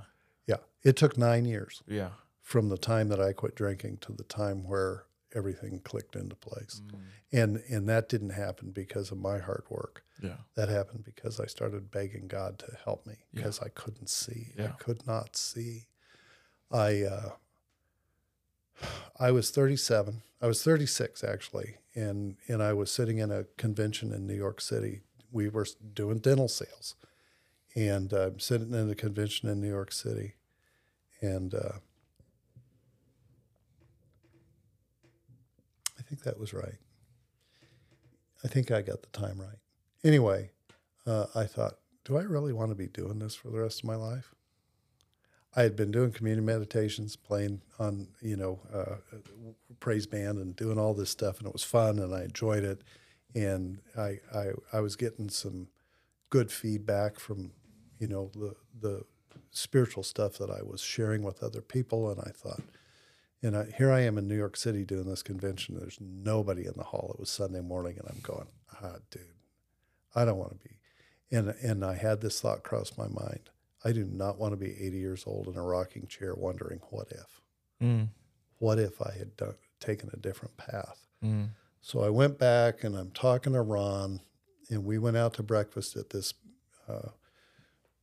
Yeah. 0.46 0.56
It 0.82 0.96
took 0.96 1.16
nine 1.18 1.44
years. 1.44 1.82
yeah, 1.86 2.10
from 2.42 2.68
the 2.68 2.78
time 2.78 3.08
that 3.08 3.20
I 3.20 3.32
quit 3.32 3.54
drinking 3.54 3.98
to 3.98 4.12
the 4.12 4.24
time 4.24 4.64
where 4.64 5.04
everything 5.34 5.78
clicked 5.80 6.16
into 6.16 6.34
place. 6.34 6.82
And 7.32 7.62
and 7.68 7.88
that 7.88 8.08
didn't 8.08 8.30
happen 8.30 8.72
because 8.72 9.12
of 9.12 9.18
my 9.18 9.38
hard 9.38 9.62
work. 9.68 10.02
yeah, 10.20 10.38
That 10.56 10.68
happened 10.68 11.04
because 11.04 11.38
I 11.38 11.46
started 11.46 11.90
begging 11.92 12.26
God 12.26 12.58
to 12.60 12.76
help 12.84 13.06
me 13.06 13.14
because 13.32 13.60
I 13.60 13.68
couldn't 13.68 14.10
see. 14.10 14.52
I 14.58 14.62
Yeah. 14.62 14.72
could 14.78 15.06
not 15.06 15.36
see. 15.36 15.86
I 16.72 17.02
uh, 17.02 17.30
I 19.18 19.30
was 19.30 19.50
37. 19.50 20.22
I 20.42 20.46
was 20.46 20.62
36 20.62 21.22
actually, 21.22 21.76
and 21.94 22.36
and 22.48 22.62
I 22.62 22.72
was 22.72 22.90
sitting 22.90 23.18
in 23.18 23.30
a 23.30 23.44
convention 23.58 24.12
in 24.12 24.26
New 24.26 24.34
York 24.34 24.60
City. 24.60 25.02
We 25.30 25.48
were 25.48 25.66
doing 25.94 26.18
dental 26.18 26.48
sales, 26.48 26.94
and 27.76 28.12
I'm 28.12 28.36
uh, 28.36 28.38
sitting 28.38 28.72
in 28.72 28.90
a 28.90 28.94
convention 28.94 29.48
in 29.48 29.60
New 29.60 29.68
York 29.68 29.92
City, 29.92 30.34
and 31.20 31.54
uh, 31.54 31.78
I 35.98 36.02
think 36.02 36.22
that 36.22 36.38
was 36.38 36.54
right. 36.54 36.78
I 38.42 38.48
think 38.48 38.70
I 38.70 38.80
got 38.80 39.02
the 39.02 39.08
time 39.08 39.38
right. 39.40 39.58
Anyway, 40.02 40.50
uh, 41.06 41.26
I 41.34 41.44
thought, 41.44 41.74
do 42.04 42.16
I 42.16 42.22
really 42.22 42.54
want 42.54 42.70
to 42.70 42.74
be 42.74 42.86
doing 42.86 43.18
this 43.18 43.34
for 43.34 43.50
the 43.50 43.60
rest 43.60 43.80
of 43.80 43.84
my 43.84 43.96
life? 43.96 44.34
I 45.56 45.62
had 45.62 45.74
been 45.74 45.90
doing 45.90 46.12
community 46.12 46.46
meditations, 46.46 47.16
playing 47.16 47.62
on, 47.78 48.08
you 48.20 48.36
know, 48.36 48.60
uh, 48.72 48.96
praise 49.80 50.06
band 50.06 50.38
and 50.38 50.54
doing 50.54 50.78
all 50.78 50.94
this 50.94 51.10
stuff, 51.10 51.38
and 51.38 51.46
it 51.46 51.52
was 51.52 51.64
fun, 51.64 51.98
and 51.98 52.14
I 52.14 52.22
enjoyed 52.24 52.62
it. 52.62 52.82
And 53.34 53.78
I, 53.96 54.18
I, 54.34 54.50
I 54.72 54.80
was 54.80 54.96
getting 54.96 55.28
some 55.28 55.68
good 56.30 56.52
feedback 56.52 57.18
from, 57.18 57.52
you 57.98 58.08
know, 58.08 58.30
the 58.34 58.54
the 58.80 59.04
spiritual 59.50 60.04
stuff 60.04 60.38
that 60.38 60.50
I 60.50 60.62
was 60.62 60.80
sharing 60.80 61.22
with 61.22 61.42
other 61.42 61.60
people, 61.60 62.10
and 62.10 62.20
I 62.20 62.30
thought, 62.30 62.62
and 63.42 63.56
I, 63.56 63.66
here 63.76 63.92
I 63.92 64.00
am 64.00 64.18
in 64.18 64.28
New 64.28 64.36
York 64.36 64.56
City 64.56 64.84
doing 64.84 65.06
this 65.06 65.22
convention. 65.22 65.76
There's 65.78 65.98
nobody 66.00 66.66
in 66.66 66.74
the 66.76 66.84
hall. 66.84 67.10
It 67.14 67.20
was 67.20 67.30
Sunday 67.30 67.60
morning, 67.60 67.98
and 67.98 68.08
I'm 68.08 68.20
going, 68.22 68.46
ah, 68.82 68.96
dude, 69.10 69.22
I 70.14 70.24
don't 70.24 70.38
want 70.38 70.52
to 70.60 70.68
be. 70.68 70.76
And 71.32 71.48
and 71.62 71.84
I 71.84 71.94
had 71.94 72.20
this 72.20 72.40
thought 72.40 72.62
cross 72.62 72.92
my 72.96 73.08
mind. 73.08 73.50
I 73.84 73.92
do 73.92 74.04
not 74.04 74.38
want 74.38 74.52
to 74.52 74.56
be 74.56 74.72
80 74.72 74.98
years 74.98 75.24
old 75.26 75.48
in 75.48 75.56
a 75.56 75.62
rocking 75.62 76.06
chair 76.06 76.34
wondering 76.34 76.80
what 76.90 77.08
if. 77.10 77.40
Mm. 77.82 78.08
What 78.58 78.78
if 78.78 79.00
I 79.00 79.12
had 79.16 79.36
done, 79.36 79.54
taken 79.80 80.10
a 80.12 80.18
different 80.18 80.56
path? 80.56 81.06
Mm. 81.24 81.50
So 81.80 82.02
I 82.02 82.10
went 82.10 82.38
back 82.38 82.84
and 82.84 82.94
I'm 82.94 83.10
talking 83.10 83.54
to 83.54 83.62
Ron, 83.62 84.20
and 84.68 84.84
we 84.84 84.98
went 84.98 85.16
out 85.16 85.34
to 85.34 85.42
breakfast 85.42 85.96
at 85.96 86.10
this 86.10 86.34
uh, 86.88 87.08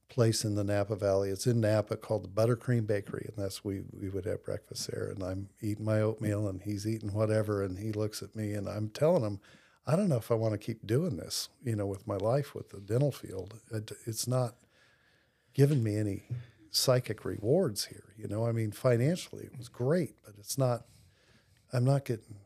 place 0.10 0.44
in 0.44 0.56
the 0.56 0.64
Napa 0.64 0.96
Valley. 0.96 1.30
It's 1.30 1.46
in 1.46 1.62
Napa 1.62 1.96
called 1.98 2.24
the 2.24 2.30
Buttercream 2.30 2.88
Bakery, 2.88 3.28
and 3.28 3.44
that's 3.44 3.64
we 3.64 3.84
we 3.92 4.10
would 4.10 4.26
have 4.26 4.44
breakfast 4.44 4.90
there. 4.92 5.12
And 5.14 5.24
I'm 5.24 5.50
eating 5.62 5.86
my 5.86 6.02
oatmeal, 6.02 6.48
and 6.48 6.62
he's 6.62 6.88
eating 6.88 7.14
whatever, 7.14 7.64
and 7.64 7.78
he 7.78 7.92
looks 7.92 8.24
at 8.24 8.36
me, 8.36 8.54
and 8.54 8.68
I'm 8.68 8.90
telling 8.90 9.24
him, 9.24 9.40
I 9.86 9.96
don't 9.96 10.10
know 10.10 10.18
if 10.18 10.32
I 10.32 10.36
want 10.36 10.54
to 10.54 10.58
keep 10.58 10.86
doing 10.88 11.18
this, 11.18 11.50
you 11.64 11.76
know, 11.76 11.86
with 11.86 12.08
my 12.08 12.18
life 12.18 12.56
with 12.56 12.70
the 12.70 12.80
dental 12.80 13.12
field. 13.12 13.60
It, 13.72 13.92
it's 14.06 14.28
not 14.28 14.56
giving 15.58 15.84
me 15.84 15.98
any 15.98 16.24
psychic 16.70 17.26
rewards 17.26 17.86
here. 17.86 18.14
You 18.16 18.28
know, 18.28 18.46
I 18.46 18.52
mean, 18.52 18.72
financially 18.72 19.44
it 19.44 19.58
was 19.58 19.68
great, 19.68 20.16
but 20.24 20.36
it's 20.40 20.58
not. 20.58 20.86
I'm 21.74 21.84
not 21.84 22.06
getting 22.06 22.38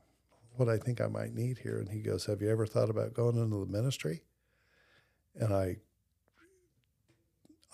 what 0.55 0.69
I 0.69 0.77
think 0.77 0.99
I 0.99 1.07
might 1.07 1.35
need 1.35 1.59
here. 1.59 1.77
And 1.77 1.89
he 1.89 2.01
goes, 2.01 2.25
Have 2.25 2.41
you 2.41 2.49
ever 2.49 2.65
thought 2.65 2.89
about 2.89 3.13
going 3.13 3.38
into 3.38 3.63
the 3.63 3.71
ministry? 3.71 4.23
And 5.35 5.53
I 5.53 5.77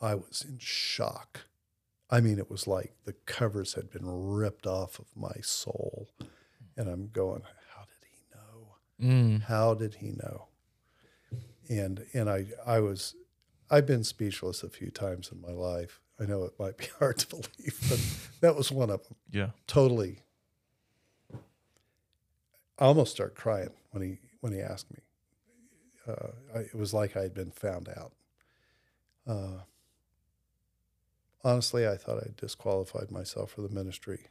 I 0.01 0.15
was 0.15 0.45
in 0.47 0.57
shock. 0.59 1.41
I 2.09 2.22
mean, 2.22 2.39
it 2.39 2.49
was 2.49 2.68
like 2.68 2.95
the 3.05 3.14
covers 3.26 3.73
had 3.73 3.89
been 3.89 4.05
ripped 4.05 4.68
off 4.68 4.99
of 4.99 5.05
my 5.15 5.35
soul. 5.41 6.09
And 6.76 6.89
I'm 6.89 7.09
going, 7.11 7.43
How 7.76 7.84
did 7.84 8.07
he 8.09 8.35
know? 8.35 9.14
Mm. 9.14 9.43
How 9.43 9.73
did 9.73 9.95
he 9.95 10.11
know? 10.11 10.47
And 11.69 12.05
and 12.14 12.30
I 12.30 12.45
I 12.65 12.80
was 12.80 13.15
I've 13.69 13.85
been 13.85 14.03
speechless 14.03 14.64
a 14.64 14.69
few 14.69 14.89
times 14.91 15.31
in 15.31 15.41
my 15.41 15.52
life. 15.52 15.99
I 16.19 16.26
know 16.26 16.44
it 16.44 16.53
might 16.60 16.77
be 16.77 16.88
hard 16.99 17.18
to 17.19 17.27
believe, 17.27 17.77
but 17.89 17.99
that 18.41 18.56
was 18.56 18.72
one 18.72 18.89
of 18.89 19.03
them. 19.03 19.15
Yeah. 19.31 19.49
Totally. 19.68 20.19
I 22.80 22.85
almost 22.85 23.11
start 23.11 23.35
crying 23.35 23.72
when 23.91 24.03
he 24.03 24.19
when 24.41 24.53
he 24.53 24.61
asked 24.61 24.91
me. 24.91 24.99
Uh, 26.07 26.27
I, 26.56 26.60
it 26.60 26.76
was 26.76 26.94
like 26.94 27.18
I 27.18 27.23
had 27.23 27.34
been 27.34 27.52
found 27.52 27.89
out. 27.89 28.14
Uh, 29.27 29.64
honestly, 31.44 31.88
I 31.88 31.98
thought 31.98 32.23
I 32.23 32.30
disqualified 32.38 33.11
myself 33.11 33.52
for 33.52 33.61
the 33.61 33.69
ministry 33.69 34.27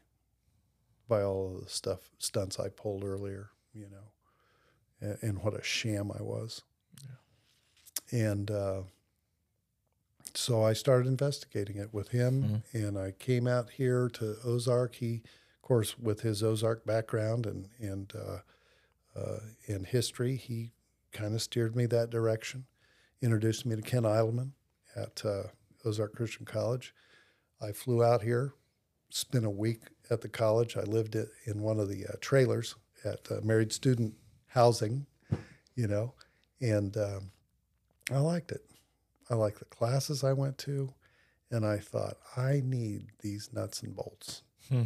by 1.08 1.22
all 1.22 1.56
of 1.56 1.64
the 1.64 1.70
stuff 1.70 2.10
stunts 2.18 2.58
I 2.58 2.68
pulled 2.68 3.04
earlier. 3.04 3.50
You 3.74 3.88
know, 3.90 4.10
and, 5.00 5.18
and 5.22 5.42
what 5.42 5.58
a 5.58 5.62
sham 5.62 6.10
I 6.10 6.22
was. 6.22 6.62
And 8.12 8.50
uh, 8.50 8.82
so 10.36 10.62
I 10.62 10.72
started 10.72 11.08
investigating 11.08 11.76
it 11.76 11.92
with 11.92 12.08
him, 12.08 12.62
and 12.72 12.98
I 12.98 13.12
came 13.12 13.46
out 13.46 13.70
here 13.70 14.08
to 14.14 14.36
Ozark. 14.44 14.96
He, 14.96 15.22
of 15.56 15.62
course, 15.62 15.98
with 15.98 16.20
his 16.20 16.42
Ozark 16.42 16.84
background 16.84 17.46
and 17.46 17.68
and 17.80 18.12
uh, 18.14 19.18
uh, 19.18 19.38
and 19.66 19.86
history, 19.86 20.36
he 20.36 20.72
kind 21.12 21.34
of 21.34 21.42
steered 21.42 21.74
me 21.74 21.86
that 21.86 22.10
direction. 22.10 22.66
Introduced 23.22 23.64
me 23.64 23.76
to 23.76 23.82
Ken 23.82 24.02
Idleman 24.02 24.52
at 24.94 25.24
uh, 25.24 25.44
Ozark 25.84 26.14
Christian 26.14 26.44
College. 26.44 26.94
I 27.60 27.72
flew 27.72 28.04
out 28.04 28.22
here, 28.22 28.52
spent 29.08 29.46
a 29.46 29.50
week 29.50 29.80
at 30.10 30.20
the 30.20 30.28
college. 30.28 30.76
I 30.76 30.82
lived 30.82 31.14
it 31.14 31.28
in 31.46 31.62
one 31.62 31.80
of 31.80 31.88
the 31.88 32.06
uh, 32.06 32.16
trailers 32.20 32.74
at 33.04 33.30
uh, 33.30 33.40
married 33.42 33.72
student 33.72 34.14
housing, 34.48 35.06
you 35.74 35.86
know, 35.86 36.12
and 36.60 36.96
um, 36.96 37.30
I 38.12 38.18
liked 38.18 38.52
it. 38.52 38.62
I 39.28 39.34
liked 39.34 39.58
the 39.58 39.64
classes 39.64 40.22
I 40.22 40.32
went 40.32 40.58
to, 40.58 40.94
and 41.50 41.64
I 41.64 41.78
thought 41.78 42.16
I 42.36 42.62
need 42.64 43.06
these 43.20 43.50
nuts 43.52 43.82
and 43.82 43.94
bolts. 43.94 44.42
Hmm. 44.68 44.84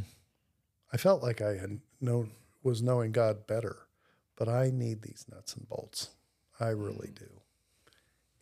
I 0.93 0.97
felt 0.97 1.23
like 1.23 1.41
I 1.41 1.57
had 1.57 1.81
known 2.01 2.33
was 2.63 2.83
knowing 2.83 3.13
God 3.13 3.47
better, 3.47 3.87
but 4.37 4.49
I 4.49 4.71
need 4.71 5.03
these 5.03 5.25
nuts 5.31 5.55
and 5.55 5.69
bolts. 5.69 6.11
I 6.59 6.69
really 6.69 7.11
do. 7.15 7.41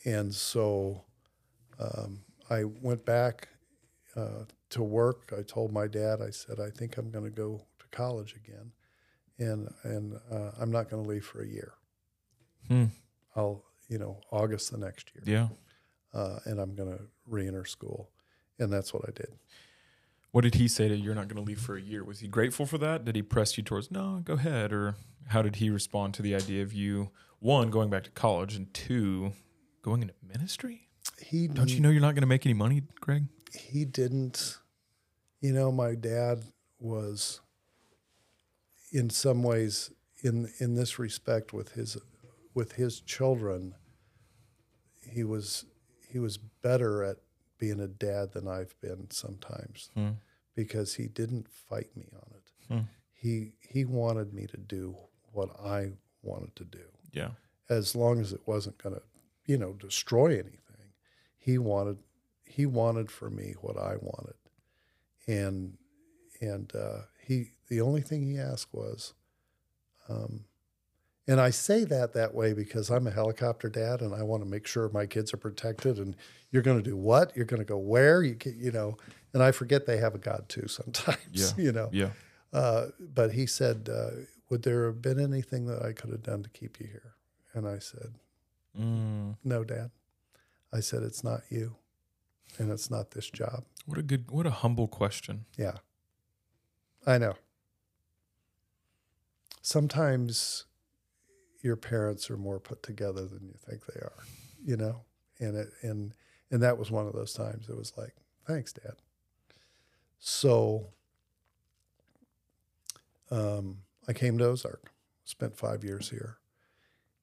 And 0.04 0.34
so 0.34 1.04
um, 1.78 2.20
I 2.50 2.64
went 2.64 3.04
back 3.04 3.48
uh, 4.16 4.44
to 4.70 4.82
work. 4.82 5.32
I 5.36 5.42
told 5.42 5.72
my 5.72 5.86
dad, 5.86 6.20
I 6.20 6.30
said, 6.30 6.58
I 6.58 6.70
think 6.70 6.96
I'm 6.96 7.10
going 7.10 7.24
to 7.24 7.30
go 7.30 7.62
to 7.78 7.86
college 7.96 8.34
again, 8.34 8.72
and 9.38 9.72
and 9.84 10.18
uh, 10.30 10.50
I'm 10.60 10.72
not 10.72 10.90
going 10.90 11.02
to 11.02 11.08
leave 11.08 11.24
for 11.24 11.42
a 11.42 11.48
year. 11.48 11.74
Hmm. 12.66 12.86
I'll 13.36 13.64
you 13.88 13.98
know 13.98 14.20
August 14.30 14.70
the 14.72 14.78
next 14.78 15.10
year 15.14 15.22
Yeah. 15.24 15.48
Uh, 16.14 16.38
and 16.44 16.58
I'm 16.58 16.74
going 16.74 16.96
to 16.96 17.04
re-enter 17.26 17.64
school, 17.64 18.10
and 18.58 18.72
that's 18.72 18.92
what 18.92 19.04
I 19.08 19.12
did. 19.12 19.28
What 20.30 20.42
did 20.42 20.56
he 20.56 20.68
say 20.68 20.88
to 20.88 20.94
you? 20.94 21.04
you're 21.04 21.14
not 21.14 21.28
going 21.28 21.42
to 21.42 21.46
leave 21.46 21.60
for 21.60 21.76
a 21.76 21.80
year? 21.80 22.04
Was 22.04 22.20
he 22.20 22.28
grateful 22.28 22.66
for 22.66 22.78
that? 22.78 23.04
Did 23.04 23.16
he 23.16 23.22
press 23.22 23.56
you 23.56 23.64
towards 23.64 23.90
no, 23.90 24.20
go 24.24 24.34
ahead, 24.34 24.72
or 24.72 24.96
how 25.28 25.42
did 25.42 25.56
he 25.56 25.70
respond 25.70 26.14
to 26.14 26.22
the 26.22 26.34
idea 26.34 26.62
of 26.62 26.72
you 26.72 27.10
one 27.38 27.70
going 27.70 27.88
back 27.90 28.04
to 28.04 28.10
college 28.10 28.54
and 28.54 28.72
two 28.74 29.32
going 29.82 30.02
into 30.02 30.14
ministry? 30.26 30.88
He 31.20 31.48
Don't 31.48 31.70
you 31.70 31.80
know 31.80 31.90
you're 31.90 32.02
not 32.02 32.14
going 32.14 32.22
to 32.22 32.28
make 32.28 32.44
any 32.46 32.54
money, 32.54 32.82
Greg? 33.00 33.24
he 33.54 33.84
didn't. 33.84 34.58
You 35.40 35.52
know, 35.52 35.70
my 35.70 35.94
dad 35.94 36.42
was, 36.78 37.40
in 38.92 39.10
some 39.10 39.42
ways, 39.42 39.90
in 40.22 40.50
in 40.58 40.74
this 40.74 40.98
respect, 40.98 41.52
with 41.52 41.72
his 41.72 41.96
with 42.54 42.72
his 42.72 43.00
children. 43.00 43.74
He 45.00 45.24
was 45.24 45.64
he 46.08 46.18
was 46.18 46.38
better 46.38 47.02
at 47.04 47.18
being 47.58 47.80
a 47.80 47.88
dad 47.88 48.32
than 48.32 48.46
I've 48.48 48.74
been 48.80 49.10
sometimes 49.10 49.90
Hmm. 49.94 50.10
because 50.54 50.94
he 50.94 51.06
didn't 51.08 51.48
fight 51.48 51.94
me 51.96 52.08
on 52.14 52.30
it. 52.34 52.52
Hmm. 52.72 52.80
He 53.12 53.52
he 53.60 53.84
wanted 53.84 54.32
me 54.32 54.46
to 54.46 54.56
do 54.56 54.96
what 55.32 55.50
I 55.60 55.92
wanted 56.22 56.54
to 56.56 56.64
do. 56.64 56.84
Yeah. 57.12 57.30
as 57.70 57.94
long 57.94 58.18
as 58.20 58.32
it 58.32 58.40
wasn't 58.46 58.78
going 58.78 58.94
to, 58.94 59.02
you 59.44 59.58
know, 59.58 59.72
destroy 59.74 60.32
anything. 60.32 60.92
He 61.36 61.58
wanted 61.58 61.98
he 62.44 62.64
wanted 62.66 63.10
for 63.10 63.28
me 63.30 63.54
what 63.60 63.76
I 63.76 63.96
wanted, 64.00 64.36
and 65.26 65.76
and 66.40 66.74
uh, 66.74 67.02
he 67.26 67.52
the 67.68 67.80
only 67.80 68.00
thing 68.00 68.22
he 68.22 68.38
asked 68.38 68.72
was, 68.72 69.14
um, 70.08 70.44
and 71.28 71.40
I 71.40 71.50
say 71.50 71.84
that 71.84 72.14
that 72.14 72.34
way 72.34 72.52
because 72.54 72.90
I'm 72.90 73.06
a 73.06 73.10
helicopter 73.10 73.68
dad 73.68 74.00
and 74.00 74.14
I 74.14 74.22
want 74.22 74.42
to 74.42 74.48
make 74.48 74.66
sure 74.66 74.88
my 74.88 75.06
kids 75.06 75.32
are 75.32 75.36
protected. 75.38 75.98
And 75.98 76.16
you're 76.50 76.62
going 76.62 76.78
to 76.78 76.82
do 76.82 76.96
what? 76.96 77.36
You're 77.36 77.44
going 77.44 77.60
to 77.60 77.66
go 77.66 77.78
where? 77.78 78.22
You 78.22 78.34
can, 78.34 78.58
you 78.58 78.72
know, 78.72 78.96
and 79.34 79.42
I 79.42 79.52
forget 79.52 79.86
they 79.86 79.98
have 79.98 80.14
a 80.14 80.18
God 80.18 80.48
too 80.48 80.66
sometimes. 80.66 81.18
Yeah. 81.32 81.50
You 81.56 81.72
know. 81.72 81.90
Yeah. 81.92 82.10
Uh, 82.52 82.86
but 82.98 83.32
he 83.32 83.44
said, 83.46 83.88
uh, 83.92 84.10
"Would 84.48 84.62
there 84.62 84.86
have 84.86 85.02
been 85.02 85.20
anything 85.20 85.66
that 85.66 85.82
I 85.82 85.92
could 85.92 86.10
have 86.10 86.22
done 86.22 86.42
to 86.42 86.48
keep 86.48 86.80
you 86.80 86.86
here?" 86.86 87.12
And 87.54 87.68
I 87.68 87.78
said, 87.78 88.14
Mm. 88.78 89.36
no, 89.42 89.64
Dad. 89.64 89.90
I 90.72 90.80
said, 90.80 91.02
it's 91.02 91.24
not 91.24 91.40
you 91.50 91.76
and 92.58 92.70
it's 92.70 92.90
not 92.90 93.10
this 93.10 93.28
job. 93.30 93.64
What 93.86 93.98
a 93.98 94.02
good, 94.02 94.30
what 94.30 94.46
a 94.46 94.50
humble 94.50 94.86
question. 94.86 95.46
Yeah. 95.56 95.78
I 97.06 97.18
know. 97.18 97.34
Sometimes 99.62 100.66
your 101.68 101.76
parents 101.76 102.30
are 102.30 102.38
more 102.38 102.58
put 102.58 102.82
together 102.82 103.26
than 103.26 103.46
you 103.46 103.54
think 103.68 103.84
they 103.84 104.00
are, 104.00 104.24
you 104.64 104.74
know? 104.74 105.02
And 105.38 105.54
it 105.54 105.68
and 105.82 106.14
and 106.50 106.62
that 106.62 106.78
was 106.78 106.90
one 106.90 107.06
of 107.06 107.12
those 107.12 107.34
times 107.34 107.68
it 107.68 107.76
was 107.76 107.92
like, 107.98 108.14
thanks, 108.46 108.72
Dad. 108.72 108.94
So 110.18 110.86
um, 113.30 113.78
I 114.08 114.14
came 114.14 114.38
to 114.38 114.46
Ozark, 114.46 114.90
spent 115.24 115.54
five 115.56 115.84
years 115.84 116.08
here. 116.08 116.38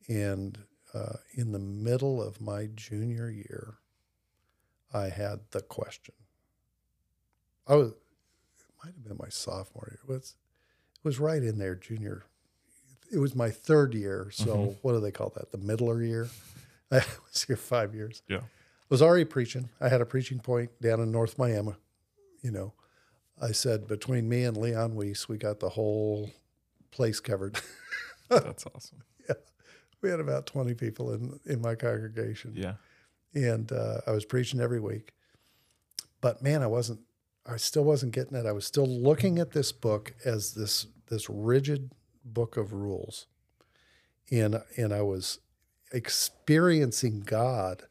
And 0.07 0.59
uh, 0.93 1.17
in 1.33 1.51
the 1.51 1.59
middle 1.59 2.21
of 2.21 2.39
my 2.39 2.69
junior 2.75 3.31
year, 3.31 3.79
I 4.93 5.09
had 5.09 5.39
the 5.49 5.61
question. 5.61 6.13
I 7.67 7.73
was, 7.75 7.89
it 7.89 7.95
might 8.83 8.93
have 8.93 9.03
been 9.03 9.17
my 9.19 9.29
sophomore 9.29 9.89
year. 9.89 9.99
It 10.03 10.07
was, 10.07 10.35
it 10.93 11.03
was 11.03 11.19
right 11.19 11.41
in 11.41 11.57
there, 11.57 11.73
junior. 11.73 12.25
It 13.15 13.19
was 13.19 13.33
my 13.33 13.49
third 13.49 13.93
year. 13.93 14.27
So 14.31 14.45
Mhm. 14.45 14.77
what 14.81 14.91
do 14.91 14.99
they 14.99 15.11
call 15.11 15.29
that? 15.35 15.51
The 15.51 15.57
middler 15.57 16.03
year. 16.03 16.27
I 16.91 17.01
was 17.31 17.43
here 17.43 17.55
five 17.55 17.95
years. 17.95 18.21
Yeah. 18.27 18.39
I 18.41 18.89
was 18.89 19.01
already 19.01 19.23
preaching. 19.25 19.69
I 19.79 19.87
had 19.87 20.01
a 20.01 20.05
preaching 20.05 20.39
point 20.39 20.69
down 20.81 20.99
in 20.99 21.11
North 21.11 21.37
Miami. 21.39 21.75
You 22.41 22.51
know, 22.51 22.73
I 23.41 23.53
said 23.53 23.87
between 23.87 24.27
me 24.27 24.43
and 24.43 24.57
Leon 24.57 24.95
Weiss, 24.95 25.29
we 25.29 25.37
got 25.37 25.59
the 25.61 25.69
whole 25.69 26.29
place 26.91 27.19
covered. 27.21 27.59
That's 28.29 28.65
awesome. 28.67 29.03
Yeah. 29.27 29.35
We 30.01 30.09
had 30.09 30.19
about 30.19 30.45
20 30.45 30.73
people 30.73 31.13
in, 31.13 31.39
in 31.45 31.61
my 31.61 31.75
congregation. 31.75 32.53
Yeah. 32.55 32.73
And 33.33 33.71
uh, 33.71 34.01
I 34.05 34.11
was 34.11 34.25
preaching 34.25 34.59
every 34.59 34.79
week. 34.81 35.13
But 36.21 36.41
man, 36.43 36.61
I 36.61 36.67
wasn't, 36.67 36.99
I 37.45 37.57
still 37.57 37.83
wasn't 37.85 38.11
getting 38.13 38.37
it. 38.37 38.45
I 38.45 38.51
was 38.51 38.65
still 38.65 38.87
looking 38.87 39.39
at 39.39 39.51
this 39.51 39.71
book 39.71 40.13
as 40.25 40.53
this, 40.53 40.87
this 41.07 41.29
rigid 41.29 41.91
book 42.25 42.57
of 42.57 42.73
rules. 42.73 43.27
And, 44.31 44.61
and 44.75 44.93
I 44.93 45.01
was 45.01 45.39
experiencing 45.93 47.21
God 47.21 47.83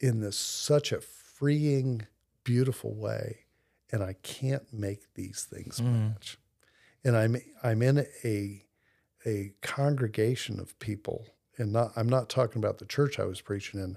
in 0.00 0.20
this 0.20 0.36
such 0.36 0.90
a 0.90 1.00
freeing, 1.00 2.06
beautiful 2.42 2.94
way. 2.94 3.40
And 3.92 4.02
I 4.02 4.14
can't 4.22 4.72
make 4.72 5.14
these 5.14 5.46
things 5.48 5.80
match. 5.80 6.38
And 7.04 7.16
I'm, 7.16 7.36
I'm 7.62 7.82
in 7.82 8.06
a, 8.24 8.64
a 9.26 9.52
congregation 9.62 10.58
of 10.60 10.78
people, 10.78 11.26
and 11.58 11.72
not 11.72 11.92
I'm 11.96 12.08
not 12.08 12.28
talking 12.28 12.58
about 12.58 12.78
the 12.78 12.86
church 12.86 13.18
I 13.18 13.24
was 13.24 13.40
preaching 13.40 13.80
in. 13.80 13.96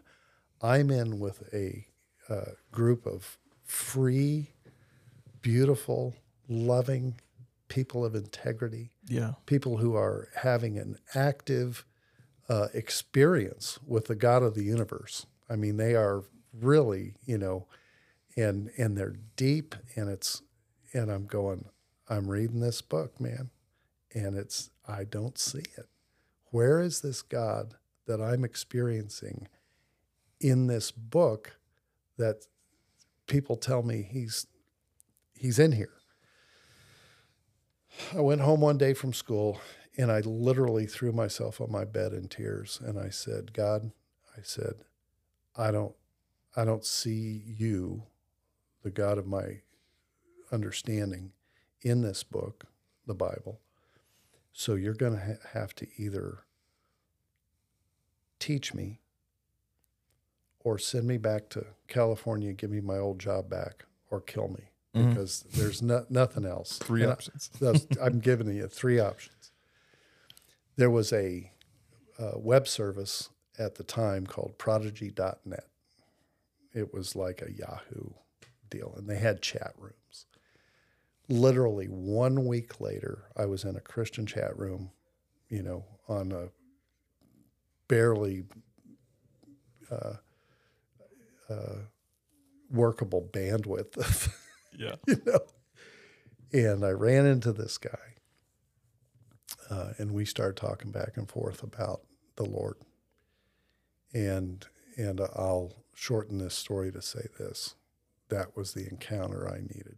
I'm 0.61 0.89
in 0.89 1.19
with 1.19 1.43
a 1.53 1.87
uh, 2.29 2.51
group 2.71 3.05
of 3.05 3.37
free, 3.63 4.51
beautiful, 5.41 6.15
loving 6.47 7.19
people 7.67 8.05
of 8.05 8.15
integrity, 8.15 8.91
Yeah. 9.07 9.33
people 9.45 9.77
who 9.77 9.95
are 9.95 10.29
having 10.35 10.77
an 10.77 10.97
active 11.13 11.85
uh, 12.49 12.67
experience 12.73 13.77
with 13.85 14.05
the 14.05 14.15
God 14.15 14.41
of 14.43 14.53
the 14.55 14.63
universe. 14.63 15.25
I 15.49 15.55
mean, 15.55 15.77
they 15.77 15.95
are 15.95 16.23
really, 16.53 17.15
you 17.25 17.37
know, 17.37 17.67
and 18.37 18.69
and 18.77 18.97
they're 18.97 19.15
deep, 19.35 19.75
and 19.95 20.09
it's, 20.09 20.41
and 20.93 21.11
I'm 21.11 21.25
going, 21.25 21.65
I'm 22.07 22.29
reading 22.29 22.59
this 22.61 22.81
book, 22.81 23.19
man, 23.19 23.49
and 24.13 24.35
it's 24.37 24.69
I 24.87 25.03
don't 25.03 25.37
see 25.37 25.63
it. 25.77 25.87
Where 26.51 26.79
is 26.79 27.01
this 27.01 27.21
God 27.21 27.73
that 28.05 28.21
I'm 28.21 28.45
experiencing 28.45 29.47
in 30.39 30.67
this 30.67 30.91
book 30.91 31.57
that 32.17 32.45
people 33.27 33.57
tell 33.57 33.83
me 33.83 34.03
he's 34.09 34.47
he's 35.33 35.59
in 35.59 35.73
here? 35.73 35.96
I 38.15 38.21
went 38.21 38.41
home 38.41 38.61
one 38.61 38.77
day 38.77 38.93
from 38.93 39.13
school 39.13 39.59
and 39.97 40.11
I 40.11 40.19
literally 40.21 40.85
threw 40.85 41.11
myself 41.11 41.59
on 41.59 41.71
my 41.71 41.85
bed 41.85 42.13
in 42.13 42.27
tears 42.27 42.79
and 42.83 42.99
I 42.99 43.09
said, 43.09 43.53
God, 43.53 43.91
I 44.37 44.41
said, 44.43 44.75
I 45.55 45.71
don't 45.71 45.95
I 46.55 46.65
don't 46.65 46.85
see 46.85 47.43
you, 47.45 48.03
the 48.81 48.89
God 48.89 49.19
of 49.19 49.27
my 49.27 49.61
understanding, 50.51 51.33
in 51.81 52.01
this 52.01 52.23
book, 52.23 52.65
the 53.05 53.13
Bible. 53.13 53.59
So 54.53 54.73
you're 54.73 54.95
going 54.95 55.13
to 55.13 55.23
ha- 55.23 55.49
have 55.53 55.75
to 55.75 55.87
either 55.97 56.39
teach 58.39 58.73
me 58.73 59.01
or 60.61 60.79
send 60.79 61.05
me 61.05 61.17
back 61.17 61.49
to 61.49 61.65
California, 61.87 62.53
give 62.53 62.71
me 62.71 62.81
my 62.81 62.97
old 62.97 63.19
job 63.19 63.49
back, 63.49 63.85
or 64.09 64.19
kill 64.19 64.47
me 64.47 64.71
because 64.93 65.43
there's 65.53 65.81
no, 65.81 66.05
nothing 66.09 66.45
else. 66.45 66.77
Three 66.79 67.01
And 67.03 67.11
I- 67.11 67.13
options. 67.13 67.49
that's, 67.61 67.87
I'm 68.01 68.19
giving 68.19 68.47
you 68.55 68.67
three 68.67 68.99
options. 68.99 69.51
There 70.77 70.89
was 70.91 71.13
a 71.13 71.51
uh, 72.19 72.33
web 72.37 72.67
service 72.67 73.29
at 73.59 73.75
the 73.75 73.83
time 73.83 74.25
called 74.27 74.57
prodigy.net. 74.57 75.65
It 76.73 76.93
was 76.93 77.15
like 77.15 77.41
a 77.41 77.51
Yahoo 77.51 78.11
deal, 78.69 78.93
and 78.97 79.09
they 79.09 79.17
had 79.17 79.41
chat 79.41 79.73
rooms. 79.77 80.25
Literally 81.29 81.87
one 81.87 82.45
week 82.45 82.79
later, 82.79 83.25
I 83.35 83.45
was 83.47 83.63
in 83.65 83.75
a 83.75 83.81
Christian 83.81 84.25
chat 84.25 84.57
room, 84.57 84.91
you 85.49 85.63
know, 85.63 85.85
on 86.07 86.31
a 86.31 86.49
barely 87.87 88.45
uh, 89.91 90.13
uh, 91.49 91.75
workable 92.71 93.27
bandwidth 93.33 93.97
of 93.97 94.33
Yeah. 94.77 94.95
you 95.07 95.21
know. 95.25 95.39
And 96.53 96.85
I 96.85 96.91
ran 96.91 97.25
into 97.27 97.53
this 97.53 97.77
guy, 97.77 97.99
uh, 99.69 99.93
and 99.97 100.13
we 100.13 100.25
started 100.25 100.57
talking 100.57 100.91
back 100.91 101.17
and 101.17 101.29
forth 101.29 101.63
about 101.63 102.01
the 102.37 102.45
Lord. 102.45 102.77
And 104.13 104.65
and 104.97 105.21
I'll 105.21 105.73
shorten 105.95 106.39
this 106.39 106.55
story 106.55 106.91
to 106.93 107.01
say 107.01 107.27
this: 107.39 107.75
that 108.29 108.55
was 108.57 108.73
the 108.73 108.87
encounter 108.89 109.49
I 109.49 109.59
needed. 109.61 109.97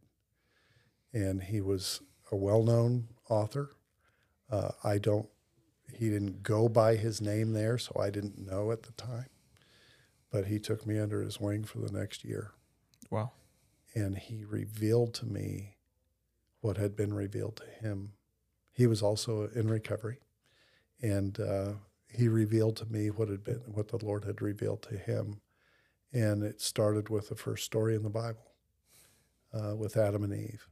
And 1.13 1.43
he 1.43 1.61
was 1.61 2.01
a 2.31 2.37
well-known 2.37 3.09
author. 3.29 3.75
Uh, 4.51 4.71
I 4.83 4.99
don't. 4.99 5.29
He 5.93 6.09
didn't 6.09 6.43
go 6.43 6.69
by 6.69 6.95
his 6.97 7.21
name 7.21 7.53
there, 7.53 7.77
so 7.77 7.99
I 7.99 8.11
didn't 8.11 8.39
know 8.39 8.71
at 8.71 8.83
the 8.83 8.93
time. 8.93 9.27
But 10.31 10.47
he 10.47 10.59
took 10.59 10.85
me 10.87 10.99
under 10.99 11.21
his 11.21 11.39
wing 11.39 11.63
for 11.65 11.79
the 11.79 11.91
next 11.91 12.25
year 12.25 12.51
Wow. 13.11 13.31
And 13.99 14.17
he 14.17 14.45
revealed 14.45 15.13
to 15.15 15.25
me 15.25 15.75
what 16.61 16.77
had 16.77 16.95
been 16.95 17.13
revealed 17.13 17.57
to 17.57 17.85
him. 17.85 18.13
He 18.71 18.87
was 18.87 19.01
also 19.01 19.49
in 19.53 19.67
recovery, 19.67 20.19
and 21.01 21.39
uh, 21.39 21.73
he 22.07 22.27
revealed 22.27 22.77
to 22.77 22.85
me 22.85 23.09
what 23.09 23.27
had 23.27 23.43
been 23.43 23.61
what 23.67 23.89
the 23.89 24.03
Lord 24.03 24.25
had 24.25 24.41
revealed 24.41 24.81
to 24.83 24.97
him, 24.97 25.41
and 26.13 26.43
it 26.43 26.61
started 26.61 27.09
with 27.09 27.29
the 27.29 27.35
first 27.35 27.65
story 27.65 27.95
in 27.95 28.03
the 28.03 28.09
Bible, 28.09 28.53
uh, 29.53 29.75
with 29.75 29.97
Adam 29.97 30.23
and 30.23 30.33
Eve, 30.33 30.67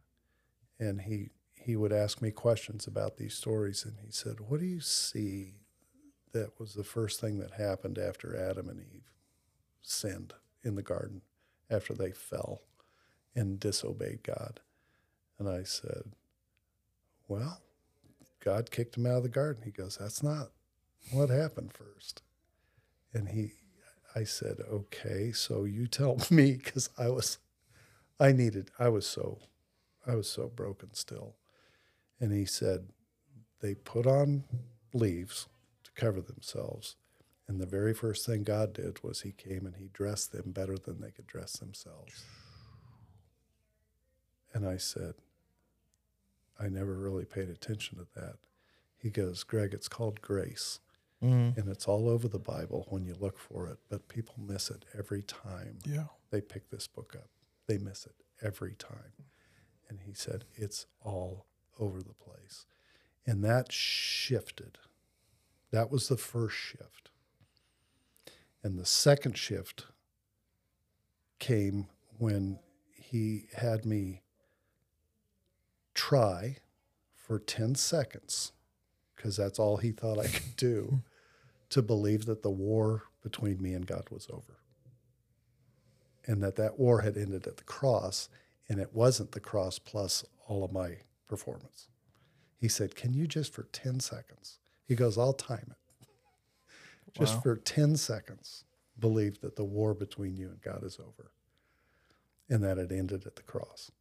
and 0.79 1.01
he 1.01 1.29
he 1.53 1.75
would 1.75 1.91
ask 1.91 2.21
me 2.21 2.31
questions 2.31 2.87
about 2.87 3.17
these 3.17 3.33
stories, 3.33 3.83
and 3.85 3.97
he 4.03 4.11
said, 4.11 4.39
"What 4.39 4.59
do 4.59 4.65
you 4.65 4.81
see?" 4.81 5.55
That 6.33 6.59
was 6.59 6.73
the 6.73 6.83
first 6.83 7.19
thing 7.19 7.39
that 7.39 7.51
happened 7.51 7.97
after 7.97 8.37
Adam 8.37 8.69
and 8.69 8.79
Eve 8.79 9.11
sinned 9.81 10.33
in 10.63 10.75
the 10.75 10.83
garden, 10.83 11.21
after 11.69 11.93
they 11.93 12.11
fell 12.11 12.61
and 13.37 13.59
disobeyed 13.59 14.23
God. 14.23 14.59
And 15.39 15.47
I 15.47 15.63
said, 15.63 16.11
Well, 17.27 17.61
God 18.43 18.71
kicked 18.71 18.97
him 18.97 19.05
out 19.05 19.17
of 19.17 19.23
the 19.23 19.29
garden. 19.29 19.63
He 19.63 19.71
goes, 19.71 19.97
That's 19.97 20.23
not 20.23 20.49
what 21.11 21.29
happened 21.29 21.71
first. 21.73 22.23
And 23.13 23.29
he, 23.29 23.51
I 24.15 24.23
said, 24.23 24.57
Okay, 24.69 25.31
so 25.31 25.63
you 25.63 25.87
tell 25.87 26.17
me, 26.31 26.53
because 26.53 26.89
I 26.97 27.09
was, 27.09 27.37
I 28.19 28.31
needed, 28.31 28.71
I 28.79 28.89
was 28.89 29.05
so, 29.05 29.37
I 30.05 30.15
was 30.15 30.29
so 30.29 30.47
broken 30.47 30.93
still. 30.93 31.35
And 32.19 32.33
he 32.33 32.45
said, 32.45 32.87
They 33.61 33.75
put 33.75 34.07
on 34.07 34.45
leaves 34.93 35.47
to 35.83 35.91
cover 35.91 36.21
themselves. 36.21 36.95
And 37.47 37.61
the 37.61 37.67
very 37.67 37.93
first 37.93 38.25
thing 38.25 38.43
God 38.43 38.73
did 38.73 39.03
was 39.03 39.21
he 39.21 39.31
came 39.31 39.65
and 39.65 39.75
he 39.77 39.89
dressed 39.93 40.31
them 40.31 40.51
better 40.51 40.77
than 40.77 40.99
they 40.99 41.11
could 41.11 41.27
dress 41.27 41.53
themselves. 41.53 42.25
And 44.57 44.67
I 44.67 44.77
said, 44.77 45.13
I 46.59 46.67
never 46.67 46.95
really 46.95 47.25
paid 47.25 47.47
attention 47.47 47.99
to 47.99 48.07
that. 48.15 48.37
He 48.97 49.11
goes, 49.11 49.43
Greg, 49.43 49.71
it's 49.71 49.87
called 49.87 50.19
grace. 50.19 50.79
Mm. 51.23 51.55
And 51.55 51.69
it's 51.69 51.87
all 51.87 52.09
over 52.09 52.27
the 52.27 52.39
Bible 52.39 52.87
when 52.89 53.05
you 53.05 53.13
look 53.19 53.37
for 53.37 53.67
it, 53.67 53.77
but 53.87 54.07
people 54.07 54.33
miss 54.39 54.71
it 54.71 54.83
every 54.97 55.21
time 55.21 55.77
Yeah. 55.85 56.05
they 56.31 56.41
pick 56.41 56.71
this 56.71 56.87
book 56.87 57.13
up. 57.15 57.29
They 57.67 57.77
miss 57.77 58.07
it 58.07 58.15
every 58.41 58.73
time. 58.73 59.13
And 59.89 59.99
he 60.07 60.13
said, 60.15 60.45
it's 60.55 60.87
all 61.05 61.45
over 61.79 61.99
the 62.01 62.15
place. 62.15 62.65
And 63.27 63.43
that 63.43 63.71
shifted. 63.71 64.79
That 65.69 65.91
was 65.91 66.07
the 66.07 66.17
first 66.17 66.55
shift. 66.55 67.11
And 68.63 68.79
the 68.79 68.87
second 68.87 69.37
shift 69.37 69.85
came 71.37 71.89
when 72.17 72.57
he 72.95 73.49
had 73.55 73.85
me 73.85 74.23
try 76.07 76.57
for 77.15 77.39
10 77.39 77.75
seconds, 77.75 78.53
because 79.15 79.35
that's 79.35 79.59
all 79.59 79.77
he 79.77 79.91
thought 79.91 80.17
I 80.17 80.27
could 80.27 80.55
do, 80.55 81.01
to 81.69 81.81
believe 81.81 82.25
that 82.25 82.43
the 82.43 82.49
war 82.49 83.03
between 83.21 83.61
me 83.61 83.73
and 83.73 83.85
God 83.85 84.05
was 84.09 84.27
over 84.31 84.57
and 86.25 86.43
that 86.43 86.55
that 86.57 86.77
war 86.77 87.01
had 87.01 87.17
ended 87.17 87.47
at 87.47 87.57
the 87.57 87.63
cross 87.63 88.29
and 88.69 88.79
it 88.79 88.93
wasn't 88.93 89.31
the 89.31 89.39
cross 89.39 89.79
plus 89.79 90.23
all 90.47 90.63
of 90.63 90.71
my 90.71 90.97
performance. 91.27 91.87
He 92.59 92.67
said, 92.67 92.95
Can 92.95 93.13
you 93.13 93.27
just 93.27 93.53
for 93.53 93.63
10 93.63 93.99
seconds? 93.99 94.59
He 94.85 94.95
goes, 94.95 95.17
I'll 95.17 95.33
time 95.33 95.71
it. 95.71 96.07
Just 97.13 97.35
Wow. 97.35 97.41
for 97.41 97.55
10 97.57 97.95
seconds, 97.97 98.63
believe 98.99 99.41
that 99.41 99.55
the 99.55 99.63
war 99.63 99.93
between 99.93 100.35
you 100.37 100.49
and 100.49 100.61
God 100.61 100.83
is 100.83 100.99
over 100.99 101.31
and 102.49 102.63
that 102.63 102.77
it 102.77 102.91
ended 102.91 103.25
at 103.25 103.35
the 103.35 103.41
cross. 103.43 103.91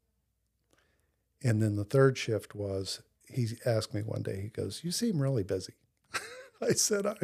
And 1.43 1.63
then 1.63 1.77
the 1.77 1.85
third 1.85 2.17
shift 2.19 2.55
was 2.55 3.03
he 3.31 3.49
asked 3.65 3.93
me 3.95 4.03
one 4.03 4.23
day, 4.23 4.41
he 4.41 4.49
goes, 4.49 4.83
You 4.83 4.91
seem 4.91 5.21
really 5.21 5.43
busy. 5.43 5.75
I 6.63 6.73
said, 6.73 7.07
I, 7.07 7.17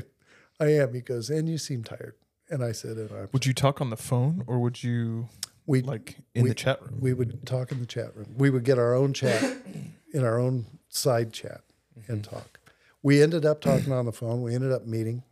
I 0.61 0.67
am. 0.73 0.95
He 0.95 1.01
goes, 1.01 1.31
and 1.31 1.49
you 1.49 1.59
seem 1.59 1.83
tired. 1.85 2.15
And 2.51 2.63
I 2.63 2.73
said, 2.73 2.97
and 2.99 3.11
I, 3.11 3.27
Would 3.33 3.47
you 3.47 3.55
talk 3.55 3.81
on 3.81 3.91
the 3.91 3.97
phone 3.97 4.45
or 4.47 4.59
would 4.59 4.83
you 4.83 5.29
we 5.67 5.81
like 5.81 6.19
in 6.35 6.43
we- 6.43 6.49
the 6.51 6.55
chat 6.55 6.83
room? 6.83 6.99
we 7.01 7.13
would 7.15 7.47
talk 7.47 7.73
in 7.73 7.81
the 7.81 7.87
chat 7.87 8.15
room. 8.17 8.35
We 8.37 8.51
would 8.51 8.65
get 8.65 8.79
our 8.79 8.95
own 8.95 9.13
chat 9.15 9.43
in 10.13 10.25
our 10.25 10.39
own 10.39 10.67
side 10.89 11.33
chat 11.33 11.63
and 12.09 12.23
talk. 12.23 12.59
We 13.03 13.23
ended 13.23 13.45
up 13.47 13.61
talking 13.61 13.93
on 13.93 14.05
the 14.07 14.13
phone. 14.13 14.43
We 14.43 14.55
ended 14.55 14.71
up 14.73 14.87
meeting 14.87 15.23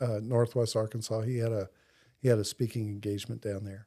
uh, 0.00 0.20
Northwest 0.22 0.74
Arkansas. 0.74 1.20
He 1.22 1.38
had 1.38 1.52
a 1.52 1.68
he 2.18 2.28
had 2.28 2.38
a 2.38 2.44
speaking 2.44 2.88
engagement 2.88 3.40
down 3.42 3.64
there, 3.64 3.86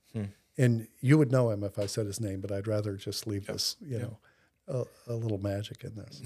and 0.58 0.88
you 1.02 1.18
would 1.18 1.32
know 1.32 1.50
him 1.50 1.64
if 1.64 1.78
I 1.78 1.86
said 1.88 2.06
his 2.06 2.20
name. 2.22 2.40
But 2.42 2.52
I'd 2.52 2.68
rather 2.68 2.96
just 2.96 3.28
leave 3.28 3.48
this, 3.48 3.76
you 3.82 4.00
know, 4.00 4.18
a, 4.68 4.84
a 5.08 5.14
little 5.14 5.38
magic 5.38 5.84
in 5.84 5.96
this. 5.96 6.22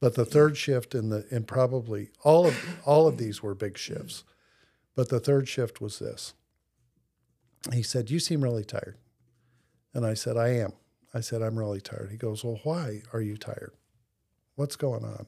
But 0.00 0.14
the 0.14 0.24
third 0.24 0.56
shift 0.56 0.94
in 0.94 1.08
the 1.08 1.26
and 1.30 1.46
probably 1.46 2.10
all 2.22 2.46
of 2.46 2.80
all 2.84 3.06
of 3.06 3.18
these 3.18 3.42
were 3.42 3.54
big 3.54 3.78
shifts, 3.78 4.24
but 4.94 5.08
the 5.08 5.20
third 5.20 5.48
shift 5.48 5.80
was 5.80 5.98
this. 5.98 6.34
He 7.72 7.82
said, 7.82 8.10
"You 8.10 8.18
seem 8.18 8.42
really 8.42 8.64
tired." 8.64 8.96
And 9.96 10.04
I 10.04 10.12
said, 10.12 10.36
I 10.36 10.48
am. 10.48 10.74
I 11.14 11.20
said, 11.20 11.40
I'm 11.40 11.58
really 11.58 11.80
tired. 11.80 12.10
He 12.10 12.18
goes, 12.18 12.44
Well, 12.44 12.60
why 12.64 13.00
are 13.14 13.22
you 13.22 13.38
tired? 13.38 13.72
What's 14.54 14.76
going 14.76 15.06
on? 15.06 15.26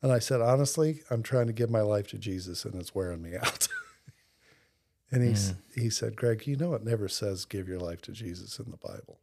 And 0.00 0.10
I 0.10 0.20
said, 0.20 0.40
Honestly, 0.40 1.02
I'm 1.10 1.22
trying 1.22 1.48
to 1.48 1.52
give 1.52 1.68
my 1.68 1.82
life 1.82 2.06
to 2.08 2.18
Jesus 2.18 2.64
and 2.64 2.74
it's 2.76 2.94
wearing 2.94 3.20
me 3.20 3.36
out. 3.42 3.68
and 5.10 5.22
he, 5.22 5.32
s 5.32 5.52
mm. 5.52 5.82
he 5.82 5.90
said, 5.90 6.16
Greg, 6.16 6.46
you 6.46 6.56
know, 6.56 6.72
it 6.72 6.82
never 6.82 7.08
says 7.08 7.44
give 7.44 7.68
your 7.68 7.78
life 7.78 8.00
to 8.02 8.12
Jesus 8.12 8.58
in 8.58 8.70
the 8.70 8.78
Bible. 8.78 9.18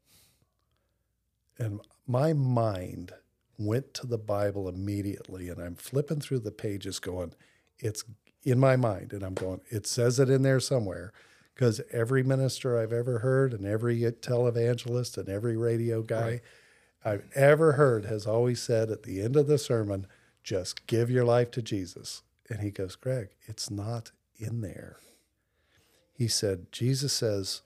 And 1.62 1.80
my 2.08 2.34
mind 2.34 3.14
went 3.58 3.94
to 3.94 4.08
the 4.08 4.18
Bible 4.18 4.68
immediately 4.68 5.50
and 5.50 5.62
I'm 5.62 5.76
flipping 5.76 6.20
through 6.20 6.40
the 6.40 6.52
pages 6.52 7.00
going, 7.00 7.34
It's 7.80 8.04
in 8.44 8.60
my 8.60 8.76
mind. 8.76 9.14
And 9.14 9.24
I'm 9.24 9.36
going, 9.36 9.62
It 9.70 9.86
says 9.86 10.20
it 10.20 10.30
in 10.30 10.42
there 10.42 10.60
somewhere 10.60 11.14
because 11.54 11.82
every 11.92 12.24
minister 12.24 12.80
I've 12.80 12.94
ever 12.94 13.20
heard 13.20 13.54
and 13.54 13.66
every 13.66 14.00
televangelist 14.00 15.18
and 15.18 15.30
every 15.30 15.56
radio 15.56 16.02
guy 16.02 16.42
I've 17.04 17.26
ever 17.36 17.74
heard 17.74 18.06
has 18.06 18.26
always 18.26 18.62
said 18.62 18.90
at 18.90 19.04
the 19.04 19.22
end 19.22 19.36
of 19.36 19.48
the 19.48 19.58
sermon, 19.58 20.08
just 20.44 20.88
give 20.88 21.10
your 21.10 21.26
life 21.26 21.52
to 21.52 21.62
Jesus. 21.62 22.24
And 22.50 22.62
he 22.62 22.72
goes, 22.72 22.96
Greg, 22.96 23.30
it's 23.46 23.72
not 23.72 24.12
in 24.38 24.62
there. 24.62 24.98
He 26.14 26.28
said, 26.28 26.72
Jesus 26.72 27.14
says, 27.14 27.62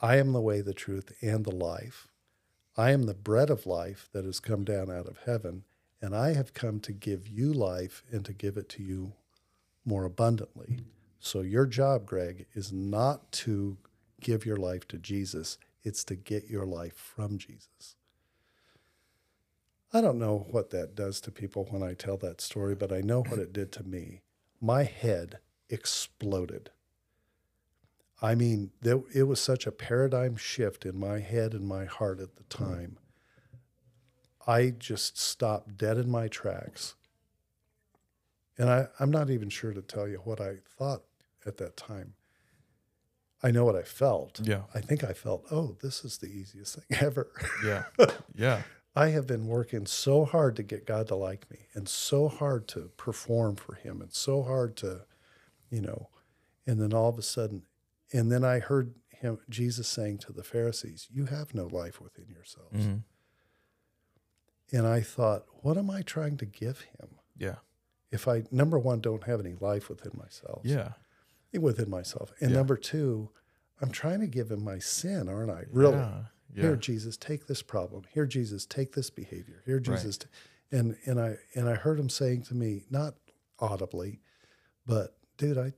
I 0.00 0.16
am 0.16 0.32
the 0.32 0.40
way, 0.40 0.60
the 0.60 0.74
truth, 0.74 1.12
and 1.22 1.44
the 1.44 1.54
life. 1.54 2.08
I 2.76 2.90
am 2.90 3.04
the 3.04 3.14
bread 3.14 3.50
of 3.50 3.66
life 3.66 4.08
that 4.12 4.24
has 4.24 4.40
come 4.40 4.64
down 4.64 4.90
out 4.90 5.06
of 5.06 5.20
heaven, 5.26 5.64
and 6.02 6.14
I 6.14 6.34
have 6.34 6.54
come 6.54 6.80
to 6.80 6.92
give 6.92 7.28
you 7.28 7.52
life 7.52 8.02
and 8.10 8.24
to 8.24 8.32
give 8.32 8.56
it 8.56 8.68
to 8.70 8.82
you 8.82 9.12
more 9.84 10.04
abundantly. 10.04 10.80
So 11.20 11.40
your 11.40 11.66
job, 11.66 12.04
Greg, 12.04 12.46
is 12.52 12.72
not 12.72 13.30
to 13.32 13.76
give 14.20 14.44
your 14.44 14.56
life 14.56 14.88
to 14.88 14.98
Jesus, 14.98 15.56
it's 15.84 16.02
to 16.04 16.16
get 16.16 16.50
your 16.50 16.66
life 16.66 16.96
from 16.96 17.38
Jesus. 17.38 17.94
I 19.92 20.00
don't 20.00 20.18
know 20.18 20.46
what 20.50 20.70
that 20.70 20.96
does 20.96 21.20
to 21.20 21.30
people 21.30 21.68
when 21.70 21.82
I 21.82 21.94
tell 21.94 22.16
that 22.16 22.40
story, 22.40 22.74
but 22.74 22.90
I 22.90 23.00
know 23.00 23.22
what 23.22 23.38
it 23.38 23.52
did 23.52 23.70
to 23.72 23.84
me. 23.84 24.22
My 24.60 24.82
head 24.82 25.38
exploded. 25.70 26.70
I 28.24 28.34
mean, 28.34 28.70
there, 28.80 29.02
it 29.14 29.24
was 29.24 29.38
such 29.38 29.66
a 29.66 29.72
paradigm 29.72 30.36
shift 30.36 30.86
in 30.86 30.98
my 30.98 31.18
head 31.18 31.52
and 31.52 31.68
my 31.68 31.84
heart 31.84 32.20
at 32.20 32.36
the 32.36 32.42
mm-hmm. 32.44 32.72
time. 32.72 32.98
I 34.46 34.70
just 34.70 35.18
stopped 35.18 35.76
dead 35.76 35.98
in 35.98 36.10
my 36.10 36.28
tracks. 36.28 36.94
And 38.56 38.70
I, 38.70 38.86
I'm 38.98 39.10
not 39.10 39.28
even 39.28 39.50
sure 39.50 39.74
to 39.74 39.82
tell 39.82 40.08
you 40.08 40.22
what 40.24 40.40
I 40.40 40.56
thought 40.78 41.02
at 41.44 41.58
that 41.58 41.76
time. 41.76 42.14
I 43.42 43.50
know 43.50 43.66
what 43.66 43.76
I 43.76 43.82
felt. 43.82 44.40
Yeah. 44.42 44.62
I 44.74 44.80
think 44.80 45.04
I 45.04 45.12
felt, 45.12 45.44
oh, 45.50 45.76
this 45.82 46.02
is 46.02 46.16
the 46.16 46.28
easiest 46.28 46.76
thing 46.76 46.98
ever. 47.02 47.30
Yeah. 47.62 47.84
Yeah. 48.34 48.62
I 48.96 49.08
have 49.08 49.26
been 49.26 49.48
working 49.48 49.84
so 49.84 50.24
hard 50.24 50.56
to 50.56 50.62
get 50.62 50.86
God 50.86 51.08
to 51.08 51.14
like 51.14 51.50
me 51.50 51.66
and 51.74 51.86
so 51.86 52.28
hard 52.28 52.68
to 52.68 52.90
perform 52.96 53.56
for 53.56 53.74
him 53.74 54.00
and 54.00 54.14
so 54.14 54.42
hard 54.42 54.76
to, 54.78 55.02
you 55.68 55.82
know, 55.82 56.08
and 56.66 56.80
then 56.80 56.94
all 56.94 57.10
of 57.10 57.18
a 57.18 57.22
sudden, 57.22 57.64
and 58.12 58.30
then 58.30 58.44
I 58.44 58.58
heard 58.58 58.94
him, 59.08 59.38
Jesus 59.48 59.88
saying 59.88 60.18
to 60.18 60.32
the 60.32 60.44
Pharisees, 60.44 61.08
You 61.10 61.26
have 61.26 61.54
no 61.54 61.66
life 61.66 62.00
within 62.00 62.28
yourselves. 62.28 62.84
Mhm. 62.86 63.02
And 64.72 64.86
I 64.86 65.00
thought, 65.00 65.46
What 65.62 65.78
am 65.78 65.88
I 65.90 66.02
trying 66.02 66.36
to 66.38 66.46
give 66.46 66.80
him? 66.80 67.18
Yeah. 67.36 67.56
If 68.10 68.28
I, 68.28 68.44
number 68.50 68.78
one, 68.78 69.00
don't 69.00 69.24
have 69.24 69.40
any 69.40 69.54
life 69.54 69.88
within 69.88 70.12
myself, 70.14 70.60
Yeah. 70.64 70.92
within 71.58 71.88
myself. 71.88 72.32
And 72.40 72.50
Yeah. 72.50 72.56
number 72.58 72.76
two, 72.76 73.30
I'm 73.80 73.90
trying 73.90 74.20
to 74.20 74.26
give 74.26 74.50
him 74.50 74.62
my 74.62 74.78
sin, 74.78 75.28
aren't 75.28 75.50
I? 75.50 75.64
Really? 75.70 75.94
Yeah. 75.96 76.26
Here, 76.54 76.76
Jesus, 76.76 77.16
take 77.16 77.46
this 77.46 77.62
problem. 77.62 78.04
Here, 78.12 78.26
Jesus, 78.26 78.66
take 78.66 78.92
this 78.92 79.10
behavior. 79.10 79.62
Here, 79.64 79.80
Jesus, 79.80 80.18
t- 80.18 80.28
and 80.70 80.96
and 81.06 81.18
I 81.20 81.38
and 81.54 81.68
I 81.68 81.74
heard 81.74 81.98
him 81.98 82.08
saying 82.08 82.42
to 82.44 82.54
me, 82.54 82.84
not 82.90 83.14
audibly, 83.58 84.20
but 84.86 85.16
dude, 85.36 85.58
I 85.58 85.72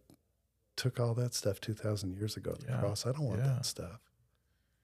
took 0.77 1.01
all 1.01 1.15
that 1.15 1.35
stuff 1.35 1.61
two 1.61 1.75
thousand 1.75 2.15
years 2.17 2.37
ago 2.37 2.53
at 2.53 2.61
the 2.61 2.67
Yeah. 2.69 2.81
cross. 2.81 3.07
I 3.07 3.13
don't 3.13 3.25
want 3.25 3.41
Yeah. 3.41 3.55
that 3.55 3.67
stuff. 3.67 4.01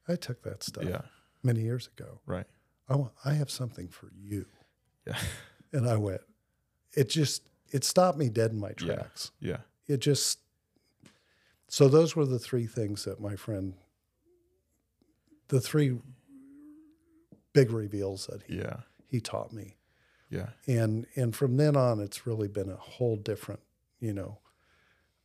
I 0.09 0.17
took 0.17 0.43
that 0.43 0.63
stuff 0.63 0.85
Yeah. 0.85 1.03
many 1.43 1.61
years 1.63 1.87
ago. 1.87 2.21
Right. 2.27 2.47
I 2.89 2.97
want. 2.97 3.13
I 3.25 3.35
have 3.35 3.51
something 3.51 3.89
for 3.89 4.11
you. 4.15 4.47
Yeah. 5.07 5.19
And 5.75 5.89
I 5.89 5.97
went. 5.97 6.21
It 6.95 7.09
just 7.09 7.49
it 7.71 7.83
stopped 7.85 8.19
me 8.19 8.29
dead 8.29 8.51
in 8.51 8.59
my 8.61 8.75
Yeah. 8.81 8.97
tracks. 8.97 9.31
Yeah. 9.41 9.61
It 9.87 9.99
just. 9.99 10.39
So 11.69 11.89
those 11.89 12.15
were 12.15 12.27
the 12.27 12.39
three 12.39 12.67
things 12.67 13.05
that 13.05 13.19
my 13.21 13.35
friend. 13.37 13.75
The 15.49 15.61
three 15.61 15.99
big 17.55 17.71
reveals 17.71 18.27
that 18.27 18.43
he 18.43 18.57
Yeah. 18.59 18.81
he 19.07 19.21
taught 19.21 19.53
me 19.53 19.77
Yeah. 20.31 20.51
and 20.67 21.07
and 21.17 21.35
from 21.37 21.57
then 21.59 21.77
on 21.77 22.01
it's 22.01 22.27
really 22.27 22.49
been 22.49 22.71
a 22.71 22.77
whole 22.77 23.17
different 23.17 23.61
you 24.01 24.13
know 24.15 24.39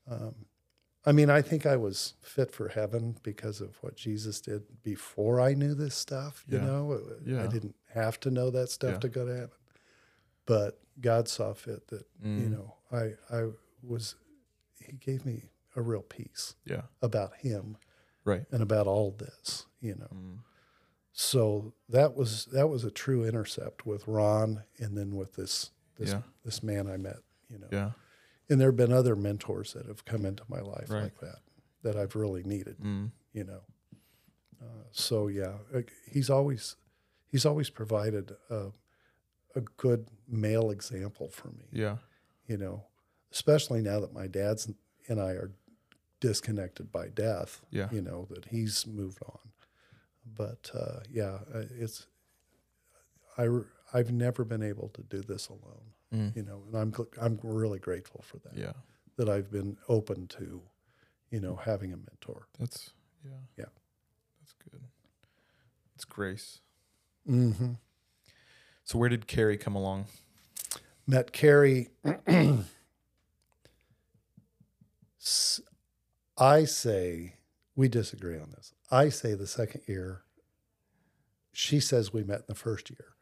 um, 0.07 0.46
i 1.07 1.11
mean 1.11 1.29
i 1.29 1.41
think 1.41 1.65
i 1.65 1.75
was 1.75 2.13
fit 2.21 2.51
for 2.51 2.67
heaven 2.69 3.15
because 3.23 3.61
of 3.61 3.75
what 3.81 3.95
jesus 3.95 4.39
did 4.41 4.61
before 4.83 5.41
i 5.41 5.53
knew 5.53 5.73
this 5.73 5.95
stuff 5.95 6.43
you 6.47 6.57
Yeah. 6.57 6.65
know 6.65 7.01
Yeah. 7.25 7.43
i 7.43 7.47
didn't 7.47 7.75
have 7.93 8.19
to 8.21 8.29
know 8.31 8.49
that 8.51 8.69
stuff 8.69 8.93
Yeah. 8.93 8.99
to 8.99 9.09
go 9.09 9.25
to 9.25 9.33
heaven 9.35 9.57
but 10.45 10.79
god 11.01 11.27
saw 11.27 11.53
fit 11.53 11.87
that 11.87 12.05
you 12.21 12.47
Mm. 12.47 12.51
know 12.51 12.75
i 12.91 13.15
i 13.35 13.49
was 13.83 14.15
he 14.85 14.93
gave 14.97 15.25
me 15.25 15.49
a 15.75 15.81
real 15.81 16.01
peace 16.03 16.55
Yeah. 16.65 16.83
about 17.01 17.35
him 17.37 17.77
Right. 18.23 18.45
and 18.51 18.61
about 18.61 18.87
all 18.87 19.11
this 19.11 19.65
you 19.81 19.95
know 19.95 20.09
Mm. 20.13 20.39
so 21.13 21.73
that 21.89 22.15
was 22.15 22.45
that 22.45 22.67
was 22.67 22.83
a 22.83 22.91
true 22.91 23.23
intercept 23.25 23.85
with 23.85 24.07
Ron, 24.07 24.63
and 24.79 24.97
then 24.97 25.15
with 25.15 25.33
this 25.33 25.71
this 25.97 26.13
this 26.45 26.61
man 26.61 26.87
I 26.87 26.97
met. 26.97 27.17
You 27.49 27.59
know, 27.59 27.67
Yeah. 27.71 27.91
And 28.49 28.59
there 28.59 28.69
have 28.69 28.75
been 28.77 28.93
other 28.93 29.15
mentors 29.15 29.73
that 29.73 29.85
have 29.87 30.05
come 30.05 30.25
into 30.25 30.43
my 30.47 30.59
life 30.59 30.89
Right. 30.89 31.03
like 31.03 31.19
that 31.19 31.39
that 31.83 31.95
I've 31.95 32.15
really 32.15 32.43
needed. 32.43 32.77
Mm. 32.79 33.11
You 33.33 33.43
know, 33.43 33.61
uh, 34.61 34.83
so 34.91 35.27
yeah, 35.27 35.55
uh, 35.73 35.81
he's 36.09 36.29
always 36.29 36.75
he's 37.27 37.45
always 37.45 37.69
provided 37.69 38.35
a, 38.49 38.71
a 39.55 39.61
good 39.77 40.07
male 40.27 40.71
example 40.71 41.29
for 41.29 41.49
me. 41.49 41.65
Yeah. 41.71 41.97
You 42.47 42.57
know, 42.57 42.83
especially 43.31 43.81
now 43.81 43.99
that 43.99 44.13
my 44.13 44.27
dad's 44.27 44.71
and 45.07 45.21
I 45.21 45.31
are 45.31 45.51
disconnected 46.19 46.91
by 46.91 47.09
death. 47.09 47.61
Yeah. 47.69 47.89
You 47.91 48.01
know 48.01 48.27
that 48.31 48.45
he's 48.45 48.85
moved 48.87 49.19
on 49.25 49.39
but 50.35 50.69
uh, 50.73 50.99
yeah, 51.09 51.39
uh, 51.55 51.63
it's 51.79 52.05
I 53.37 53.47
I've 53.93 54.11
never 54.11 54.43
been 54.43 54.61
able 54.61 54.89
to 54.89 55.01
do 55.03 55.21
this 55.21 55.47
alone, 55.47 55.93
Mm. 56.13 56.35
you 56.35 56.43
know, 56.43 56.63
and 56.67 56.75
I'm 56.75 56.93
I'm 57.21 57.39
really 57.43 57.79
grateful 57.79 58.23
for 58.25 58.37
that. 58.39 58.57
Yeah. 58.57 58.73
That 59.17 59.29
I've 59.29 59.51
been 59.51 59.77
open 59.89 60.27
to, 60.27 60.61
you 61.31 61.39
know, 61.39 61.55
having 61.55 61.91
a 61.91 61.97
mentor. 61.97 62.47
That's 62.59 62.91
yeah. 63.25 63.31
Yeah. 63.57 63.65
That's 64.39 64.53
good. 64.71 64.81
It's 65.95 66.05
grace. 66.05 66.59
Mm-hmm. 67.29 67.73
So 68.83 68.97
where 68.97 69.09
did 69.09 69.27
Carrie 69.27 69.57
come 69.57 69.75
along? 69.75 70.05
Met 71.05 71.33
Carrie. 71.33 71.89
I 76.37 76.63
say 76.65 77.33
we 77.75 77.89
disagree 77.89 78.37
on 78.39 78.51
this. 78.51 78.73
I 78.89 79.09
say 79.09 79.33
the 79.33 79.47
second 79.47 79.81
year. 79.87 80.21
She 81.51 81.79
says 81.79 82.13
we 82.13 82.23
met 82.23 82.39
in 82.39 82.45
the 82.47 82.55
first 82.55 82.89
year. 82.89 83.16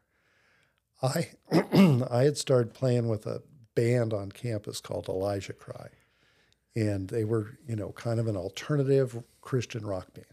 I 1.02 1.30
I 2.10 2.22
had 2.24 2.36
started 2.36 2.74
playing 2.74 3.08
with 3.08 3.26
a 3.26 3.42
band 3.74 4.12
on 4.12 4.32
campus 4.32 4.80
called 4.80 5.08
Elijah 5.08 5.52
Cry, 5.52 5.88
and 6.74 7.08
they 7.08 7.24
were 7.24 7.58
you 7.68 7.76
know 7.76 7.92
kind 7.92 8.20
of 8.20 8.26
an 8.26 8.36
alternative 8.36 9.22
Christian 9.40 9.86
rock 9.86 10.12
band. 10.14 10.26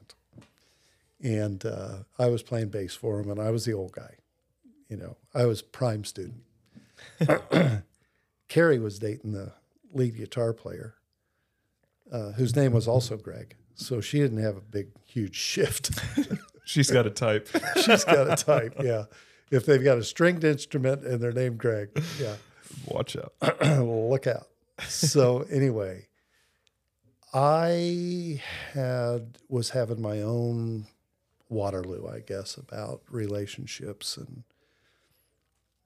And 1.22 1.66
uh, 1.66 2.00
I 2.20 2.28
was 2.28 2.44
playing 2.44 2.70
bass 2.70 2.96
for 2.96 3.22
them, 3.22 3.32
and 3.32 3.40
I 3.40 3.50
was 3.50 3.64
the 3.66 3.74
old 3.74 3.94
guy. 3.94 4.16
You 4.90 4.98
know, 4.98 5.18
I 5.34 5.46
was 5.46 5.62
prime 5.62 6.04
student. 6.04 6.44
Carrie 8.50 8.80
was 8.80 9.00
dating 9.00 9.32
the 9.32 9.54
lead 9.94 10.18
guitar 10.18 10.54
player, 10.54 10.96
uh, 12.12 12.32
whose 12.34 12.56
name 12.56 12.74
was 12.74 12.88
also 12.88 13.18
Greg. 13.18 13.56
So 13.76 14.02
she 14.02 14.20
didn't 14.20 14.44
have 14.44 14.58
a 14.58 14.62
big, 14.62 14.90
huge 15.06 15.36
shift. 15.36 15.92
She's 16.66 16.92
got 16.92 17.06
a 17.06 17.10
type. 17.10 17.50
She's 17.76 18.04
got 18.04 18.32
a 18.32 18.36
type, 18.36 18.76
yeah. 18.84 19.06
If 19.54 19.66
they've 19.66 19.84
got 19.84 19.98
a 19.98 20.04
stringed 20.04 20.44
instrument 20.44 21.04
and 21.04 21.22
they're 21.22 21.32
named 21.32 21.60
Greg, 21.60 21.90
yeah. 22.20 22.36
Watch 22.88 23.16
out. 23.16 23.34
look 23.62 24.26
out. 24.26 24.48
So 24.88 25.46
anyway, 25.50 26.08
I 27.34 28.42
had 28.74 29.38
was 29.50 29.70
having 29.70 30.02
my 30.02 30.22
own 30.22 30.88
Waterloo, 31.50 32.08
I 32.08 32.20
guess, 32.20 32.58
about 32.58 33.02
relationships, 33.10 34.18
and 34.18 34.44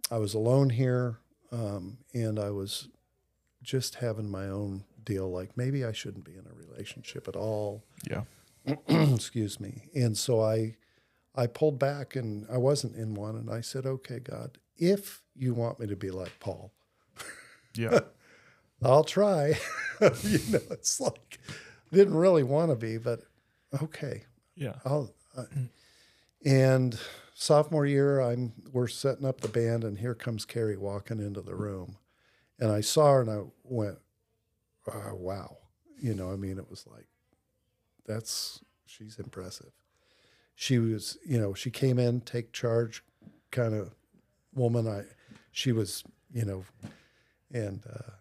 I 0.10 0.18
was 0.18 0.34
alone 0.34 0.70
here, 0.70 1.20
um, 1.52 1.98
and 2.14 2.40
I 2.40 2.52
was 2.52 2.88
just 3.62 3.96
having 3.96 4.30
my 4.30 4.48
own 4.48 4.86
deal. 5.04 5.30
Like 5.30 5.58
maybe 5.58 5.84
I 5.84 5.92
shouldn't 5.92 6.24
be 6.24 6.34
in 6.34 6.46
a 6.50 6.70
relationship 6.70 7.28
at 7.28 7.36
all. 7.36 7.84
Yeah. 8.10 8.24
Excuse 8.88 9.60
me. 9.60 9.88
And 9.94 10.18
so 10.18 10.42
I, 10.42 10.76
I 11.38 11.48
pulled 11.48 11.78
back, 11.78 12.16
and 12.16 12.48
I 12.52 12.58
wasn't 12.58 12.96
in 12.96 13.14
one, 13.14 13.36
and 13.36 13.50
I 13.50 13.62
said, 13.62 13.86
"Okay, 13.86 14.20
God, 14.20 14.58
if 14.76 15.22
you 15.36 15.54
want 15.54 15.80
me 15.80 15.88
to 15.88 15.96
be 15.96 16.10
like 16.10 16.40
Paul." 16.40 16.74
Yeah. 17.76 18.00
I'll 18.84 19.04
try. 19.04 19.60
you 20.24 20.40
know, 20.50 20.60
it's 20.72 21.00
like 21.00 21.40
didn't 21.92 22.16
really 22.16 22.44
want 22.44 22.72
to 22.72 22.76
be, 22.76 22.98
but 22.98 23.22
okay. 23.82 24.24
Yeah. 24.56 24.76
I'll. 24.84 25.14
Uh, 25.36 25.44
and 26.46 27.00
sophomore 27.34 27.86
year, 27.86 28.20
I'm 28.20 28.54
we're 28.72 28.88
setting 28.88 29.26
up 29.26 29.42
the 29.42 29.48
band, 29.48 29.84
and 29.84 29.98
here 29.98 30.16
comes 30.16 30.46
Carrie 30.46 30.78
walking 30.78 31.20
into 31.20 31.42
the 31.42 31.56
room, 31.56 31.98
and 32.60 32.72
I 32.72 32.82
saw 32.82 33.14
her, 33.14 33.22
and 33.22 33.30
I 33.30 33.42
went, 33.64 33.98
oh, 34.92 35.16
"Wow!" 35.16 35.58
You 36.00 36.14
know, 36.14 36.32
I 36.32 36.36
mean, 36.36 36.58
it 36.58 36.70
was 36.70 36.86
like, 36.88 37.08
that's 38.06 38.62
she's 38.86 39.20
impressive. 39.20 39.72
She 40.60 40.80
was, 40.80 41.20
you 41.24 41.40
know, 41.40 41.54
she 41.54 41.70
came 41.70 42.00
in, 42.00 42.22
take 42.22 42.52
charge, 42.52 43.04
kind 43.52 43.76
of 43.76 43.94
woman. 44.56 44.88
I, 44.88 45.04
she 45.52 45.72
was, 45.72 46.04
you 46.34 46.46
know, 46.46 46.66
and 47.54 47.84
uh, 47.88 48.12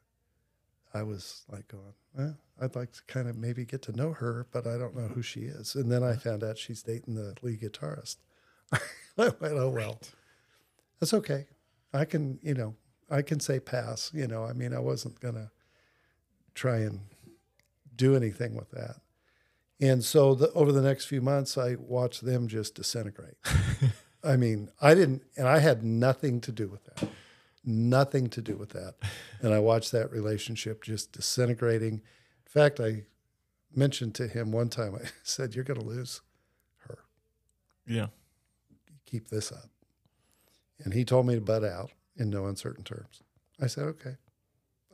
I 0.92 1.02
was 1.02 1.44
like 1.50 1.66
going, 1.68 1.94
well, 2.14 2.36
I'd 2.60 2.76
like 2.76 2.92
to 2.92 3.02
kind 3.06 3.26
of 3.26 3.38
maybe 3.38 3.64
get 3.64 3.80
to 3.82 3.96
know 3.96 4.12
her, 4.12 4.46
but 4.52 4.66
I 4.66 4.76
don't 4.76 4.94
know 4.94 5.08
who 5.08 5.22
she 5.22 5.40
is. 5.40 5.74
And 5.74 5.90
then 5.90 6.02
I 6.02 6.16
found 6.16 6.44
out 6.44 6.58
she's 6.58 6.82
dating 6.82 7.14
the 7.14 7.34
lead 7.40 7.62
guitarist. 7.62 8.16
I 8.72 8.80
went, 9.16 9.36
oh 9.42 9.70
well, 9.70 9.98
that's 11.00 11.14
okay. 11.14 11.46
I 11.94 12.04
can, 12.04 12.38
you 12.42 12.52
know, 12.52 12.74
I 13.10 13.22
can 13.22 13.40
say 13.40 13.60
pass. 13.60 14.10
You 14.12 14.26
know, 14.26 14.44
I 14.44 14.52
mean, 14.52 14.74
I 14.74 14.78
wasn't 14.78 15.20
gonna 15.20 15.52
try 16.54 16.80
and 16.80 17.00
do 17.96 18.14
anything 18.14 18.54
with 18.54 18.70
that. 18.72 18.96
And 19.80 20.02
so 20.04 20.34
the, 20.34 20.50
over 20.52 20.72
the 20.72 20.80
next 20.80 21.06
few 21.06 21.20
months, 21.20 21.58
I 21.58 21.76
watched 21.78 22.24
them 22.24 22.48
just 22.48 22.74
disintegrate. 22.74 23.36
I 24.24 24.36
mean, 24.36 24.70
I 24.80 24.94
didn't, 24.94 25.22
and 25.36 25.46
I 25.46 25.58
had 25.58 25.84
nothing 25.84 26.40
to 26.42 26.52
do 26.52 26.68
with 26.68 26.84
that 26.84 27.10
nothing 27.66 28.28
to 28.28 28.40
do 28.40 28.56
with 28.56 28.70
that. 28.70 28.94
And 29.40 29.52
I 29.52 29.58
watched 29.58 29.92
that 29.92 30.10
relationship 30.10 30.84
just 30.84 31.12
disintegrating. 31.12 31.94
In 31.94 32.00
fact, 32.46 32.80
I 32.80 33.02
mentioned 33.74 34.14
to 34.14 34.28
him 34.28 34.52
one 34.52 34.68
time, 34.68 34.94
I 34.94 35.08
said, 35.24 35.54
You're 35.54 35.64
going 35.64 35.80
to 35.80 35.86
lose 35.86 36.22
her. 36.86 36.98
Yeah. 37.86 38.06
Keep 39.04 39.28
this 39.28 39.50
up. 39.52 39.68
And 40.84 40.94
he 40.94 41.04
told 41.04 41.26
me 41.26 41.34
to 41.34 41.40
butt 41.40 41.64
out 41.64 41.90
in 42.16 42.30
no 42.30 42.46
uncertain 42.46 42.84
terms. 42.84 43.22
I 43.60 43.66
said, 43.66 43.84
Okay, 43.84 44.16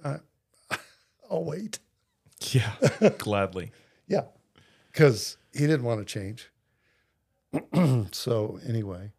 I, 0.02 0.16
I'll 1.30 1.44
wait. 1.44 1.78
Yeah. 2.50 2.72
Gladly. 3.18 3.70
Yeah. 4.08 4.24
Because 4.92 5.38
he 5.52 5.60
didn't 5.60 5.84
want 5.84 6.00
to 6.00 6.04
change. 6.04 6.50
so, 8.12 8.58
anyway, 8.66 9.12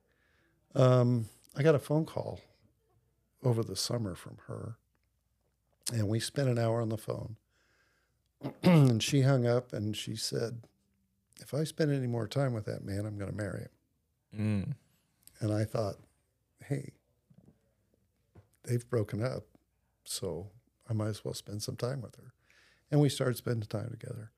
um, 0.75 1.27
I 1.55 1.63
got 1.63 1.75
a 1.75 1.79
phone 1.79 2.05
call 2.05 2.39
over 3.43 3.63
the 3.63 3.75
summer 3.75 4.15
from 4.15 4.37
her. 4.47 4.77
And 5.91 6.07
we 6.07 6.19
spent 6.19 6.49
an 6.49 6.57
hour 6.57 6.81
on 6.81 6.89
the 6.89 6.97
phone. 6.97 7.35
and 8.63 9.01
she 9.01 9.21
hung 9.21 9.45
up 9.45 9.73
and 9.73 9.95
she 9.95 10.15
said, 10.15 10.61
If 11.41 11.53
I 11.53 11.63
spend 11.63 11.91
any 11.91 12.07
more 12.07 12.27
time 12.27 12.53
with 12.53 12.65
that 12.65 12.83
man, 12.83 13.05
I'm 13.05 13.17
going 13.17 13.31
to 13.31 13.37
marry 13.37 13.61
him. 13.61 13.69
Mm. 14.37 14.73
And 15.39 15.53
I 15.53 15.65
thought, 15.65 15.95
Hey, 16.65 16.93
they've 18.63 18.87
broken 18.89 19.23
up. 19.23 19.43
So 20.05 20.47
I 20.89 20.93
might 20.93 21.07
as 21.07 21.23
well 21.23 21.33
spend 21.33 21.61
some 21.61 21.75
time 21.75 22.01
with 22.01 22.15
her. 22.15 22.33
And 22.91 22.99
we 23.01 23.09
started 23.09 23.37
spending 23.37 23.67
time 23.67 23.89
together. 23.89 24.31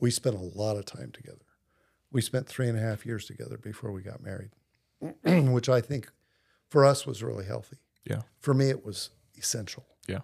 We 0.00 0.10
spent 0.10 0.36
a 0.36 0.58
lot 0.58 0.76
of 0.76 0.84
time 0.84 1.10
together. 1.12 1.38
We 2.10 2.20
spent 2.20 2.46
three 2.46 2.68
and 2.68 2.78
a 2.78 2.80
half 2.80 3.04
years 3.06 3.24
together 3.26 3.56
before 3.58 3.90
we 3.92 4.02
got 4.02 4.22
married, 4.22 4.50
which 5.24 5.68
I 5.68 5.80
think 5.80 6.10
for 6.68 6.84
us 6.84 7.06
was 7.06 7.22
really 7.22 7.44
healthy 7.44 7.76
Yeah. 8.04 8.22
for 8.40 8.52
me 8.54 8.68
it 8.70 8.84
was 8.84 9.10
essential 9.36 9.84
Yeah. 10.08 10.20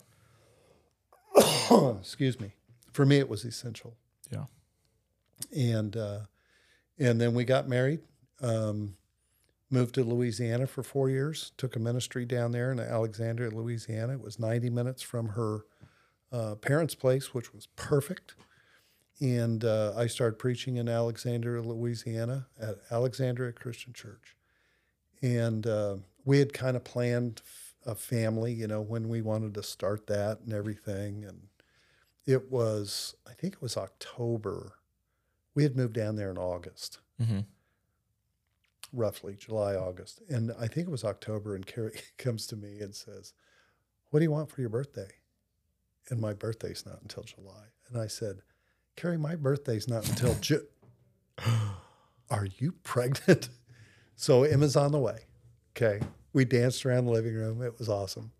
excuse 2.00 2.40
me 2.40 2.54
for 2.92 3.06
me 3.06 3.18
it 3.18 3.28
was 3.28 3.44
essential 3.44 3.96
Yeah. 4.30 4.44
and 5.56 5.96
uh, 5.96 6.20
and 6.98 7.20
then 7.20 7.34
we 7.34 7.44
got 7.44 7.68
married 7.68 8.00
um, 8.40 8.96
moved 9.70 9.94
to 9.96 10.02
louisiana 10.04 10.66
for 10.66 10.82
four 10.82 11.08
years 11.08 11.52
took 11.56 11.76
a 11.76 11.78
ministry 11.78 12.24
down 12.24 12.50
there 12.52 12.72
in 12.72 12.80
alexandria 12.80 13.50
louisiana 13.50 14.14
it 14.14 14.20
was 14.20 14.38
90 14.38 14.70
minutes 14.70 15.02
from 15.02 15.28
her 15.30 15.60
uh, 16.32 16.54
parents 16.56 16.94
place 16.94 17.32
which 17.34 17.52
was 17.54 17.66
perfect 17.76 18.34
and 19.20 19.64
uh, 19.64 19.92
i 19.96 20.06
started 20.06 20.38
preaching 20.38 20.76
in 20.76 20.88
alexandria 20.88 21.62
louisiana 21.62 22.46
at 22.60 22.76
alexandria 22.90 23.52
christian 23.52 23.92
church 23.92 24.36
and 25.22 25.66
uh, 25.66 25.96
we 26.24 26.38
had 26.38 26.52
kind 26.52 26.76
of 26.76 26.84
planned 26.84 27.42
a 27.86 27.94
family, 27.94 28.52
you 28.52 28.66
know, 28.66 28.80
when 28.80 29.08
we 29.08 29.20
wanted 29.22 29.52
to 29.54 29.62
start 29.62 30.06
that 30.06 30.40
and 30.40 30.52
everything. 30.52 31.24
And 31.24 31.48
it 32.26 32.50
was, 32.50 33.14
I 33.28 33.32
think 33.32 33.54
it 33.54 33.62
was 33.62 33.76
October. 33.76 34.72
We 35.54 35.62
had 35.62 35.76
moved 35.76 35.94
down 35.94 36.16
there 36.16 36.30
in 36.30 36.38
August, 36.38 37.00
Mm-hmm. 37.20 37.40
roughly 38.92 39.36
July, 39.36 39.74
August. 39.74 40.22
And 40.28 40.52
I 40.58 40.66
think 40.66 40.88
it 40.88 40.90
was 40.90 41.04
October. 41.04 41.54
And 41.54 41.66
Carrie 41.66 42.00
comes 42.18 42.46
to 42.48 42.56
me 42.56 42.80
and 42.80 42.94
says, 42.94 43.32
What 44.10 44.20
do 44.20 44.24
you 44.24 44.30
want 44.30 44.50
for 44.50 44.60
your 44.60 44.70
birthday? 44.70 45.08
And 46.10 46.20
my 46.20 46.32
birthday's 46.32 46.84
not 46.86 47.00
until 47.02 47.22
July. 47.24 47.66
And 47.88 48.00
I 48.00 48.06
said, 48.06 48.40
Carrie, 48.96 49.18
my 49.18 49.36
birthday's 49.36 49.88
not 49.88 50.08
until 50.08 50.34
June. 50.36 50.66
Are 52.30 52.46
you 52.58 52.72
pregnant? 52.82 53.48
So 54.16 54.42
Emma's 54.42 54.76
on 54.76 54.92
the 54.92 54.98
way. 54.98 55.20
Okay. 55.74 55.98
We 56.34 56.44
danced 56.44 56.84
around 56.84 57.06
the 57.06 57.10
living 57.10 57.32
room. 57.32 57.62
It 57.62 57.78
was 57.78 57.88
awesome 57.88 58.32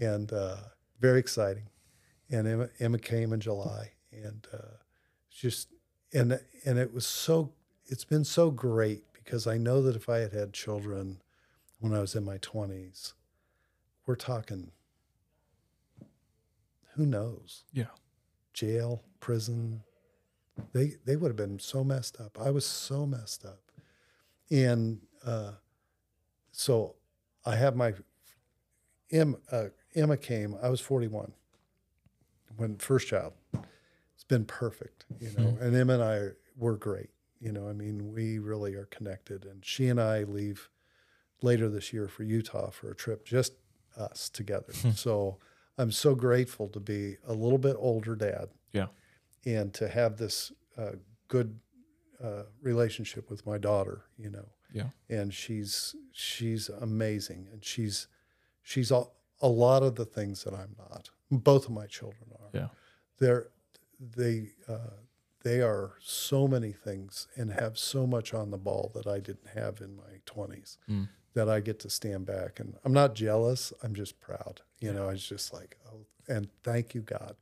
and 0.00 0.32
uh, 0.32 0.56
very 0.98 1.20
exciting. 1.20 1.64
And 2.30 2.48
Emma, 2.48 2.68
Emma 2.78 2.98
came 2.98 3.34
in 3.34 3.40
July 3.40 3.92
and 4.12 4.46
uh, 4.50 4.76
just, 5.30 5.68
and, 6.14 6.40
and 6.64 6.78
it 6.78 6.94
was 6.94 7.06
so, 7.06 7.52
it's 7.86 8.06
been 8.06 8.24
so 8.24 8.50
great 8.50 9.02
because 9.12 9.46
I 9.46 9.58
know 9.58 9.82
that 9.82 9.94
if 9.94 10.08
I 10.08 10.18
had 10.18 10.32
had 10.32 10.54
children 10.54 11.20
when 11.80 11.92
I 11.92 12.00
was 12.00 12.14
in 12.14 12.24
my 12.24 12.38
20s, 12.38 13.12
we're 14.06 14.16
talking, 14.16 14.70
who 16.94 17.04
knows? 17.04 17.64
Yeah. 17.72 17.92
jail, 18.54 19.02
prison. 19.20 19.82
They 20.72 20.94
they 21.04 21.16
would 21.16 21.28
have 21.28 21.36
been 21.36 21.58
so 21.58 21.84
messed 21.84 22.20
up. 22.20 22.38
I 22.40 22.50
was 22.50 22.66
so 22.66 23.06
messed 23.06 23.44
up, 23.44 23.62
and 24.50 25.00
uh, 25.24 25.52
so 26.52 26.96
I 27.46 27.56
have 27.56 27.76
my 27.76 27.94
Emma, 29.10 29.36
uh, 29.50 29.66
Emma 29.94 30.16
came. 30.16 30.56
I 30.62 30.68
was 30.68 30.80
forty 30.80 31.06
one 31.08 31.32
when 32.56 32.76
first 32.76 33.08
child. 33.08 33.32
It's 34.14 34.24
been 34.24 34.44
perfect, 34.44 35.06
you 35.18 35.30
know. 35.36 35.56
And 35.60 35.74
Emma 35.74 35.94
and 35.94 36.02
I 36.02 36.28
were 36.56 36.76
great. 36.76 37.10
You 37.40 37.52
know, 37.52 37.68
I 37.68 37.72
mean, 37.72 38.12
we 38.12 38.38
really 38.38 38.74
are 38.74 38.84
connected. 38.84 39.46
And 39.46 39.64
she 39.64 39.88
and 39.88 39.98
I 39.98 40.24
leave 40.24 40.68
later 41.40 41.70
this 41.70 41.90
year 41.90 42.06
for 42.06 42.22
Utah 42.22 42.68
for 42.68 42.90
a 42.90 42.94
trip, 42.94 43.24
just 43.24 43.54
us 43.96 44.28
together. 44.28 44.74
so 44.94 45.38
I'm 45.78 45.90
so 45.90 46.14
grateful 46.14 46.68
to 46.68 46.80
be 46.80 47.16
a 47.26 47.32
little 47.32 47.56
bit 47.58 47.76
older 47.78 48.14
dad 48.14 48.50
Yeah. 48.72 48.88
And 49.44 49.72
to 49.74 49.88
have 49.88 50.16
this 50.16 50.52
uh, 50.76 50.92
good 51.28 51.58
uh, 52.22 52.42
relationship 52.62 53.30
with 53.30 53.46
my 53.46 53.58
daughter, 53.58 54.02
you 54.18 54.30
know, 54.30 54.48
Yeah. 54.72 54.90
and 55.08 55.32
she's 55.32 55.94
she's 56.12 56.68
amazing, 56.68 57.48
and 57.52 57.64
she's 57.64 58.08
she's 58.62 58.90
a, 58.90 59.04
a 59.40 59.48
lot 59.48 59.82
of 59.82 59.94
the 59.94 60.04
things 60.04 60.44
that 60.44 60.54
I'm 60.54 60.76
not. 60.78 61.10
Both 61.30 61.64
of 61.66 61.70
my 61.72 61.86
children 61.86 62.30
are. 62.40 62.50
Yeah. 62.52 62.68
They're 63.18 63.48
they 63.98 64.52
uh, 64.68 64.96
they 65.42 65.60
are 65.62 65.94
so 66.00 66.46
many 66.46 66.72
things 66.72 67.26
and 67.36 67.50
have 67.52 67.78
so 67.78 68.06
much 68.06 68.34
on 68.34 68.50
the 68.50 68.58
ball 68.58 68.90
that 68.94 69.06
I 69.06 69.20
didn't 69.20 69.48
have 69.54 69.80
in 69.80 69.96
my 69.96 70.20
20s. 70.26 70.76
Mm. 70.88 71.08
that 71.32 71.48
I 71.48 71.60
get 71.60 71.78
to 71.80 71.88
stand 71.90 72.26
back 72.26 72.60
and 72.60 72.74
I'm 72.84 72.92
not 72.92 73.14
jealous. 73.14 73.72
I'm 73.82 73.94
just 73.94 74.20
proud. 74.20 74.60
You 74.80 74.92
know, 74.92 75.08
it's 75.10 75.26
just 75.26 75.52
like, 75.54 75.76
oh, 75.88 76.04
and 76.28 76.48
thank 76.64 76.94
you, 76.94 77.00
God, 77.02 77.36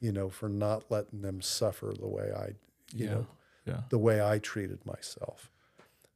you 0.00 0.12
know, 0.12 0.28
for 0.30 0.48
not 0.48 0.90
letting 0.90 1.22
them 1.22 1.40
suffer 1.40 1.92
the 1.98 2.06
way 2.08 2.32
I, 2.32 2.54
you 2.94 3.06
Yeah. 3.06 3.10
know, 3.14 3.26
Yeah. 3.66 3.82
the 3.90 3.98
way 3.98 4.22
I 4.22 4.38
treated 4.38 4.84
myself 4.86 5.50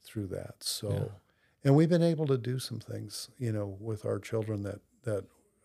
through 0.01 0.29
that. 0.29 0.63
So, 0.63 0.91
Yeah. 0.93 1.09
and 1.65 1.77
we've 1.77 1.89
been 1.89 2.03
able 2.03 2.27
to 2.27 2.39
do 2.39 2.59
some 2.59 2.81
things, 2.81 3.29
you 3.39 3.53
know, 3.53 3.67
with 3.81 4.05
our 4.05 4.19
children 4.19 4.63
that 4.65 4.81
that 5.03 5.25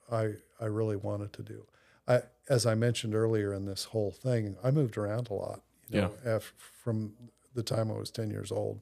I 0.09 0.35
I 0.59 0.65
really 0.65 0.95
wanted 0.95 1.31
to 1.33 1.43
do. 1.43 1.67
I, 2.07 2.23
as 2.49 2.65
I 2.65 2.73
mentioned 2.75 3.13
earlier 3.13 3.53
in 3.53 3.65
this 3.65 3.83
whole 3.85 4.11
thing, 4.11 4.57
I 4.63 4.71
moved 4.71 4.97
around 4.97 5.29
a 5.29 5.33
lot. 5.33 5.63
You 5.89 6.01
know, 6.01 6.13
af- 6.25 6.53
from 6.57 7.15
the 7.53 7.63
time 7.63 7.91
I 7.91 7.97
was 7.97 8.09
ten 8.11 8.29
years 8.31 8.51
old 8.51 8.81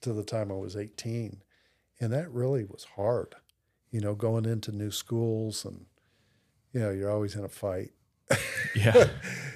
to 0.00 0.12
the 0.12 0.24
time 0.24 0.50
I 0.50 0.56
was 0.56 0.76
eighteen, 0.76 1.42
and 2.00 2.12
that 2.12 2.30
really 2.30 2.64
was 2.64 2.84
hard. 2.96 3.36
You 3.90 4.00
know, 4.00 4.14
going 4.14 4.44
into 4.44 4.72
new 4.72 4.90
schools 4.90 5.64
and 5.64 5.86
you 6.72 6.80
know 6.80 6.90
you're 6.90 7.10
always 7.10 7.36
in 7.36 7.44
a 7.44 7.48
fight 7.48 7.92
Yeah. 8.74 9.08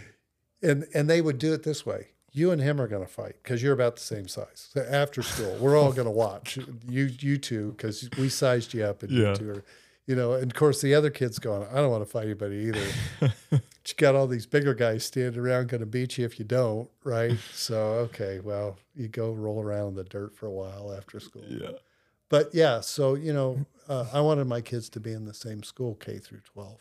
and 0.62 0.86
and 0.94 1.08
they 1.08 1.20
would 1.20 1.38
do 1.38 1.52
it 1.52 1.62
this 1.62 1.84
way 1.86 2.08
you 2.32 2.50
and 2.50 2.60
him 2.60 2.80
are 2.80 2.88
going 2.88 3.04
to 3.04 3.10
fight 3.10 3.36
because 3.42 3.62
you're 3.62 3.72
about 3.72 3.96
the 3.96 4.02
same 4.02 4.28
size 4.28 4.68
so 4.72 4.84
after 4.90 5.22
school 5.22 5.56
we're 5.60 5.76
all 5.78 5.92
going 5.92 6.06
to 6.06 6.10
watch 6.10 6.58
you 6.88 7.04
you 7.20 7.38
two 7.38 7.72
because 7.72 8.08
we 8.18 8.28
sized 8.28 8.74
you 8.74 8.84
up 8.84 9.02
and 9.02 9.10
Yeah. 9.12 9.30
you 9.30 9.36
two 9.36 9.50
are 9.50 9.64
you 10.06 10.14
know 10.16 10.32
and 10.32 10.50
of 10.50 10.54
course 10.56 10.80
the 10.80 10.94
other 10.94 11.10
kids 11.10 11.38
going 11.38 11.66
i 11.70 11.76
don't 11.76 11.90
want 11.90 12.02
to 12.04 12.10
fight 12.10 12.24
anybody 12.24 12.56
either 12.56 13.32
you 13.52 13.94
got 13.96 14.14
all 14.14 14.26
these 14.26 14.46
bigger 14.46 14.74
guys 14.74 15.04
standing 15.04 15.40
around 15.40 15.68
going 15.68 15.80
to 15.80 15.86
beat 15.86 16.18
you 16.18 16.24
if 16.24 16.38
you 16.38 16.44
don't 16.44 16.90
right 17.04 17.38
so 17.54 17.76
okay 17.78 18.40
well 18.40 18.76
you 18.94 19.08
go 19.08 19.32
roll 19.32 19.62
around 19.62 19.88
in 19.88 19.94
the 19.94 20.04
dirt 20.04 20.34
for 20.34 20.46
a 20.46 20.50
while 20.52 20.92
after 20.96 21.20
school 21.20 21.44
yeah. 21.48 21.70
but 22.28 22.50
yeah, 22.52 22.80
so 22.80 23.14
you 23.14 23.32
know, 23.32 23.64
uh, 23.88 24.06
I 24.12 24.20
wanted 24.20 24.46
my 24.46 24.60
kids 24.60 24.90
to 24.90 25.00
be 25.00 25.12
in 25.12 25.24
the 25.24 25.32
same 25.32 25.62
school, 25.62 25.94
K 25.94 26.18
through 26.18 26.40
twelve. 26.40 26.78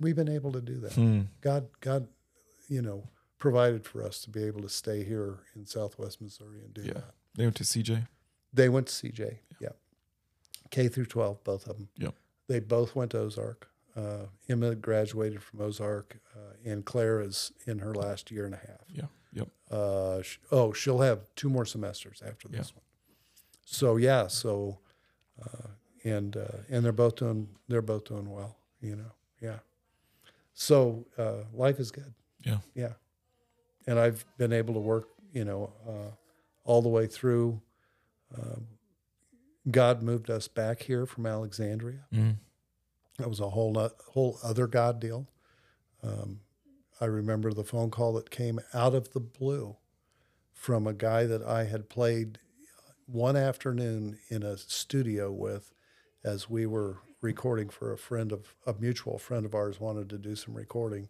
We've 0.00 0.16
been 0.16 0.28
able 0.28 0.52
to 0.52 0.60
do 0.60 0.80
that. 0.80 0.92
Hmm. 0.94 1.22
God, 1.42 1.68
God, 1.80 2.08
you 2.68 2.82
know, 2.82 3.08
provided 3.38 3.84
for 3.86 4.02
us 4.02 4.20
to 4.22 4.30
be 4.30 4.44
able 4.44 4.62
to 4.62 4.68
stay 4.68 5.04
here 5.04 5.40
in 5.54 5.66
Southwest 5.66 6.20
Missouri 6.20 6.60
and 6.64 6.72
do 6.74 6.82
Yeah. 6.82 6.94
that. 6.94 7.14
They 7.34 7.44
went 7.44 7.56
to 7.56 7.64
CJ. 7.64 8.08
They 8.52 8.68
went 8.68 8.88
to 8.88 8.92
CJ, 8.92 9.38
yeah, 9.60 9.68
K 10.70 10.88
through 10.88 11.06
twelve, 11.06 11.44
both 11.44 11.66
of 11.68 11.76
them. 11.76 11.88
Yep. 11.98 12.14
They 12.48 12.58
both 12.60 12.96
went 12.96 13.12
to 13.12 13.18
Ozark. 13.20 13.68
Uh, 13.94 14.26
Emma 14.48 14.74
graduated 14.74 15.42
from 15.42 15.60
Ozark, 15.60 16.18
uh, 16.34 16.54
and 16.64 16.84
Claire 16.84 17.20
is 17.20 17.52
in 17.66 17.78
her 17.80 17.94
last 17.94 18.30
year 18.30 18.44
and 18.46 18.54
a 18.54 18.58
half. 18.58 18.84
Yeah. 18.88 19.06
Yep. 19.32 19.48
Uh, 19.70 20.22
sh- 20.22 20.38
oh, 20.50 20.72
she'll 20.72 20.98
have 21.00 21.32
two 21.36 21.48
more 21.48 21.64
semesters 21.64 22.22
after 22.26 22.48
this 22.48 22.70
Yeah. 22.70 22.74
one. 22.76 22.84
So 23.64 23.96
yeah, 23.96 24.26
so 24.26 24.78
uh, 25.40 25.68
and 26.02 26.36
uh, 26.36 26.62
and 26.68 26.84
they're 26.84 26.90
both 26.92 27.16
doing 27.16 27.48
they're 27.68 27.82
both 27.82 28.04
doing 28.06 28.28
well, 28.30 28.56
you 28.80 28.96
know. 28.96 29.12
Yeah. 29.40 29.60
So 30.60 31.06
uh, 31.16 31.44
life 31.54 31.80
is 31.80 31.90
good. 31.90 32.12
Yeah. 32.44 32.58
Yeah. 32.74 32.92
And 33.86 33.98
I've 33.98 34.26
been 34.36 34.52
able 34.52 34.74
to 34.74 34.80
work, 34.80 35.08
you 35.32 35.42
know, 35.42 35.72
uh, 35.88 36.10
all 36.64 36.82
the 36.82 36.90
way 36.90 37.06
through. 37.06 37.62
Um, 38.36 38.66
God 39.70 40.02
moved 40.02 40.28
us 40.28 40.48
back 40.48 40.82
here 40.82 41.06
from 41.06 41.24
Alexandria. 41.24 42.00
Mm. 42.12 42.36
That 43.16 43.30
was 43.30 43.40
a 43.40 43.48
whole 43.48 43.72
no- 43.72 43.90
whole 44.12 44.38
other 44.42 44.66
God 44.66 45.00
deal. 45.00 45.28
Um, 46.02 46.40
I 47.00 47.06
remember 47.06 47.54
the 47.54 47.64
phone 47.64 47.90
call 47.90 48.12
that 48.12 48.28
came 48.28 48.60
out 48.74 48.94
of 48.94 49.14
the 49.14 49.20
blue 49.20 49.76
from 50.52 50.86
a 50.86 50.92
guy 50.92 51.24
that 51.24 51.42
I 51.42 51.64
had 51.64 51.88
played 51.88 52.38
one 53.06 53.34
afternoon 53.34 54.18
in 54.28 54.42
a 54.42 54.58
studio 54.58 55.32
with, 55.32 55.72
as 56.22 56.50
we 56.50 56.66
were 56.66 56.98
recording 57.20 57.68
for 57.68 57.92
a 57.92 57.98
friend 57.98 58.32
of 58.32 58.54
a 58.66 58.74
mutual 58.78 59.18
friend 59.18 59.44
of 59.44 59.54
ours 59.54 59.80
wanted 59.80 60.08
to 60.10 60.18
do 60.18 60.34
some 60.34 60.54
recording, 60.54 61.08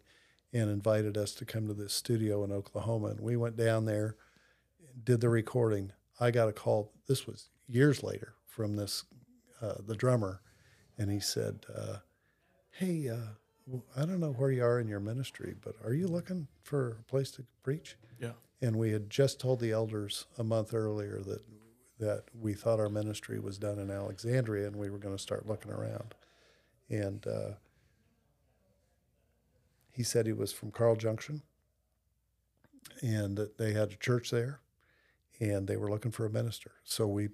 and 0.53 0.69
invited 0.69 1.17
us 1.17 1.33
to 1.35 1.45
come 1.45 1.67
to 1.67 1.73
this 1.73 1.93
studio 1.93 2.43
in 2.43 2.51
Oklahoma. 2.51 3.07
And 3.07 3.21
we 3.21 3.37
went 3.37 3.55
down 3.55 3.85
there, 3.85 4.17
did 5.03 5.21
the 5.21 5.29
recording. 5.29 5.93
I 6.19 6.31
got 6.31 6.49
a 6.49 6.53
call. 6.53 6.91
This 7.07 7.25
was 7.25 7.49
years 7.67 8.03
later 8.03 8.33
from 8.45 8.75
this 8.75 9.05
uh, 9.61 9.75
the 9.85 9.95
drummer, 9.95 10.41
and 10.97 11.09
he 11.09 11.19
said, 11.19 11.65
uh, 11.73 11.97
"Hey, 12.71 13.09
uh, 13.09 13.77
I 13.95 14.05
don't 14.05 14.19
know 14.19 14.33
where 14.33 14.51
you 14.51 14.63
are 14.63 14.79
in 14.79 14.87
your 14.87 14.99
ministry, 14.99 15.55
but 15.61 15.75
are 15.83 15.93
you 15.93 16.07
looking 16.07 16.47
for 16.63 16.97
a 16.99 17.03
place 17.03 17.31
to 17.31 17.45
preach?" 17.63 17.97
Yeah. 18.19 18.33
And 18.61 18.75
we 18.75 18.91
had 18.91 19.09
just 19.09 19.39
told 19.39 19.59
the 19.59 19.71
elders 19.71 20.25
a 20.37 20.43
month 20.43 20.73
earlier 20.73 21.21
that 21.25 21.41
that 22.01 22.23
we 22.33 22.53
thought 22.53 22.79
our 22.79 22.89
ministry 22.89 23.39
was 23.39 23.59
done 23.59 23.77
in 23.77 23.91
Alexandria, 23.91 24.67
and 24.67 24.75
we 24.75 24.89
were 24.89 24.97
going 24.97 25.15
to 25.15 25.21
start 25.21 25.47
looking 25.47 25.71
around. 25.71 26.15
And 26.89 27.25
uh, 27.27 27.51
he 29.91 30.01
said 30.01 30.25
he 30.25 30.33
was 30.33 30.51
from 30.51 30.71
Carl 30.71 30.95
Junction, 30.95 31.43
and 33.01 33.37
that 33.37 33.59
they 33.59 33.73
had 33.73 33.91
a 33.91 33.95
church 33.95 34.31
there, 34.31 34.61
and 35.39 35.67
they 35.67 35.77
were 35.77 35.91
looking 35.91 36.11
for 36.11 36.25
a 36.25 36.29
minister. 36.29 36.71
So 36.83 37.05
we, 37.05 37.29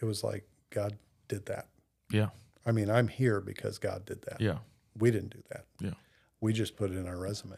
it 0.00 0.04
was 0.04 0.22
like 0.22 0.44
God 0.68 0.98
did 1.26 1.46
that. 1.46 1.68
Yeah. 2.10 2.28
I 2.66 2.72
mean, 2.72 2.90
I'm 2.90 3.08
here 3.08 3.40
because 3.40 3.78
God 3.78 4.04
did 4.04 4.22
that. 4.22 4.40
Yeah. 4.40 4.58
We 4.98 5.10
didn't 5.10 5.30
do 5.32 5.42
that. 5.50 5.64
Yeah. 5.80 5.94
We 6.42 6.52
just 6.52 6.76
put 6.76 6.90
it 6.90 6.96
in 6.98 7.08
our 7.08 7.18
resume. 7.18 7.56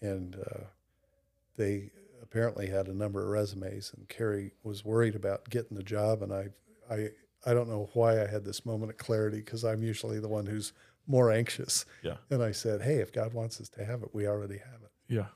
And 0.00 0.34
uh, 0.34 0.64
they 1.56 1.92
apparently 2.30 2.68
had 2.68 2.86
a 2.86 2.94
number 2.94 3.22
of 3.22 3.28
resumes, 3.28 3.92
and 3.96 4.08
Carrie 4.08 4.52
was 4.62 4.84
worried 4.84 5.14
about 5.14 5.50
getting 5.50 5.76
the 5.76 5.82
job. 5.82 6.22
And 6.22 6.32
I, 6.32 6.48
I, 6.90 7.08
I 7.44 7.54
don't 7.54 7.68
know 7.68 7.90
why 7.94 8.22
I 8.22 8.26
had 8.26 8.44
this 8.44 8.64
moment 8.64 8.92
of 8.92 8.98
clarity 8.98 9.38
because 9.38 9.64
I'm 9.64 9.82
usually 9.82 10.20
the 10.20 10.28
one 10.28 10.46
who's 10.46 10.72
more 11.06 11.32
anxious. 11.32 11.84
Yeah. 12.02 12.16
And 12.30 12.42
I 12.42 12.52
said, 12.52 12.82
"Hey, 12.82 12.96
if 12.96 13.12
God 13.12 13.34
wants 13.34 13.60
us 13.60 13.68
to 13.70 13.84
have 13.84 14.02
it, 14.02 14.10
we 14.12 14.26
already 14.26 14.58
have 14.58 14.82
it." 14.82 14.90
Yeah. 15.08 15.26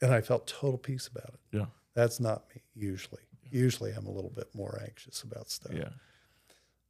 And 0.00 0.12
I 0.12 0.20
felt 0.20 0.46
total 0.46 0.78
peace 0.78 1.06
about 1.06 1.34
it. 1.34 1.40
Yeah. 1.56 1.66
That's 1.94 2.18
not 2.18 2.44
me 2.54 2.62
usually. 2.74 3.22
Usually, 3.50 3.92
I'm 3.92 4.06
a 4.06 4.10
little 4.10 4.30
bit 4.30 4.48
more 4.54 4.80
anxious 4.84 5.22
about 5.22 5.50
stuff. 5.50 5.74
Yeah. 5.74 5.90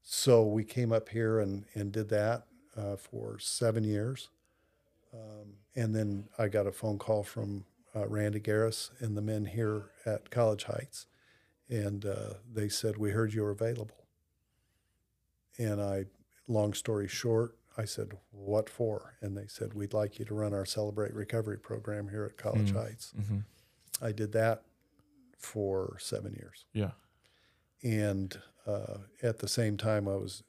So 0.02 0.44
we 0.44 0.64
came 0.64 0.92
up 0.92 1.08
here 1.08 1.40
and, 1.40 1.64
and 1.74 1.92
did 1.92 2.08
that 2.08 2.44
uh, 2.76 2.96
for 2.96 3.38
seven 3.38 3.84
years. 3.84 4.30
Um, 5.12 5.54
and 5.76 5.94
then 5.94 6.28
I 6.38 6.48
got 6.48 6.66
a 6.66 6.72
phone 6.72 6.98
call 6.98 7.22
from 7.22 7.64
uh, 7.94 8.06
Randy 8.08 8.40
Gariss 8.40 8.90
and 9.00 9.16
the 9.16 9.22
men 9.22 9.46
here 9.46 9.90
at 10.06 10.30
College 10.30 10.64
Heights. 10.64 11.06
And 11.68 12.04
uh, 12.04 12.34
they 12.52 12.68
said, 12.68 12.96
We 12.98 13.10
heard 13.10 13.32
you 13.34 13.42
were 13.42 13.50
available. 13.50 14.06
And 15.58 15.80
I, 15.80 16.04
long 16.48 16.72
story 16.74 17.08
short, 17.08 17.56
I 17.76 17.84
said, 17.84 18.12
What 18.30 18.68
for? 18.68 19.14
And 19.20 19.36
they 19.36 19.46
said, 19.46 19.74
We'd 19.74 19.92
like 19.94 20.18
you 20.18 20.24
to 20.26 20.34
run 20.34 20.52
our 20.54 20.66
Celebrate 20.66 21.14
Recovery 21.14 21.58
program 21.58 22.08
here 22.08 22.24
at 22.24 22.36
College 22.36 22.72
Heights. 22.72 23.12
Mm-hmm. 23.18 23.38
I 24.04 24.12
did 24.12 24.32
that 24.32 24.62
for 25.38 25.96
seven 25.98 26.34
years 26.34 26.66
Yeah. 26.72 26.92
and 27.82 28.40
uh, 28.66 28.98
at 29.22 29.38
the 29.40 29.48
same 29.48 29.76
time 29.76 30.06
I 30.06 30.14
was 30.14 30.44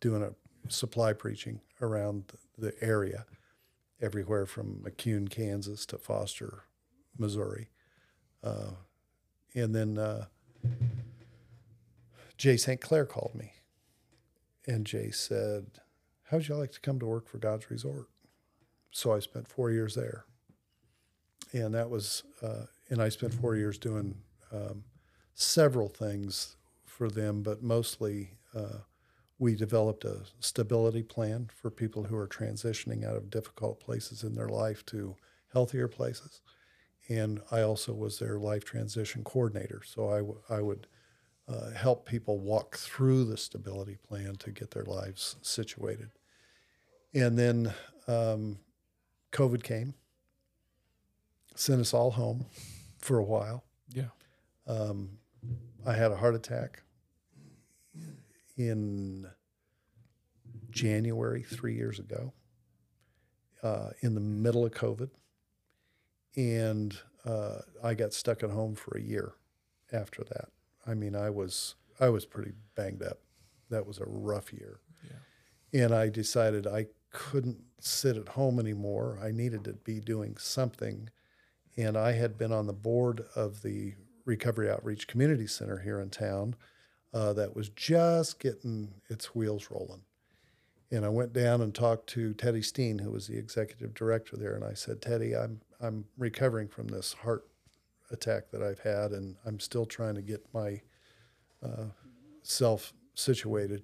doing 0.00 0.22
a 0.22 0.32
supply 0.72 1.12
preaching 1.12 1.60
around 1.82 2.32
the 2.56 2.72
area, 2.82 3.26
everywhere 4.00 4.46
from 4.46 4.76
McCune, 4.82 5.28
Kansas 5.30 5.84
to 5.86 5.98
Foster, 5.98 6.64
Missouri, 7.18 7.68
uh, 8.42 8.72
and 9.54 9.74
then 9.74 9.98
uh, 9.98 10.26
Jay 12.36 12.56
St. 12.56 12.80
Clair 12.80 13.06
called 13.06 13.34
me, 13.34 13.52
and 14.66 14.86
Jay 14.86 15.10
said, 15.10 15.66
"How'd 16.24 16.48
you 16.48 16.56
like 16.56 16.72
to 16.72 16.80
come 16.80 16.98
to 16.98 17.06
work 17.06 17.28
for 17.28 17.38
God's 17.38 17.70
Resort?" 17.70 18.08
So 18.90 19.12
I 19.12 19.20
spent 19.20 19.48
four 19.48 19.70
years 19.70 19.94
there, 19.94 20.24
and 21.52 21.74
that 21.74 21.88
was, 21.90 22.24
uh, 22.42 22.66
and 22.90 23.00
I 23.00 23.08
spent 23.08 23.34
four 23.34 23.56
years 23.56 23.78
doing. 23.78 24.16
Um, 24.52 24.84
several 25.34 25.88
things 25.88 26.56
for 26.84 27.08
them, 27.08 27.42
but 27.42 27.62
mostly 27.62 28.30
uh, 28.54 28.78
we 29.38 29.54
developed 29.54 30.04
a 30.04 30.20
stability 30.40 31.02
plan 31.02 31.48
for 31.54 31.70
people 31.70 32.04
who 32.04 32.16
are 32.16 32.28
transitioning 32.28 33.04
out 33.04 33.16
of 33.16 33.30
difficult 33.30 33.80
places 33.80 34.22
in 34.22 34.34
their 34.34 34.48
life 34.48 34.84
to 34.86 35.16
healthier 35.52 35.88
places. 35.88 36.40
And 37.08 37.40
I 37.50 37.62
also 37.62 37.92
was 37.92 38.18
their 38.18 38.38
life 38.38 38.64
transition 38.64 39.24
coordinator. 39.24 39.82
So 39.84 40.08
I, 40.08 40.18
w- 40.18 40.40
I 40.48 40.60
would 40.60 40.86
uh, 41.48 41.70
help 41.70 42.06
people 42.06 42.38
walk 42.38 42.76
through 42.76 43.24
the 43.24 43.36
stability 43.36 43.98
plan 44.08 44.36
to 44.36 44.50
get 44.50 44.70
their 44.70 44.84
lives 44.84 45.36
situated. 45.42 46.10
And 47.12 47.38
then 47.38 47.74
um, 48.06 48.58
COVID 49.32 49.62
came, 49.62 49.94
sent 51.54 51.80
us 51.80 51.92
all 51.92 52.12
home 52.12 52.46
for 52.98 53.18
a 53.18 53.24
while. 53.24 53.64
Yeah. 53.92 54.10
Um, 54.66 55.18
I 55.84 55.94
had 55.94 56.12
a 56.12 56.16
heart 56.16 56.36
attack 56.36 56.82
in 58.56 59.26
January 60.70 61.42
three 61.42 61.74
years 61.74 61.98
ago, 61.98 62.32
uh, 63.62 63.90
in 64.00 64.14
the 64.14 64.20
middle 64.20 64.64
of 64.64 64.72
COVID, 64.72 65.10
and 66.36 66.98
uh, 67.24 67.58
I 67.82 67.94
got 67.94 68.12
stuck 68.12 68.42
at 68.42 68.50
home 68.50 68.74
for 68.74 68.96
a 68.96 69.02
year 69.02 69.34
after 69.92 70.24
that. 70.24 70.48
I 70.86 70.94
mean, 70.94 71.14
I 71.14 71.30
was 71.30 71.74
I 72.00 72.08
was 72.08 72.26
pretty 72.26 72.52
banged 72.74 73.02
up. 73.02 73.18
That 73.70 73.86
was 73.86 73.98
a 73.98 74.06
rough 74.06 74.52
year. 74.52 74.80
Yeah. 75.04 75.84
And 75.84 75.94
I 75.94 76.08
decided 76.08 76.66
I 76.66 76.86
couldn't 77.10 77.62
sit 77.78 78.16
at 78.16 78.30
home 78.30 78.58
anymore. 78.58 79.18
I 79.22 79.30
needed 79.30 79.64
to 79.64 79.74
be 79.74 80.00
doing 80.00 80.36
something. 80.38 81.10
And 81.76 81.96
I 81.96 82.12
had 82.12 82.36
been 82.36 82.52
on 82.52 82.66
the 82.66 82.72
board 82.72 83.24
of 83.34 83.62
the 83.62 83.94
Recovery 84.24 84.70
Outreach 84.70 85.06
Community 85.06 85.46
Center 85.46 85.78
here 85.78 86.00
in 86.00 86.10
town 86.10 86.54
uh, 87.12 87.32
that 87.34 87.54
was 87.54 87.68
just 87.70 88.38
getting 88.38 88.94
its 89.08 89.34
wheels 89.34 89.68
rolling. 89.70 90.02
And 90.90 91.04
I 91.04 91.08
went 91.08 91.32
down 91.32 91.62
and 91.62 91.74
talked 91.74 92.08
to 92.10 92.34
Teddy 92.34 92.60
Steen, 92.60 92.98
who 92.98 93.10
was 93.10 93.26
the 93.26 93.38
executive 93.38 93.94
director 93.94 94.36
there, 94.36 94.54
and 94.54 94.64
I 94.64 94.74
said, 94.74 95.00
Teddy, 95.00 95.34
I'm 95.34 95.62
I'm 95.82 96.04
recovering 96.16 96.68
from 96.68 96.88
this 96.88 97.12
heart 97.12 97.44
attack 98.10 98.50
that 98.50 98.62
I've 98.62 98.78
had, 98.78 99.10
and 99.12 99.36
I'm 99.44 99.58
still 99.58 99.84
trying 99.84 100.14
to 100.14 100.22
get 100.22 100.46
my 100.54 100.80
uh, 101.62 101.86
self 102.42 102.92
situated. 103.14 103.82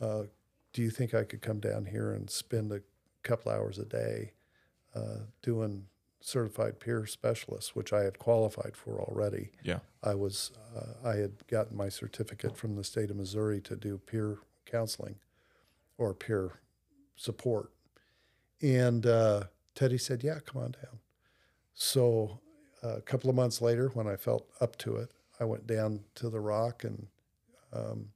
Uh, 0.00 0.24
do 0.72 0.82
you 0.82 0.90
think 0.90 1.14
I 1.14 1.24
could 1.24 1.42
come 1.42 1.60
down 1.60 1.84
here 1.84 2.12
and 2.12 2.28
spend 2.28 2.72
a 2.72 2.80
couple 3.22 3.52
hours 3.52 3.78
a 3.78 3.84
day 3.84 4.32
uh, 4.94 5.18
doing 5.42 5.86
certified 6.20 6.80
peer 6.80 7.06
specialist, 7.06 7.74
which 7.76 7.92
I 7.92 8.02
had 8.02 8.18
qualified 8.18 8.76
for 8.76 9.00
already? 9.00 9.50
Yeah. 9.62 9.80
I 10.02 10.14
was 10.14 10.52
uh, 10.76 11.08
I 11.08 11.16
had 11.16 11.46
gotten 11.46 11.76
my 11.76 11.88
certificate 11.88 12.56
from 12.56 12.76
the 12.76 12.84
state 12.84 13.10
of 13.10 13.16
Missouri 13.16 13.60
to 13.62 13.76
do 13.76 13.98
peer 13.98 14.38
counseling 14.66 15.16
or 15.98 16.14
peer 16.14 16.60
support, 17.16 17.72
and 18.62 19.04
uh, 19.04 19.44
Teddy 19.80 19.96
said, 19.96 20.22
"Yeah, 20.22 20.40
come 20.44 20.62
on 20.62 20.72
down." 20.72 20.98
So 21.72 22.38
uh, 22.84 22.96
a 22.96 23.00
couple 23.00 23.30
of 23.30 23.36
months 23.36 23.62
later, 23.62 23.88
when 23.94 24.06
I 24.06 24.16
felt 24.16 24.46
up 24.60 24.76
to 24.78 24.96
it, 24.96 25.10
I 25.40 25.44
went 25.44 25.66
down 25.66 26.00
to 26.16 26.28
the 26.28 26.38
Rock 26.38 26.84
and 26.84 27.06
um, 27.72 28.08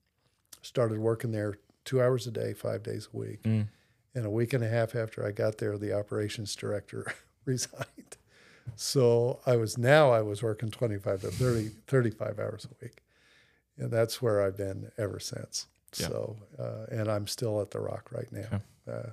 started 0.60 0.98
working 0.98 1.32
there 1.32 1.54
two 1.86 2.02
hours 2.02 2.26
a 2.26 2.30
day, 2.30 2.52
five 2.52 2.82
days 2.82 3.08
a 3.12 3.16
week. 3.16 3.44
Mm. 3.44 3.68
And 4.14 4.26
a 4.26 4.30
week 4.30 4.52
and 4.52 4.62
a 4.62 4.68
half 4.68 4.94
after 4.94 5.26
I 5.26 5.32
got 5.32 5.56
there, 5.56 5.78
the 5.78 5.94
operations 5.94 6.54
director 6.54 7.14
resigned. 7.46 8.18
So 8.76 9.40
I 9.46 9.56
was 9.56 9.78
now 9.78 10.10
I 10.10 10.20
was 10.20 10.42
working 10.42 10.70
25 10.70 11.22
to 11.22 11.30
30, 11.30 11.70
35 11.86 12.38
hours 12.38 12.66
a 12.66 12.84
week. 12.84 13.02
And 13.78 13.90
that's 13.90 14.20
where 14.20 14.42
I've 14.42 14.58
been 14.58 14.92
ever 14.98 15.18
since. 15.18 15.66
Yeah. 15.96 16.08
So, 16.08 16.36
uh, 16.58 16.94
and 16.94 17.08
I'm 17.08 17.26
still 17.26 17.62
at 17.62 17.70
the 17.70 17.80
Rock 17.80 18.10
right 18.12 18.30
now. 18.30 18.40
Okay. 18.40 18.60
Uh, 18.86 19.10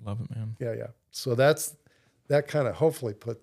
I 0.00 0.08
love 0.08 0.20
it, 0.20 0.34
man. 0.34 0.56
yeah, 0.60 0.72
yeah. 0.74 0.86
So 1.10 1.34
that's 1.34 1.76
that 2.28 2.48
kind 2.48 2.66
of 2.68 2.74
hopefully 2.74 3.14
put 3.14 3.40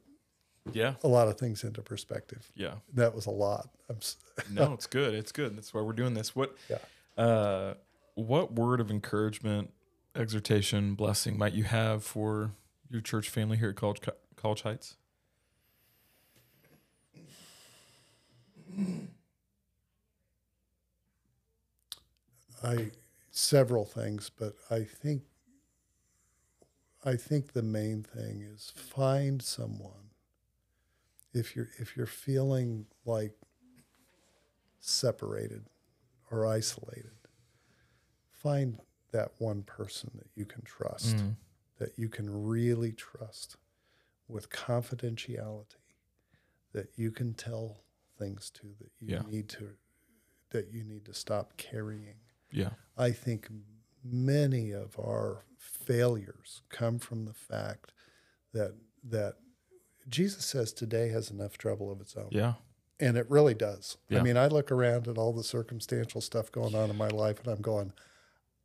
Yeah. 0.73 0.95
a 1.03 1.07
lot 1.07 1.27
of 1.27 1.37
things 1.37 1.63
into 1.63 1.81
perspective. 1.81 2.51
Yeah. 2.55 2.75
That 2.93 3.13
was 3.15 3.25
a 3.25 3.31
lot. 3.31 3.69
I'm, 3.89 3.97
s- 3.97 4.17
No, 4.51 4.73
it's 4.73 4.87
good. 4.87 5.13
It's 5.13 5.31
good. 5.31 5.55
That's 5.57 5.73
why 5.73 5.81
we're 5.81 5.93
doing 5.93 6.13
this. 6.13 6.35
What 6.35 6.55
Yeah. 6.69 6.77
uh 7.23 7.73
what 8.15 8.51
word 8.53 8.79
of 8.81 8.91
encouragement, 8.91 9.71
exhortation, 10.15 10.95
blessing 10.95 11.37
might 11.37 11.53
you 11.53 11.63
have 11.63 12.03
for 12.03 12.51
your 12.89 13.01
church 13.01 13.29
family 13.29 13.57
here 13.57 13.69
at 13.69 13.75
College 13.75 14.01
College 14.35 14.61
Heights? 14.63 14.97
I 22.63 22.91
several 23.31 23.85
things, 23.85 24.29
but 24.29 24.53
I 24.69 24.83
think 24.83 25.23
I 27.03 27.15
think 27.15 27.53
the 27.53 27.63
main 27.63 28.03
thing 28.03 28.41
is 28.41 28.71
find 28.75 29.41
someone. 29.41 30.11
If 31.33 31.55
you're 31.55 31.69
if 31.79 31.95
you're 31.97 32.05
feeling 32.05 32.85
like 33.05 33.33
separated 34.79 35.65
or 36.29 36.45
isolated, 36.45 37.11
find 38.31 38.79
that 39.11 39.31
one 39.39 39.63
person 39.63 40.11
that 40.15 40.29
you 40.35 40.45
can 40.45 40.61
trust, 40.63 41.17
Mm. 41.17 41.35
that 41.77 41.97
you 41.97 42.09
can 42.09 42.29
really 42.45 42.91
trust 42.93 43.57
with 44.27 44.49
confidentiality, 44.49 45.75
that 46.71 46.97
you 46.97 47.11
can 47.11 47.33
tell 47.33 47.83
things 48.17 48.49
to 48.51 48.73
that 48.79 48.91
you 48.99 49.09
Yeah. 49.15 49.21
need 49.23 49.49
to 49.49 49.77
that 50.51 50.67
you 50.69 50.83
need 50.83 51.05
to 51.05 51.13
stop 51.13 51.55
carrying. 51.55 52.19
Yeah. 52.51 52.73
I 52.97 53.13
think 53.13 53.49
many 54.03 54.71
of 54.71 54.97
our 54.99 55.45
failures 55.57 56.61
come 56.69 56.99
from 56.99 57.25
the 57.25 57.33
fact 57.33 57.91
that 58.53 58.75
that 59.03 59.35
Jesus 60.09 60.45
says 60.45 60.73
today 60.73 61.09
has 61.09 61.31
enough 61.31 61.57
trouble 61.57 61.91
of 61.91 62.01
its 62.01 62.15
own. 62.15 62.29
Yeah. 62.31 62.53
And 62.99 63.17
it 63.17 63.25
really 63.29 63.53
does. 63.53 63.97
Yeah. 64.09 64.19
I 64.19 64.21
mean, 64.21 64.37
I 64.37 64.47
look 64.47 64.71
around 64.71 65.07
at 65.07 65.17
all 65.17 65.33
the 65.33 65.43
circumstantial 65.43 66.21
stuff 66.21 66.51
going 66.51 66.75
on 66.75 66.89
in 66.89 66.97
my 66.97 67.07
life 67.07 67.39
and 67.39 67.47
I'm 67.47 67.61
going, 67.61 67.93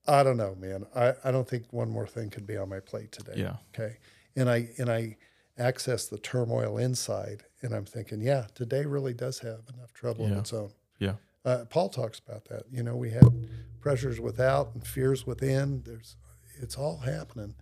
I 0.07 0.23
don't 0.23 0.37
know, 0.37 0.55
man. 0.55 0.87
I, 0.95 1.15
I 1.25 1.31
don't 1.31 1.49
think 1.49 1.65
one 1.71 1.91
more 1.91 2.07
thing 2.07 2.31
could 2.31 2.47
be 2.47 2.57
on 2.57 2.69
my 2.69 2.81
plate 2.81 3.13
today. 3.13 3.35
Yeah. 3.37 3.57
Okay. 3.75 3.97
And 4.35 4.51
I 4.51 4.69
and 4.79 4.91
I 4.91 5.17
access 5.59 6.07
the 6.07 6.19
turmoil 6.19 6.77
inside 6.77 7.45
and 7.63 7.75
I'm 7.75 7.87
thinking, 7.87 8.21
yeah, 8.21 8.47
today 8.55 8.85
really 8.85 9.15
does 9.15 9.39
have 9.39 9.61
enough 9.75 9.93
trouble 9.95 10.27
of 10.27 10.33
its 10.33 10.53
own. 10.53 10.71
Yeah. 10.99 11.15
Uh, 11.47 11.65
Paul 11.71 11.89
talks 11.89 12.19
about 12.19 12.47
that. 12.47 12.65
You 12.73 12.83
know, 12.83 12.97
we 12.97 13.11
had 13.11 13.49
pressures 13.81 14.19
without 14.21 14.75
and 14.75 14.85
fears 14.85 15.25
within. 15.27 15.83
There's, 15.87 16.17
it's 16.61 16.77
all 16.77 16.99
happening, 16.99 17.55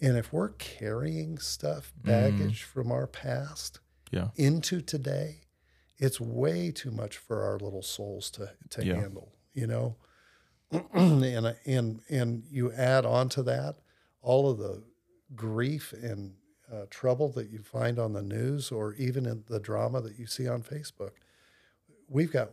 and 0.00 0.16
if 0.16 0.32
we're 0.32 0.50
carrying 0.50 1.38
stuff, 1.38 1.92
baggage 1.96 2.62
from 2.62 2.92
our 2.92 3.06
past 3.08 3.80
Yeah. 4.12 4.28
into 4.36 4.80
today, 4.80 5.40
it's 5.98 6.20
way 6.20 6.70
too 6.70 6.90
much 6.92 7.16
for 7.16 7.42
our 7.42 7.58
little 7.58 7.82
souls 7.82 8.30
to 8.32 8.52
to 8.70 8.84
Yeah. 8.86 8.94
handle. 9.00 9.32
You 9.54 9.66
know, 9.66 9.96
and 10.92 11.56
and 11.66 12.00
and 12.08 12.44
you 12.48 12.70
add 12.72 13.04
on 13.04 13.28
to 13.30 13.42
that 13.44 13.76
all 14.22 14.48
of 14.50 14.58
the 14.58 14.84
grief 15.34 15.92
and 15.92 16.34
uh, 16.72 16.84
trouble 16.90 17.30
that 17.32 17.48
you 17.50 17.60
find 17.62 17.98
on 17.98 18.12
the 18.12 18.22
news 18.22 18.70
or 18.70 18.92
even 18.94 19.24
in 19.26 19.44
the 19.48 19.58
drama 19.60 20.00
that 20.02 20.18
you 20.18 20.26
see 20.26 20.46
on 20.46 20.62
Facebook. 20.62 21.12
We've 22.08 22.30
got 22.32 22.50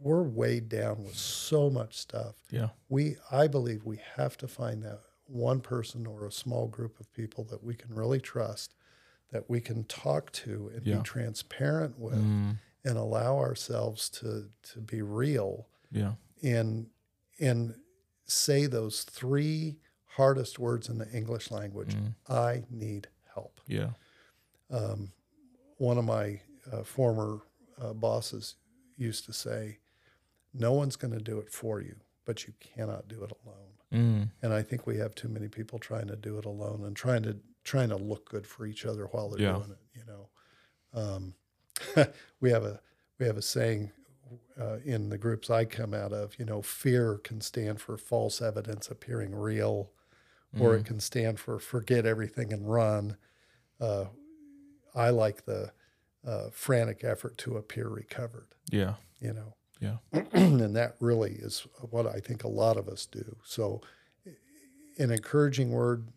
we're 0.00 0.22
weighed 0.22 0.68
down 0.68 1.02
with 1.04 1.14
so 1.16 1.68
much 1.70 1.96
stuff. 1.96 2.36
Yeah. 2.50 2.70
We 2.88 3.16
I 3.30 3.46
believe 3.46 3.84
we 3.84 4.00
have 4.16 4.36
to 4.38 4.48
find 4.48 4.82
that 4.82 5.00
one 5.26 5.60
person 5.60 6.06
or 6.06 6.26
a 6.26 6.32
small 6.32 6.66
group 6.66 6.98
of 7.00 7.12
people 7.12 7.44
that 7.44 7.62
we 7.62 7.74
can 7.74 7.94
really 7.94 8.20
trust, 8.20 8.74
that 9.30 9.48
we 9.48 9.60
can 9.60 9.84
talk 9.84 10.32
to 10.32 10.70
and 10.74 10.86
Yeah. 10.86 10.96
be 10.96 11.02
transparent 11.02 11.98
with 11.98 12.14
Mm. 12.18 12.58
and 12.84 12.96
allow 12.98 13.38
ourselves 13.38 14.08
to 14.10 14.50
to 14.62 14.80
be 14.80 15.02
real 15.02 15.68
Yeah. 15.90 16.14
and 16.42 16.90
and 17.38 17.74
say 18.26 18.66
those 18.66 19.02
three 19.04 19.78
hardest 20.16 20.58
words 20.58 20.88
in 20.88 20.98
the 20.98 21.08
English 21.10 21.50
language. 21.50 21.94
Mm. 21.94 22.14
I 22.28 22.64
need 22.70 23.08
help. 23.34 23.60
Yeah. 23.66 23.92
Um, 24.70 25.12
one 25.78 25.98
of 25.98 26.04
my 26.04 26.40
uh, 26.70 26.82
former 26.84 27.40
uh, 27.78 27.92
bosses 27.94 28.56
used 28.96 29.24
to 29.24 29.32
say, 29.32 29.78
"No 30.52 30.72
one's 30.72 30.96
going 30.96 31.12
to 31.14 31.20
do 31.22 31.38
it 31.38 31.50
for 31.50 31.80
you, 31.80 31.96
but 32.24 32.46
you 32.46 32.52
cannot 32.60 33.08
do 33.08 33.22
it 33.24 33.32
alone." 33.44 33.72
Mm. 33.92 34.30
And 34.42 34.52
I 34.52 34.62
think 34.62 34.86
we 34.86 34.98
have 34.98 35.14
too 35.14 35.28
many 35.28 35.48
people 35.48 35.78
trying 35.78 36.06
to 36.08 36.16
do 36.16 36.38
it 36.38 36.44
alone 36.44 36.84
and 36.84 36.94
trying 36.96 37.22
to 37.24 37.38
trying 37.64 37.88
to 37.90 37.96
look 37.96 38.28
good 38.30 38.46
for 38.46 38.64
each 38.66 38.86
other 38.86 39.06
while 39.06 39.28
they're 39.28 39.40
Yeah. 39.40 39.52
doing 39.54 39.70
it. 39.70 39.98
You 39.98 40.04
know, 40.06 40.28
um, 40.94 41.34
we 42.40 42.50
have 42.50 42.64
a 42.64 42.80
we 43.18 43.26
have 43.26 43.36
a 43.36 43.42
saying 43.42 43.92
uh, 44.58 44.78
in 44.84 45.08
the 45.08 45.18
groups 45.18 45.50
I 45.50 45.64
come 45.64 45.92
out 45.92 46.12
of. 46.12 46.38
You 46.38 46.44
know, 46.44 46.62
fear 46.62 47.18
can 47.18 47.40
stand 47.40 47.80
for 47.80 47.96
false 47.96 48.40
evidence 48.40 48.88
appearing 48.90 49.34
real, 49.34 49.90
or 50.58 50.74
Mm. 50.76 50.80
it 50.80 50.86
can 50.86 51.00
stand 51.00 51.38
for 51.40 51.58
forget 51.58 52.06
everything 52.06 52.52
and 52.52 52.70
run. 52.70 53.16
Uh, 53.80 54.06
I 54.94 55.10
like 55.10 55.44
the 55.44 55.72
uh, 56.24 56.50
frantic 56.50 57.02
effort 57.04 57.38
to 57.38 57.56
appear 57.56 57.88
recovered. 57.88 58.54
Yeah. 58.70 58.94
You 59.20 59.32
know, 59.32 59.54
Yeah. 59.80 59.96
and 60.32 60.76
that 60.76 60.96
really 61.00 61.32
is 61.32 61.66
what 61.90 62.06
I 62.06 62.20
think 62.20 62.44
a 62.44 62.48
lot 62.48 62.76
of 62.76 62.88
us 62.88 63.06
do. 63.06 63.36
So, 63.44 63.80
an 64.98 65.10
encouraging 65.10 65.70
word 65.70 66.08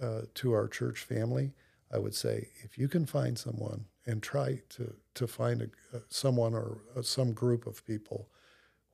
uh, 0.00 0.22
to 0.34 0.52
our 0.52 0.66
church 0.68 1.00
family, 1.00 1.52
I 1.92 1.98
would 1.98 2.14
say, 2.14 2.48
if 2.64 2.76
you 2.76 2.88
can 2.88 3.06
find 3.06 3.38
someone 3.38 3.86
and 4.06 4.22
try 4.22 4.60
to 4.70 4.94
to 5.14 5.26
find 5.26 5.62
a, 5.62 5.96
uh, 5.96 6.00
someone 6.08 6.54
or 6.54 6.78
uh, 6.96 7.02
some 7.02 7.32
group 7.32 7.66
of 7.66 7.84
people 7.86 8.28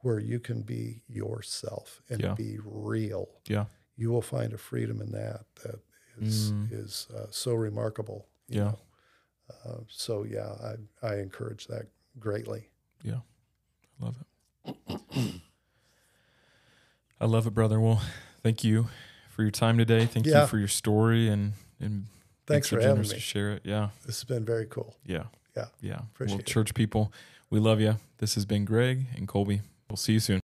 where 0.02 0.18
you 0.18 0.38
can 0.40 0.62
be 0.62 1.02
yourself 1.08 2.02
and 2.10 2.20
Yeah. 2.20 2.34
be 2.34 2.58
real, 2.64 3.28
Yeah. 3.48 3.66
you 3.96 4.10
will 4.10 4.22
find 4.22 4.52
a 4.52 4.58
freedom 4.58 5.00
in 5.00 5.10
that 5.12 5.44
that 5.62 5.80
is 6.20 6.52
Mm. 6.52 6.72
is 6.72 7.06
uh, 7.14 7.26
so 7.30 7.54
remarkable. 7.54 8.26
you 8.48 8.56
Yeah. 8.58 8.64
know. 8.72 8.80
Uh, 9.64 9.80
so 9.88 10.24
yeah, 10.24 10.52
I 10.70 10.76
I 11.10 11.16
encourage 11.20 11.66
that 11.68 11.86
greatly. 12.18 12.68
Yeah. 13.02 13.20
Love 14.00 14.16
it. 14.66 14.76
I 17.20 17.26
love 17.26 17.46
it, 17.46 17.54
brother. 17.54 17.78
Well, 17.80 18.00
thank 18.42 18.64
you 18.64 18.88
for 19.28 19.42
your 19.42 19.50
time 19.50 19.76
today. 19.78 20.06
Thank 20.06 20.26
Yeah. 20.26 20.42
you 20.42 20.46
for 20.46 20.58
your 20.58 20.68
story 20.68 21.28
and 21.28 21.52
and 21.80 22.06
Thanks 22.46 22.68
for 22.68 22.80
having 22.80 23.02
me. 23.02 23.08
to 23.08 23.20
share 23.20 23.52
it. 23.52 23.62
Yeah. 23.64 23.90
This 24.06 24.16
has 24.20 24.24
been 24.24 24.44
very 24.44 24.66
cool. 24.66 24.96
Yeah. 25.06 25.24
Yeah. 25.56 25.66
Yeah. 25.80 25.98
Appreciate 26.14 26.34
well, 26.34 26.40
it. 26.40 26.46
church 26.46 26.74
people, 26.74 27.12
We 27.48 27.58
love 27.60 27.80
you. 27.80 27.96
This 28.18 28.34
has 28.36 28.44
been 28.46 28.64
Greg 28.64 29.06
and 29.16 29.26
Kolby. 29.28 29.60
We'll 29.88 29.96
see 29.96 30.12
you 30.14 30.20
soon. 30.20 30.39